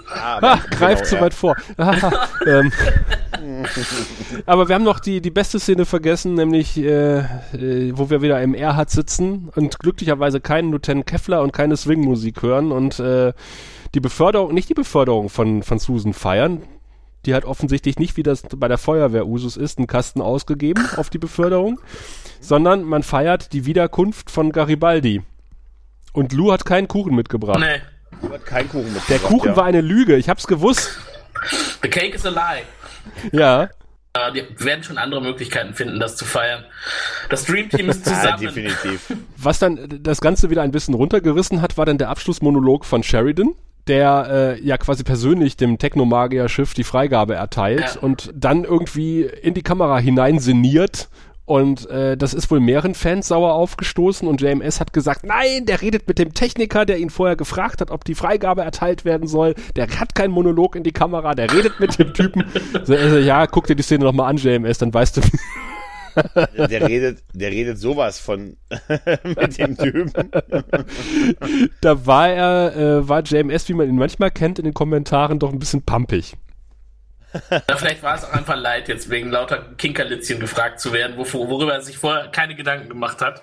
Ah, 0.10 0.40
Ah, 0.42 0.56
genau, 0.56 0.78
greift 0.78 1.06
zu 1.06 1.16
ja. 1.16 1.22
weit 1.22 1.34
vor. 1.34 1.56
Ah, 1.78 2.28
ähm. 2.48 2.72
Aber 4.46 4.68
wir 4.68 4.76
haben 4.76 4.84
noch 4.84 5.00
die, 5.00 5.22
die 5.22 5.32
beste 5.32 5.60
Szene 5.60 5.86
vergessen, 5.86 6.34
nämlich 6.34 6.78
äh, 6.78 7.20
äh, 7.20 7.92
wo 7.96 8.10
wir 8.10 8.22
wieder 8.22 8.42
im 8.42 8.54
Erhard 8.54 8.90
sitzen 8.90 9.50
und 9.56 9.80
glücklicherweise 9.80 10.42
keinen 10.42 10.72
Lieutenant 10.72 11.06
Keffler 11.08 11.42
und 11.42 11.54
keine 11.54 11.78
Swing-Musik 11.78 12.42
hören 12.42 12.72
und 12.72 13.00
äh, 13.00 13.34
die 13.94 14.00
Beförderung, 14.00 14.54
nicht 14.54 14.70
die 14.70 14.74
Beförderung 14.74 15.30
von, 15.30 15.64
von 15.64 15.80
Susan 15.80 16.14
feiern. 16.14 16.62
Die 17.26 17.34
hat 17.34 17.46
offensichtlich 17.46 18.00
nicht, 18.00 18.16
wie 18.16 18.24
das 18.24 18.44
bei 18.56 18.68
der 18.68 18.78
Feuerwehr 18.78 19.28
Usus 19.28 19.58
ist, 19.58 19.80
einen 19.80 19.88
Kasten 19.88 20.22
ausgegeben 20.22 20.88
auf 20.96 21.10
die 21.10 21.18
Beförderung, 21.18 21.80
sondern 22.40 22.84
man 22.84 23.04
feiert 23.04 23.54
die 23.54 23.66
Wiederkunft 23.66 24.32
von 24.32 24.52
Garibaldi. 24.52 25.22
Und 26.14 26.32
Lou 26.34 26.52
hat 26.52 26.64
keinen 26.64 26.88
Kuchen 26.88 27.16
mitgebracht. 27.16 27.60
Nee, 27.60 27.82
Du 28.22 28.32
hast 28.32 28.46
keinen 28.46 28.70
Kuchen 28.70 28.94
mit. 28.94 29.08
Der 29.10 29.20
Kuchen 29.20 29.56
war 29.56 29.66
eine 29.66 29.82
Lüge, 29.82 30.16
ich 30.16 30.30
hab's 30.30 30.48
gewusst. 30.48 30.90
the 31.82 31.90
cake 31.90 32.16
is 32.16 32.26
a 32.26 32.30
lie. 32.30 32.64
Ja. 33.32 33.64
Äh, 34.14 34.32
die 34.34 34.44
werden 34.66 34.84
schon 34.84 34.98
andere 34.98 35.22
Möglichkeiten 35.22 35.74
finden, 35.74 36.00
das 36.00 36.16
zu 36.16 36.26
feiern. 36.26 36.64
Das 37.30 37.46
Dream 37.46 37.70
Team 37.70 37.90
ist 37.90 38.06
Ja, 38.08 38.14
zusammen. 38.14 38.40
definitiv. 38.42 39.14
Was 39.38 39.60
dann 39.60 40.00
das 40.02 40.22
Ganze 40.22 40.50
wieder 40.50 40.62
ein 40.64 40.72
bisschen 40.72 40.94
runtergerissen 40.94 41.62
hat, 41.62 41.78
war 41.78 41.86
dann 41.86 41.98
der 41.98 42.10
Abschlussmonolog 42.10 42.86
von 42.86 43.04
Sheridan, 43.04 43.54
der 43.88 44.56
äh, 44.58 44.62
ja 44.66 44.78
quasi 44.78 45.04
persönlich 45.04 45.56
dem 45.58 45.78
Technomagier-Schiff 45.78 46.74
die 46.74 46.84
Freigabe 46.84 47.36
erteilt 47.36 47.96
Ja. 47.96 48.02
und 48.02 48.32
dann 48.36 48.64
irgendwie 48.64 49.22
in 49.24 49.54
die 49.54 49.64
Kamera 49.64 49.98
hinein 50.00 50.40
sinniert. 50.40 51.10
Und 51.48 51.90
äh, 51.90 52.18
das 52.18 52.34
ist 52.34 52.52
wohl 52.52 52.60
mehreren 52.60 52.94
Fans 52.94 53.30
sauer 53.30 53.54
aufgestoßen 53.54 54.28
und 54.28 54.42
JMS 54.42 54.82
hat 54.82 54.92
gesagt, 54.92 55.26
nein, 55.26 55.66
der 55.66 55.82
redet 55.82 56.06
mit 56.06 56.20
dem 56.20 56.34
Techniker, 56.34 56.86
der 56.86 56.98
ihn 56.98 57.10
vorher 57.10 57.38
gefragt 57.38 57.80
hat, 57.80 57.90
ob 57.90 58.04
die 58.04 58.16
Freigabe 58.16 58.64
erteilt 58.64 59.06
werden 59.06 59.30
soll. 59.30 59.56
Der 59.78 59.88
hat 59.88 60.14
keinen 60.14 60.32
Monolog 60.32 60.76
in 60.76 60.84
die 60.84 60.92
Kamera, 60.92 61.36
der 61.36 61.54
redet 61.54 61.80
mit 61.80 61.98
dem 61.98 62.14
Typen. 62.14 62.44
So, 62.84 62.94
also, 62.96 63.18
ja, 63.18 63.48
guck 63.48 63.68
dir 63.68 63.76
die 63.76 63.84
Szene 63.84 64.04
nochmal 64.04 64.30
an, 64.30 64.38
JMS, 64.38 64.78
dann 64.78 64.94
weißt 64.94 65.18
du, 65.18 65.22
Der 66.70 66.88
redet, 66.90 67.24
der 67.34 67.52
redet 67.52 67.78
sowas 67.78 68.20
von 68.20 68.58
mit 69.24 69.58
dem 69.58 69.78
Typen. 69.78 70.12
da 71.82 72.06
war 72.06 72.30
er, 72.30 72.76
äh, 72.76 73.08
war 73.08 73.24
JMS, 73.24 73.70
wie 73.70 73.74
man 73.74 73.88
ihn 73.88 73.96
manchmal 73.96 74.32
kennt, 74.32 74.60
in 74.60 74.66
den 74.66 74.74
Kommentaren 74.74 75.40
doch 75.40 75.52
ein 75.52 75.60
bisschen 75.60 75.82
pumpig. 75.82 76.36
Ja, 77.70 77.76
vielleicht 77.76 78.04
war 78.04 78.16
es 78.16 78.24
auch 78.24 78.34
einfach 78.34 78.56
leid, 78.56 78.88
jetzt 78.88 79.10
wegen 79.10 79.30
lauter 79.30 79.66
Kinkerlitzchen 79.78 80.40
gefragt 80.40 80.80
zu 80.80 80.94
werden, 80.94 81.18
wovor, 81.18 81.50
worüber 81.50 81.74
er 81.74 81.82
sich 81.82 81.98
vorher 81.98 82.28
keine 82.28 82.56
Gedanken 82.56 82.90
gemacht 82.90 83.22
hat. 83.22 83.42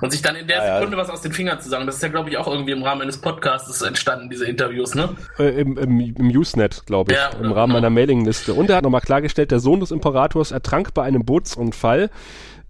Und 0.00 0.10
sich 0.10 0.22
dann 0.22 0.36
in 0.36 0.46
der 0.46 0.58
Ja, 0.58 0.66
ja. 0.66 0.76
Sekunde 0.78 0.96
was 0.96 1.10
aus 1.10 1.20
den 1.20 1.32
Fingern 1.32 1.60
zu 1.60 1.68
sagen. 1.68 1.86
Das 1.86 1.96
ist 1.96 2.02
ja, 2.02 2.08
glaube 2.08 2.30
ich, 2.30 2.36
auch 2.36 2.46
irgendwie 2.46 2.72
im 2.72 2.82
Rahmen 2.82 3.02
eines 3.02 3.20
Podcasts 3.20 3.82
entstanden, 3.82 4.30
diese 4.30 4.46
Interviews, 4.46 4.94
ne? 4.94 5.10
Äh, 5.38 5.60
im, 5.60 5.76
im, 5.78 6.00
Im 6.00 6.28
Usenet, 6.30 6.86
glaube 6.86 7.12
ich, 7.12 7.18
Ja, 7.18 7.28
im 7.30 7.52
Rahmen 7.52 7.72
genau. 7.72 7.80
meiner 7.80 7.90
Mailingliste. 7.90 8.54
Und 8.54 8.70
er 8.70 8.76
hat 8.76 8.84
nochmal 8.84 9.00
klargestellt, 9.02 9.50
der 9.50 9.60
Sohn 9.60 9.80
des 9.80 9.90
Imperators 9.90 10.50
ertrank 10.52 10.94
bei 10.94 11.02
einem 11.02 11.24
Bootsunfall. 11.24 12.10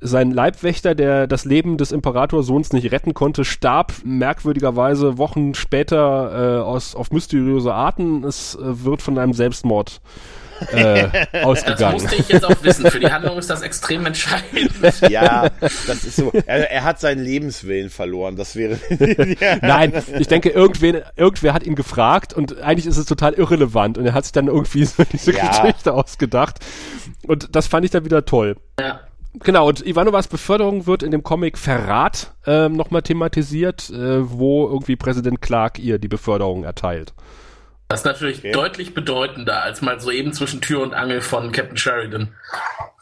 Sein 0.01 0.33
Leibwächter, 0.33 0.95
der 0.95 1.27
das 1.27 1.47
Leben 1.47 1.79
des 1.79 1.91
Imperatorsohns 1.91 2.73
nicht 2.75 2.93
retten 2.93 3.15
konnte, 3.15 3.45
starb 3.45 3.93
merkwürdigerweise 4.05 5.17
Wochen 5.17 5.55
später 5.55 6.59
äh, 6.59 6.63
aus, 6.63 6.95
auf 6.95 7.11
mysteriöse 7.11 7.73
Arten. 7.73 8.23
Es 8.25 8.55
äh, 8.55 8.85
wird 8.85 9.01
von 9.01 9.17
einem 9.19 9.33
Selbstmord 9.33 10.03
äh, 10.73 11.09
Das 11.33 11.45
ausgegangen. 11.45 11.95
musste 11.95 12.17
ich 12.17 12.29
jetzt 12.29 12.45
auch 12.45 12.63
wissen. 12.63 12.91
Für 12.91 13.01
die 13.01 13.11
Handlung 13.13 13.39
ist 13.39 13.51
das 13.51 13.63
extrem 13.63 14.07
entscheidend. 14.07 14.71
Ja, 15.09 15.51
das 15.61 16.05
ist 16.05 16.17
so. 16.17 16.33
Er, 16.47 16.71
er 16.71 16.85
hat 16.85 17.01
seinen 17.01 17.23
Lebenswillen 17.23 17.91
verloren. 17.91 18.37
Das 18.37 18.57
wäre. 18.57 18.79
ja. 19.41 19.57
Nein, 19.63 19.93
ich 20.19 20.29
denke, 20.29 20.51
irgendwen, 20.51 21.03
irgendwer 21.17 21.55
hat 21.55 21.65
ihn 21.65 21.75
gefragt 21.75 22.33
und 22.33 22.61
eigentlich 22.61 22.87
ist 22.87 22.97
es 22.97 23.07
total 23.07 23.35
irrelevant 23.35 23.99
und 23.99 24.07
er 24.07 24.15
hat 24.15 24.25
sich 24.25 24.33
dann 24.33 24.49
irgendwie 24.49 24.85
so 24.85 25.03
diese 25.05 25.33
Ja. 25.33 25.49
Geschichte 25.49 25.93
ausgedacht. 25.93 26.59
Und 27.27 27.55
das 27.57 27.67
fand 27.67 27.85
ich 27.85 27.91
dann 27.91 28.05
wieder 28.05 28.25
toll. 28.25 28.57
Ja. 28.79 29.01
Genau, 29.41 29.67
und 29.69 29.85
Ivanovas 29.85 30.29
Beförderung 30.29 30.87
wird 30.87 31.03
in 31.03 31.11
dem 31.11 31.25
Comic 31.25 31.59
Verrat 31.59 32.33
ähm, 32.47 32.75
nochmal 32.75 33.03
thematisiert, 33.03 33.91
äh, 33.91 34.31
wo 34.31 34.69
irgendwie 34.69 34.95
Präsident 34.95 35.41
Clark 35.43 35.81
ihr 35.81 35.99
die 35.99 36.07
Beförderung 36.07 36.63
erteilt. 36.63 37.15
Das 37.89 38.01
ist 38.01 38.07
natürlich 38.07 38.43
deutlich 38.53 38.95
bedeutender 38.95 39.63
als 39.63 39.83
mal 39.83 40.01
so 40.01 40.11
eben 40.11 40.33
zwischen 40.33 40.61
Tür 40.61 40.83
und 40.83 40.95
Angel 40.95 41.21
von 41.21 41.53
Captain 41.53 41.77
Sheridan. 41.77 42.35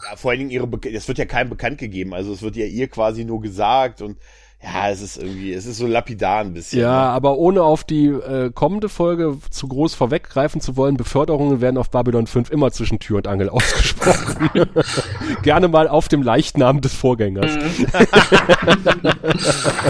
Ja, 0.05 0.17
vor 0.17 0.31
allen 0.33 0.41
Dingen 0.41 0.51
ihre, 0.51 0.67
Be 0.67 0.93
das 0.93 1.07
wird 1.09 1.19
ja 1.19 1.25
keinem 1.25 1.51
bekannt 1.51 1.79
gegeben. 1.79 2.15
Also 2.15 2.33
es 2.33 2.43
wird 2.43 2.57
ja 2.57 2.67
ihr 2.67 2.89
quasi 2.89 3.25
nur 3.25 3.41
gesagt 3.41 4.03
und 4.03 4.19
ja, 4.63 4.91
es 4.91 5.01
ist 5.01 5.17
irgendwie, 5.17 5.53
es 5.53 5.67
ist 5.67 5.79
so 5.79 5.89
lapidar 5.89 6.39
ein 6.41 6.55
bisschen. 6.55 6.81
Ja, 6.81 6.91
ne? 6.91 7.11
aber 7.11 7.37
ohne 7.37 7.63
auf 7.63 7.83
die 7.83 8.07
äh, 8.07 8.51
kommende 8.55 8.89
Folge 8.89 9.39
zu 9.51 9.67
groß 9.67 9.95
vorweggreifen 9.95 10.61
zu 10.61 10.77
wollen, 10.77 10.97
Beförderungen 10.97 11.61
werden 11.61 11.79
auf 11.79 11.91
Babylon 11.91 12.29
5 12.29 12.49
immer 12.51 12.71
zwischen 12.71 13.01
Tür 13.01 13.17
und 13.17 13.27
Angel 13.27 13.49
ausgesprochen. 13.51 14.51
Gerne 15.43 15.67
mal 15.67 15.89
auf 15.89 16.07
dem 16.07 16.23
Leichnam 16.23 16.81
des 16.81 16.95
Vorgängers. 16.95 17.51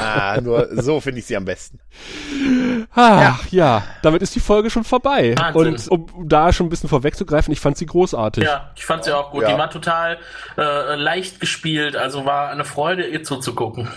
Ah, 0.01 0.41
nur 0.41 0.68
so 0.83 1.01
finde 1.01 1.20
ich 1.20 1.27
sie 1.27 1.37
am 1.37 1.45
besten. 1.45 1.79
Ach, 2.95 3.47
ja. 3.51 3.83
damit 4.03 4.23
ist 4.23 4.35
die 4.35 4.41
Folge 4.41 4.70
schon 4.70 4.85
vorbei. 4.85 5.35
Wahnsinn. 5.37 5.89
Und 5.89 6.11
um 6.18 6.29
da 6.29 6.53
schon 6.53 6.66
ein 6.66 6.70
bisschen 6.70 6.89
vorwegzugreifen, 6.89 7.53
ich 7.53 7.61
fand 7.61 7.77
sie 7.77 7.87
großartig. 7.87 8.45
Ja, 8.45 8.70
ich 8.77 8.85
fand 8.85 9.05
sie 9.05 9.12
auch 9.12 9.31
gut. 9.31 9.43
Ja. 9.43 9.53
Die 9.53 9.59
war 9.59 9.70
total 9.70 10.18
äh, 10.57 10.95
leicht 10.97 11.41
gespielt, 11.41 11.97
also 11.97 12.25
war 12.25 12.51
eine 12.51 12.64
Freude, 12.64 13.07
ihr 13.07 13.23
zuzugucken. 13.23 13.89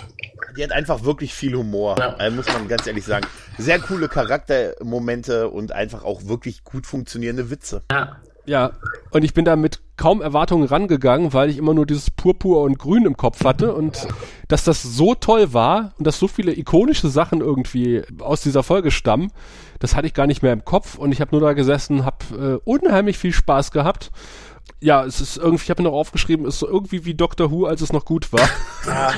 Die 0.57 0.63
hat 0.63 0.71
einfach 0.71 1.03
wirklich 1.03 1.33
viel 1.33 1.55
Humor, 1.55 1.95
Ja. 1.99 2.15
äh, 2.19 2.29
muss 2.29 2.47
man 2.47 2.67
ganz 2.67 2.87
ehrlich 2.87 3.05
sagen. 3.05 3.27
Sehr 3.57 3.79
coole 3.79 4.07
Charaktermomente 4.07 5.49
und 5.49 5.71
einfach 5.71 6.03
auch 6.03 6.25
wirklich 6.25 6.63
gut 6.63 6.85
funktionierende 6.85 7.49
Witze. 7.49 7.83
Ja. 7.91 8.17
Ja, 8.47 8.73
und 9.09 9.23
ich 9.23 9.33
bin 9.33 9.43
da 9.43 9.55
mit 9.55 9.81
kaum 9.97 10.21
Erwartungen 10.21 10.67
rangegangen, 10.67 11.33
weil 11.33 11.49
ich 11.49 11.57
immer 11.57 11.73
nur 11.73 11.87
dieses 11.87 12.11
Purpur 12.11 12.61
und 12.61 12.77
Grün 12.77 13.05
im 13.05 13.17
Kopf 13.17 13.43
hatte 13.43 13.73
und 13.73 14.07
dass 14.47 14.63
das 14.63 14.83
so 14.83 15.15
toll 15.15 15.51
war 15.53 15.93
und 15.97 16.05
dass 16.05 16.19
so 16.19 16.27
viele 16.27 16.55
ikonische 16.55 17.09
Sachen 17.09 17.41
irgendwie 17.41 18.03
aus 18.19 18.41
dieser 18.41 18.61
Folge 18.61 18.91
stammen, 18.91 19.31
das 19.79 19.95
hatte 19.95 20.05
ich 20.05 20.13
gar 20.13 20.27
nicht 20.27 20.43
mehr 20.43 20.53
im 20.53 20.63
Kopf 20.63 20.95
und 20.99 21.11
ich 21.11 21.21
habe 21.21 21.31
nur 21.31 21.41
da 21.41 21.53
gesessen, 21.53 22.05
habe 22.05 22.61
äh, 22.63 22.69
unheimlich 22.69 23.17
viel 23.17 23.33
Spaß 23.33 23.71
gehabt 23.71 24.11
ja, 24.82 25.03
es 25.05 25.22
ist 25.22 25.38
irgendwie, 25.38 25.63
ich 25.63 25.70
habe 25.70 25.82
mir 25.82 25.89
noch 25.89 25.95
aufgeschrieben, 25.95 26.45
ist 26.45 26.59
so 26.59 26.68
irgendwie 26.68 27.05
wie 27.05 27.13
Doctor 27.16 27.49
Who, 27.49 27.66
als 27.66 27.82
es 27.82 27.91
noch 27.93 28.05
gut 28.05 28.32
war. 28.34 28.47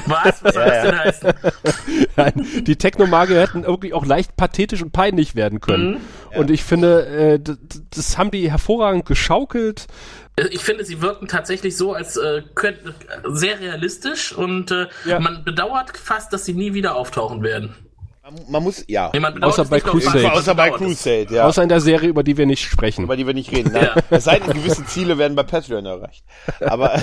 Was? 0.05 0.43
Was 0.43 0.53
soll 0.53 0.65
das 0.65 0.81
denn 0.83 0.99
heißen? 0.99 1.33
Nein, 2.15 2.47
die 2.61 2.75
Technomagier 2.75 3.41
hätten 3.41 3.63
irgendwie 3.63 3.93
auch 3.93 4.05
leicht 4.05 4.37
pathetisch 4.37 4.81
und 4.81 4.91
peinlich 4.93 5.35
werden 5.35 5.59
können. 5.59 5.91
Mhm. 6.31 6.37
Und 6.39 6.51
ich 6.51 6.63
finde, 6.63 7.05
äh, 7.07 7.39
das, 7.39 7.57
das 7.89 8.17
haben 8.17 8.31
die 8.31 8.49
hervorragend 8.51 9.05
geschaukelt. 9.05 9.87
Ich 10.51 10.63
finde, 10.63 10.85
sie 10.85 11.01
wirken 11.01 11.27
tatsächlich 11.27 11.75
so, 11.75 11.93
als 11.93 12.15
äh, 12.15 12.43
könnt, 12.53 12.77
sehr 13.27 13.59
realistisch 13.59 14.31
und 14.33 14.69
äh, 14.71 14.87
Ja. 15.05 15.19
man 15.19 15.43
bedauert 15.43 15.97
fast, 15.97 16.31
dass 16.31 16.45
sie 16.45 16.53
nie 16.53 16.73
wieder 16.75 16.95
auftauchen 16.95 17.41
werden. 17.41 17.75
Man, 18.49 18.63
muss, 18.63 18.83
ja. 18.87 19.09
Nee, 19.13 19.19
man 19.19 19.33
bedauert 19.33 19.53
Außer 19.53 19.65
bei 19.69 19.79
Crusade. 19.79 20.31
Außer 20.31 20.53
bei. 20.55 20.69
Crusade, 20.69 21.27
ja. 21.33 21.45
Außer 21.47 21.63
in 21.63 21.69
der 21.69 21.79
Serie, 21.81 22.09
über 22.09 22.23
die 22.23 22.35
wir 22.37 22.45
nicht 22.45 22.61
sprechen. 22.63 23.03
über 23.03 23.15
die 23.15 23.25
wir 23.25 23.33
nicht 23.33 23.51
reden. 23.51 23.71
Nein. 23.73 23.83
Ja. 23.95 23.95
Es 24.09 24.25
sei 24.25 24.39
denn, 24.39 24.53
gewisse 24.53 24.85
Ziele 24.85 25.17
werden 25.17 25.35
bei 25.35 25.43
Patreon 25.43 25.85
erreicht. 25.85 26.23
Aber 26.59 26.95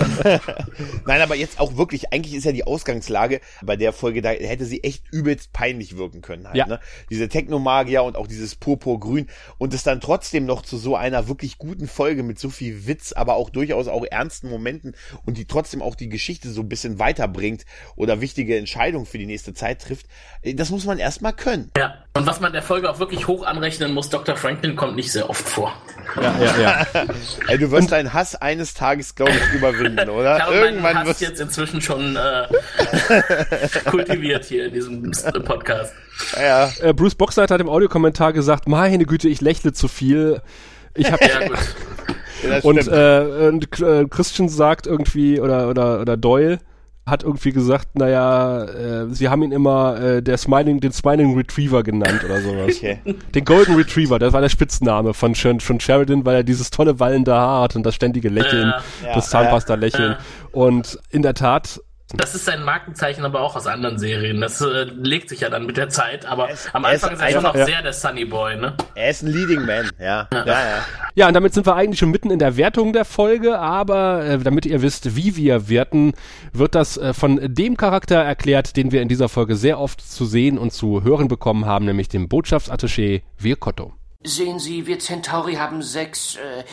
nein, 1.06 1.20
aber 1.22 1.34
jetzt 1.34 1.58
auch 1.60 1.76
wirklich, 1.76 2.12
eigentlich 2.12 2.34
ist 2.34 2.44
ja 2.44 2.52
die 2.52 2.64
Ausgangslage 2.66 3.40
bei 3.62 3.76
der 3.76 3.92
Folge, 3.92 4.22
da 4.22 4.30
hätte 4.30 4.64
sie 4.64 4.82
echt 4.84 5.04
übelst 5.12 5.52
peinlich 5.52 5.96
wirken 5.96 6.20
können. 6.20 6.46
Halt, 6.46 6.56
Ja. 6.56 6.66
ne? 6.66 6.80
Diese 7.10 7.28
Technomagier 7.28 8.02
und 8.02 8.16
auch 8.16 8.26
dieses 8.26 8.54
Purpurgrün 8.54 9.28
und 9.58 9.72
es 9.74 9.82
dann 9.82 10.00
trotzdem 10.00 10.44
noch 10.46 10.62
zu 10.62 10.76
so 10.76 10.96
einer 10.96 11.28
wirklich 11.28 11.58
guten 11.58 11.88
Folge 11.88 12.22
mit 12.22 12.38
so 12.38 12.50
viel 12.50 12.86
Witz, 12.86 13.12
aber 13.12 13.36
auch 13.36 13.50
durchaus 13.50 13.88
auch 13.88 14.04
ernsten 14.04 14.50
Momenten 14.50 14.94
und 15.24 15.38
die 15.38 15.46
trotzdem 15.46 15.82
auch 15.82 15.94
die 15.94 16.08
Geschichte 16.08 16.50
so 16.50 16.60
ein 16.62 16.68
bisschen 16.68 16.98
weiterbringt 16.98 17.64
oder 17.96 18.20
wichtige 18.20 18.56
Entscheidungen 18.58 19.06
für 19.06 19.18
die 19.18 19.26
nächste 19.26 19.54
Zeit 19.54 19.80
trifft. 19.82 20.06
äh, 20.42 20.54
Das 20.54 20.70
muss 20.70 20.84
man 20.84 20.98
erstmal 21.14 21.32
können. 21.32 21.70
Ja. 21.76 21.94
Und 22.16 22.26
was 22.26 22.40
man 22.40 22.52
der 22.52 22.62
Folge 22.62 22.90
auch 22.90 22.98
wirklich 22.98 23.26
hoch 23.26 23.44
anrechnen 23.44 23.92
muss, 23.92 24.08
Dr. 24.08 24.36
Franklin 24.36 24.76
kommt 24.76 24.96
nicht 24.96 25.10
sehr 25.12 25.30
oft 25.30 25.48
vor. 25.48 25.72
Ja, 26.20 26.34
ja, 26.40 26.60
ja. 26.60 26.86
Ey, 27.48 27.58
du 27.58 27.70
wirst 27.70 27.92
deinen 27.92 28.12
Hass 28.12 28.34
eines 28.36 28.74
Tages, 28.74 29.14
glaube 29.14 29.32
ich, 29.32 29.54
überwinden, 29.58 30.08
oder? 30.08 30.36
Ich 30.36 30.42
habe 30.42 30.54
Irgendwann 30.54 30.98
Hass 30.98 31.06
wirst 31.06 31.20
jetzt 31.20 31.40
inzwischen 31.40 31.80
schon 31.80 32.16
äh, 32.16 32.46
kultiviert 33.90 34.44
hier 34.44 34.66
in 34.66 34.74
diesem 34.74 35.12
Podcast. 35.44 35.92
ja. 36.36 36.70
Äh, 36.80 36.92
Bruce 36.92 37.14
Boxleiter 37.14 37.54
hat 37.54 37.60
im 37.60 37.68
Audiokommentar 37.68 38.32
gesagt, 38.32 38.68
meine 38.68 39.04
Güte, 39.06 39.28
ich 39.28 39.40
lächle 39.40 39.72
zu 39.72 39.88
viel. 39.88 40.40
Ich 40.94 41.10
habe 41.10 41.24
Ja, 41.24 41.48
gut. 41.48 41.58
Und, 42.62 42.88
äh, 42.88 43.48
und 43.48 43.80
äh, 43.80 44.04
Christian 44.10 44.50
sagt 44.50 44.86
irgendwie 44.86 45.40
oder 45.40 45.70
oder 45.70 46.00
oder 46.00 46.18
Doyle 46.18 46.58
hat 47.06 47.22
irgendwie 47.22 47.52
gesagt, 47.52 47.98
naja, 47.98 48.64
äh, 48.64 49.06
sie 49.10 49.28
haben 49.28 49.42
ihn 49.42 49.52
immer 49.52 50.00
äh, 50.00 50.22
der 50.22 50.38
Smiling, 50.38 50.80
den 50.80 50.92
Smiling 50.92 51.36
Retriever 51.36 51.82
genannt 51.82 52.22
oder 52.24 52.40
sowas. 52.40 52.76
Okay. 52.76 52.98
Den 53.34 53.44
Golden 53.44 53.74
Retriever, 53.76 54.18
das 54.18 54.32
war 54.32 54.40
der 54.40 54.48
Spitzname 54.48 55.12
von, 55.12 55.34
Sher- 55.34 55.60
von 55.60 55.80
Sheridan, 55.80 56.24
weil 56.24 56.36
er 56.36 56.44
dieses 56.44 56.70
tolle 56.70 56.98
wallende 57.00 57.34
Haar 57.34 57.64
hat 57.64 57.76
und 57.76 57.84
das 57.84 57.94
ständige 57.94 58.30
Lächeln, 58.30 58.72
Ja. 59.04 59.14
das 59.14 59.28
Zahnpasta-Lächeln. 59.28 60.12
Ja. 60.12 60.18
Und 60.52 60.98
in 61.10 61.20
der 61.20 61.34
Tat, 61.34 61.80
Das 62.16 62.34
ist 62.34 62.44
sein 62.44 62.62
Markenzeichen, 62.62 63.24
aber 63.24 63.40
auch 63.40 63.56
aus 63.56 63.66
anderen 63.66 63.98
Serien. 63.98 64.40
Das 64.40 64.60
äh, 64.60 64.84
legt 64.84 65.28
sich 65.28 65.40
ja 65.40 65.50
dann 65.50 65.66
mit 65.66 65.76
der 65.76 65.88
Zeit, 65.88 66.26
aber 66.26 66.50
Es- 66.50 66.68
am 66.72 66.84
er 66.84 66.92
ist 66.94 67.04
Anfang 67.04 67.16
ist 67.18 67.22
er 67.22 67.30
schon 67.32 67.42
noch 67.42 67.54
einfach- 67.54 67.66
sehr 67.66 67.82
der 67.82 67.92
Sunny 67.92 68.24
Boy, 68.24 68.56
ne? 68.56 68.76
Er 68.94 69.10
ist 69.10 69.22
ein 69.22 69.32
Leading 69.32 69.64
Man, 69.66 69.90
ja. 69.98 70.28
Ja, 70.32 70.44
ja. 70.46 70.84
Ja, 71.14 71.28
und 71.28 71.34
damit 71.34 71.54
sind 71.54 71.66
wir 71.66 71.74
eigentlich 71.76 71.98
schon 71.98 72.10
mitten 72.10 72.30
in 72.30 72.38
der 72.38 72.56
Wertung 72.56 72.92
der 72.92 73.04
Folge, 73.04 73.58
aber 73.58 74.24
äh, 74.24 74.38
damit 74.38 74.66
ihr 74.66 74.82
wisst, 74.82 75.16
wie 75.16 75.36
wir 75.36 75.68
werten, 75.68 76.12
wird 76.52 76.74
das 76.74 76.96
äh, 76.96 77.12
von 77.14 77.40
dem 77.42 77.76
Charakter 77.76 78.16
erklärt, 78.16 78.76
den 78.76 78.92
wir 78.92 79.02
in 79.02 79.08
dieser 79.08 79.28
Folge 79.28 79.56
sehr 79.56 79.78
oft 79.78 80.00
zu 80.00 80.24
sehen 80.24 80.58
und 80.58 80.72
zu 80.72 81.02
hören 81.04 81.28
bekommen 81.28 81.66
haben, 81.66 81.84
nämlich 81.84 82.08
dem 82.08 82.28
Botschaftsattaché 82.28 83.22
Virkotto. 83.38 83.92
Sehen 84.24 84.58
Sie, 84.58 84.86
wir 84.86 84.98
Centauri 84.98 85.54
haben 85.54 85.82
sechs. 85.82 86.36
Äh, 86.36 86.64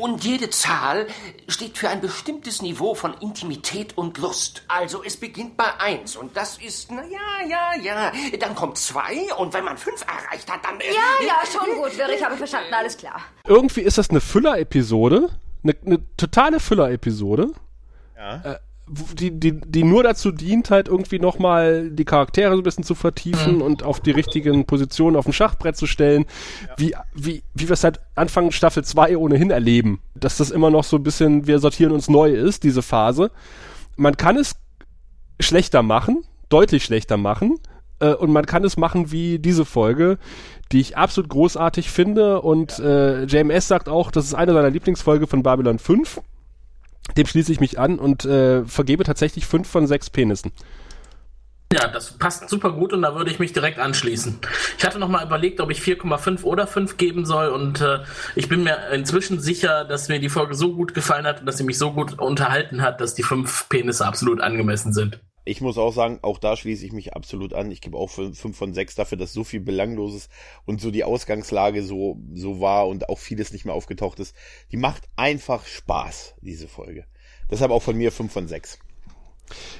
und 0.00 0.24
jede 0.24 0.50
Zahl 0.50 1.06
steht 1.48 1.78
für 1.78 1.88
ein 1.88 2.00
bestimmtes 2.00 2.62
Niveau 2.62 2.94
von 2.94 3.14
Intimität 3.20 3.96
und 3.96 4.18
Lust. 4.18 4.62
Also 4.68 5.02
es 5.04 5.16
beginnt 5.16 5.56
bei 5.56 5.78
eins 5.80 6.16
und 6.16 6.36
das 6.36 6.58
ist, 6.58 6.90
na 6.90 7.02
ja, 7.04 7.46
ja, 7.48 7.82
ja. 7.82 8.12
Dann 8.38 8.54
kommt 8.54 8.78
zwei 8.78 9.32
und 9.36 9.52
wenn 9.54 9.64
man 9.64 9.76
fünf 9.78 10.02
erreicht 10.02 10.50
hat, 10.50 10.64
dann. 10.64 10.80
Äh, 10.80 10.84
Ja, 10.92 11.26
ja, 11.26 11.34
schon 11.50 11.74
gut, 11.76 11.96
Wirr, 11.98 12.08
ich 12.10 12.24
habe 12.24 12.36
verstanden, 12.36 12.72
alles 12.74 12.96
klar. 12.96 13.20
Irgendwie 13.46 13.80
ist 13.82 13.98
das 13.98 14.10
eine 14.10 14.20
Füller-Episode, 14.20 15.28
eine, 15.64 15.76
eine 15.84 16.16
totale 16.16 16.60
Füller-Episode. 16.60 17.52
Äh, 18.16 18.44
w- 18.44 18.56
die, 19.14 19.30
die, 19.30 19.60
die 19.60 19.84
nur 19.84 20.02
dazu 20.02 20.30
dient, 20.30 20.70
halt 20.70 20.88
irgendwie 20.88 21.18
nochmal 21.18 21.90
die 21.90 22.04
Charaktere 22.04 22.52
so 22.52 22.60
ein 22.60 22.64
bisschen 22.64 22.84
zu 22.84 22.94
vertiefen 22.94 23.60
und 23.62 23.82
auf 23.82 24.00
die 24.00 24.10
richtigen 24.10 24.64
Positionen 24.64 25.16
auf 25.16 25.24
dem 25.24 25.32
Schachbrett 25.32 25.76
zu 25.76 25.86
stellen, 25.86 26.26
wie, 26.76 26.94
wie, 27.14 27.42
wie 27.54 27.68
wir 27.68 27.74
es 27.74 27.84
halt 27.84 28.00
Anfang 28.14 28.50
Staffel 28.50 28.84
2 28.84 29.16
ohnehin 29.16 29.50
erleben. 29.50 30.00
Dass 30.14 30.38
das 30.38 30.50
immer 30.50 30.70
noch 30.70 30.84
so 30.84 30.96
ein 30.96 31.02
bisschen, 31.02 31.46
wir 31.46 31.58
sortieren 31.58 31.92
uns 31.92 32.08
neu 32.08 32.32
ist, 32.32 32.64
diese 32.64 32.82
Phase. 32.82 33.30
Man 33.96 34.16
kann 34.16 34.36
es 34.36 34.56
schlechter 35.40 35.82
machen, 35.82 36.24
deutlich 36.48 36.84
schlechter 36.84 37.16
machen, 37.16 37.58
äh, 38.00 38.14
und 38.14 38.30
man 38.30 38.46
kann 38.46 38.64
es 38.64 38.76
machen 38.76 39.12
wie 39.12 39.38
diese 39.38 39.64
Folge, 39.64 40.18
die 40.72 40.80
ich 40.80 40.96
absolut 40.96 41.30
großartig 41.30 41.90
finde. 41.90 42.42
Und 42.42 42.78
äh, 42.78 43.24
JMS 43.24 43.68
sagt 43.68 43.88
auch, 43.88 44.10
das 44.10 44.26
ist 44.26 44.34
eine 44.34 44.52
seiner 44.52 44.70
Lieblingsfolge 44.70 45.26
von 45.26 45.42
Babylon 45.42 45.78
5. 45.78 46.20
Dem 47.16 47.26
schließe 47.26 47.52
ich 47.52 47.60
mich 47.60 47.78
an 47.78 47.98
und 47.98 48.24
äh, 48.24 48.64
vergebe 48.64 49.04
tatsächlich 49.04 49.46
fünf 49.46 49.68
von 49.68 49.86
sechs 49.86 50.10
Penissen. 50.10 50.52
Ja, 51.70 51.86
das 51.86 52.12
passt 52.12 52.48
super 52.48 52.72
gut 52.72 52.94
und 52.94 53.02
da 53.02 53.14
würde 53.14 53.30
ich 53.30 53.38
mich 53.38 53.52
direkt 53.52 53.78
anschließen. 53.78 54.38
Ich 54.78 54.84
hatte 54.86 54.98
noch 54.98 55.08
mal 55.08 55.24
überlegt, 55.24 55.60
ob 55.60 55.70
ich 55.70 55.80
4,5 55.80 56.42
oder 56.44 56.66
5 56.66 56.96
geben 56.96 57.26
soll 57.26 57.48
und 57.48 57.82
äh, 57.82 57.98
ich 58.34 58.48
bin 58.48 58.62
mir 58.62 58.88
inzwischen 58.90 59.38
sicher, 59.38 59.84
dass 59.84 60.08
mir 60.08 60.18
die 60.18 60.30
Folge 60.30 60.54
so 60.54 60.74
gut 60.74 60.94
gefallen 60.94 61.26
hat 61.26 61.40
und 61.40 61.46
dass 61.46 61.58
sie 61.58 61.64
mich 61.64 61.76
so 61.76 61.92
gut 61.92 62.18
unterhalten 62.18 62.80
hat, 62.80 63.02
dass 63.02 63.14
die 63.14 63.22
5 63.22 63.68
Penisse 63.68 64.06
absolut 64.06 64.40
angemessen 64.40 64.94
sind. 64.94 65.20
Ich 65.48 65.62
muss 65.62 65.78
auch 65.78 65.92
sagen, 65.92 66.18
auch 66.20 66.38
da 66.38 66.56
schließe 66.56 66.84
ich 66.84 66.92
mich 66.92 67.14
absolut 67.14 67.54
an. 67.54 67.70
Ich 67.70 67.80
gebe 67.80 67.96
auch 67.96 68.10
fün- 68.10 68.34
fünf 68.34 68.56
von 68.56 68.74
sechs 68.74 68.94
dafür, 68.94 69.16
dass 69.16 69.32
so 69.32 69.44
viel 69.44 69.60
Belangloses 69.60 70.28
und 70.66 70.78
so 70.80 70.90
die 70.90 71.04
Ausgangslage 71.04 71.82
so, 71.82 72.18
so 72.34 72.60
war 72.60 72.86
und 72.86 73.08
auch 73.08 73.18
vieles 73.18 73.52
nicht 73.52 73.64
mehr 73.64 73.74
aufgetaucht 73.74 74.20
ist. 74.20 74.36
Die 74.72 74.76
macht 74.76 75.08
einfach 75.16 75.64
Spaß, 75.64 76.34
diese 76.42 76.68
Folge. 76.68 77.04
Deshalb 77.50 77.70
auch 77.70 77.82
von 77.82 77.96
mir 77.96 78.12
fünf 78.12 78.30
von 78.30 78.46
sechs. 78.46 78.78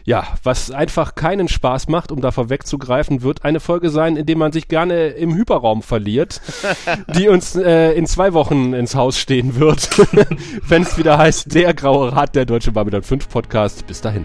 Ja, 0.05 0.39
was 0.43 0.71
einfach 0.71 1.15
keinen 1.15 1.49
Spaß 1.49 1.89
macht, 1.89 2.13
um 2.13 2.23
da 2.23 2.31
vorwegzugreifen, 2.31 3.21
wird 3.21 3.45
eine 3.45 3.61
Folge 3.61 3.91
sein, 3.91 4.17
in 4.17 4.25
der 4.25 4.39
man 4.39 4.53
sich 4.53 4.69
gerne 4.69 5.09
im 5.09 5.35
Hyperraum 5.35 5.83
verliert, 5.83 6.41
die 7.15 7.29
uns 7.29 7.57
äh, 7.57 7.93
in 7.93 8.07
zwei 8.07 8.33
Wochen 8.33 8.73
ins 8.73 8.95
Haus 8.95 9.19
stehen 9.19 9.57
wird, 9.57 9.91
wenn 10.67 10.83
es 10.83 10.97
wieder 10.97 11.19
heißt, 11.19 11.55
der 11.55 11.75
graue 11.75 12.11
Rat 12.13 12.35
der 12.35 12.47
Deutsche 12.47 12.73
Babylon 12.73 13.03
5 13.03 13.29
Podcast. 13.29 13.87
Bis 13.87 14.01
dahin. 14.01 14.25